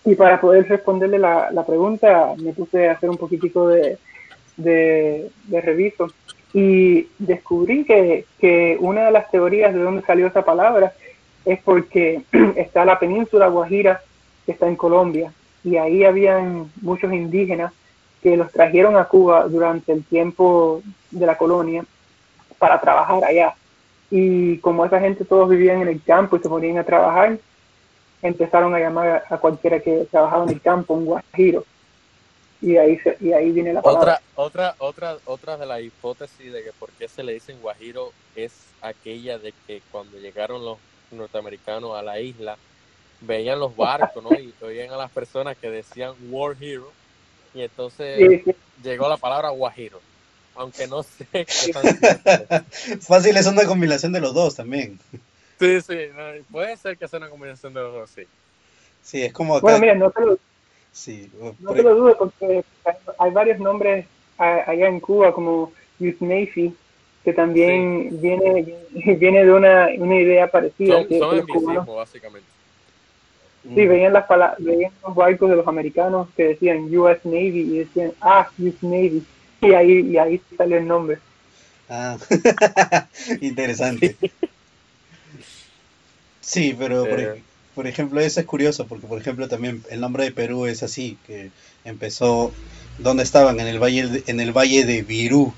Y 0.05 0.15
para 0.15 0.41
poder 0.41 0.69
responderle 0.69 1.19
la, 1.19 1.51
la, 1.51 1.67
pregunta, 1.67 2.33
me 2.39 2.53
puse 2.53 2.89
a 2.89 2.93
hacer 2.93 3.11
un 3.11 3.17
poquitico 3.17 3.69
de, 3.69 3.99
de, 4.57 5.31
de 5.45 5.61
reviso 5.61 6.09
y 6.57 7.11
descubrí 7.19 7.85
que, 7.85 8.25
que, 8.39 8.79
una 8.81 9.05
de 9.05 9.11
las 9.11 9.31
teorías 9.31 9.75
de 9.75 9.81
dónde 9.81 10.01
salió 10.07 10.27
esa 10.27 10.43
palabra 10.43 10.95
es 11.45 11.61
porque 11.63 12.23
está 12.57 12.87
la 12.87 12.99
península 12.99 13.49
Guajira, 13.49 14.01
que 14.47 14.53
está 14.53 14.67
en 14.67 14.77
Colombia, 14.77 15.35
y 15.63 15.77
ahí 15.77 16.03
habían 16.03 16.71
muchos 16.81 17.13
indígenas 17.13 17.75
que 18.23 18.39
los 18.39 18.51
trajeron 18.53 18.97
a 18.97 19.05
Cuba 19.05 19.47
durante 19.49 19.93
el 19.93 20.03
tiempo 20.03 20.83
de 21.11 21.27
la 21.27 21.37
colonia 21.37 21.85
para 22.59 22.81
trabajar 22.81 23.23
allá. 23.23 23.55
Y 24.11 24.57
como 24.61 24.87
esa 24.87 24.99
gente 24.99 25.27
todos 25.27 25.51
vivían 25.51 25.83
en 25.83 25.89
el 25.89 26.03
campo 26.03 26.37
y 26.37 26.41
se 26.41 26.49
ponían 26.49 26.79
a 26.79 26.85
trabajar, 26.85 27.37
empezaron 28.23 28.75
a 28.75 28.79
llamar 28.79 29.25
a 29.29 29.37
cualquiera 29.37 29.81
que 29.81 30.07
trabajaba 30.11 30.45
en 30.45 30.51
el 30.53 30.63
campo 30.63 30.95
un 30.95 31.05
guajiro 31.05 31.65
y 32.61 32.77
ahí 32.77 32.99
y 33.21 33.33
ahí 33.33 33.51
viene 33.53 33.73
la 33.73 33.83
palabra. 33.83 34.21
Otra, 34.35 34.75
otra, 34.79 35.11
otra, 35.13 35.19
otra 35.27 35.57
de 35.57 35.67
las 35.67 35.83
hipótesis 35.83 36.53
de 36.53 36.63
que 36.63 36.73
por 36.73 36.91
qué 36.93 37.09
se 37.09 37.23
le 37.23 37.35
dicen 37.35 37.61
guajiro 37.61 38.13
es 38.35 38.53
aquella 38.81 39.39
de 39.39 39.53
que 39.67 39.83
cuando 39.91 40.19
llegaron 40.19 40.65
los 40.65 40.79
norteamericanos 41.11 41.97
a 41.97 42.03
la 42.03 42.21
isla, 42.21 42.57
veían 43.21 43.59
los 43.59 43.77
barcos, 43.77 44.23
¿no? 44.23 44.31
Y 44.39 44.53
oían 44.63 44.93
a 44.93 44.97
las 44.97 45.11
personas 45.11 45.57
que 45.57 45.71
decían 45.71 46.15
War 46.31 46.57
Hero, 46.61 46.91
y 47.55 47.63
entonces 47.63 48.43
llegó 48.83 49.09
la 49.09 49.17
palabra 49.17 49.51
guajiro. 49.51 50.01
Aunque 50.55 50.87
no 50.87 51.03
sé 51.03 51.27
qué 51.31 51.45
Fácil, 53.01 53.37
es 53.37 53.47
una 53.47 53.67
combinación 53.67 54.13
de 54.13 54.21
los 54.21 54.33
dos 54.33 54.55
también. 54.55 54.99
Sí, 55.59 55.81
sí, 55.83 55.99
puede 56.51 56.77
ser 56.77 56.97
que 56.97 57.09
sea 57.09 57.19
una 57.19 57.29
combinación 57.29 57.75
de 57.75 57.81
los 57.81 57.93
dos, 57.93 58.11
sí. 58.11 58.23
Sí, 59.03 59.23
es 59.23 59.33
como 59.33 59.61
Bueno, 59.61 59.79
mira, 59.79 59.95
no 59.95 60.11
te 60.11 60.21
lo, 60.23 60.39
no 61.61 61.73
te 61.73 61.83
lo 61.83 61.95
dudo 61.95 62.19
porque 62.19 62.65
hay 63.19 63.31
varios 63.31 63.59
nombres 63.59 64.07
allá 64.39 64.89
en 64.89 65.01
Cuba 65.01 65.33
como 65.33 65.73
Youth 65.99 66.21
Navy 66.21 66.75
que 67.27 67.33
también 67.33 68.21
viene 68.21 68.75
viene 69.19 69.45
de 69.45 69.53
una, 69.53 69.89
una 69.99 70.15
idea 70.15 70.49
parecida. 70.49 70.99
Son, 70.99 71.09
que, 71.09 71.19
son 71.19 71.37
el 71.37 71.45
mismo, 71.45 71.97
básicamente. 71.97 72.49
Sí, 73.75 73.85
veían, 73.85 74.13
las 74.13 74.27
veían 74.59 74.93
los 75.03 75.15
barcos 75.15 75.51
de 75.51 75.57
los 75.57 75.67
americanos 75.67 76.29
que 76.37 76.45
decían 76.45 76.85
US 76.97 77.19
Navy 77.25 77.63
y 77.63 77.79
decían, 77.79 78.13
ah, 78.21 78.49
Youth 78.59 78.81
Navy. 78.81 79.25
Y 79.61 79.73
ahí, 79.73 80.01
y 80.03 80.19
ahí 80.19 80.41
salió 80.57 80.79
el 80.79 80.87
nombre. 80.87 81.19
Ah, 81.89 82.17
interesante. 83.41 84.15
Sí, 86.41 86.77
pero 86.79 87.07
por, 87.07 87.19
Eh, 87.19 87.27
por 87.27 87.39
ejemplo, 87.87 88.21
eso 88.21 88.41
es 88.41 88.47
curioso, 88.47 88.87
porque 88.87 89.07
por 89.07 89.21
ejemplo 89.21 89.49
también 89.49 89.83
el 89.91 90.01
nombre 90.01 90.25
de 90.25 90.33
Perú 90.33 90.65
es 90.65 90.83
así, 90.83 91.19
que 91.27 91.51
empezó, 91.85 92.53
¿dónde 92.99 93.23
estaban? 93.23 93.61
En 93.61 93.67
el 93.67 93.79
valle 93.79 94.07
de, 94.07 94.25
en 94.29 94.41
el 94.41 94.53
valle 94.53 94.87
de 94.87 95.03
Virú, 95.03 95.53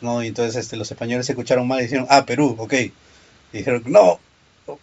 ¿no? 0.00 0.22
Entonces 0.22 0.54
este, 0.54 0.76
los 0.76 0.90
españoles 0.90 1.26
se 1.26 1.32
escucharon 1.32 1.66
mal 1.66 1.80
y 1.80 1.84
dijeron, 1.84 2.06
ah, 2.08 2.24
Perú, 2.24 2.54
ok. 2.58 2.72
Y 2.74 2.92
dijeron, 3.58 3.82
no, 3.86 4.20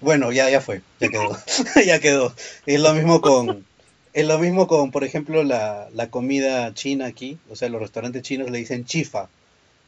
bueno, 0.01 0.31
ya, 0.33 0.49
ya 0.49 0.59
fue, 0.59 0.81
ya 0.99 1.09
quedó, 1.09 1.37
ya 1.85 1.99
quedó. 1.99 2.33
Y 2.65 2.73
es 2.73 2.81
lo 2.81 2.93
mismo 2.93 3.21
con, 3.21 3.65
es 4.13 4.27
lo 4.27 4.39
mismo 4.39 4.67
con, 4.67 4.91
por 4.91 5.03
ejemplo, 5.03 5.43
la, 5.43 5.87
la 5.93 6.09
comida 6.09 6.73
china 6.73 7.05
aquí, 7.05 7.37
o 7.49 7.55
sea, 7.55 7.69
los 7.69 7.81
restaurantes 7.81 8.23
chinos 8.23 8.49
le 8.51 8.57
dicen 8.59 8.85
chifa, 8.85 9.29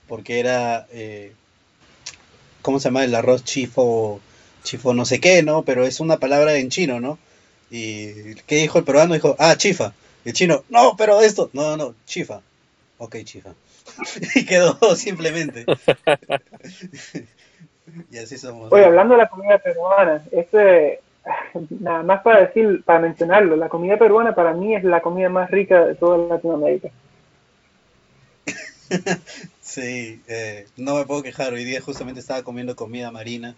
porque 0.07 0.39
era, 0.39 0.87
eh, 0.91 1.33
¿cómo 2.61 2.79
se 2.79 2.85
llama? 2.85 3.03
El 3.03 3.15
arroz 3.15 3.43
chifo, 3.43 4.19
chifo 4.65 4.93
no 4.93 5.05
sé 5.05 5.21
qué, 5.21 5.43
¿no? 5.43 5.63
Pero 5.63 5.85
es 5.85 6.01
una 6.01 6.17
palabra 6.17 6.57
en 6.57 6.69
chino, 6.69 6.99
¿no? 6.99 7.17
Y 7.71 8.35
¿qué 8.47 8.55
dijo 8.55 8.79
el 8.79 8.83
peruano? 8.83 9.13
Dijo, 9.13 9.37
ah, 9.39 9.55
chifa. 9.55 9.93
Y 10.25 10.29
el 10.29 10.35
chino, 10.35 10.65
no, 10.69 10.95
pero 10.97 11.21
esto, 11.21 11.49
no, 11.53 11.77
no, 11.77 11.95
chifa. 12.05 12.41
Ok, 12.97 13.17
chifa. 13.23 13.53
y 14.35 14.45
quedó 14.45 14.77
simplemente. 14.95 15.65
y 18.11 18.17
así 18.17 18.37
somos. 18.37 18.73
Oye, 18.73 18.85
hablando 18.85 19.13
de 19.13 19.21
la 19.21 19.29
comida 19.29 19.57
peruana, 19.59 20.25
este, 20.31 20.99
nada 21.79 22.03
más 22.03 22.21
para 22.21 22.41
decir, 22.41 22.83
para 22.83 22.99
mencionarlo, 22.99 23.55
la 23.55 23.69
comida 23.69 23.97
peruana 23.97 24.35
para 24.35 24.53
mí 24.53 24.75
es 24.75 24.83
la 24.83 25.01
comida 25.01 25.29
más 25.29 25.49
rica 25.51 25.85
de 25.85 25.95
toda 25.95 26.17
Latinoamérica. 26.17 26.89
sí, 29.61 30.21
eh, 30.27 30.67
no 30.77 30.95
me 30.95 31.05
puedo 31.05 31.23
quejar. 31.23 31.53
Hoy 31.53 31.63
día 31.63 31.81
justamente 31.81 32.19
estaba 32.19 32.43
comiendo 32.43 32.75
comida 32.75 33.09
marina 33.11 33.55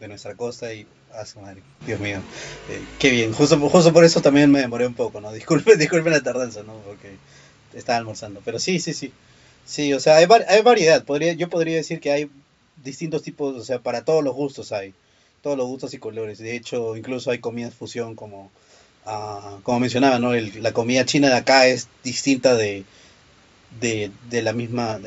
de 0.00 0.08
nuestra 0.08 0.34
costa 0.34 0.72
y 0.74 0.86
Ah, 1.12 1.24
madre, 1.42 1.60
Dios 1.84 1.98
mío. 2.00 2.20
Eh, 2.68 2.80
qué 3.00 3.10
bien. 3.10 3.32
Justo, 3.32 3.58
justo 3.68 3.92
por 3.92 4.04
eso 4.04 4.20
también 4.20 4.48
me 4.50 4.60
demoré 4.60 4.86
un 4.86 4.94
poco, 4.94 5.20
¿no? 5.20 5.32
Disculpen, 5.34 5.76
disculpen 5.78 6.12
la 6.12 6.20
tardanza, 6.20 6.62
¿no? 6.62 6.74
Porque 6.86 7.16
estaba 7.74 7.98
almorzando. 7.98 8.40
Pero 8.44 8.58
sí, 8.60 8.78
sí, 8.80 8.92
sí. 8.94 9.12
Sí, 9.64 9.92
o 9.92 10.00
sea, 10.00 10.16
hay, 10.16 10.26
hay 10.48 10.62
variedad. 10.62 11.04
Podría, 11.04 11.32
yo 11.32 11.48
podría 11.48 11.76
decir 11.76 12.00
que 12.00 12.12
hay 12.12 12.28
distintos 12.84 13.22
tipos, 13.22 13.56
o 13.56 13.64
sea, 13.64 13.80
para 13.80 14.02
todos 14.04 14.22
los 14.24 14.34
gustos 14.34 14.72
hay. 14.72 14.94
Todos 15.42 15.56
los 15.56 15.66
gustos 15.66 15.94
y 15.94 15.98
colores. 15.98 16.38
De 16.38 16.54
hecho, 16.56 16.96
incluso 16.96 17.30
hay 17.30 17.38
comidas 17.38 17.74
fusión 17.74 18.14
como, 18.14 18.50
ah, 19.06 19.58
como 19.64 19.80
mencionaba, 19.80 20.18
¿no? 20.20 20.34
El- 20.34 20.62
la 20.62 20.72
comida 20.72 21.04
china 21.04 21.28
de 21.28 21.36
acá 21.36 21.66
es 21.66 21.88
distinta 22.04 22.54
de, 22.56 22.84
de, 23.80 24.10
de 24.30 24.42
la 24.42 24.52
misma, 24.52 24.98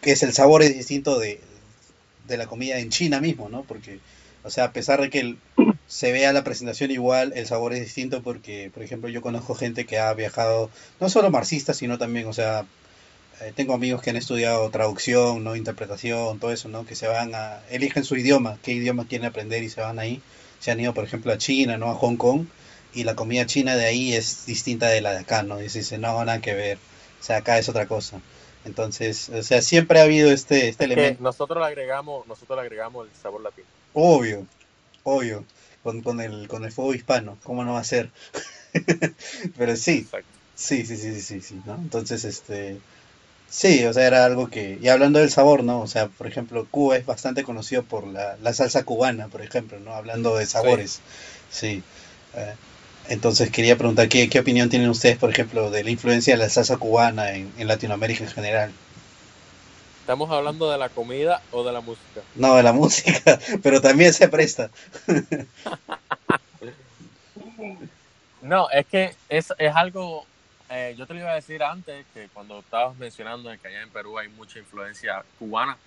que 0.00 0.12
es 0.12 0.22
el 0.22 0.32
sabor 0.32 0.62
es 0.62 0.74
distinto 0.74 1.18
de, 1.18 1.40
de 2.26 2.36
la 2.36 2.46
comida 2.46 2.78
en 2.78 2.90
China 2.90 3.20
mismo, 3.20 3.48
¿no? 3.48 3.62
Porque, 3.62 4.00
o 4.44 4.50
sea, 4.50 4.64
a 4.64 4.72
pesar 4.72 5.00
de 5.00 5.10
que 5.10 5.36
se 5.86 6.12
vea 6.12 6.32
la 6.32 6.44
presentación 6.44 6.90
igual, 6.90 7.32
el 7.36 7.46
sabor 7.46 7.72
es 7.72 7.80
distinto 7.80 8.22
porque, 8.22 8.70
por 8.72 8.82
ejemplo, 8.82 9.08
yo 9.08 9.22
conozco 9.22 9.54
gente 9.54 9.86
que 9.86 9.98
ha 9.98 10.12
viajado, 10.14 10.70
no 11.00 11.08
solo 11.08 11.30
marxistas, 11.30 11.76
sino 11.76 11.98
también, 11.98 12.26
o 12.26 12.32
sea, 12.32 12.66
eh, 13.40 13.52
tengo 13.54 13.74
amigos 13.74 14.02
que 14.02 14.10
han 14.10 14.16
estudiado 14.16 14.70
traducción, 14.70 15.42
¿no? 15.42 15.56
Interpretación, 15.56 16.38
todo 16.38 16.52
eso, 16.52 16.68
¿no? 16.68 16.86
Que 16.86 16.94
se 16.94 17.08
van 17.08 17.34
a, 17.34 17.60
eligen 17.70 18.04
su 18.04 18.16
idioma, 18.16 18.58
qué 18.62 18.72
idioma 18.72 19.06
quieren 19.08 19.26
aprender 19.26 19.62
y 19.62 19.68
se 19.70 19.80
van 19.80 19.98
ahí. 19.98 20.22
Se 20.60 20.70
han 20.70 20.80
ido, 20.80 20.94
por 20.94 21.04
ejemplo, 21.04 21.32
a 21.32 21.38
China, 21.38 21.76
¿no? 21.78 21.90
A 21.90 21.94
Hong 21.94 22.16
Kong, 22.16 22.46
y 22.94 23.04
la 23.04 23.16
comida 23.16 23.46
china 23.46 23.76
de 23.76 23.86
ahí 23.86 24.14
es 24.14 24.46
distinta 24.46 24.88
de 24.88 25.00
la 25.00 25.12
de 25.12 25.20
acá, 25.20 25.42
¿no? 25.42 25.62
Y 25.62 25.68
se 25.68 25.80
dice, 25.80 25.98
no, 25.98 26.24
nada 26.24 26.40
que 26.40 26.54
ver. 26.54 26.78
O 27.20 27.24
sea, 27.24 27.38
acá 27.38 27.58
es 27.58 27.68
otra 27.68 27.86
cosa. 27.86 28.20
Entonces, 28.64 29.28
o 29.28 29.42
sea, 29.42 29.60
siempre 29.62 30.00
ha 30.00 30.04
habido 30.04 30.30
este, 30.30 30.68
este 30.68 30.84
elemento. 30.84 31.22
nosotros 31.22 31.58
le 31.58 31.66
agregamos, 31.66 32.26
nosotros 32.26 32.56
le 32.56 32.62
agregamos 32.62 33.08
el 33.08 33.14
sabor 33.20 33.42
latino. 33.42 33.66
Obvio, 33.92 34.46
obvio, 35.02 35.44
con, 35.82 36.00
con 36.02 36.20
el, 36.20 36.48
con 36.48 36.64
el 36.64 36.72
fuego 36.72 36.94
hispano, 36.94 37.38
¿cómo 37.42 37.64
no 37.64 37.74
va 37.74 37.80
a 37.80 37.84
ser? 37.84 38.10
Pero 39.58 39.76
sí, 39.76 40.06
sí, 40.54 40.86
sí, 40.86 40.96
sí, 40.96 41.12
sí, 41.14 41.20
sí, 41.20 41.40
sí, 41.40 41.60
¿no? 41.66 41.74
Entonces, 41.74 42.24
este, 42.24 42.78
sí, 43.48 43.84
o 43.84 43.92
sea, 43.92 44.06
era 44.06 44.24
algo 44.24 44.48
que, 44.48 44.78
y 44.80 44.88
hablando 44.88 45.18
del 45.18 45.30
sabor, 45.30 45.64
¿no? 45.64 45.80
O 45.80 45.86
sea, 45.88 46.06
por 46.08 46.28
ejemplo, 46.28 46.66
Cuba 46.70 46.96
es 46.96 47.04
bastante 47.04 47.42
conocido 47.42 47.82
por 47.82 48.06
la, 48.06 48.36
la 48.40 48.54
salsa 48.54 48.84
cubana, 48.84 49.28
por 49.28 49.42
ejemplo, 49.42 49.80
¿no? 49.80 49.94
Hablando 49.94 50.36
de 50.36 50.46
sabores, 50.46 51.00
sí. 51.50 51.82
Eh, 52.34 52.54
entonces 53.08 53.50
quería 53.50 53.76
preguntar 53.76 54.08
qué, 54.08 54.28
qué 54.28 54.40
opinión 54.40 54.68
tienen 54.68 54.90
ustedes, 54.90 55.18
por 55.18 55.30
ejemplo, 55.30 55.70
de 55.70 55.84
la 55.84 55.90
influencia 55.90 56.34
de 56.34 56.38
la 56.42 56.48
salsa 56.48 56.76
cubana 56.78 57.32
en, 57.32 57.52
en 57.58 57.68
Latinoamérica 57.68 58.24
en 58.24 58.30
general. 58.30 58.72
¿Estamos 60.00 60.30
hablando 60.30 60.70
de 60.70 60.78
la 60.78 60.90
comida 60.90 61.42
o 61.50 61.64
de 61.64 61.72
la 61.72 61.80
música? 61.80 62.24
No, 62.34 62.56
de 62.56 62.62
la 62.62 62.72
música, 62.72 63.12
pero 63.62 63.80
también 63.80 64.12
se 64.12 64.28
presta. 64.28 64.70
No, 68.40 68.68
es 68.70 68.86
que 68.86 69.10
es, 69.28 69.52
es 69.58 69.74
algo, 69.74 70.26
eh, 70.68 70.94
yo 70.98 71.06
te 71.06 71.14
lo 71.14 71.20
iba 71.20 71.30
a 71.30 71.34
decir 71.36 71.62
antes, 71.62 72.06
que 72.12 72.28
cuando 72.30 72.58
estabas 72.60 72.96
mencionando 72.96 73.50
que 73.60 73.68
allá 73.68 73.82
en 73.82 73.92
Perú 73.92 74.18
hay 74.18 74.28
mucha 74.28 74.58
influencia 74.58 75.24
cubana, 75.38 75.78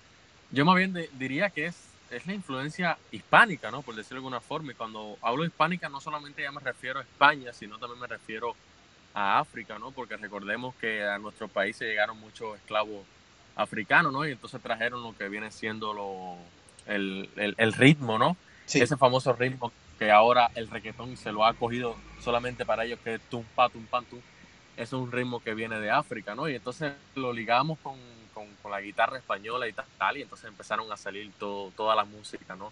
yo 0.50 0.64
más 0.64 0.76
bien 0.76 0.92
de- 0.92 1.10
diría 1.12 1.50
que 1.50 1.66
es, 1.66 1.85
es 2.10 2.26
la 2.26 2.34
influencia 2.34 2.98
hispánica, 3.10 3.70
¿no? 3.70 3.82
Por 3.82 3.94
decirlo 3.94 4.16
de 4.16 4.26
alguna 4.26 4.40
forma. 4.40 4.72
Y 4.72 4.74
cuando 4.74 5.16
hablo 5.22 5.44
hispánica 5.44 5.88
no 5.88 6.00
solamente 6.00 6.42
ya 6.42 6.52
me 6.52 6.60
refiero 6.60 7.00
a 7.00 7.02
España, 7.02 7.52
sino 7.52 7.78
también 7.78 8.00
me 8.00 8.06
refiero 8.06 8.54
a 9.14 9.38
África, 9.38 9.78
¿no? 9.78 9.90
Porque 9.90 10.16
recordemos 10.16 10.74
que 10.76 11.04
a 11.04 11.18
nuestro 11.18 11.48
país 11.48 11.76
se 11.76 11.86
llegaron 11.86 12.18
muchos 12.18 12.56
esclavos 12.56 13.04
africanos, 13.56 14.12
¿no? 14.12 14.26
Y 14.26 14.32
entonces 14.32 14.60
trajeron 14.60 15.02
lo 15.02 15.16
que 15.16 15.28
viene 15.28 15.50
siendo 15.50 15.92
lo, 15.94 16.36
el, 16.86 17.28
el, 17.36 17.54
el 17.58 17.72
ritmo, 17.72 18.18
¿no? 18.18 18.36
Sí, 18.66 18.80
ese 18.80 18.96
famoso 18.96 19.32
ritmo 19.32 19.72
que 19.98 20.10
ahora 20.10 20.50
el 20.54 20.68
reggaetón 20.68 21.16
se 21.16 21.32
lo 21.32 21.44
ha 21.44 21.54
cogido 21.54 21.96
solamente 22.20 22.66
para 22.66 22.84
ellos, 22.84 22.98
que 23.02 23.14
es 23.14 23.20
tum 23.30 23.44
pa, 23.54 23.68
tum 23.68 23.86
pan, 23.86 24.04
tum. 24.04 24.20
Es 24.76 24.92
un 24.92 25.10
ritmo 25.10 25.40
que 25.40 25.54
viene 25.54 25.80
de 25.80 25.90
África, 25.90 26.34
¿no? 26.34 26.48
Y 26.48 26.56
entonces 26.56 26.92
lo 27.14 27.32
ligamos 27.32 27.78
con, 27.78 27.94
con, 28.36 28.44
con 28.62 28.70
la 28.70 28.82
guitarra 28.82 29.16
española 29.16 29.66
y 29.66 29.72
tal, 29.98 30.18
y 30.18 30.22
entonces 30.22 30.46
empezaron 30.46 30.92
a 30.92 30.96
salir 30.98 31.32
todo, 31.40 31.70
toda 31.70 31.96
la 31.96 32.04
música, 32.04 32.54
¿no? 32.54 32.70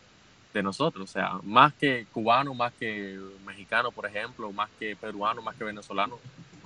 de 0.53 0.63
nosotros. 0.63 1.11
O 1.11 1.13
sea, 1.13 1.41
más 1.43 1.73
que 1.75 2.07
cubano, 2.13 2.55
más 2.55 2.73
que 2.75 3.19
mexicano, 3.47 3.91
por 3.91 4.07
ejemplo, 4.07 4.53
más 4.53 4.71
que 4.79 4.95
peruano, 4.95 5.43
más 5.43 5.57
que 5.57 5.65
venezolano, 5.65 6.19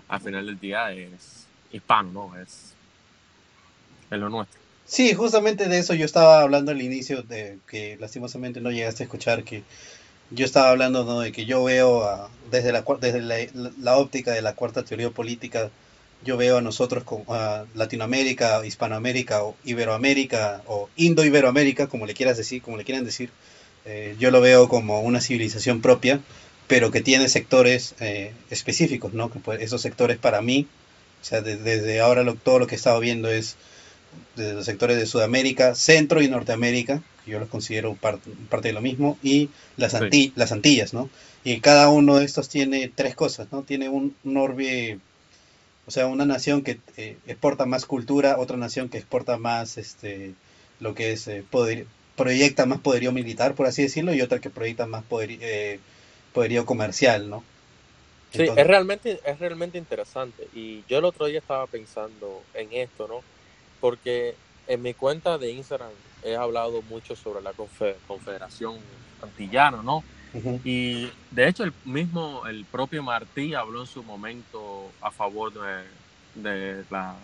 al 0.08 0.20
final 0.20 0.46
del 0.46 0.58
día 0.60 0.92
es 0.92 1.46
hispano, 1.72 2.10
¿no? 2.12 2.36
Es, 2.40 2.74
es 4.10 4.18
lo 4.18 4.28
nuestro. 4.28 4.60
Sí, 4.84 5.14
justamente 5.14 5.68
de 5.68 5.78
eso 5.78 5.94
yo 5.94 6.04
estaba 6.04 6.40
hablando 6.40 6.72
al 6.72 6.82
inicio, 6.82 7.22
de 7.22 7.58
que 7.68 7.96
lastimosamente 8.00 8.60
no 8.60 8.70
llegaste 8.70 9.02
a 9.02 9.06
escuchar, 9.06 9.44
que 9.44 9.62
yo 10.30 10.44
estaba 10.44 10.70
hablando 10.70 11.04
¿no? 11.04 11.20
de 11.20 11.32
que 11.32 11.44
yo 11.46 11.64
veo 11.64 12.04
a- 12.04 12.30
desde, 12.50 12.72
la, 12.72 12.84
desde 13.00 13.20
la, 13.20 13.36
la 13.80 13.96
óptica 13.96 14.32
de 14.32 14.42
la 14.42 14.54
cuarta 14.54 14.82
teoría 14.84 15.10
política, 15.10 15.70
yo 16.24 16.36
veo 16.36 16.58
a 16.58 16.60
nosotros 16.62 17.04
como 17.04 17.24
a 17.34 17.64
Latinoamérica, 17.74 18.64
Hispanoamérica 18.66 19.44
o 19.44 19.56
Iberoamérica 19.64 20.62
o 20.66 20.88
Indo-Iberoamérica, 20.96 21.86
como 21.86 22.06
le 22.06 22.14
quieras 22.14 22.36
decir, 22.36 22.60
como 22.62 22.76
le 22.76 22.84
quieran 22.84 23.04
decir, 23.04 23.30
eh, 23.84 24.16
yo 24.18 24.30
lo 24.30 24.40
veo 24.40 24.68
como 24.68 25.00
una 25.00 25.20
civilización 25.20 25.80
propia, 25.80 26.20
pero 26.66 26.90
que 26.90 27.00
tiene 27.00 27.28
sectores 27.28 27.94
eh, 28.00 28.32
específicos, 28.50 29.14
¿no? 29.14 29.30
Que 29.30 29.38
pues, 29.38 29.60
esos 29.62 29.80
sectores 29.80 30.18
para 30.18 30.42
mí, 30.42 30.66
o 31.22 31.24
sea, 31.24 31.40
de- 31.40 31.56
desde 31.56 32.00
ahora 32.00 32.22
lo- 32.24 32.34
todo 32.34 32.58
lo 32.58 32.66
que 32.66 32.74
he 32.74 32.76
estado 32.78 33.00
viendo 33.00 33.28
es 33.30 33.56
de 34.36 34.54
los 34.54 34.64
sectores 34.66 34.96
de 34.98 35.06
Sudamérica, 35.06 35.74
Centro 35.74 36.22
y 36.22 36.28
Norteamérica, 36.28 37.02
que 37.24 37.30
yo 37.32 37.40
los 37.40 37.48
considero 37.48 37.94
par- 37.94 38.18
parte 38.48 38.68
de 38.68 38.74
lo 38.74 38.80
mismo, 38.80 39.18
y 39.22 39.50
las, 39.76 39.92
Sí. 39.92 39.98
Anti- 39.98 40.32
las 40.36 40.52
Antillas, 40.52 40.94
¿no? 40.94 41.08
Y 41.44 41.60
cada 41.60 41.88
uno 41.88 42.16
de 42.16 42.24
estos 42.24 42.48
tiene 42.48 42.90
tres 42.94 43.14
cosas, 43.14 43.48
¿no? 43.52 43.62
Tiene 43.62 43.88
un, 43.88 44.14
un 44.24 44.36
orbe, 44.36 44.98
o 45.88 45.92
sea, 45.92 46.08
una 46.08 46.26
nación 46.26 46.64
que 46.64 46.82
eh, 46.98 47.18
exporta 47.26 47.66
más 47.66 47.86
cultura, 47.86 48.38
otra 48.38 48.58
nación 48.58 48.90
que 48.90 48.98
exporta 48.98 49.38
más, 49.38 49.78
este, 49.78 50.36
lo 50.80 50.94
que 50.94 51.12
es, 51.12 51.28
eh, 51.28 51.44
poder, 51.50 51.88
proyecta 52.16 52.66
más 52.66 52.80
poderío 52.80 53.12
militar, 53.12 53.56
por 53.56 53.66
así 53.68 53.82
decirlo, 53.84 54.14
y 54.14 54.22
otra 54.22 54.40
que 54.40 54.50
proyecta 54.50 54.86
más 54.86 55.04
poder, 55.04 55.30
eh, 55.42 55.80
poderío 56.34 56.66
comercial, 56.66 57.30
¿no? 57.30 57.44
Sí, 58.30 58.52
es 58.56 58.66
realmente, 58.66 59.20
es 59.24 59.38
realmente 59.38 59.78
interesante. 59.78 60.48
Y 60.52 60.84
yo 60.86 60.98
el 60.98 61.04
otro 61.06 61.26
día 61.26 61.38
estaba 61.38 61.66
pensando 61.68 62.48
en 62.52 62.72
esto, 62.72 63.08
¿no? 63.08 63.26
Porque 63.80 64.40
en 64.66 64.82
mi 64.82 64.94
cuenta 64.94 65.38
de 65.38 65.50
Instagram 65.52 65.94
he 66.22 66.36
hablado 66.36 66.82
mucho 66.82 67.16
sobre 67.16 67.42
la 67.42 67.54
confe- 67.54 68.00
Confederación 68.02 69.08
Antillana, 69.20 69.82
¿no? 69.82 70.06
Y 70.64 71.10
de 71.30 71.48
hecho 71.48 71.64
el 71.64 71.72
mismo, 71.84 72.46
el 72.46 72.64
propio 72.64 73.02
Martí 73.02 73.54
habló 73.54 73.80
en 73.80 73.86
su 73.86 74.02
momento 74.02 74.90
a 75.00 75.10
favor 75.10 75.52
de, 75.52 76.42
de 76.42 76.84
la 76.90 77.14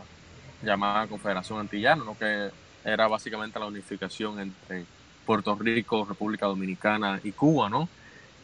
llamada 0.63 1.07
Confederación 1.07 1.61
Antillana, 1.61 2.05
¿no? 2.05 2.17
Que 2.17 2.51
era 2.85 3.07
básicamente 3.09 3.59
la 3.59 3.67
unificación 3.67 4.41
entre 4.41 4.85
Puerto 5.25 5.55
Rico, 5.57 6.05
República 6.05 6.47
Dominicana 6.47 7.21
y 7.23 7.33
Cuba, 7.33 7.69
¿no? 7.69 7.89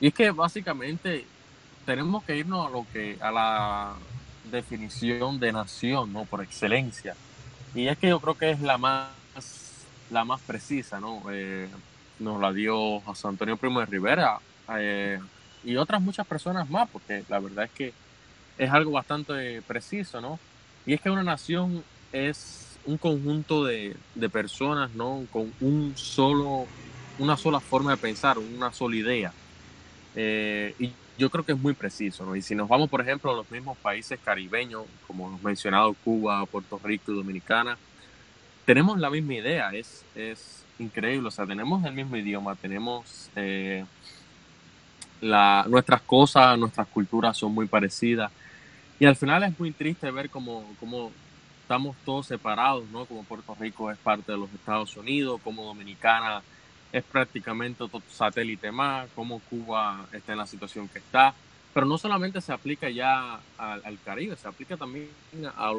Y 0.00 0.08
es 0.08 0.14
que 0.14 0.30
básicamente 0.30 1.26
tenemos 1.84 2.24
que 2.24 2.36
irnos 2.36 2.66
a 2.66 2.70
lo 2.70 2.86
que 2.92 3.18
a 3.20 3.30
la 3.30 3.94
definición 4.50 5.38
de 5.38 5.52
nación, 5.52 6.12
¿no? 6.12 6.24
Por 6.24 6.42
excelencia. 6.42 7.16
Y 7.74 7.88
es 7.88 7.98
que 7.98 8.08
yo 8.08 8.20
creo 8.20 8.36
que 8.36 8.50
es 8.50 8.60
la 8.60 8.78
más 8.78 9.08
la 10.10 10.24
más 10.24 10.40
precisa, 10.40 11.00
¿no? 11.00 11.22
Eh, 11.30 11.68
nos 12.18 12.40
la 12.40 12.52
dio 12.52 13.00
José 13.00 13.28
Antonio 13.28 13.56
Primo 13.56 13.80
de 13.80 13.86
Rivera 13.86 14.40
eh, 14.78 15.18
y 15.64 15.76
otras 15.76 16.00
muchas 16.00 16.26
personas 16.26 16.68
más, 16.70 16.88
porque 16.90 17.24
la 17.28 17.38
verdad 17.38 17.64
es 17.64 17.70
que 17.70 17.92
es 18.58 18.70
algo 18.70 18.92
bastante 18.92 19.62
preciso, 19.62 20.20
¿no? 20.20 20.38
Y 20.86 20.94
es 20.94 21.00
que 21.00 21.10
una 21.10 21.22
nación 21.22 21.82
es 22.12 22.78
un 22.84 22.98
conjunto 22.98 23.64
de, 23.64 23.96
de 24.14 24.28
personas, 24.28 24.92
¿no? 24.94 25.24
Con 25.32 25.52
un 25.60 25.92
solo, 25.96 26.66
una 27.18 27.36
sola 27.36 27.60
forma 27.60 27.92
de 27.92 27.96
pensar, 27.96 28.38
una 28.38 28.72
sola 28.72 28.96
idea. 28.96 29.32
Eh, 30.14 30.74
y 30.78 30.92
yo 31.18 31.30
creo 31.30 31.44
que 31.44 31.52
es 31.52 31.58
muy 31.58 31.74
preciso, 31.74 32.24
¿no? 32.24 32.34
Y 32.34 32.42
si 32.42 32.54
nos 32.54 32.68
vamos, 32.68 32.88
por 32.88 33.00
ejemplo, 33.00 33.30
a 33.30 33.36
los 33.36 33.50
mismos 33.50 33.76
países 33.78 34.18
caribeños, 34.24 34.84
como 35.06 35.28
hemos 35.28 35.42
mencionado, 35.42 35.94
Cuba, 36.04 36.44
Puerto 36.46 36.80
Rico 36.82 37.12
y 37.12 37.16
Dominicana, 37.16 37.76
tenemos 38.64 38.98
la 38.98 39.10
misma 39.10 39.34
idea, 39.34 39.70
es, 39.72 40.04
es 40.14 40.64
increíble, 40.78 41.28
o 41.28 41.30
sea, 41.30 41.46
tenemos 41.46 41.84
el 41.84 41.92
mismo 41.92 42.16
idioma, 42.16 42.54
tenemos 42.56 43.30
eh, 43.36 43.84
la, 45.20 45.64
nuestras 45.68 46.00
cosas, 46.02 46.58
nuestras 46.58 46.86
culturas 46.88 47.36
son 47.36 47.52
muy 47.52 47.66
parecidas. 47.66 48.30
Y 48.98 49.06
al 49.06 49.16
final 49.16 49.42
es 49.44 49.58
muy 49.58 49.72
triste 49.72 50.10
ver 50.10 50.28
cómo, 50.30 50.64
cómo 50.78 51.10
estamos 51.62 51.96
todos 52.04 52.26
separados, 52.26 52.84
¿no? 52.90 53.04
Como 53.04 53.24
Puerto 53.24 53.56
Rico 53.58 53.90
es 53.90 53.98
parte 53.98 54.32
de 54.32 54.38
los 54.38 54.52
Estados 54.52 54.96
Unidos, 54.96 55.40
como 55.42 55.64
Dominicana 55.64 56.42
es 56.92 57.04
prácticamente 57.04 57.84
otro 57.84 58.02
satélite 58.10 58.72
más, 58.72 59.08
como 59.14 59.38
Cuba 59.40 60.06
está 60.12 60.32
en 60.32 60.38
la 60.38 60.46
situación 60.46 60.88
que 60.88 60.98
está. 60.98 61.34
Pero 61.72 61.86
no 61.86 61.98
solamente 61.98 62.40
se 62.40 62.52
aplica 62.52 62.90
ya 62.90 63.38
al, 63.56 63.82
al 63.84 63.98
Caribe, 64.04 64.36
se 64.36 64.48
aplica 64.48 64.76
también 64.76 65.08
a 65.56 65.72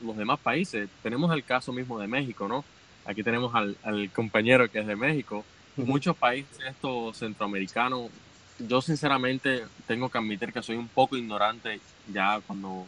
los 0.00 0.16
demás 0.16 0.40
países. 0.40 0.88
Tenemos 1.02 1.32
el 1.32 1.44
caso 1.44 1.72
mismo 1.72 1.98
de 2.00 2.08
México, 2.08 2.48
¿no? 2.48 2.64
Aquí 3.04 3.22
tenemos 3.22 3.54
al, 3.54 3.76
al 3.84 4.10
compañero 4.10 4.68
que 4.68 4.80
es 4.80 4.86
de 4.86 4.96
México. 4.96 5.44
Muchos 5.76 6.16
países 6.16 6.58
estos 6.66 7.18
centroamericanos, 7.18 8.10
yo 8.58 8.80
sinceramente 8.80 9.64
tengo 9.86 10.08
que 10.08 10.18
admitir 10.18 10.52
que 10.52 10.62
soy 10.62 10.76
un 10.76 10.88
poco 10.88 11.16
ignorante 11.16 11.80
ya 12.12 12.40
cuando 12.46 12.86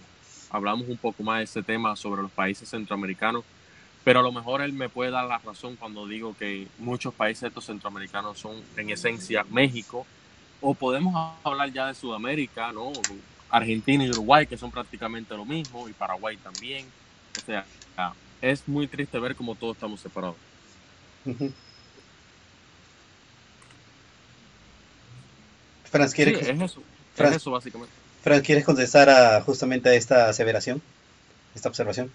hablamos 0.51 0.89
un 0.89 0.97
poco 0.97 1.23
más 1.23 1.39
de 1.39 1.45
ese 1.45 1.63
tema 1.63 1.95
sobre 1.97 2.23
los 2.23 2.31
países 2.31 2.69
centroamericanos, 2.69 3.45
pero 4.05 4.21
a 4.21 4.23
lo 4.23 4.33
mejor 4.33 4.63
él 4.63 4.73
me 4.73 4.89
puede 4.89 5.11
dar 5.11 5.27
la 5.27 5.39
razón 5.39 5.77
cuando 5.77 6.07
digo 6.07 6.35
que 6.39 6.67
muchos 6.79 7.13
países 7.13 7.45
estos 7.45 7.67
centroamericanos 7.67 8.39
son 8.39 8.57
en 8.77 8.91
esencia 8.91 9.45
México, 9.51 10.07
o 10.61 10.75
podemos 10.75 11.35
hablar 11.45 11.73
ya 11.73 11.87
de 11.89 11.95
Sudamérica, 11.95 12.73
¿no? 12.73 12.93
Argentina 13.51 14.05
y 14.05 14.11
Uruguay, 14.11 14.47
que 14.47 14.57
son 14.57 14.71
prácticamente 14.71 15.37
lo 15.37 15.45
mismo, 15.45 15.89
y 15.89 15.93
Paraguay 15.93 16.37
también. 16.39 16.87
O 17.37 17.41
sea, 17.45 17.65
es 18.41 18.67
muy 18.67 18.87
triste 18.87 19.19
ver 19.19 19.37
cómo 19.37 19.55
todos 19.55 19.77
estamos 19.77 20.01
separados. 20.01 20.37
Franz, 25.91 26.11
Sí, 26.11 26.17
¿quieres, 26.17 26.49
es 26.49 26.61
eso. 26.61 26.83
Fran- 27.17 27.31
Es 27.31 27.37
eso 27.37 27.51
básicamente. 27.51 27.95
Franz, 28.23 28.43
¿quieres 28.43 28.65
contestar 28.65 29.09
a 29.09 29.41
justamente 29.43 29.89
a 29.89 29.95
esta 29.95 30.29
aseveración, 30.29 30.83
esta 31.55 31.69
observación? 31.69 32.11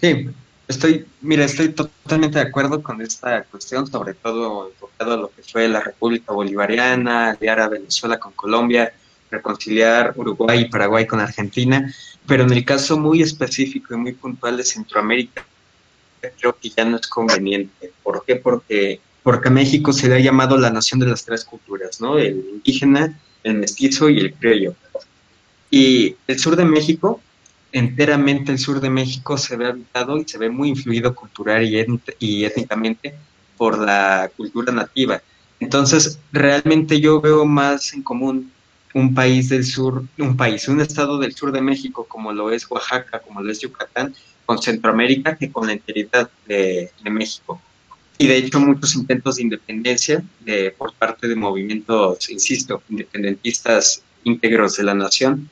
Sí, 0.00 0.28
estoy, 0.68 1.06
mira, 1.20 1.44
estoy 1.44 1.70
totalmente 1.70 2.38
de 2.38 2.46
acuerdo 2.48 2.82
con 2.82 3.00
esta 3.02 3.44
cuestión, 3.44 3.86
sobre 3.86 4.14
todo 4.14 4.68
enfocado 4.70 5.14
a 5.14 5.16
lo 5.16 5.30
que 5.30 5.42
fue 5.42 5.68
la 5.68 5.80
República 5.80 6.32
Bolivariana, 6.32 7.30
aliar 7.30 7.60
a 7.60 7.68
Venezuela 7.68 8.18
con 8.18 8.32
Colombia, 8.32 8.92
reconciliar 9.30 10.12
Uruguay 10.16 10.62
y 10.62 10.68
Paraguay 10.68 11.06
con 11.06 11.20
Argentina, 11.20 11.92
pero 12.26 12.44
en 12.44 12.52
el 12.52 12.64
caso 12.64 12.98
muy 12.98 13.22
específico 13.22 13.94
y 13.94 13.98
muy 13.98 14.12
puntual 14.12 14.56
de 14.56 14.64
Centroamérica, 14.64 15.44
creo 16.38 16.56
que 16.58 16.70
ya 16.70 16.84
no 16.84 16.96
es 16.96 17.06
conveniente. 17.06 17.92
¿Por 18.02 18.24
qué? 18.24 18.36
Porque, 18.36 19.00
porque 19.22 19.50
México 19.50 19.92
se 19.92 20.08
le 20.08 20.16
ha 20.16 20.20
llamado 20.20 20.56
la 20.58 20.70
nación 20.70 21.00
de 21.00 21.06
las 21.06 21.24
tres 21.24 21.44
culturas, 21.44 22.00
¿no? 22.00 22.18
El 22.18 22.44
indígena, 22.54 23.18
el 23.44 23.54
mestizo 23.54 24.08
y 24.10 24.18
el 24.18 24.34
criollo. 24.34 24.74
Y 25.70 26.16
el 26.26 26.38
sur 26.38 26.56
de 26.56 26.64
México 26.64 27.20
enteramente 27.72 28.52
el 28.52 28.58
sur 28.58 28.80
de 28.80 28.90
México 28.90 29.38
se 29.38 29.56
ve 29.56 29.66
habitado 29.68 30.18
y 30.18 30.26
se 30.28 30.38
ve 30.38 30.50
muy 30.50 30.70
influido 30.70 31.14
cultural 31.14 31.64
y, 31.64 31.76
étnic- 31.76 32.16
y 32.18 32.44
étnicamente 32.44 33.14
por 33.56 33.78
la 33.78 34.30
cultura 34.36 34.72
nativa. 34.72 35.22
Entonces, 35.60 36.18
realmente 36.32 37.00
yo 37.00 37.20
veo 37.20 37.46
más 37.46 37.94
en 37.94 38.02
común 38.02 38.52
un 38.94 39.14
país 39.14 39.48
del 39.50 39.64
sur, 39.64 40.04
un 40.18 40.36
país, 40.36 40.66
un 40.68 40.80
estado 40.80 41.18
del 41.18 41.34
sur 41.34 41.52
de 41.52 41.60
México 41.62 42.06
como 42.08 42.32
lo 42.32 42.50
es 42.50 42.68
Oaxaca, 42.70 43.20
como 43.20 43.40
lo 43.40 43.52
es 43.52 43.60
Yucatán, 43.60 44.14
con 44.44 44.60
Centroamérica 44.60 45.36
que 45.36 45.52
con 45.52 45.66
la 45.68 45.74
enteridad 45.74 46.30
de, 46.46 46.90
de 47.02 47.10
México. 47.10 47.62
Y 48.20 48.26
de 48.26 48.36
hecho 48.36 48.60
muchos 48.60 48.94
intentos 48.96 49.36
de 49.36 49.44
independencia 49.44 50.22
de, 50.40 50.74
por 50.76 50.92
parte 50.92 51.26
de 51.26 51.34
movimientos, 51.34 52.28
insisto, 52.28 52.82
independentistas 52.90 54.02
íntegros 54.24 54.76
de 54.76 54.82
la 54.82 54.92
nación, 54.92 55.48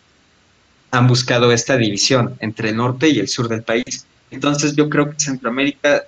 han 0.91 1.07
buscado 1.07 1.51
esta 1.51 1.79
división 1.79 2.37
entre 2.41 2.69
el 2.69 2.77
norte 2.77 3.09
y 3.09 3.21
el 3.21 3.29
sur 3.29 3.49
del 3.49 3.63
país. 3.63 4.05
Entonces 4.31 4.77
yo 4.77 4.91
creo 4.91 5.09
que 5.09 5.19
Centroamérica, 5.19 6.03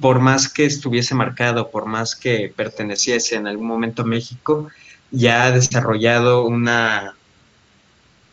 por 0.00 0.18
más 0.18 0.48
que 0.48 0.64
estuviese 0.64 1.14
marcado, 1.14 1.70
por 1.70 1.84
más 1.84 2.16
que 2.16 2.50
perteneciese 2.56 3.34
en 3.34 3.46
algún 3.46 3.66
momento 3.66 4.00
a 4.00 4.06
México, 4.06 4.70
ya 5.10 5.44
ha 5.44 5.50
desarrollado 5.50 6.46
una, 6.46 7.17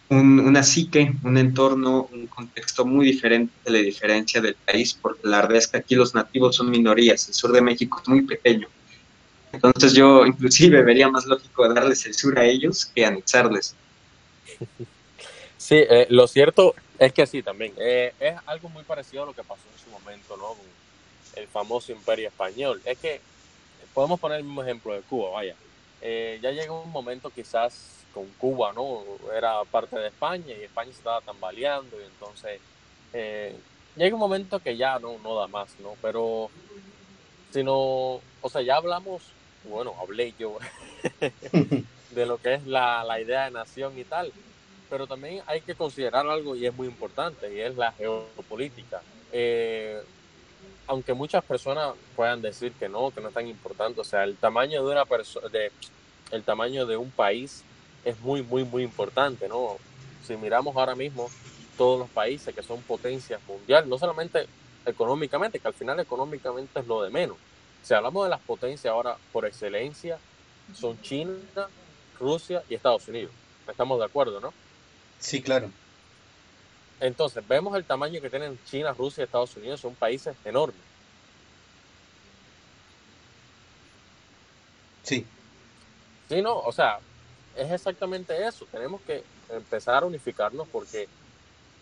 un- 0.09 0.39
una 0.39 0.63
psique, 0.63 1.13
un 1.23 1.37
entorno, 1.37 2.07
un 2.11 2.27
contexto 2.27 2.85
muy 2.85 3.05
diferente 3.07 3.55
de 3.65 3.71
la 3.71 3.79
diferencia 3.79 4.41
del 4.41 4.57
país, 4.65 4.97
porque 5.01 5.21
la 5.23 5.41
verdad 5.41 5.57
es 5.57 5.67
que 5.67 5.77
aquí 5.77 5.95
los 5.95 6.13
nativos 6.15 6.55
son 6.57 6.69
minorías, 6.71 7.27
el 7.27 7.33
sur 7.33 7.51
de 7.51 7.61
México 7.61 7.99
es 8.03 8.09
muy 8.09 8.25
pequeño. 8.25 8.67
Entonces 9.51 9.93
yo 9.93 10.25
inclusive 10.25 10.83
vería 10.83 11.09
más 11.09 11.25
lógico 11.25 11.67
darles 11.73 12.05
el 12.07 12.13
sur 12.15 12.37
a 12.39 12.45
ellos 12.45 12.91
que 12.93 13.05
anexarles. 13.05 13.79
Sí, 15.57 15.75
eh, 15.77 16.07
lo 16.09 16.27
cierto 16.27 16.73
es 16.97 17.13
que 17.13 17.27
sí, 17.27 17.43
también. 17.43 17.73
Eh, 17.77 18.13
es 18.19 18.35
algo 18.45 18.69
muy 18.69 18.83
parecido 18.83 19.23
a 19.23 19.25
lo 19.25 19.33
que 19.33 19.43
pasó 19.43 19.69
en 19.71 19.77
su 19.77 19.89
momento, 19.89 20.37
¿no? 20.37 20.55
Con 20.57 20.77
el 21.33 21.49
famoso 21.49 21.91
imperio 21.91 22.27
español. 22.29 22.81
Es 22.85 22.99
que 22.99 23.23
podemos 23.93 24.19
poner 24.19 24.39
el 24.39 24.45
mismo 24.45 24.63
ejemplo 24.63 24.93
de 24.95 25.03
Cuba, 25.03 25.31
vaya. 25.31 25.57
Eh, 25.99 26.39
ya 26.43 26.51
llegó 26.51 26.83
un 26.83 26.91
momento 26.91 27.31
quizás 27.31 28.04
con 28.15 28.25
Cuba, 28.39 28.71
¿no? 28.73 29.03
Era 29.35 29.61
parte 29.65 29.99
de 29.99 30.07
España 30.07 30.55
y 30.57 30.63
España 30.63 30.89
se 30.91 30.99
estaba 30.99 31.19
tambaleando 31.19 31.99
y 31.99 32.05
entonces 32.05 32.61
eh, 33.11 33.53
llega 33.97 34.15
un 34.15 34.21
momento 34.21 34.59
que 34.59 34.77
ya 34.77 34.97
no, 34.99 35.17
no 35.21 35.35
da 35.35 35.47
más, 35.47 35.69
¿no? 35.81 35.95
Pero, 36.01 36.49
sino, 37.51 37.73
o 37.75 38.49
sea, 38.49 38.61
ya 38.61 38.77
hablamos, 38.77 39.21
bueno, 39.65 39.93
hablé 39.99 40.33
yo 40.39 40.57
de 42.11 42.25
lo 42.25 42.37
que 42.37 42.53
es 42.53 42.65
la, 42.65 43.03
la 43.03 43.19
idea 43.19 43.45
de 43.45 43.51
nación 43.51 43.99
y 43.99 44.05
tal, 44.05 44.31
pero 44.89 45.07
también 45.07 45.43
hay 45.45 45.59
que 45.59 45.75
considerar 45.75 46.25
algo 46.25 46.55
y 46.55 46.65
es 46.65 46.73
muy 46.73 46.87
importante 46.87 47.53
y 47.53 47.59
es 47.59 47.75
la 47.75 47.91
geopolítica. 47.91 49.01
Eh, 49.33 50.01
aunque 50.87 51.13
muchas 51.13 51.43
personas 51.43 51.95
puedan 52.15 52.41
decir 52.41 52.71
que 52.73 52.87
no, 52.87 53.11
que 53.11 53.19
no 53.19 53.27
es 53.27 53.33
tan 53.33 53.47
importante, 53.47 53.99
o 53.99 54.05
sea, 54.05 54.23
el 54.23 54.37
tamaño 54.37 54.85
de 54.85 54.91
una 54.93 55.03
persona, 55.03 55.49
el 56.31 56.43
tamaño 56.43 56.85
de 56.85 56.95
un 56.95 57.11
país 57.11 57.65
es 58.05 58.19
muy, 58.21 58.43
muy, 58.43 58.63
muy 58.63 58.83
importante, 58.83 59.49
¿no? 59.49 59.77
Si 60.25 60.37
miramos 60.37 60.75
ahora 60.75 60.95
mismo 60.95 61.29
todos 61.77 61.99
los 61.99 62.09
países 62.09 62.55
que 62.55 62.63
son 62.63 62.81
potencias 62.83 63.41
mundiales, 63.47 63.89
no 63.89 63.97
solamente 63.97 64.47
económicamente, 64.85 65.59
que 65.59 65.67
al 65.67 65.73
final 65.73 65.99
económicamente 65.99 66.79
es 66.79 66.87
lo 66.87 67.01
de 67.01 67.09
menos. 67.09 67.35
Si 67.83 67.93
hablamos 67.93 68.23
de 68.25 68.29
las 68.29 68.39
potencias 68.39 68.91
ahora 68.91 69.17
por 69.33 69.45
excelencia, 69.45 70.17
son 70.73 71.01
China, 71.01 71.33
Rusia 72.19 72.63
y 72.69 72.75
Estados 72.75 73.07
Unidos. 73.07 73.31
Estamos 73.67 73.99
de 73.99 74.05
acuerdo, 74.05 74.39
¿no? 74.39 74.53
Sí, 75.19 75.41
claro. 75.41 75.69
Entonces, 76.99 77.45
vemos 77.47 77.75
el 77.75 77.83
tamaño 77.83 78.21
que 78.21 78.29
tienen 78.29 78.57
China, 78.65 78.93
Rusia 78.93 79.21
y 79.21 79.25
Estados 79.25 79.55
Unidos, 79.57 79.81
son 79.81 79.95
países 79.95 80.35
enormes. 80.45 80.79
Sí. 85.03 85.25
Sí, 86.29 86.41
no, 86.41 86.57
o 86.57 86.71
sea, 86.71 86.99
es 87.55 87.71
exactamente 87.71 88.45
eso. 88.45 88.65
Tenemos 88.71 89.01
que 89.01 89.23
empezar 89.49 90.03
a 90.03 90.05
unificarnos 90.05 90.67
porque, 90.67 91.07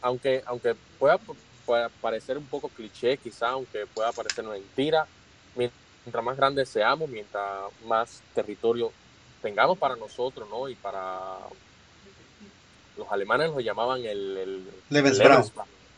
aunque, 0.02 0.44
aunque 0.46 0.76
pueda, 1.00 1.20
pueda 1.66 1.90
parecer 1.90 2.38
un 2.38 2.46
poco 2.46 2.70
cliché, 2.70 3.18
quizá, 3.18 3.50
aunque 3.50 3.86
pueda 3.88 4.12
parecer 4.12 4.44
una 4.46 4.54
mentira, 4.54 5.08
mientras 5.56 6.24
más 6.24 6.38
grandes 6.38 6.70
seamos, 6.70 7.10
mientras 7.10 7.72
más 7.86 8.22
territorio 8.34 8.92
tengamos 9.42 9.78
para 9.78 9.96
nosotros, 9.96 10.48
¿no? 10.50 10.70
Y 10.70 10.76
para 10.76 11.38
los 12.98 13.12
alemanes 13.12 13.50
lo 13.50 13.60
llamaban 13.60 14.06
el, 14.06 14.38
el 14.38 14.68
Lebensraum. 14.90 15.44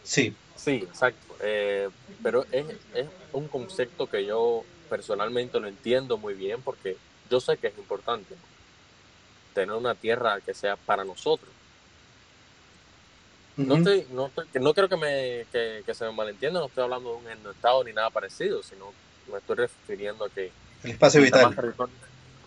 Sí. 0.03 0.35
Sí, 0.55 0.87
exacto. 0.87 1.35
Eh, 1.41 1.89
pero 2.23 2.45
es, 2.51 2.65
es 2.93 3.07
un 3.33 3.47
concepto 3.49 4.07
que 4.07 4.25
yo 4.25 4.63
personalmente 4.89 5.59
lo 5.59 5.67
entiendo 5.67 6.17
muy 6.17 6.33
bien 6.33 6.61
porque 6.61 6.97
yo 7.29 7.39
sé 7.39 7.57
que 7.57 7.67
es 7.67 7.77
importante 7.77 8.35
tener 9.55 9.75
una 9.75 9.95
tierra 9.95 10.39
que 10.41 10.53
sea 10.53 10.75
para 10.75 11.03
nosotros. 11.03 11.49
No, 13.57 13.77
estoy, 13.77 14.05
no, 14.11 14.27
estoy- 14.27 14.45
no 14.61 14.73
quiero 14.73 14.89
que, 14.89 14.97
me, 14.97 15.45
que, 15.51 15.81
que 15.85 15.93
se 15.95 16.03
me 16.05 16.11
malentienda, 16.11 16.59
no 16.59 16.65
estoy 16.67 16.83
hablando 16.83 17.11
de 17.11 17.15
un 17.45 17.51
estado 17.51 17.83
ni 17.85 17.93
nada 17.93 18.09
parecido, 18.09 18.61
sino 18.61 18.93
me 19.31 19.37
estoy 19.37 19.55
refiriendo 19.55 20.25
a 20.25 20.29
que... 20.29 20.51
El 20.83 20.91
espacio 20.91 21.21
vital. 21.21 21.55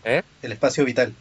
¿Eh? 0.05 0.22
El 0.43 0.52
espacio 0.52 0.85
vital. 0.85 1.14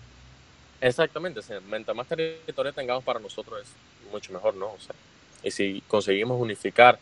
Exactamente, 0.82 1.40
o 1.40 1.44
sea, 1.44 1.60
mientras 1.62 1.96
más 1.96 2.06
territorio 2.06 2.74
tengamos 2.74 3.04
para 3.04 3.20
nosotros 3.20 3.62
es 3.64 4.12
mucho 4.12 4.32
mejor, 4.34 4.54
¿no? 4.56 4.68
O 4.74 4.80
sea, 4.80 4.94
y 5.42 5.50
si 5.52 5.82
conseguimos 5.88 6.40
unificar 6.40 7.00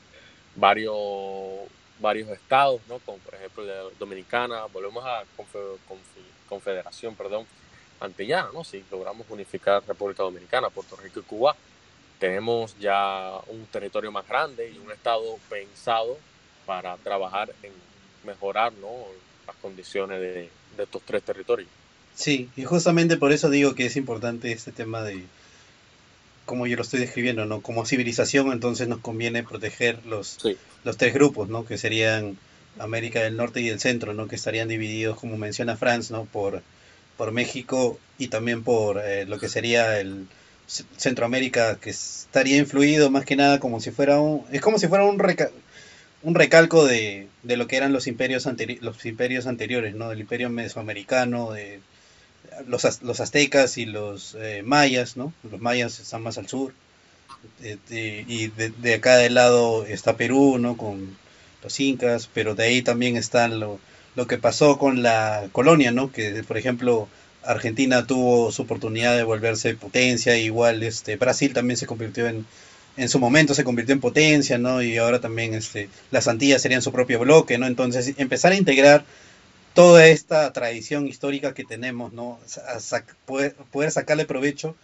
varios, 0.55 0.95
varios 1.99 2.29
estados, 2.29 2.79
¿no? 2.87 2.99
Como 2.99 3.17
por 3.17 3.33
ejemplo 3.33 3.65
la 3.65 3.81
Dominicana, 3.99 4.65
volvemos 4.65 5.03
a 5.03 5.23
confe- 5.35 5.77
confe- 5.89 6.23
Confederación, 6.47 7.15
perdón, 7.15 7.47
antillana, 7.99 8.49
¿no? 8.53 8.63
Si 8.63 8.83
logramos 8.91 9.25
unificar 9.29 9.83
República 9.87 10.23
Dominicana, 10.23 10.69
Puerto 10.69 10.95
Rico 10.95 11.19
y 11.19 11.23
Cuba, 11.23 11.55
tenemos 12.19 12.75
ya 12.79 13.31
un 13.47 13.65
territorio 13.67 14.11
más 14.11 14.27
grande 14.27 14.71
y 14.71 14.77
un 14.77 14.91
estado 14.91 15.37
pensado 15.49 16.17
para 16.65 16.97
trabajar 16.97 17.53
en 17.63 17.71
mejorar, 18.25 18.73
¿no? 18.73 18.89
Las 19.47 19.55
condiciones 19.57 20.19
de, 20.19 20.49
de 20.77 20.83
estos 20.83 21.01
tres 21.03 21.23
territorios. 21.23 21.69
Sí, 22.15 22.49
y 22.55 22.63
justamente 22.63 23.17
por 23.17 23.31
eso 23.31 23.49
digo 23.49 23.75
que 23.75 23.85
es 23.85 23.95
importante 23.97 24.51
este 24.51 24.71
tema 24.71 25.03
de, 25.03 25.25
como 26.45 26.65
yo 26.67 26.75
lo 26.77 26.81
estoy 26.83 26.99
describiendo, 26.99 27.45
¿no? 27.45 27.61
Como 27.61 27.85
civilización, 27.85 28.51
entonces 28.51 28.87
nos 28.87 28.99
conviene 28.99 29.43
proteger 29.43 30.05
los, 30.05 30.37
Sí. 30.41 30.57
los 30.83 30.97
tres 30.97 31.13
grupos, 31.13 31.49
¿no? 31.49 31.65
Que 31.65 31.77
serían 31.77 32.37
América 32.79 33.21
del 33.21 33.35
Norte 33.37 33.61
y 33.61 33.67
del 33.69 33.79
Centro, 33.79 34.13
¿no? 34.13 34.27
Que 34.27 34.35
estarían 34.35 34.67
divididos, 34.67 35.19
como 35.19 35.37
menciona 35.37 35.75
Franz, 35.77 36.09
¿no? 36.11 36.25
Por, 36.25 36.61
por 37.17 37.31
México 37.31 37.99
y 38.17 38.27
también 38.27 38.63
por 38.63 38.99
eh, 38.99 39.25
lo 39.25 39.39
que 39.39 39.49
sería 39.49 39.99
el 39.99 40.27
Centroamérica, 40.97 41.77
que 41.79 41.91
estaría 41.91 42.57
influido 42.57 43.09
más 43.11 43.25
que 43.25 43.35
nada 43.35 43.59
como 43.59 43.79
si 43.79 43.91
fuera 43.91 44.19
un... 44.19 44.43
Es 44.51 44.61
como 44.61 44.79
si 44.79 44.87
fuera 44.87 45.05
un, 45.05 45.21
un 46.23 46.35
recalco 46.35 46.85
de, 46.85 47.27
de 47.43 47.57
lo 47.57 47.67
que 47.67 47.77
eran 47.77 47.93
los 47.93 48.07
imperios, 48.07 48.47
los 48.81 49.05
imperios 49.05 49.45
anteriores, 49.47 49.95
¿no? 49.95 50.09
Del 50.09 50.21
imperio 50.21 50.49
mesoamericano, 50.49 51.51
de 51.51 51.81
los, 52.67 53.01
los 53.03 53.19
aztecas 53.19 53.77
y 53.77 53.85
los 53.85 54.35
eh, 54.39 54.63
mayas, 54.63 55.17
¿no? 55.17 55.33
Los 55.49 55.61
mayas 55.61 55.99
están 55.99 56.23
más 56.23 56.37
al 56.37 56.47
sur. 56.47 56.73
Eh, 57.61 58.25
y 58.27 58.47
de, 58.47 58.69
de 58.69 58.93
acá 58.95 59.17
del 59.17 59.35
lado 59.35 59.85
está 59.85 60.17
Perú, 60.17 60.57
¿no? 60.57 60.77
Con 60.77 61.15
los 61.63 61.79
incas, 61.79 62.29
pero 62.33 62.55
de 62.55 62.63
ahí 62.63 62.81
también 62.81 63.17
está 63.17 63.47
lo, 63.47 63.79
lo 64.15 64.27
que 64.27 64.37
pasó 64.37 64.77
con 64.77 65.03
la 65.03 65.49
colonia, 65.51 65.91
¿no? 65.91 66.11
Que, 66.11 66.43
por 66.43 66.57
ejemplo, 66.57 67.07
Argentina 67.43 68.07
tuvo 68.07 68.51
su 68.51 68.63
oportunidad 68.63 69.15
de 69.15 69.23
volverse 69.23 69.75
potencia, 69.75 70.37
igual 70.37 70.83
este 70.83 71.15
Brasil 71.17 71.53
también 71.53 71.77
se 71.77 71.85
convirtió 71.85 72.27
en, 72.27 72.45
en 72.97 73.09
su 73.09 73.19
momento 73.19 73.53
se 73.53 73.63
convirtió 73.63 73.93
en 73.93 74.01
potencia, 74.01 74.57
¿no? 74.57 74.81
Y 74.81 74.97
ahora 74.97 75.19
también 75.19 75.53
este, 75.53 75.89
las 76.11 76.27
Antillas 76.27 76.61
serían 76.61 76.81
su 76.81 76.91
propio 76.91 77.19
bloque, 77.19 77.57
¿no? 77.57 77.67
Entonces, 77.67 78.13
empezar 78.17 78.53
a 78.53 78.55
integrar 78.55 79.05
toda 79.73 80.07
esta 80.07 80.51
tradición 80.53 81.07
histórica 81.07 81.53
que 81.53 81.65
tenemos, 81.65 82.13
¿no? 82.13 82.39
Poder, 83.25 83.91
sacarle 83.91 84.25
provecho, 84.25 84.75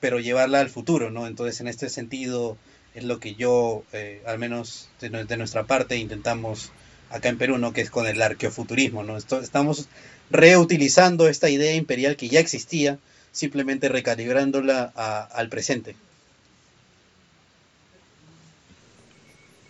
pero 0.00 0.20
llevarla 0.20 0.60
al 0.60 0.70
futuro, 0.70 1.10
¿no? 1.10 1.26
Entonces, 1.26 1.60
en 1.60 1.68
este 1.68 1.90
sentido, 1.90 2.56
es 2.94 3.04
lo 3.04 3.20
que 3.20 3.34
yo, 3.34 3.84
eh, 3.92 4.22
al 4.26 4.38
menos 4.38 4.88
de, 5.00 5.10
de 5.10 5.36
nuestra 5.36 5.64
parte, 5.64 5.96
intentamos 5.96 6.72
acá 7.10 7.28
en 7.28 7.38
Perú, 7.38 7.58
¿no? 7.58 7.72
Que 7.72 7.80
es 7.80 7.90
con 7.90 8.06
el 8.06 8.20
arqueofuturismo, 8.20 9.02
¿no? 9.02 9.16
Esto- 9.16 9.40
estamos 9.40 9.88
reutilizando 10.30 11.28
esta 11.28 11.48
idea 11.48 11.74
imperial 11.74 12.16
que 12.16 12.28
ya 12.28 12.40
existía, 12.40 12.98
simplemente 13.32 13.88
recalibrándola 13.88 14.92
a- 14.94 15.22
al 15.24 15.48
presente. 15.48 15.94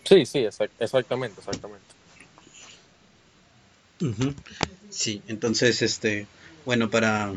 Sí, 0.05 0.24
sí, 0.27 0.39
exac- 0.40 0.70
exactamente, 0.81 1.40
exactamente. 1.40 1.86
Sí, 4.90 5.23
entonces, 5.28 5.82
este, 5.82 6.27
bueno, 6.65 6.89
para 6.90 7.32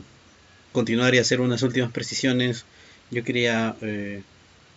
continuar 0.71 1.13
y 1.15 1.17
hacer 1.19 1.41
unas 1.41 1.63
últimas 1.63 1.91
precisiones, 1.91 2.65
yo 3.09 3.23
quería, 3.23 3.75
eh, 3.81 4.21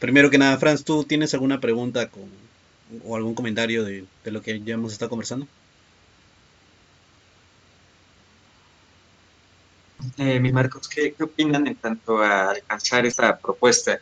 primero 0.01 0.31
que 0.31 0.39
nada, 0.39 0.59
Franz, 0.59 0.83
¿tú 0.85 1.05
tienes 1.05 1.35
alguna 1.35 1.61
pregunta 1.61 2.09
con, 2.09 2.29
o 3.05 3.17
algún 3.17 3.35
comentario 3.35 3.85
de, 3.85 4.05
de 4.25 4.31
lo 4.31 4.43
que 4.43 4.61
ya 4.61 4.75
hemos 4.75 4.93
estado 4.93 5.11
conversando? 5.11 5.47
Eh, 10.19 10.39
mi 10.39 10.53
Marcos, 10.53 10.89
¿qué, 10.89 11.15
qué 11.15 11.25
opinan 11.25 11.67
en 11.67 11.75
cuanto 11.75 12.19
a 12.19 12.51
alcanzar 12.51 13.07
esta 13.07 13.37
propuesta? 13.39 13.99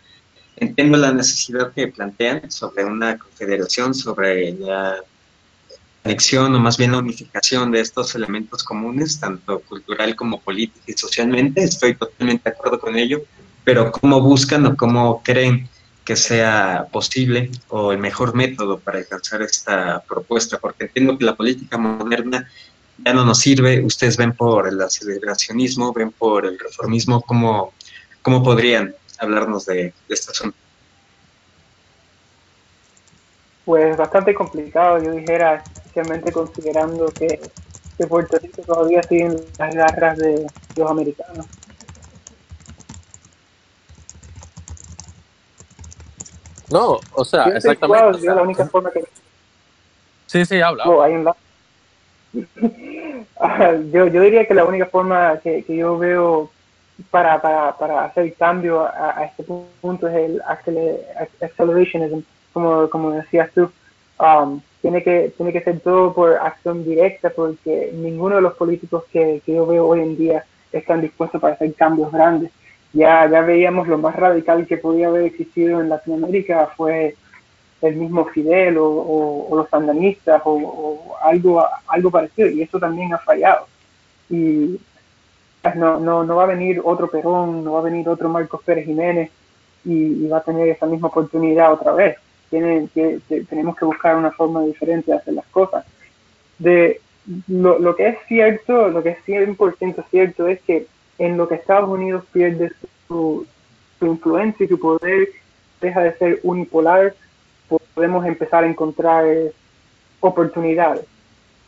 Entiendo 0.56 0.98
la 0.98 1.12
necesidad 1.12 1.72
que 1.72 1.88
plantean 1.88 2.50
sobre 2.50 2.84
una 2.84 3.18
confederación, 3.18 3.94
sobre 3.94 4.52
la 4.52 4.96
conexión 6.02 6.54
o 6.54 6.58
más 6.58 6.76
bien 6.76 6.92
la 6.92 6.98
unificación 6.98 7.70
de 7.70 7.80
estos 7.80 8.14
elementos 8.14 8.62
comunes, 8.64 9.20
tanto 9.20 9.60
cultural 9.60 10.16
como 10.16 10.40
política 10.40 10.84
y 10.86 10.92
socialmente. 10.92 11.62
Estoy 11.62 11.94
totalmente 11.94 12.50
de 12.50 12.56
acuerdo 12.56 12.80
con 12.80 12.96
ello, 12.96 13.22
pero 13.64 13.92
¿cómo 13.92 14.20
buscan 14.20 14.66
o 14.66 14.76
cómo 14.76 15.22
creen 15.22 15.68
que 16.04 16.16
sea 16.16 16.86
posible 16.90 17.50
o 17.68 17.92
el 17.92 17.98
mejor 17.98 18.34
método 18.34 18.78
para 18.78 18.98
alcanzar 18.98 19.42
esta 19.42 20.02
propuesta? 20.06 20.58
Porque 20.58 20.84
entiendo 20.84 21.16
que 21.16 21.24
la 21.24 21.36
política 21.36 21.78
moderna 21.78 22.48
ya 23.04 23.12
no 23.12 23.24
nos 23.24 23.38
sirve. 23.38 23.84
Ustedes 23.84 24.16
ven 24.16 24.32
por 24.32 24.68
el 24.68 24.80
aceleracionismo, 24.80 25.92
ven 25.92 26.12
por 26.12 26.46
el 26.46 26.58
reformismo, 26.58 27.22
¿cómo, 27.22 27.72
cómo 28.22 28.42
podrían 28.42 28.94
hablarnos 29.18 29.66
de, 29.66 29.74
de 29.74 29.92
este 30.08 30.30
asunto? 30.30 30.56
Pues 33.64 33.96
bastante 33.96 34.34
complicado, 34.34 35.00
yo 35.02 35.12
dijera, 35.12 35.64
especialmente 35.76 36.32
considerando 36.32 37.06
que, 37.06 37.40
que 37.96 38.06
Puerto 38.06 38.38
Rico 38.38 38.62
todavía 38.62 39.02
sigue 39.04 39.26
en 39.26 39.44
las 39.58 39.74
garras 39.74 40.18
de 40.18 40.46
los 40.76 40.90
americanos. 40.90 41.46
No, 46.72 47.00
o 47.14 47.24
sea, 47.24 47.44
exactamente. 47.44 47.98
igual, 47.98 48.14
o 48.14 48.18
yo 48.18 48.24
sea, 48.24 48.34
la 48.34 48.42
única 48.42 48.66
forma 48.66 48.90
que 48.90 49.04
sí, 50.26 50.44
sí, 50.44 50.60
habla. 50.60 50.84
oh, 50.84 51.02
hay 51.02 51.14
un 51.14 51.24
lado. 51.24 51.36
Ah, 53.38 53.72
yo, 53.92 54.06
yo 54.06 54.20
diría 54.20 54.46
que 54.46 54.54
la 54.54 54.64
única 54.64 54.86
forma 54.86 55.38
que, 55.42 55.64
que 55.64 55.76
yo 55.76 55.98
veo 55.98 56.50
para, 57.10 57.40
para, 57.40 57.76
para 57.76 58.04
hacer 58.04 58.32
cambio 58.34 58.84
a, 58.84 59.24
este 59.24 59.42
punto 59.42 60.08
es 60.08 60.14
el 60.14 60.42
accelerationism, 61.40 62.20
como, 62.52 62.88
como 62.88 63.10
decías 63.10 63.50
tú. 63.52 63.70
Um, 64.18 64.60
tiene 64.80 65.02
que 65.02 65.32
tiene 65.36 65.52
que 65.52 65.62
ser 65.62 65.80
todo 65.80 66.12
por 66.12 66.36
acción 66.36 66.84
directa 66.84 67.30
porque 67.30 67.90
ninguno 67.94 68.36
de 68.36 68.42
los 68.42 68.54
políticos 68.54 69.04
que, 69.12 69.40
que 69.44 69.54
yo 69.54 69.66
veo 69.66 69.86
hoy 69.86 70.00
en 70.00 70.16
día 70.16 70.44
están 70.72 71.00
dispuestos 71.00 71.40
para 71.40 71.54
hacer 71.54 71.74
cambios 71.74 72.12
grandes. 72.12 72.50
Ya, 72.92 73.28
ya 73.28 73.40
veíamos 73.40 73.88
lo 73.88 73.98
más 73.98 74.14
radical 74.16 74.66
que 74.66 74.76
podía 74.76 75.08
haber 75.08 75.24
existido 75.24 75.80
en 75.80 75.88
Latinoamérica 75.88 76.68
fue 76.76 77.16
el 77.82 77.96
mismo 77.96 78.26
Fidel 78.26 78.76
o, 78.78 79.48
los 79.50 79.68
sandanistas 79.68 80.40
o, 80.44 81.16
algo, 81.22 81.66
algo 81.88 82.10
parecido 82.10 82.48
y 82.48 82.62
eso 82.62 82.78
también 82.78 83.12
ha 83.12 83.18
fallado. 83.18 83.66
Y 84.30 84.78
pues, 85.60 85.74
no, 85.74 85.98
no, 86.00 86.24
no 86.24 86.36
va 86.36 86.44
a 86.44 86.54
venir 86.54 86.80
otro 86.84 87.08
Perón, 87.08 87.64
no 87.64 87.72
va 87.72 87.80
a 87.80 87.84
venir 87.84 88.08
otro 88.08 88.28
Marcos 88.28 88.62
Pérez 88.64 88.86
Jiménez 88.86 89.30
y, 89.84 90.26
va 90.28 90.38
a 90.38 90.42
tener 90.42 90.68
esa 90.68 90.86
misma 90.86 91.08
oportunidad 91.08 91.72
otra 91.72 91.92
vez. 91.92 92.16
Que, 92.50 93.18
tenemos 93.48 93.76
que 93.76 93.86
buscar 93.86 94.16
una 94.16 94.30
forma 94.30 94.62
diferente 94.62 95.10
de 95.10 95.16
hacer 95.16 95.34
las 95.34 95.46
cosas. 95.46 95.84
De, 96.58 97.00
lo, 97.48 97.78
lo 97.78 97.96
que 97.96 98.08
es 98.08 98.18
cierto, 98.28 98.88
lo 98.88 99.02
que 99.02 99.10
es 99.10 99.18
100% 99.26 100.04
cierto 100.10 100.46
es 100.46 100.60
que 100.60 100.86
en 101.22 101.36
lo 101.36 101.46
que 101.46 101.54
Estados 101.54 101.88
Unidos 101.88 102.24
pierde 102.32 102.72
su, 103.06 103.46
influencia 104.00 104.66
y 104.66 104.68
su 104.68 104.80
poder, 104.80 105.28
deja 105.80 106.00
de 106.00 106.16
ser 106.16 106.40
unipolar, 106.42 107.14
podemos 107.94 108.26
empezar 108.26 108.64
a 108.64 108.66
encontrar 108.66 109.24
oportunidades. 110.18 111.04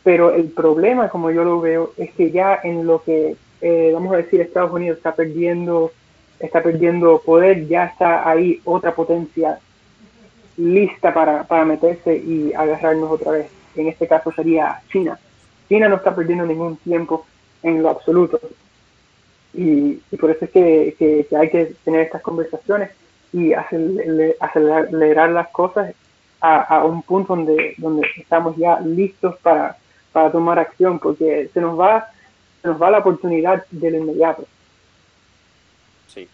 Pero 0.03 0.35
el 0.35 0.49
problema, 0.49 1.07
como 1.07 1.31
yo 1.31 1.45
lo 1.45 1.61
veo, 1.61 1.93
es 1.95 2.11
que 2.11 2.31
ya 2.31 2.59
en 2.65 2.85
lo 2.85 3.01
que, 3.01 3.37
eh, 3.61 3.91
vamos 3.93 4.13
a 4.13 4.17
decir, 4.17 4.41
Estados 4.41 4.73
Unidos 4.73 4.97
está 4.97 5.15
perdiendo, 5.15 5.93
está 6.37 6.61
perdiendo 6.61 7.21
poder, 7.25 7.65
ya 7.67 7.85
está 7.85 8.29
ahí 8.29 8.59
otra 8.65 8.93
potencia 8.93 9.59
lista 10.57 11.13
para, 11.13 11.45
para 11.45 11.63
meterse 11.63 12.17
y 12.17 12.53
agarrarnos 12.53 13.09
otra 13.09 13.31
vez. 13.31 13.47
En 13.77 13.87
este 13.87 14.05
caso 14.05 14.33
sería 14.33 14.81
China. 14.91 15.17
China 15.69 15.87
no 15.87 15.95
está 15.95 16.13
perdiendo 16.13 16.45
ningún 16.45 16.75
tiempo 16.75 17.25
en 17.63 17.81
lo 17.81 17.89
absoluto. 17.89 18.41
Y, 19.57 20.01
por 20.17 20.31
eso 20.31 20.45
es 20.45 20.51
que, 20.51 20.95
que, 20.97 21.27
hay 21.35 21.49
que 21.49 21.73
tener 21.83 22.01
estas 22.01 22.21
conversaciones 22.21 22.91
y 23.31 23.53
acelerar, 23.53 25.29
las 25.29 25.49
cosas 25.49 25.93
a, 26.41 26.61
a, 26.61 26.85
un 26.85 27.01
punto 27.01 27.35
donde, 27.35 27.75
donde 27.77 28.07
estamos 28.17 28.55
ya 28.57 28.79
listos 28.81 29.37
para, 29.39 29.77
para 30.11 30.31
tomar 30.31 30.59
acción, 30.59 30.99
porque 30.99 31.49
se 31.53 31.61
nos 31.61 31.79
va, 31.79 32.07
se 32.61 32.67
nos 32.67 32.81
va 32.81 32.91
la 32.91 32.99
oportunidad 32.99 33.65
del 33.71 33.95
inmediato. 33.95 34.45
Sí, 36.07 36.27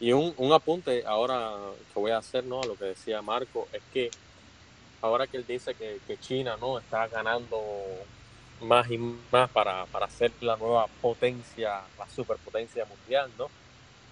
y 0.00 0.12
un, 0.12 0.34
un 0.36 0.52
apunte 0.52 1.04
ahora 1.06 1.52
que 1.92 2.00
voy 2.00 2.10
a 2.10 2.18
hacer, 2.18 2.44
¿no? 2.44 2.60
A 2.60 2.66
lo 2.66 2.76
que 2.76 2.86
decía 2.86 3.22
Marco, 3.22 3.68
es 3.72 3.82
que 3.92 4.10
ahora 5.00 5.26
que 5.26 5.36
él 5.36 5.44
dice 5.46 5.74
que, 5.74 5.98
que 6.06 6.16
China, 6.16 6.56
¿no? 6.60 6.78
Está 6.78 7.06
ganando 7.08 7.60
más 8.64 8.90
y 8.90 8.98
más 8.98 9.50
para, 9.50 9.86
para 9.86 10.08
ser 10.10 10.32
la 10.40 10.56
nueva 10.56 10.86
potencia, 11.00 11.82
la 11.98 12.08
superpotencia 12.08 12.84
mundial, 12.84 13.30
¿no? 13.38 13.48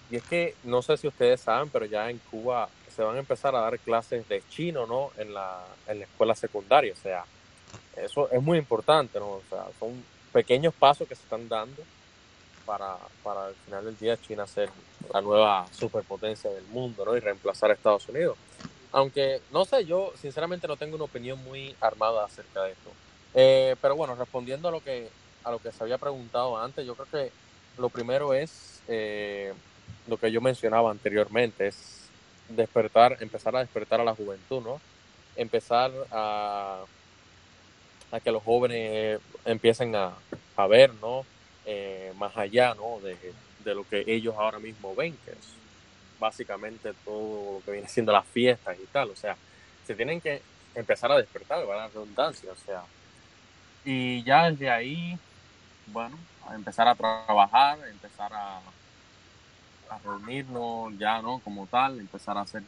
Y 0.09 0.17
es 0.17 0.23
que 0.23 0.55
no 0.63 0.81
sé 0.81 0.97
si 0.97 1.07
ustedes 1.07 1.41
saben, 1.41 1.69
pero 1.69 1.85
ya 1.85 2.09
en 2.09 2.19
Cuba 2.29 2.69
se 2.95 3.01
van 3.01 3.15
a 3.15 3.19
empezar 3.19 3.55
a 3.55 3.61
dar 3.61 3.79
clases 3.79 4.27
de 4.29 4.43
chino, 4.49 4.85
¿no? 4.85 5.11
En 5.17 5.33
la, 5.33 5.65
en 5.87 5.99
la 5.99 6.05
escuela 6.05 6.35
secundaria. 6.35 6.93
O 6.93 7.01
sea, 7.01 7.25
eso 7.97 8.29
es 8.31 8.41
muy 8.41 8.57
importante, 8.57 9.19
¿no? 9.19 9.27
O 9.27 9.43
sea, 9.49 9.65
son 9.79 10.03
pequeños 10.31 10.73
pasos 10.73 11.07
que 11.07 11.15
se 11.15 11.23
están 11.23 11.47
dando 11.49 11.81
para, 12.65 12.97
para 13.23 13.47
al 13.47 13.55
final 13.55 13.85
del 13.85 13.97
día 13.97 14.17
China 14.21 14.47
ser 14.47 14.69
la 15.11 15.21
nueva 15.21 15.65
superpotencia 15.71 16.49
del 16.49 16.65
mundo, 16.65 17.05
¿no? 17.05 17.17
Y 17.17 17.19
reemplazar 17.19 17.71
a 17.71 17.73
Estados 17.73 18.07
Unidos. 18.09 18.37
Aunque, 18.91 19.41
no 19.51 19.65
sé, 19.65 19.85
yo 19.85 20.13
sinceramente 20.21 20.67
no 20.67 20.77
tengo 20.77 20.95
una 20.95 21.05
opinión 21.05 21.43
muy 21.43 21.75
armada 21.81 22.25
acerca 22.25 22.63
de 22.63 22.71
esto. 22.73 22.91
Eh, 23.33 23.75
pero 23.81 23.95
bueno, 23.95 24.15
respondiendo 24.15 24.67
a 24.67 24.71
lo 24.71 24.83
que 24.83 25.09
a 25.43 25.51
lo 25.51 25.59
que 25.59 25.71
se 25.71 25.83
había 25.83 25.97
preguntado 25.97 26.57
antes, 26.57 26.85
yo 26.85 26.95
creo 26.95 27.07
que 27.09 27.31
lo 27.77 27.89
primero 27.89 28.33
es 28.33 28.81
eh, 28.87 29.53
lo 30.07 30.17
que 30.17 30.31
yo 30.31 30.41
mencionaba 30.41 30.91
anteriormente, 30.91 31.67
es 31.67 32.07
despertar, 32.49 33.17
empezar 33.19 33.55
a 33.55 33.59
despertar 33.59 34.01
a 34.01 34.03
la 34.03 34.15
juventud, 34.15 34.61
¿no? 34.61 34.81
Empezar 35.35 35.91
a, 36.11 36.83
que 38.23 38.31
los 38.31 38.43
jóvenes 38.43 39.19
empiecen 39.43 39.95
a, 39.95 40.13
ver, 40.67 40.93
¿no? 40.95 41.25
Eh, 41.65 42.13
más 42.17 42.35
allá, 42.37 42.75
¿no? 42.75 42.99
De, 43.01 43.17
de, 43.63 43.75
lo 43.75 43.87
que 43.87 44.03
ellos 44.05 44.35
ahora 44.37 44.59
mismo 44.59 44.93
ven, 44.95 45.17
que 45.25 45.31
es 45.31 45.37
básicamente 46.19 46.93
todo 47.03 47.55
lo 47.55 47.65
que 47.65 47.71
viene 47.71 47.87
siendo 47.87 48.11
las 48.11 48.25
fiestas 48.25 48.77
y 48.81 48.85
tal, 48.87 49.09
o 49.09 49.15
sea, 49.15 49.35
se 49.85 49.95
tienen 49.95 50.21
que 50.21 50.41
empezar 50.75 51.11
a 51.11 51.17
despertar, 51.17 51.67
va 51.67 51.85
a 51.85 51.87
redundancia, 51.87 52.51
o 52.51 52.65
sea, 52.65 52.83
y 53.85 54.23
ya 54.23 54.49
desde 54.49 54.69
ahí, 54.69 55.17
bueno, 55.87 56.17
empezar 56.53 56.87
a 56.87 56.95
trabajar, 56.95 57.79
empezar 57.89 58.31
a, 58.33 58.61
reunirnos 60.03 60.97
ya, 60.97 61.21
¿no? 61.21 61.39
Como 61.43 61.67
tal, 61.67 61.99
empezar 61.99 62.35
a 62.35 62.41
hacer, 62.41 62.63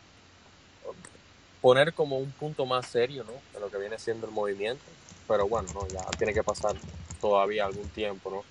poner 1.59 1.91
como 1.93 2.19
un 2.19 2.31
punto 2.31 2.67
más 2.67 2.85
serio, 2.85 3.23
¿no? 3.23 3.33
De 3.51 3.59
lo 3.59 3.71
que 3.71 3.79
viene 3.79 3.97
siendo 3.97 4.27
el 4.27 4.33
movimiento. 4.33 4.83
Pero 5.27 5.47
bueno, 5.47 5.67
¿no? 5.73 5.87
Ya 5.87 6.05
tiene 6.19 6.35
que 6.35 6.43
pasar 6.43 6.75
todavía 7.19 7.65
algún 7.65 7.89
tiempo, 7.89 8.29
¿no? 8.29 8.43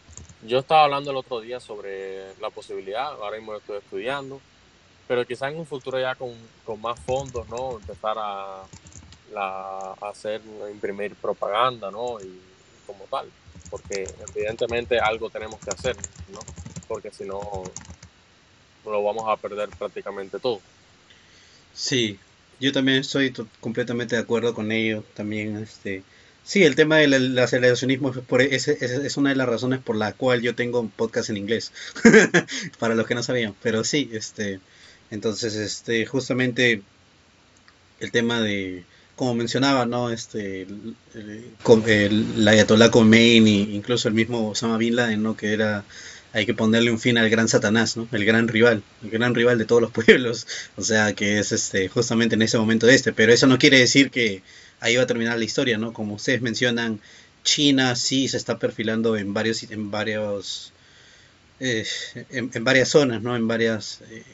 Yo 0.49 0.59
estaba 0.59 0.85
hablando 0.85 1.13
el 1.13 1.17
otro 1.17 1.41
día 1.41 1.61
sobre 1.61 2.35
la 2.41 2.51
posibilidad, 2.51 3.13
ahora 3.13 3.37
mismo 3.37 3.55
estoy 3.55 3.79
estudiando, 3.79 4.41
pero 5.07 5.25
quizá 5.25 5.49
en 5.49 5.59
un 5.59 5.67
futuro 5.67 6.01
ya 6.01 6.17
con, 6.17 6.35
con 6.67 6.81
más 6.81 6.99
fondos, 6.99 7.49
¿no? 7.49 7.77
Empezar 7.77 8.17
a, 8.19 8.65
la, 9.33 9.95
a 10.01 10.09
hacer, 10.09 10.43
imprimir 10.73 11.15
propaganda, 11.15 11.93
¿no? 11.93 12.21
Y 12.21 12.54
como 12.87 13.05
tal, 13.05 13.31
porque 13.71 14.09
evidentemente 14.35 14.99
algo 14.99 15.31
tenemos 15.31 15.61
que 15.61 15.71
hacer, 15.71 15.97
¿no? 16.33 16.41
Porque 16.89 17.11
si 17.11 17.25
no, 17.25 17.41
lo 18.85 19.03
vamos 19.03 19.25
a 19.29 19.37
perder 19.37 19.69
prácticamente 19.71 20.39
todo. 20.39 20.61
Sí, 21.73 22.19
yo 22.61 22.73
también 22.73 22.99
estoy 22.99 23.33
completamente 23.61 24.17
de 24.17 24.23
acuerdo 24.23 24.55
con 24.55 24.71
ello. 24.73 25.05
También, 25.15 25.57
este, 25.57 26.03
sí, 26.45 26.63
el 26.63 26.77
tema 26.77 26.99
del 26.99 27.39
aceleracionismo 27.39 28.11
es, 28.11 28.19
por, 28.19 28.43
es, 28.43 28.69
es, 28.69 29.17
una 29.17 29.31
de 29.31 29.37
las 29.37 29.49
razones 29.49 29.81
por 29.81 29.97
la 29.97 30.13
cual 30.13 30.41
yo 30.43 30.55
tengo 30.55 30.81
un 30.81 30.91
podcast 30.91 31.31
en 31.31 31.37
inglés, 31.37 31.73
para 32.79 32.95
los 32.95 33.07
que 33.07 33.15
no 33.15 33.23
sabían. 33.23 33.55
Pero 33.63 33.85
sí, 33.85 34.11
este, 34.13 34.61
entonces, 35.11 35.57
este, 35.57 36.07
justamente 36.07 36.83
el 38.01 38.13
tema 38.13 38.41
de, 38.41 38.85
como 39.17 39.35
mencionaba, 39.35 39.87
¿no? 39.87 40.11
Este, 40.11 40.67
el, 41.15 42.49
Ayatollah 42.49 42.91
Khomeini, 42.91 43.75
incluso 43.75 44.09
el 44.09 44.15
mismo 44.15 44.51
Osama 44.51 44.79
Bin 44.79 44.97
Laden, 44.97 45.23
¿no? 45.23 45.37
Que 45.37 45.53
era 45.53 45.85
hay 46.35 46.47
que 46.47 46.55
ponerle 46.55 46.91
un 46.91 46.99
fin 46.99 47.17
al 47.17 47.31
gran 47.31 47.47
Satanás, 47.49 47.97
¿no? 47.97 48.09
El 48.11 48.25
gran 48.25 48.49
rival, 48.49 48.83
el 49.05 49.11
gran 49.11 49.37
rival 49.37 49.57
de 49.57 49.67
todos 49.67 49.81
los 49.81 49.91
pueblos. 49.93 50.47
O 50.77 50.83
sea, 50.83 51.13
que 51.15 51.39
es 51.39 51.53
este 51.53 51.89
justamente 51.89 52.35
en 52.35 52.43
ese 52.43 52.59
momento 52.59 52.89
este. 52.89 53.13
Pero 53.13 53.33
eso 53.33 53.47
no 53.47 53.59
quiere 53.59 53.79
decir 53.79 54.11
que 54.11 54.43
ahí 54.81 54.97
va 54.97 55.05
a 55.05 55.07
terminar 55.07 55.39
la 55.39 55.45
historia, 55.45 55.79
¿no? 55.79 55.93
Como 55.93 56.15
ustedes 56.15 56.43
mencionan, 56.43 57.01
China 57.45 57.95
sí 57.95 58.27
se 58.29 58.37
está 58.37 58.59
perfilando 58.59 59.17
en 59.17 59.33
varios, 59.33 59.63
en 59.65 59.91
varios, 59.93 60.73
eh, 61.61 61.87
en, 62.31 62.65
varias 62.65 62.89
zonas, 62.89 63.23
¿no? 63.23 63.37
En 63.37 63.47
varias 63.47 64.01
eh, 64.11 64.25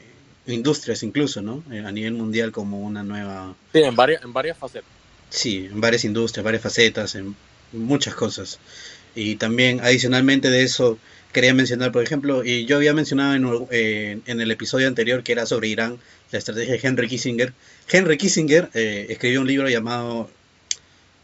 industrias 0.53 1.03
incluso, 1.03 1.43
¿no? 1.43 1.63
Eh, 1.71 1.83
a 1.85 1.93
nivel 1.93 2.15
mundial 2.15 2.53
como 2.53 2.81
una 2.81 3.03
nueva. 3.03 3.55
Sí, 3.73 3.81
en 3.83 3.97
varias, 3.97 4.23
en 4.23 4.33
varias 4.33 4.59
facetas. 4.59 4.91
Sí, 5.29 5.69
en 5.71 5.81
varias 5.81 6.05
industrias, 6.05 6.45
varias 6.45 6.63
facetas, 6.63 7.15
en 7.15 7.37
muchas 7.73 8.15
cosas. 8.15 8.59
Y 9.15 9.37
también 9.37 9.81
adicionalmente 9.81 10.51
de 10.51 10.63
eso 10.63 10.99
quería 11.33 11.55
mencionar, 11.55 11.93
por 11.93 12.03
ejemplo, 12.03 12.45
y 12.45 12.65
yo 12.67 12.77
había 12.77 12.95
mencionado 12.95 13.35
en, 13.35 13.67
eh, 13.71 14.19
en, 14.27 14.41
el 14.41 14.51
episodio 14.51 14.89
anterior 14.89 15.23
que 15.23 15.33
era 15.33 15.47
sobre 15.47 15.69
Irán, 15.69 15.99
la 16.31 16.39
estrategia 16.39 16.75
de 16.75 16.81
Henry 16.83 17.09
Kissinger. 17.09 17.53
Henry 17.91 18.17
Kissinger 18.17 18.71
eh, 18.75 19.07
escribió 19.11 19.41
un 19.41 19.47
libro 19.47 19.69
llamado 19.69 20.31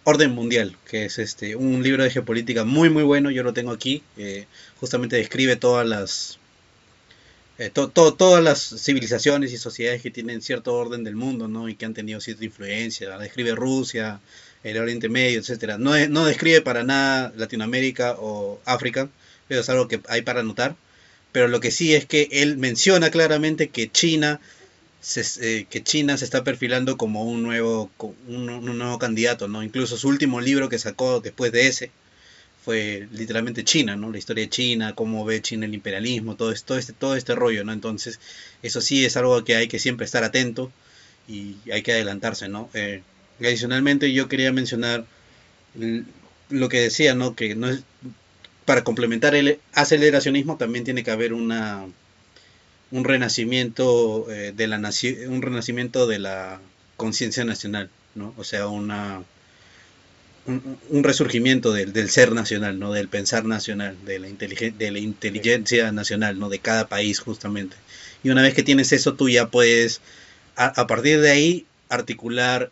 Orden 0.04 0.30
Mundial, 0.32 0.76
que 0.88 1.06
es 1.06 1.18
este 1.18 1.56
un 1.56 1.82
libro 1.82 2.04
de 2.04 2.10
geopolítica 2.10 2.64
muy 2.64 2.90
muy 2.90 3.02
bueno, 3.02 3.30
yo 3.30 3.42
lo 3.42 3.52
tengo 3.52 3.72
aquí, 3.72 4.02
eh, 4.16 4.46
justamente 4.78 5.16
describe 5.16 5.56
todas 5.56 5.86
las 5.86 6.38
todas 7.72 8.44
las 8.44 8.60
civilizaciones 8.78 9.52
y 9.52 9.58
sociedades 9.58 10.02
que 10.02 10.10
tienen 10.10 10.42
cierto 10.42 10.74
orden 10.74 11.04
del 11.04 11.16
mundo, 11.16 11.48
¿no? 11.48 11.68
Y 11.68 11.74
que 11.74 11.86
han 11.86 11.94
tenido 11.94 12.20
cierta 12.20 12.44
influencia. 12.44 13.16
Describe 13.18 13.54
Rusia, 13.54 14.20
el 14.62 14.78
Oriente 14.78 15.08
Medio, 15.08 15.40
etcétera. 15.40 15.78
No, 15.78 15.96
no 16.08 16.26
describe 16.26 16.60
para 16.60 16.84
nada 16.84 17.32
Latinoamérica 17.36 18.16
o 18.18 18.60
África, 18.64 19.08
pero 19.48 19.60
es 19.62 19.68
algo 19.70 19.88
que 19.88 20.00
hay 20.08 20.22
para 20.22 20.42
notar. 20.42 20.76
Pero 21.32 21.48
lo 21.48 21.60
que 21.60 21.70
sí 21.70 21.94
es 21.94 22.06
que 22.06 22.28
él 22.30 22.56
menciona 22.58 23.10
claramente 23.10 23.68
que 23.68 23.90
China 23.90 24.40
se, 25.00 25.22
eh, 25.40 25.66
que 25.70 25.82
China 25.82 26.16
se 26.16 26.24
está 26.24 26.44
perfilando 26.44 26.96
como 26.96 27.24
un 27.24 27.42
nuevo, 27.42 27.90
un, 28.26 28.46
nuevo 28.46 28.98
candidato, 28.98 29.48
¿no? 29.48 29.62
Incluso 29.62 29.96
su 29.96 30.08
último 30.08 30.40
libro 30.40 30.68
que 30.68 30.78
sacó 30.78 31.20
después 31.20 31.52
de 31.52 31.68
ese 31.68 31.90
fue 32.66 33.06
literalmente 33.12 33.62
China, 33.62 33.94
¿no? 33.94 34.10
La 34.10 34.18
historia 34.18 34.42
de 34.42 34.50
China, 34.50 34.92
cómo 34.96 35.24
ve 35.24 35.40
China 35.40 35.66
el 35.66 35.74
imperialismo, 35.74 36.34
todo 36.34 36.50
esto, 36.50 36.66
todo 36.66 36.78
este, 36.78 36.92
todo 36.92 37.14
este 37.14 37.36
rollo, 37.36 37.62
¿no? 37.62 37.72
Entonces, 37.72 38.18
eso 38.60 38.80
sí 38.80 39.04
es 39.04 39.16
algo 39.16 39.44
que 39.44 39.54
hay 39.54 39.68
que 39.68 39.78
siempre 39.78 40.04
estar 40.04 40.24
atento 40.24 40.72
y 41.28 41.58
hay 41.72 41.82
que 41.84 41.92
adelantarse, 41.92 42.48
¿no? 42.48 42.68
Eh, 42.74 43.02
adicionalmente, 43.38 44.12
yo 44.12 44.28
quería 44.28 44.50
mencionar 44.52 45.06
lo 46.50 46.68
que 46.68 46.80
decía, 46.80 47.14
¿no? 47.14 47.36
Que 47.36 47.54
no 47.54 47.68
es 47.70 47.84
para 48.64 48.82
complementar 48.82 49.36
el 49.36 49.60
aceleracionismo 49.72 50.56
también 50.56 50.84
tiene 50.84 51.04
que 51.04 51.12
haber 51.12 51.34
una 51.34 51.86
un 52.90 53.04
renacimiento 53.04 54.28
eh, 54.28 54.52
de 54.56 54.66
la 54.66 54.78
un 55.28 55.42
renacimiento 55.42 56.08
de 56.08 56.18
la 56.18 56.60
conciencia 56.96 57.44
nacional, 57.44 57.90
¿no? 58.16 58.34
O 58.36 58.42
sea, 58.42 58.66
una 58.66 59.22
un, 60.46 61.04
resurgimiento 61.04 61.72
del, 61.72 61.92
del, 61.92 62.10
ser 62.10 62.32
nacional, 62.32 62.78
¿no? 62.78 62.92
Del 62.92 63.08
pensar 63.08 63.44
nacional, 63.44 63.96
de 64.04 64.18
la, 64.18 64.28
de 64.28 64.90
la 64.90 64.98
inteligencia 64.98 65.92
nacional, 65.92 66.38
¿no? 66.38 66.48
De 66.48 66.58
cada 66.58 66.88
país, 66.88 67.20
justamente. 67.20 67.76
Y 68.22 68.30
una 68.30 68.42
vez 68.42 68.54
que 68.54 68.62
tienes 68.62 68.92
eso, 68.92 69.14
tú 69.14 69.28
ya 69.28 69.48
puedes, 69.48 70.00
a, 70.56 70.86
partir 70.86 71.20
de 71.20 71.30
ahí, 71.30 71.66
articular 71.88 72.70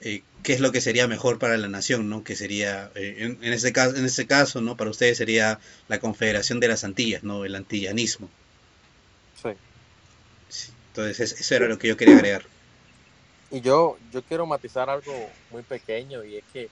eh, 0.00 0.22
qué 0.42 0.52
es 0.52 0.60
lo 0.60 0.72
que 0.72 0.80
sería 0.80 1.08
mejor 1.08 1.38
para 1.38 1.56
la 1.56 1.68
nación, 1.68 2.08
¿no? 2.08 2.24
Que 2.24 2.36
sería, 2.36 2.90
eh, 2.94 3.16
en, 3.18 3.38
en, 3.42 3.52
este 3.52 3.72
caso, 3.72 3.96
en 3.96 4.04
este 4.04 4.26
caso, 4.26 4.60
¿no? 4.60 4.76
Para 4.76 4.90
ustedes 4.90 5.18
sería 5.18 5.60
la 5.88 6.00
Confederación 6.00 6.60
de 6.60 6.68
las 6.68 6.84
Antillas, 6.84 7.22
¿no? 7.22 7.44
El 7.44 7.54
antillanismo. 7.54 8.28
Sí. 9.42 9.50
Entonces, 10.88 11.32
eso 11.40 11.54
era 11.54 11.66
lo 11.66 11.78
que 11.78 11.88
yo 11.88 11.96
quería 11.96 12.16
agregar. 12.16 12.44
Y 13.50 13.60
yo, 13.60 13.98
yo 14.12 14.22
quiero 14.22 14.46
matizar 14.46 14.90
algo 14.90 15.30
muy 15.50 15.62
pequeño 15.62 16.24
y 16.24 16.36
es 16.36 16.44
que 16.52 16.68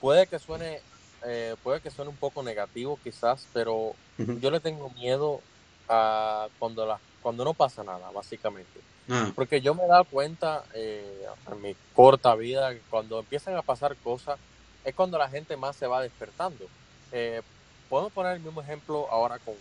puede 0.00 0.26
que 0.26 0.38
suene, 0.38 0.80
eh, 1.24 1.56
puede 1.62 1.80
que 1.80 1.90
suene 1.90 2.10
un 2.10 2.16
poco 2.16 2.42
negativo 2.42 2.98
quizás, 3.02 3.46
pero 3.52 3.94
yo 4.18 4.50
le 4.50 4.60
tengo 4.60 4.90
miedo 4.90 5.40
a 5.88 6.48
cuando 6.58 6.86
la, 6.86 6.98
cuando 7.22 7.44
no 7.44 7.54
pasa 7.54 7.84
nada, 7.84 8.10
básicamente. 8.10 8.80
Ah. 9.08 9.30
Porque 9.34 9.60
yo 9.60 9.74
me 9.74 9.84
he 9.84 9.88
dado 9.88 10.04
cuenta 10.04 10.64
eh, 10.74 11.26
en 11.50 11.62
mi 11.62 11.76
corta 11.94 12.34
vida 12.34 12.74
cuando 12.90 13.20
empiezan 13.20 13.54
a 13.56 13.62
pasar 13.62 13.96
cosas 13.96 14.38
es 14.84 14.94
cuando 14.94 15.18
la 15.18 15.28
gente 15.28 15.56
más 15.56 15.76
se 15.76 15.86
va 15.86 16.02
despertando. 16.02 16.66
Eh, 17.12 17.42
podemos 17.88 18.12
poner 18.12 18.34
el 18.34 18.40
mismo 18.40 18.60
ejemplo 18.60 19.08
ahora 19.10 19.38
con, 19.38 19.54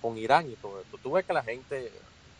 con 0.00 0.16
Irán 0.18 0.50
y 0.50 0.54
todo 0.56 0.80
esto. 0.80 0.98
Tú 1.02 1.12
ves 1.12 1.24
que 1.24 1.32
la 1.32 1.42
gente 1.42 1.90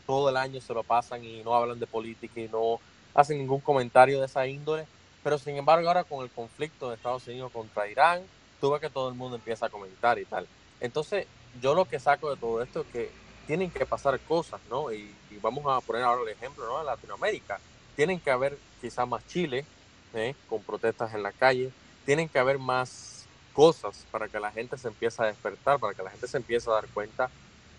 todo 0.06 0.28
el 0.28 0.36
año 0.36 0.60
se 0.60 0.72
lo 0.72 0.82
pasan 0.82 1.24
y 1.24 1.42
no 1.42 1.54
hablan 1.54 1.80
de 1.80 1.86
política 1.86 2.40
y 2.40 2.48
no 2.48 2.80
hacen 3.14 3.38
ningún 3.38 3.60
comentario 3.60 4.20
de 4.20 4.26
esa 4.26 4.46
índole, 4.46 4.86
pero 5.26 5.38
sin 5.38 5.56
embargo 5.56 5.88
ahora 5.88 6.04
con 6.04 6.22
el 6.22 6.30
conflicto 6.30 6.88
de 6.88 6.94
Estados 6.94 7.26
Unidos 7.26 7.50
contra 7.50 7.88
Irán, 7.88 8.22
tú 8.60 8.70
ves 8.70 8.80
que 8.80 8.88
todo 8.88 9.08
el 9.08 9.16
mundo 9.16 9.34
empieza 9.34 9.66
a 9.66 9.68
comentar 9.68 10.20
y 10.20 10.24
tal. 10.24 10.46
Entonces 10.78 11.26
yo 11.60 11.74
lo 11.74 11.84
que 11.84 11.98
saco 11.98 12.30
de 12.30 12.36
todo 12.36 12.62
esto 12.62 12.82
es 12.82 12.86
que 12.92 13.10
tienen 13.48 13.72
que 13.72 13.84
pasar 13.84 14.20
cosas, 14.20 14.60
¿no? 14.70 14.92
Y, 14.92 15.12
vamos 15.42 15.64
a 15.66 15.84
poner 15.84 16.04
ahora 16.04 16.22
el 16.22 16.28
ejemplo, 16.28 16.64
¿no? 16.64 16.78
En 16.78 16.86
Latinoamérica. 16.86 17.58
Tienen 17.96 18.20
que 18.20 18.30
haber 18.30 18.56
quizás 18.80 19.08
más 19.08 19.26
Chile, 19.26 19.66
¿eh? 20.14 20.36
con 20.48 20.62
protestas 20.62 21.12
en 21.12 21.24
la 21.24 21.32
calle. 21.32 21.72
Tienen 22.04 22.28
que 22.28 22.38
haber 22.38 22.60
más 22.60 23.26
cosas 23.52 24.06
para 24.12 24.28
que 24.28 24.38
la 24.38 24.52
gente 24.52 24.78
se 24.78 24.86
empiece 24.86 25.20
a 25.20 25.26
despertar, 25.26 25.80
para 25.80 25.92
que 25.92 26.04
la 26.04 26.10
gente 26.10 26.28
se 26.28 26.36
empiece 26.36 26.70
a 26.70 26.74
dar 26.74 26.86
cuenta 26.86 27.30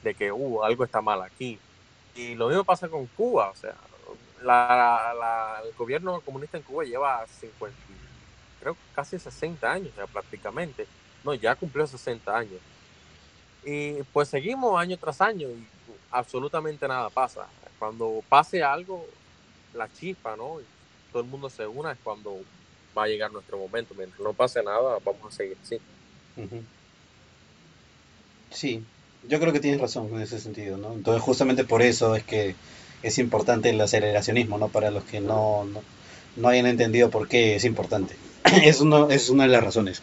de 0.04 0.14
que 0.14 0.34
uh, 0.34 0.64
algo 0.66 0.84
está 0.84 1.00
mal 1.00 1.22
aquí. 1.22 1.58
Y 2.14 2.36
lo 2.36 2.50
mismo 2.50 2.66
pasa 2.66 2.90
con 2.90 3.06
Cuba, 3.06 3.52
o 3.52 3.56
sea, 3.56 3.74
la, 4.44 5.62
el 5.66 5.74
gobierno 5.74 6.22
comunista 6.22 6.58
en 6.58 6.64
Cuba 6.64 6.84
lleva 6.84 7.26
50, 7.28 7.76
creo 8.60 8.78
casi 8.94 9.20
60 9.20 9.72
años, 9.72 9.94
ya 9.96 10.08
prácticamente. 10.08 10.88
No, 11.24 11.34
ya 11.34 11.56
cumplió 11.56 11.86
60 11.88 12.36
años. 12.36 12.60
Y 13.66 14.04
pues 14.14 14.30
seguimos 14.30 14.80
año 14.80 14.98
tras 14.98 15.20
año 15.22 15.50
y 15.50 15.68
absolutamente 16.12 16.88
nada 16.88 17.10
pasa. 17.10 17.48
Cuando 17.80 18.24
pase 18.30 18.64
algo, 18.64 19.06
la 19.74 19.92
chispa, 19.92 20.36
¿no? 20.36 20.60
Todo 21.12 21.22
el 21.22 21.28
mundo 21.28 21.50
se 21.50 21.68
una 21.68 21.92
es 21.92 21.98
cuando 22.04 22.40
va 22.98 23.04
a 23.04 23.08
llegar 23.08 23.32
nuestro 23.32 23.58
momento. 23.58 23.94
Mientras 23.96 24.20
no 24.22 24.34
pase 24.34 24.64
nada, 24.64 25.00
vamos 25.04 25.34
a 25.34 25.36
seguir 25.36 25.58
así. 25.62 25.80
Sí, 28.52 28.84
yo 29.28 29.40
creo 29.40 29.52
que 29.52 29.60
tienes 29.60 29.82
razón 29.82 30.10
en 30.14 30.22
ese 30.22 30.40
sentido, 30.40 30.78
¿no? 30.78 30.94
Entonces 30.94 31.22
justamente 31.22 31.64
por 31.64 31.82
eso 31.82 32.16
es 32.16 32.24
que 32.24 32.56
es 33.04 33.18
importante 33.18 33.70
el 33.70 33.80
aceleracionismo, 33.80 34.58
¿no? 34.58 34.70
Para 34.70 34.92
los 34.92 35.04
que 35.04 35.20
no, 35.20 35.68
no, 36.36 36.48
hayan 36.48 36.66
entendido 36.66 37.10
por 37.10 37.28
qué 37.28 37.56
es 37.56 37.66
importante. 37.66 38.16
es, 38.64 38.82
uno, 38.82 39.10
es 39.10 39.30
una 39.30 39.44
de 39.44 39.50
las 39.50 39.64
razones. 39.64 40.02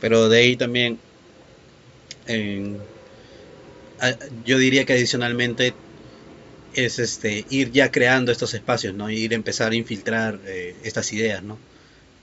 Pero 0.00 0.28
de 0.28 0.38
ahí 0.38 0.56
también, 0.56 0.98
yo 4.44 4.58
diría 4.58 4.84
que 4.84 4.92
adicionalmente 4.92 5.74
es 6.74 6.98
este 6.98 7.46
ir 7.50 7.70
ya 7.72 7.90
creando 7.90 8.32
estos 8.32 8.54
espacios, 8.54 8.94
¿no? 8.94 9.10
Ir 9.10 9.32
a 9.32 9.36
empezar 9.36 9.72
a 9.72 9.76
infiltrar 9.76 10.40
eh, 10.46 10.76
estas 10.82 11.12
ideas, 11.12 11.42
¿no? 11.42 11.58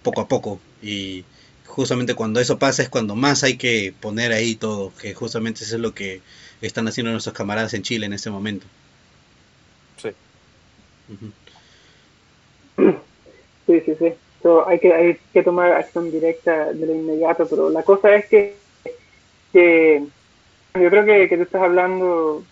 Poco 0.03 0.21
a 0.21 0.27
poco. 0.27 0.59
Y 0.81 1.23
justamente 1.65 2.15
cuando 2.15 2.39
eso 2.39 2.59
pasa 2.59 2.83
es 2.83 2.89
cuando 2.89 3.15
más 3.15 3.43
hay 3.43 3.57
que 3.57 3.93
poner 3.99 4.31
ahí 4.33 4.55
todo, 4.55 4.93
que 4.99 5.13
justamente 5.13 5.63
eso 5.63 5.75
es 5.75 5.81
lo 5.81 5.93
que 5.93 6.21
están 6.61 6.87
haciendo 6.87 7.11
nuestros 7.11 7.35
camaradas 7.35 7.73
en 7.73 7.83
Chile 7.83 8.05
en 8.05 8.13
este 8.13 8.29
momento. 8.29 8.67
Sí. 11.19 11.33
Sí, 13.67 13.79
sí, 13.81 13.95
sí. 13.99 14.13
hay, 14.67 14.79
que, 14.79 14.93
hay 14.93 15.17
que 15.33 15.43
tomar 15.43 15.71
acción 15.71 16.11
directa 16.11 16.73
de 16.73 16.85
lo 16.85 16.93
inmediato, 16.93 17.47
pero 17.47 17.69
la 17.69 17.83
cosa 17.83 18.15
es 18.15 18.25
que, 18.25 18.55
que 19.53 20.03
yo 20.73 20.89
creo 20.89 21.05
que, 21.05 21.29
que 21.29 21.37
tú 21.37 21.43
estás 21.43 21.61
hablando 21.61 22.43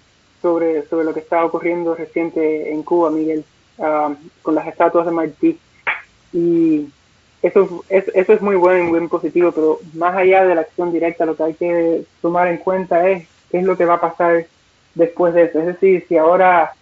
sobre, 0.41 0.87
sobre 0.87 1.05
lo 1.05 1.13
que 1.13 1.21
está 1.21 1.43
ocurriendo 1.43 1.95
reciente 1.95 2.71
en 2.71 2.83
Cuba, 2.83 3.09
Miguel, 3.09 3.43
ah, 3.79 4.13
con 4.41 4.55
las 4.55 4.67
estatuas 4.67 5.05
de 5.05 5.11
Martí. 5.11 5.59
Y 6.31 6.87
eso 7.41 7.83
es, 7.89 8.05
eso 8.13 8.33
es 8.33 8.41
muy 8.41 8.55
bueno 8.55 8.79
y 8.79 8.99
muy 8.99 9.07
positivo, 9.07 9.51
pero 9.51 9.79
más 9.93 10.15
allá 10.15 10.45
de 10.45 10.55
la 10.55 10.61
acción 10.61 10.91
directa, 10.91 11.25
lo 11.25 11.35
que 11.35 11.43
hay 11.43 11.53
que 11.55 12.03
tomar 12.21 12.47
en 12.47 12.57
cuenta 12.57 13.09
es 13.09 13.27
qué 13.51 13.59
es 13.59 13.63
lo 13.63 13.77
que 13.77 13.85
va 13.85 13.95
a 13.95 14.01
pasar 14.01 14.45
después 14.95 15.33
de 15.33 15.43
eso. 15.43 15.59
Es 15.59 15.65
decir, 15.65 16.05
si 16.07 16.17
ahora 16.17 16.73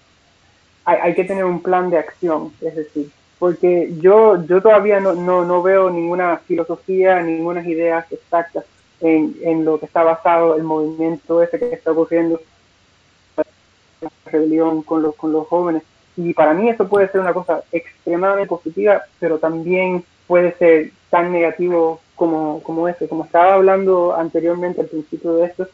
hay, 0.88 1.14
que 1.15 1.26
tener 1.26 1.43
un 1.43 1.61
plan 1.61 1.89
de 1.89 1.97
acción, 1.97 2.53
es 2.61 2.76
decir, 2.76 3.09
porque 3.39 3.93
yo, 3.99 4.41
yo 4.45 4.61
todavía 4.61 5.01
no, 5.01 5.14
no, 5.14 5.43
no 5.43 5.61
veo 5.61 5.89
ninguna 5.89 6.38
filosofía, 6.38 7.22
ninguna 7.22 7.61
ideas 7.68 8.09
exactas 8.09 8.64
en, 9.01 9.35
en 9.43 9.65
lo 9.65 9.80
que 9.80 9.85
está 9.85 10.03
basado 10.03 10.55
el 10.55 10.64
movimiento 10.64 11.43
ese 11.43 11.59
que 11.59 11.73
está 11.73 11.91
ocurriendo, 11.91 12.39
la 13.35 14.09
rebelión 14.31 14.81
con 14.81 15.01
los, 15.01 15.14
con 15.15 15.34
los 15.34 15.45
jóvenes. 15.47 15.84
Y 16.15 16.34
para 16.34 16.53
mí 16.53 16.69
eso 16.69 16.88
puede 16.88 17.09
ser 17.09 17.19
una 17.19 17.34
cosa 17.34 17.64
extremadamente 17.73 18.47
positiva, 18.47 19.03
pero 19.19 19.39
también 19.39 20.05
puede 20.26 20.53
ser 20.53 20.91
tan 21.09 21.34
negativo 21.34 21.99
como, 22.15 22.64
como 22.64 22.88
este. 22.88 23.09
Como 23.09 23.26
estaba 23.26 23.55
hablando 23.55 24.15
anteriormente 24.15 24.80
al 24.80 24.88
principio 24.88 25.35
de 25.35 25.47
esto, 25.47 25.68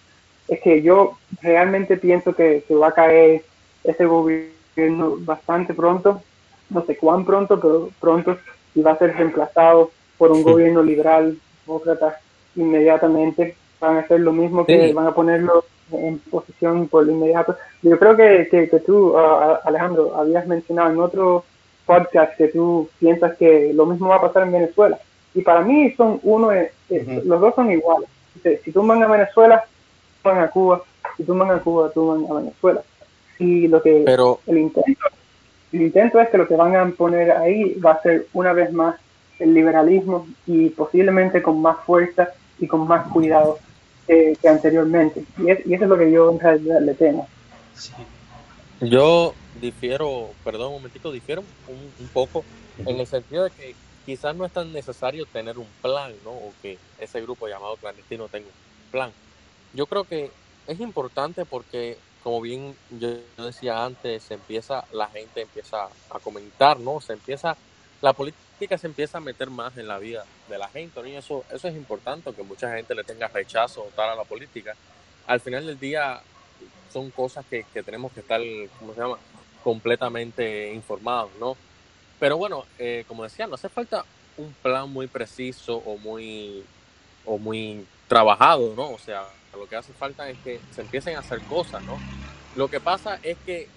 es 0.48 0.60
que 0.60 0.82
yo 0.82 1.20
realmente 1.42 1.98
pienso 1.98 2.34
que, 2.34 2.64
se 2.68 2.74
va 2.74 2.88
a 2.88 2.94
caer 2.94 3.44
ese 3.84 4.06
gobierno 4.06 4.63
bastante 5.20 5.74
pronto, 5.74 6.22
no 6.70 6.86
sé 6.86 6.98
cuán 6.98 7.26
pronto, 7.26 7.60
pero 7.60 7.90
pronto, 8.00 8.38
y 8.76 8.82
va 8.82 8.92
a 8.92 8.98
ser 8.98 9.16
reemplazado 9.16 9.92
por 10.18 10.32
un 10.32 10.44
gobierno 10.44 10.82
liberal, 10.82 11.38
demócrata, 11.66 12.20
inmediatamente. 12.56 13.56
Van 13.80 13.98
a 13.98 14.00
hacer 14.02 14.22
lo 14.22 14.32
mismo 14.32 14.66
que 14.66 14.94
van 14.94 15.08
a 15.08 15.14
ponerlo 15.14 15.66
en 15.92 16.20
posición 16.20 16.88
por 16.88 17.06
lo 17.06 17.12
inmediato. 17.12 17.58
Yo 17.82 18.00
creo 18.00 18.16
que, 18.16 18.48
que, 18.50 18.80
tú, 18.80 19.18
Alejandro, 19.18 20.16
habías 20.16 20.48
mencionado 20.48 20.92
en 20.92 21.00
otro 21.00 21.44
podcast 21.86 22.38
que 22.38 22.48
tú 22.48 22.90
piensas 23.00 23.36
que 23.36 23.72
lo 23.74 23.86
mismo 23.86 24.08
va 24.08 24.16
a 24.16 24.22
pasar 24.22 24.44
en 24.44 24.54
Venezuela. 24.54 24.98
Y 25.34 25.42
para 25.42 25.62
mí 25.62 25.92
son 25.98 26.20
uno, 26.24 26.52
eh, 26.52 26.72
los 27.26 27.42
dos 27.42 27.56
son 27.56 27.72
iguales. 27.72 28.08
Si 28.64 28.72
tú 28.72 28.86
van 28.86 29.04
a 29.04 29.08
Venezuela, 29.08 29.64
van 30.24 30.40
a 30.40 30.50
Cuba, 30.50 30.82
si 31.18 31.24
tú 31.24 31.36
van 31.36 31.52
a 31.52 31.60
Cuba, 31.60 31.92
tú 31.92 32.08
van 32.08 32.32
a 32.32 32.40
Venezuela. 32.40 32.82
Y 33.40 33.68
lo 33.68 33.82
que 33.82 34.04
Pero... 34.06 34.40
el 34.48 34.58
intento, 34.58 35.06
el 35.72 35.82
intento 35.82 36.20
es 36.20 36.30
que 36.30 36.38
lo 36.38 36.48
que 36.48 36.56
van 36.56 36.76
a 36.76 36.88
poner 36.92 37.32
ahí 37.32 37.74
va 37.76 37.94
a 37.94 38.02
ser 38.02 38.28
una 38.34 38.54
vez 38.54 38.72
más 38.72 38.96
el 39.40 39.54
liberalismo 39.54 40.28
y 40.46 40.70
posiblemente 40.70 41.42
con 41.42 41.62
más 41.62 41.78
fuerza 41.86 42.30
y 42.60 42.68
con 42.68 42.88
más 42.88 43.08
cuidado 43.12 43.60
que 44.08 44.38
anteriormente. 44.48 45.24
Y, 45.40 45.70
y, 45.70 45.74
eso 45.74 45.86
es 45.86 45.90
lo 45.90 45.98
que 45.98 46.12
yo 46.12 46.32
en 46.32 46.40
realidad 46.40 46.82
le 46.82 46.94
temo. 46.94 47.28
Yo 48.82 49.34
difiero, 49.60 50.30
perdón 50.44 50.68
un 50.68 50.74
momentito, 50.74 51.12
difiero 51.12 51.42
un, 51.68 51.92
un 52.00 52.08
poco 52.10 52.44
en 52.86 53.00
el 53.00 53.08
sentido 53.08 53.46
de 53.46 53.50
que 53.52 53.76
quizás 54.06 54.36
no 54.36 54.46
es 54.46 54.52
tan 54.52 54.72
necesario 54.72 55.26
tener 55.26 55.58
un 55.58 55.68
plan, 55.82 56.12
¿no? 56.24 56.32
O 56.32 56.54
que 56.62 56.78
ese 57.00 57.22
grupo 57.22 57.48
llamado 57.48 57.78
clandestino 57.78 58.28
tenga 58.28 58.48
un 58.48 58.92
plan 58.92 59.12
yo 59.74 59.88
creo 59.88 60.04
que 60.04 60.32
es 60.68 60.80
importante 60.80 61.46
porque, 61.46 61.98
como 62.24 62.40
bien 62.40 62.76
yo 62.90 63.18
decía 63.38 63.84
antes, 63.84 64.24
se 64.24 64.36
empieza, 64.36 64.86
la 64.94 65.08
gente 65.10 65.42
empieza 65.42 65.88
a 66.10 66.20
comentar, 66.20 66.80
¿no? 66.80 67.02
Se 67.02 67.14
empieza, 67.14 67.58
la 68.02 68.14
política 68.14 68.78
se 68.78 68.88
empieza 68.88 69.18
a 69.18 69.22
meter 69.22 69.50
más 69.50 69.78
en 69.78 69.88
la 69.88 70.00
vida 70.00 70.24
de 70.48 70.58
la 70.58 70.70
gente, 70.70 71.02
¿no? 71.02 71.08
y 71.08 71.16
eso, 71.16 71.44
eso 71.52 71.68
es 71.68 71.76
importante, 71.76 72.34
que 72.34 72.44
mucha 72.44 72.74
gente 72.74 72.96
le 72.96 73.04
tenga 73.04 73.28
rechazo 73.28 73.90
tal 73.96 74.10
a 74.10 74.16
la 74.16 74.24
política. 74.24 74.74
Al 75.28 75.42
final 75.42 75.66
del 75.66 75.80
día 75.80 76.22
son 76.92 77.12
cosas 77.12 77.46
que, 77.50 77.66
que 77.74 77.84
tenemos 77.84 78.14
que 78.14 78.22
estar, 78.22 78.40
¿cómo 78.80 78.94
se 78.94 79.02
llama?, 79.02 79.18
completamente 79.64 80.72
informados, 80.74 81.32
¿no? 81.40 81.58
Pero 82.20 82.38
bueno, 82.38 82.66
eh, 82.80 83.04
como 83.08 83.24
decía, 83.24 83.48
no 83.48 83.56
hace 83.56 83.70
falta 83.70 84.06
un 84.38 84.54
plan 84.62 84.90
muy 84.90 85.08
preciso 85.08 85.78
o 85.78 85.98
muy, 85.98 86.64
o 87.26 87.38
muy 87.38 87.86
trabajado, 88.08 88.74
¿no? 88.76 88.92
O 88.92 88.98
sea, 88.98 89.26
lo 89.58 89.68
que 89.68 89.76
hace 89.76 89.94
falta 89.94 90.30
es 90.30 90.38
que 90.40 90.60
se 90.72 90.82
empiecen 90.82 91.16
a 91.16 91.20
hacer 91.20 91.42
cosas, 91.42 91.84
¿no? 91.84 92.00
Lo 92.56 92.68
que 92.68 92.80
pasa 92.80 93.20
es 93.24 93.38
que 93.46 93.68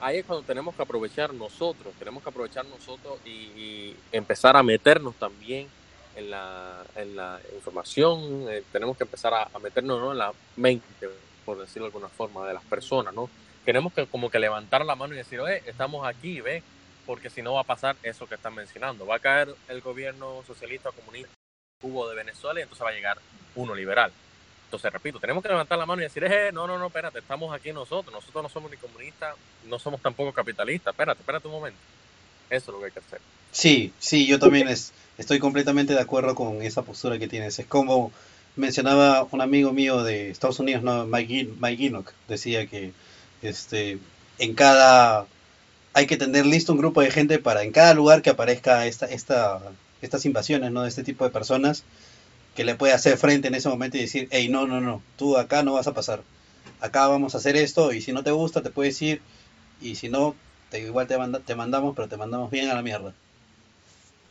ahí 0.00 0.18
es 0.18 0.24
cuando 0.24 0.44
tenemos 0.44 0.74
que 0.74 0.82
aprovechar 0.82 1.32
nosotros, 1.34 1.94
tenemos 1.98 2.22
que 2.22 2.28
aprovechar 2.28 2.64
nosotros 2.66 3.18
y, 3.24 3.94
empezar 4.12 4.56
a 4.56 4.62
meternos 4.62 5.14
también 5.16 5.68
en 6.16 6.30
la, 6.30 6.84
en 6.96 7.16
la 7.16 7.40
información, 7.54 8.46
eh, 8.48 8.62
tenemos 8.72 8.96
que 8.96 9.04
empezar 9.04 9.32
a, 9.34 9.58
meternos 9.58 10.00
¿no? 10.00 10.12
en 10.12 10.18
la 10.18 10.32
mente, 10.56 11.08
por 11.44 11.58
decirlo 11.58 11.84
de 11.84 11.88
alguna 11.88 12.08
forma, 12.08 12.46
de 12.46 12.54
las 12.54 12.64
personas, 12.64 13.14
¿no? 13.14 13.28
Tenemos 13.64 13.92
que 13.92 14.06
como 14.06 14.30
que 14.30 14.38
levantar 14.38 14.84
la 14.84 14.96
mano 14.96 15.14
y 15.14 15.18
decir, 15.18 15.40
oye, 15.40 15.62
estamos 15.66 16.06
aquí, 16.06 16.40
ve, 16.40 16.62
porque 17.06 17.30
si 17.30 17.42
no 17.42 17.54
va 17.54 17.60
a 17.60 17.64
pasar 17.64 17.96
eso 18.02 18.26
que 18.26 18.34
están 18.34 18.54
mencionando, 18.54 19.06
va 19.06 19.16
a 19.16 19.20
caer 19.20 19.54
el 19.68 19.80
gobierno 19.80 20.42
socialista 20.46 20.90
comunista 20.90 21.32
Cubo 21.80 22.08
de 22.08 22.16
Venezuela 22.16 22.58
y 22.58 22.62
entonces 22.64 22.84
va 22.84 22.90
a 22.90 22.94
llegar 22.94 23.18
uno 23.54 23.74
liberal. 23.74 24.12
Entonces, 24.68 24.92
repito, 24.92 25.18
tenemos 25.18 25.42
que 25.42 25.48
levantar 25.48 25.78
la 25.78 25.86
mano 25.86 26.02
y 26.02 26.04
decir, 26.04 26.22
eh, 26.24 26.52
no, 26.52 26.66
no, 26.66 26.76
no, 26.78 26.88
espérate, 26.88 27.20
estamos 27.20 27.54
aquí 27.54 27.72
nosotros, 27.72 28.12
nosotros 28.12 28.42
no 28.42 28.50
somos 28.50 28.70
ni 28.70 28.76
comunistas, 28.76 29.34
no 29.66 29.78
somos 29.78 30.02
tampoco 30.02 30.30
capitalistas, 30.30 30.92
espérate, 30.92 31.22
espérate 31.22 31.46
un 31.46 31.54
momento. 31.54 31.78
Eso 32.50 32.70
es 32.70 32.74
lo 32.74 32.78
que 32.80 32.84
hay 32.84 32.92
que 32.92 32.98
hacer. 32.98 33.20
Sí, 33.50 33.94
sí, 33.98 34.26
yo 34.26 34.38
también 34.38 34.68
es, 34.68 34.92
estoy 35.16 35.38
completamente 35.38 35.94
de 35.94 36.00
acuerdo 36.00 36.34
con 36.34 36.60
esa 36.60 36.82
postura 36.82 37.18
que 37.18 37.28
tienes. 37.28 37.58
Es 37.58 37.64
como 37.64 38.12
mencionaba 38.56 39.26
un 39.30 39.40
amigo 39.40 39.72
mío 39.72 40.02
de 40.02 40.28
Estados 40.28 40.60
Unidos, 40.60 40.82
¿no? 40.82 41.06
Mike, 41.06 41.54
Mike 41.58 42.04
decía 42.28 42.66
que 42.66 42.92
este, 43.40 43.98
en 44.38 44.54
cada... 44.54 45.26
Hay 45.94 46.06
que 46.06 46.18
tener 46.18 46.44
listo 46.44 46.72
un 46.72 46.78
grupo 46.78 47.00
de 47.00 47.10
gente 47.10 47.38
para 47.38 47.62
en 47.62 47.72
cada 47.72 47.94
lugar 47.94 48.20
que 48.20 48.28
aparezca 48.28 48.86
esta, 48.86 49.06
esta, 49.06 49.62
estas 50.02 50.26
invasiones, 50.26 50.70
¿no? 50.72 50.82
De 50.82 50.90
este 50.90 51.02
tipo 51.02 51.24
de 51.24 51.30
personas, 51.30 51.84
que 52.58 52.64
le 52.64 52.74
puede 52.74 52.92
hacer 52.92 53.16
frente 53.18 53.46
en 53.46 53.54
ese 53.54 53.68
momento 53.68 53.98
y 53.98 54.00
decir, 54.00 54.26
hey, 54.32 54.48
no, 54.48 54.66
no, 54.66 54.80
no, 54.80 55.00
tú 55.16 55.38
acá 55.38 55.62
no 55.62 55.74
vas 55.74 55.86
a 55.86 55.94
pasar. 55.94 56.24
Acá 56.80 57.06
vamos 57.06 57.36
a 57.36 57.38
hacer 57.38 57.54
esto 57.54 57.92
y 57.92 58.00
si 58.00 58.10
no 58.10 58.24
te 58.24 58.32
gusta 58.32 58.64
te 58.64 58.70
puedes 58.70 59.00
ir 59.00 59.22
y 59.80 59.94
si 59.94 60.08
no, 60.08 60.34
te, 60.68 60.80
igual 60.80 61.06
te, 61.06 61.16
te 61.46 61.54
mandamos, 61.54 61.94
pero 61.94 62.08
te 62.08 62.16
mandamos 62.16 62.50
bien 62.50 62.68
a 62.68 62.74
la 62.74 62.82
mierda. 62.82 63.14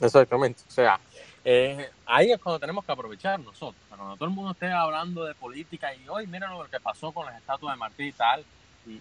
Exactamente, 0.02 0.62
o 0.68 0.72
sea, 0.72 1.00
eh, 1.46 1.90
ahí 2.06 2.30
es 2.30 2.42
cuando 2.42 2.60
tenemos 2.60 2.84
que 2.84 2.92
aprovechar 2.92 3.40
nosotros. 3.40 3.82
Cuando 3.88 4.18
todo 4.18 4.28
el 4.28 4.36
mundo 4.36 4.52
esté 4.52 4.74
hablando 4.74 5.24
de 5.24 5.34
política 5.34 5.96
y 5.96 6.10
hoy 6.10 6.28
miren 6.28 6.50
lo 6.50 6.68
que 6.70 6.82
pasó 6.82 7.14
con 7.14 7.28
las 7.28 7.38
estatuas 7.38 7.76
de 7.76 7.80
Martí 7.80 8.04
y 8.08 8.12
tal, 8.12 8.44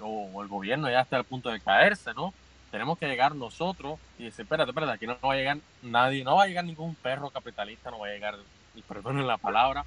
o, 0.03 0.40
el 0.40 0.47
gobierno 0.47 0.89
ya 0.89 1.01
está 1.01 1.16
al 1.16 1.24
punto 1.24 1.51
de 1.51 1.59
caerse, 1.59 2.15
¿no? 2.15 2.32
Tenemos 2.70 2.97
que 2.97 3.09
llegar 3.09 3.35
nosotros 3.35 3.98
y 4.20 4.27
decir, 4.27 4.44
espérate, 4.44 4.70
espérate, 4.70 4.93
aquí 4.93 5.09
no 5.09 5.19
va 5.20 5.35
a 5.35 5.36
llegar 5.36 5.59
nadie, 5.82 6.23
no 6.23 6.36
va 6.36 6.44
a 6.44 6.47
llegar 6.47 6.65
ningún 6.65 6.94
perro 6.94 7.31
capitalista, 7.31 7.90
no 7.90 7.98
va 7.98 8.07
a 8.07 8.11
llegar 8.11 8.36
y 8.77 8.82
perdonen 8.82 9.27
la 9.27 9.39
palabra, 9.39 9.85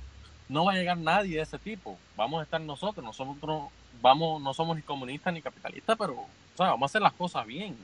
no 0.49 0.65
va 0.65 0.73
a 0.73 0.75
llegar 0.75 0.97
nadie 0.97 1.37
de 1.37 1.43
ese 1.43 1.59
tipo. 1.59 1.97
Vamos 2.17 2.39
a 2.39 2.43
estar 2.43 2.59
nosotros, 2.59 3.05
nosotros 3.05 3.63
vamos, 4.01 4.41
no 4.41 4.53
somos 4.53 4.75
ni 4.75 4.81
comunistas 4.81 5.33
ni 5.33 5.41
capitalistas, 5.41 5.95
pero 5.97 6.15
vamos 6.57 6.81
a 6.81 6.85
hacer 6.85 7.01
las 7.01 7.13
cosas 7.13 7.45
bien. 7.45 7.77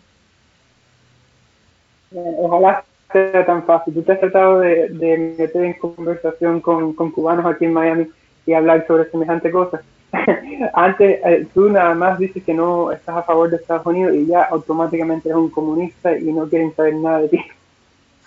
Eh, 2.11 2.35
ojalá 2.39 2.83
sea 3.11 3.45
tan 3.45 3.63
fácil. 3.63 3.93
Tú 3.93 4.03
te 4.03 4.13
has 4.13 4.19
tratado 4.19 4.59
de, 4.59 5.35
meter 5.37 5.63
en 5.63 5.73
conversación 5.75 6.59
con, 6.61 6.93
cubanos 6.93 7.45
aquí 7.45 7.65
en 7.65 7.73
Miami 7.73 8.07
y 8.45 8.53
hablar 8.53 8.85
sobre 8.87 9.09
semejante 9.09 9.51
cosas. 9.51 9.81
Antes, 10.73 11.19
eh, 11.25 11.47
tú 11.53 11.69
nada 11.69 11.93
más 11.93 12.17
dices 12.19 12.43
que 12.43 12.53
no 12.53 12.91
estás 12.91 13.17
a 13.17 13.23
favor 13.23 13.49
de 13.49 13.57
Estados 13.57 13.85
Unidos 13.85 14.15
y 14.15 14.27
ya 14.27 14.43
automáticamente 14.43 15.29
eres 15.29 15.37
un 15.37 15.49
comunista 15.49 16.17
y 16.17 16.31
no 16.31 16.47
quieren 16.47 16.73
saber 16.75 16.95
nada 16.95 17.21
de 17.21 17.29
ti. 17.29 17.45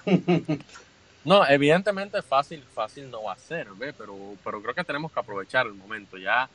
No, 1.28 1.46
evidentemente 1.46 2.22
fácil, 2.22 2.64
fácil 2.74 3.10
no 3.10 3.24
va 3.24 3.34
a 3.34 3.38
ser, 3.38 3.68
¿ve? 3.74 3.92
Pero, 3.92 4.16
pero 4.42 4.62
creo 4.62 4.74
que 4.74 4.82
tenemos 4.82 5.12
que 5.12 5.20
aprovechar 5.20 5.66
el 5.66 5.74
momento. 5.74 6.16
Ya, 6.16 6.48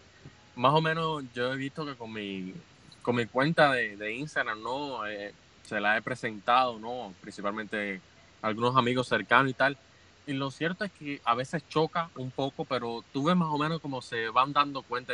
más 0.55 0.73
o 0.73 0.81
menos, 0.81 1.23
yo 1.35 1.53
he 1.53 1.57
visto 1.57 1.85
que 1.85 1.93
con 1.93 2.11
mi, 2.11 2.55
con 3.03 3.15
mi 3.15 3.27
cuenta 3.27 3.71
de, 3.71 4.13
Instagram, 4.13 4.63
¿no? 4.63 5.05
Eh, 5.05 5.31
se 5.61 5.79
la 5.79 5.95
he 5.95 6.01
presentado, 6.01 6.79
¿no? 6.79 7.13
Principalmente 7.21 8.01
a 8.41 8.47
algunos 8.47 8.75
amigos 8.75 9.07
cercanos 9.07 9.51
y 9.51 9.53
tal. 9.53 9.77
Y 10.25 10.33
lo 10.33 10.49
cierto 10.49 10.85
es 10.85 10.91
que 10.93 11.21
a 11.23 11.35
veces 11.35 11.61
choca 11.69 12.09
un 12.15 12.31
poco, 12.31 12.65
pero 12.65 13.03
tú 13.13 13.25
ves 13.25 13.35
más 13.35 13.49
o 13.49 13.59
menos 13.59 13.79
como 13.79 14.01
se 14.01 14.29
van 14.29 14.53
dando 14.53 14.81
cuenta 14.81 15.13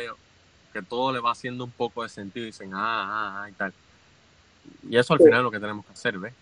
que 0.72 0.80
todo 0.80 1.12
le 1.12 1.20
va 1.20 1.32
haciendo 1.32 1.64
un 1.64 1.72
poco 1.72 2.02
de 2.02 2.08
sentido 2.08 2.44
y 2.44 2.46
dicen, 2.46 2.72
ah, 2.72 2.78
ah, 2.80 3.42
ah, 3.42 3.50
y 3.50 3.52
tal. 3.52 3.74
Y 4.88 4.96
eso 4.96 5.12
al 5.12 5.18
final 5.18 5.40
es 5.40 5.42
lo 5.42 5.50
que 5.50 5.60
tenemos 5.60 5.84
que 5.84 5.92
hacer, 5.92 6.18
¿ves? 6.18 6.32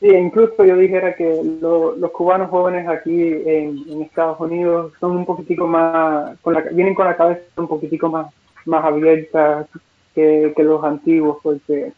Sí, 0.00 0.06
incluso 0.08 0.64
yo 0.64 0.76
dijera 0.76 1.14
que 1.16 1.42
los 1.60 2.10
cubanos 2.12 2.50
jóvenes 2.50 2.86
aquí 2.86 3.32
en, 3.44 4.02
Estados 4.02 4.38
Unidos 4.38 4.92
son 5.00 5.16
un 5.16 5.26
poquitico 5.26 5.66
más, 5.66 6.38
con 6.40 6.54
la, 6.54 6.60
vienen 6.60 6.94
con 6.94 7.06
la 7.06 7.16
cabeza 7.16 7.42
un 7.56 7.66
poquitico 7.66 8.08
más, 8.08 8.32
más 8.64 8.84
abierta 8.84 9.66
que, 10.14 10.52
los 10.58 10.84
antiguos, 10.84 11.38
porque 11.42 11.92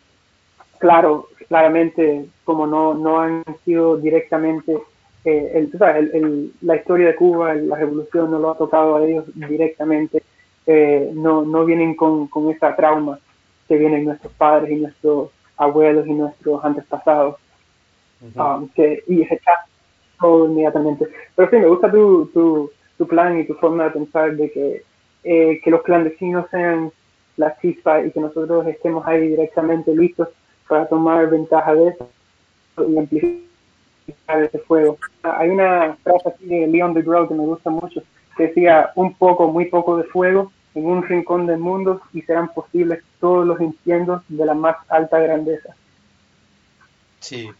claro, 0.79 1.29
claramente 1.49 2.27
como 2.45 2.67
no, 2.67 2.95
no 2.95 3.21
han 3.21 3.45
sido 3.67 3.99
directamente, 3.99 4.79
eh, 5.27 5.53
el, 5.55 5.71
sabes, 5.79 6.13
el, 6.15 6.53
la 6.63 6.77
historia 6.77 7.09
de 7.09 7.17
Cuba, 7.17 7.55
la 7.55 7.77
revolución 7.77 8.31
no 8.31 8.39
lo 8.39 8.51
ha 8.51 8.59
tocado 8.59 8.97
a 8.97 9.05
ellos 9.05 9.25
directamente, 9.35 10.23
eh, 10.67 11.11
no, 11.15 11.43
no 11.43 11.67
vienen 11.67 11.95
con, 11.95 12.29
con 12.29 12.51
esa 12.51 12.75
trauma 12.77 13.19
que 13.69 13.77
vienen 13.77 14.05
nuestros 14.05 14.33
padres 14.33 14.71
y 14.71 14.77
nuestros 14.77 15.31
abuelos 15.59 16.07
y 16.07 16.15
nuestros 16.15 16.65
antepasados. 16.65 17.37
Um, 18.21 18.69
que, 18.71 19.03
y 19.07 19.27
todo 20.21 20.47
inmediatamente. 20.47 21.09
Pero 21.35 21.51
sí, 21.51 21.57
me 21.57 21.69
gusta 21.69 21.91
tu, 21.91 22.27
tu, 22.27 22.71
tu, 22.99 23.07
plan 23.07 23.39
y 23.41 23.47
tu 23.47 23.55
forma 23.55 23.85
de 23.85 23.91
pensar 23.93 24.37
de 24.37 24.51
que, 24.51 24.85
eh, 25.25 25.61
que 25.65 25.71
los 25.71 25.83
clandestinos 25.83 26.47
sean 26.51 26.93
la 27.39 27.57
chispa 27.61 28.03
y 28.03 28.11
que 28.11 28.21
nosotros 28.21 28.67
estemos 28.67 29.07
ahí 29.07 29.29
directamente 29.29 29.95
listos 29.97 30.29
para 30.69 30.87
tomar 30.87 31.31
ventaja 31.31 31.75
de 31.75 31.89
eso 31.89 32.11
y 32.87 32.99
amplificar 32.99 34.43
ese 34.43 34.59
fuego. 34.59 34.99
Hay 35.23 35.49
una 35.49 35.97
frase 36.03 36.29
aquí 36.29 36.47
de 36.47 36.67
Leon 36.67 36.93
de 36.93 37.03
Grow 37.03 37.27
que 37.27 37.35
me 37.35 37.47
gusta 37.47 37.71
mucho, 37.71 38.03
que 38.37 38.49
decía 38.49 38.91
un 38.97 39.15
poco, 39.15 39.49
muy 39.49 39.67
poco 39.67 39.97
de 39.97 40.05
fuego 40.05 40.53
en 40.75 40.85
un 40.85 41.03
rincón 41.03 41.47
del 41.47 41.59
mundo 41.59 42.03
y 42.13 42.21
serán 42.23 42.53
posibles 42.53 43.03
todos 43.19 43.47
los 43.47 43.61
incendios 43.61 44.23
de 44.29 44.45
la 44.45 44.55
más 44.55 44.77
alta 44.89 45.19
grandeza. 45.19 45.75
Sí, 47.21 47.51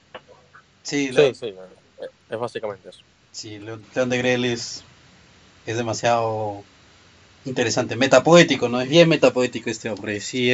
Sí, 0.91 1.13
sí, 1.13 1.55
es 2.31 2.39
básicamente 2.39 2.89
eso. 2.89 3.01
Sí, 3.31 3.61
León 3.61 4.11
de 4.11 4.19
Grel 4.19 4.45
es, 4.45 4.83
demasiado 5.65 6.65
interesante, 7.45 7.95
metapoético, 7.95 8.69
¿no? 8.69 8.81
Es 8.81 8.89
bien 8.89 9.09
metapoético 9.09 9.71
este 9.71 9.89
hombre, 9.89 10.21
sí, 10.21 10.51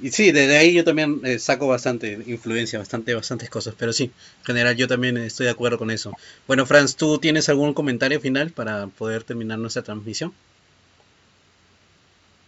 y 0.00 0.10
sí, 0.10 0.32
desde 0.32 0.58
ahí 0.58 0.74
yo 0.74 0.84
también 0.84 1.22
eh, 1.24 1.38
saco 1.38 1.66
bastante 1.66 2.22
influencia, 2.26 2.78
bastante, 2.78 3.14
bastantes 3.14 3.48
cosas, 3.48 3.74
pero 3.76 3.94
sí, 3.94 4.12
en 4.40 4.44
general 4.44 4.76
yo 4.76 4.86
también 4.86 5.16
estoy 5.16 5.46
de 5.46 5.52
acuerdo 5.52 5.78
con 5.78 5.90
eso. 5.90 6.12
Bueno, 6.46 6.66
Franz, 6.66 6.94
¿tú 6.94 7.18
tienes 7.18 7.48
algún 7.48 7.72
comentario 7.72 8.20
final 8.20 8.50
para 8.50 8.86
poder 8.86 9.24
terminar 9.24 9.58
nuestra 9.58 9.82
transmisión? 9.82 10.34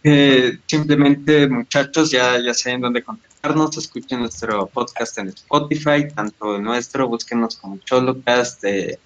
Eh, 0.03 0.59
simplemente, 0.67 1.47
muchachos, 1.47 2.11
ya, 2.11 2.39
ya 2.39 2.53
saben 2.53 2.81
dónde 2.81 3.03
contactarnos. 3.03 3.30
Escuchen 3.43 4.19
nuestro 4.19 4.67
podcast 4.67 5.17
en 5.17 5.29
Spotify, 5.29 6.07
tanto 6.13 6.57
el 6.57 6.63
nuestro, 6.63 7.07
búsquenos 7.07 7.55
como 7.55 7.79
Cholocast, 7.79 8.61
de 8.61 8.99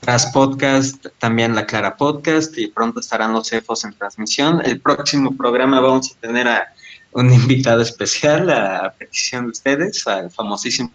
Tras 0.00 0.32
Podcast, 0.32 1.06
también 1.18 1.54
la 1.54 1.66
Clara 1.66 1.94
Podcast, 1.94 2.56
y 2.56 2.68
pronto 2.68 3.00
estarán 3.00 3.34
los 3.34 3.50
CEFOS 3.50 3.84
en 3.84 3.92
transmisión. 3.92 4.62
El 4.64 4.80
próximo 4.80 5.36
programa 5.36 5.80
vamos 5.80 6.10
a 6.10 6.20
tener 6.20 6.48
a 6.48 6.72
un 7.12 7.30
invitado 7.34 7.82
especial, 7.82 8.48
a 8.48 8.94
petición 8.98 9.44
de 9.44 9.50
ustedes, 9.50 10.06
al 10.06 10.30
famosísimo 10.30 10.90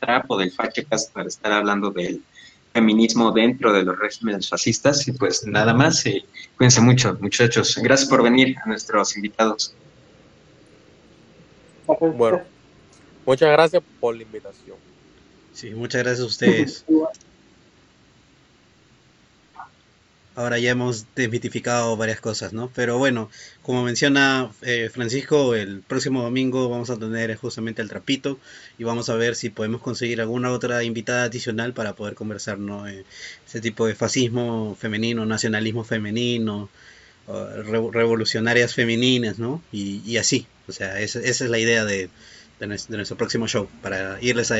Trapo 0.00 0.36
del 0.36 0.50
Fachecast, 0.50 1.12
para 1.12 1.28
estar 1.28 1.52
hablando 1.52 1.92
del 1.92 2.20
feminismo 2.72 3.30
dentro 3.30 3.72
de 3.72 3.84
los 3.84 3.96
regímenes 3.96 4.48
fascistas. 4.48 5.06
Y 5.06 5.12
pues 5.12 5.46
nada 5.46 5.72
más, 5.72 6.04
y 6.04 6.24
cuídense 6.56 6.80
mucho, 6.80 7.16
muchachos. 7.20 7.78
Gracias 7.80 8.08
por 8.08 8.24
venir 8.24 8.56
a 8.64 8.66
nuestros 8.68 9.16
invitados. 9.16 9.72
Bueno, 12.16 12.42
muchas 13.24 13.50
gracias 13.50 13.82
por 14.00 14.14
la 14.14 14.22
invitación. 14.22 14.76
Sí, 15.54 15.70
muchas 15.70 16.02
gracias 16.02 16.20
a 16.20 16.26
ustedes. 16.26 16.84
ahora 20.38 20.60
ya 20.60 20.70
hemos 20.70 21.06
desmitificado 21.16 21.96
varias 21.96 22.20
cosas, 22.20 22.52
¿no? 22.52 22.70
Pero 22.72 22.96
bueno, 22.96 23.28
como 23.62 23.82
menciona 23.82 24.50
eh, 24.62 24.88
Francisco, 24.88 25.56
el 25.56 25.80
próximo 25.80 26.22
domingo 26.22 26.68
vamos 26.68 26.90
a 26.90 26.96
tener 26.96 27.34
justamente 27.34 27.82
el 27.82 27.88
trapito 27.88 28.38
y 28.78 28.84
vamos 28.84 29.08
a 29.08 29.16
ver 29.16 29.34
si 29.34 29.50
podemos 29.50 29.82
conseguir 29.82 30.20
alguna 30.20 30.52
otra 30.52 30.84
invitada 30.84 31.24
adicional 31.24 31.72
para 31.72 31.94
poder 31.94 32.14
conversar, 32.14 32.58
¿no? 32.58 32.86
Eh, 32.86 33.04
ese 33.48 33.60
tipo 33.60 33.86
de 33.88 33.96
fascismo 33.96 34.76
femenino, 34.78 35.26
nacionalismo 35.26 35.82
femenino, 35.82 36.68
revolucionarias 37.92 38.74
femeninas, 38.74 39.38
¿no? 39.38 39.60
Y, 39.72 40.16
así, 40.18 40.46
o 40.68 40.72
sea, 40.72 41.00
esa, 41.00 41.20
es 41.20 41.40
la 41.40 41.58
idea 41.58 41.84
de, 41.84 42.10
de 42.58 42.96
nuestro 42.96 43.16
próximo 43.16 43.48
show, 43.48 43.68
para 43.82 44.18
irles 44.20 44.50
a 44.50 44.56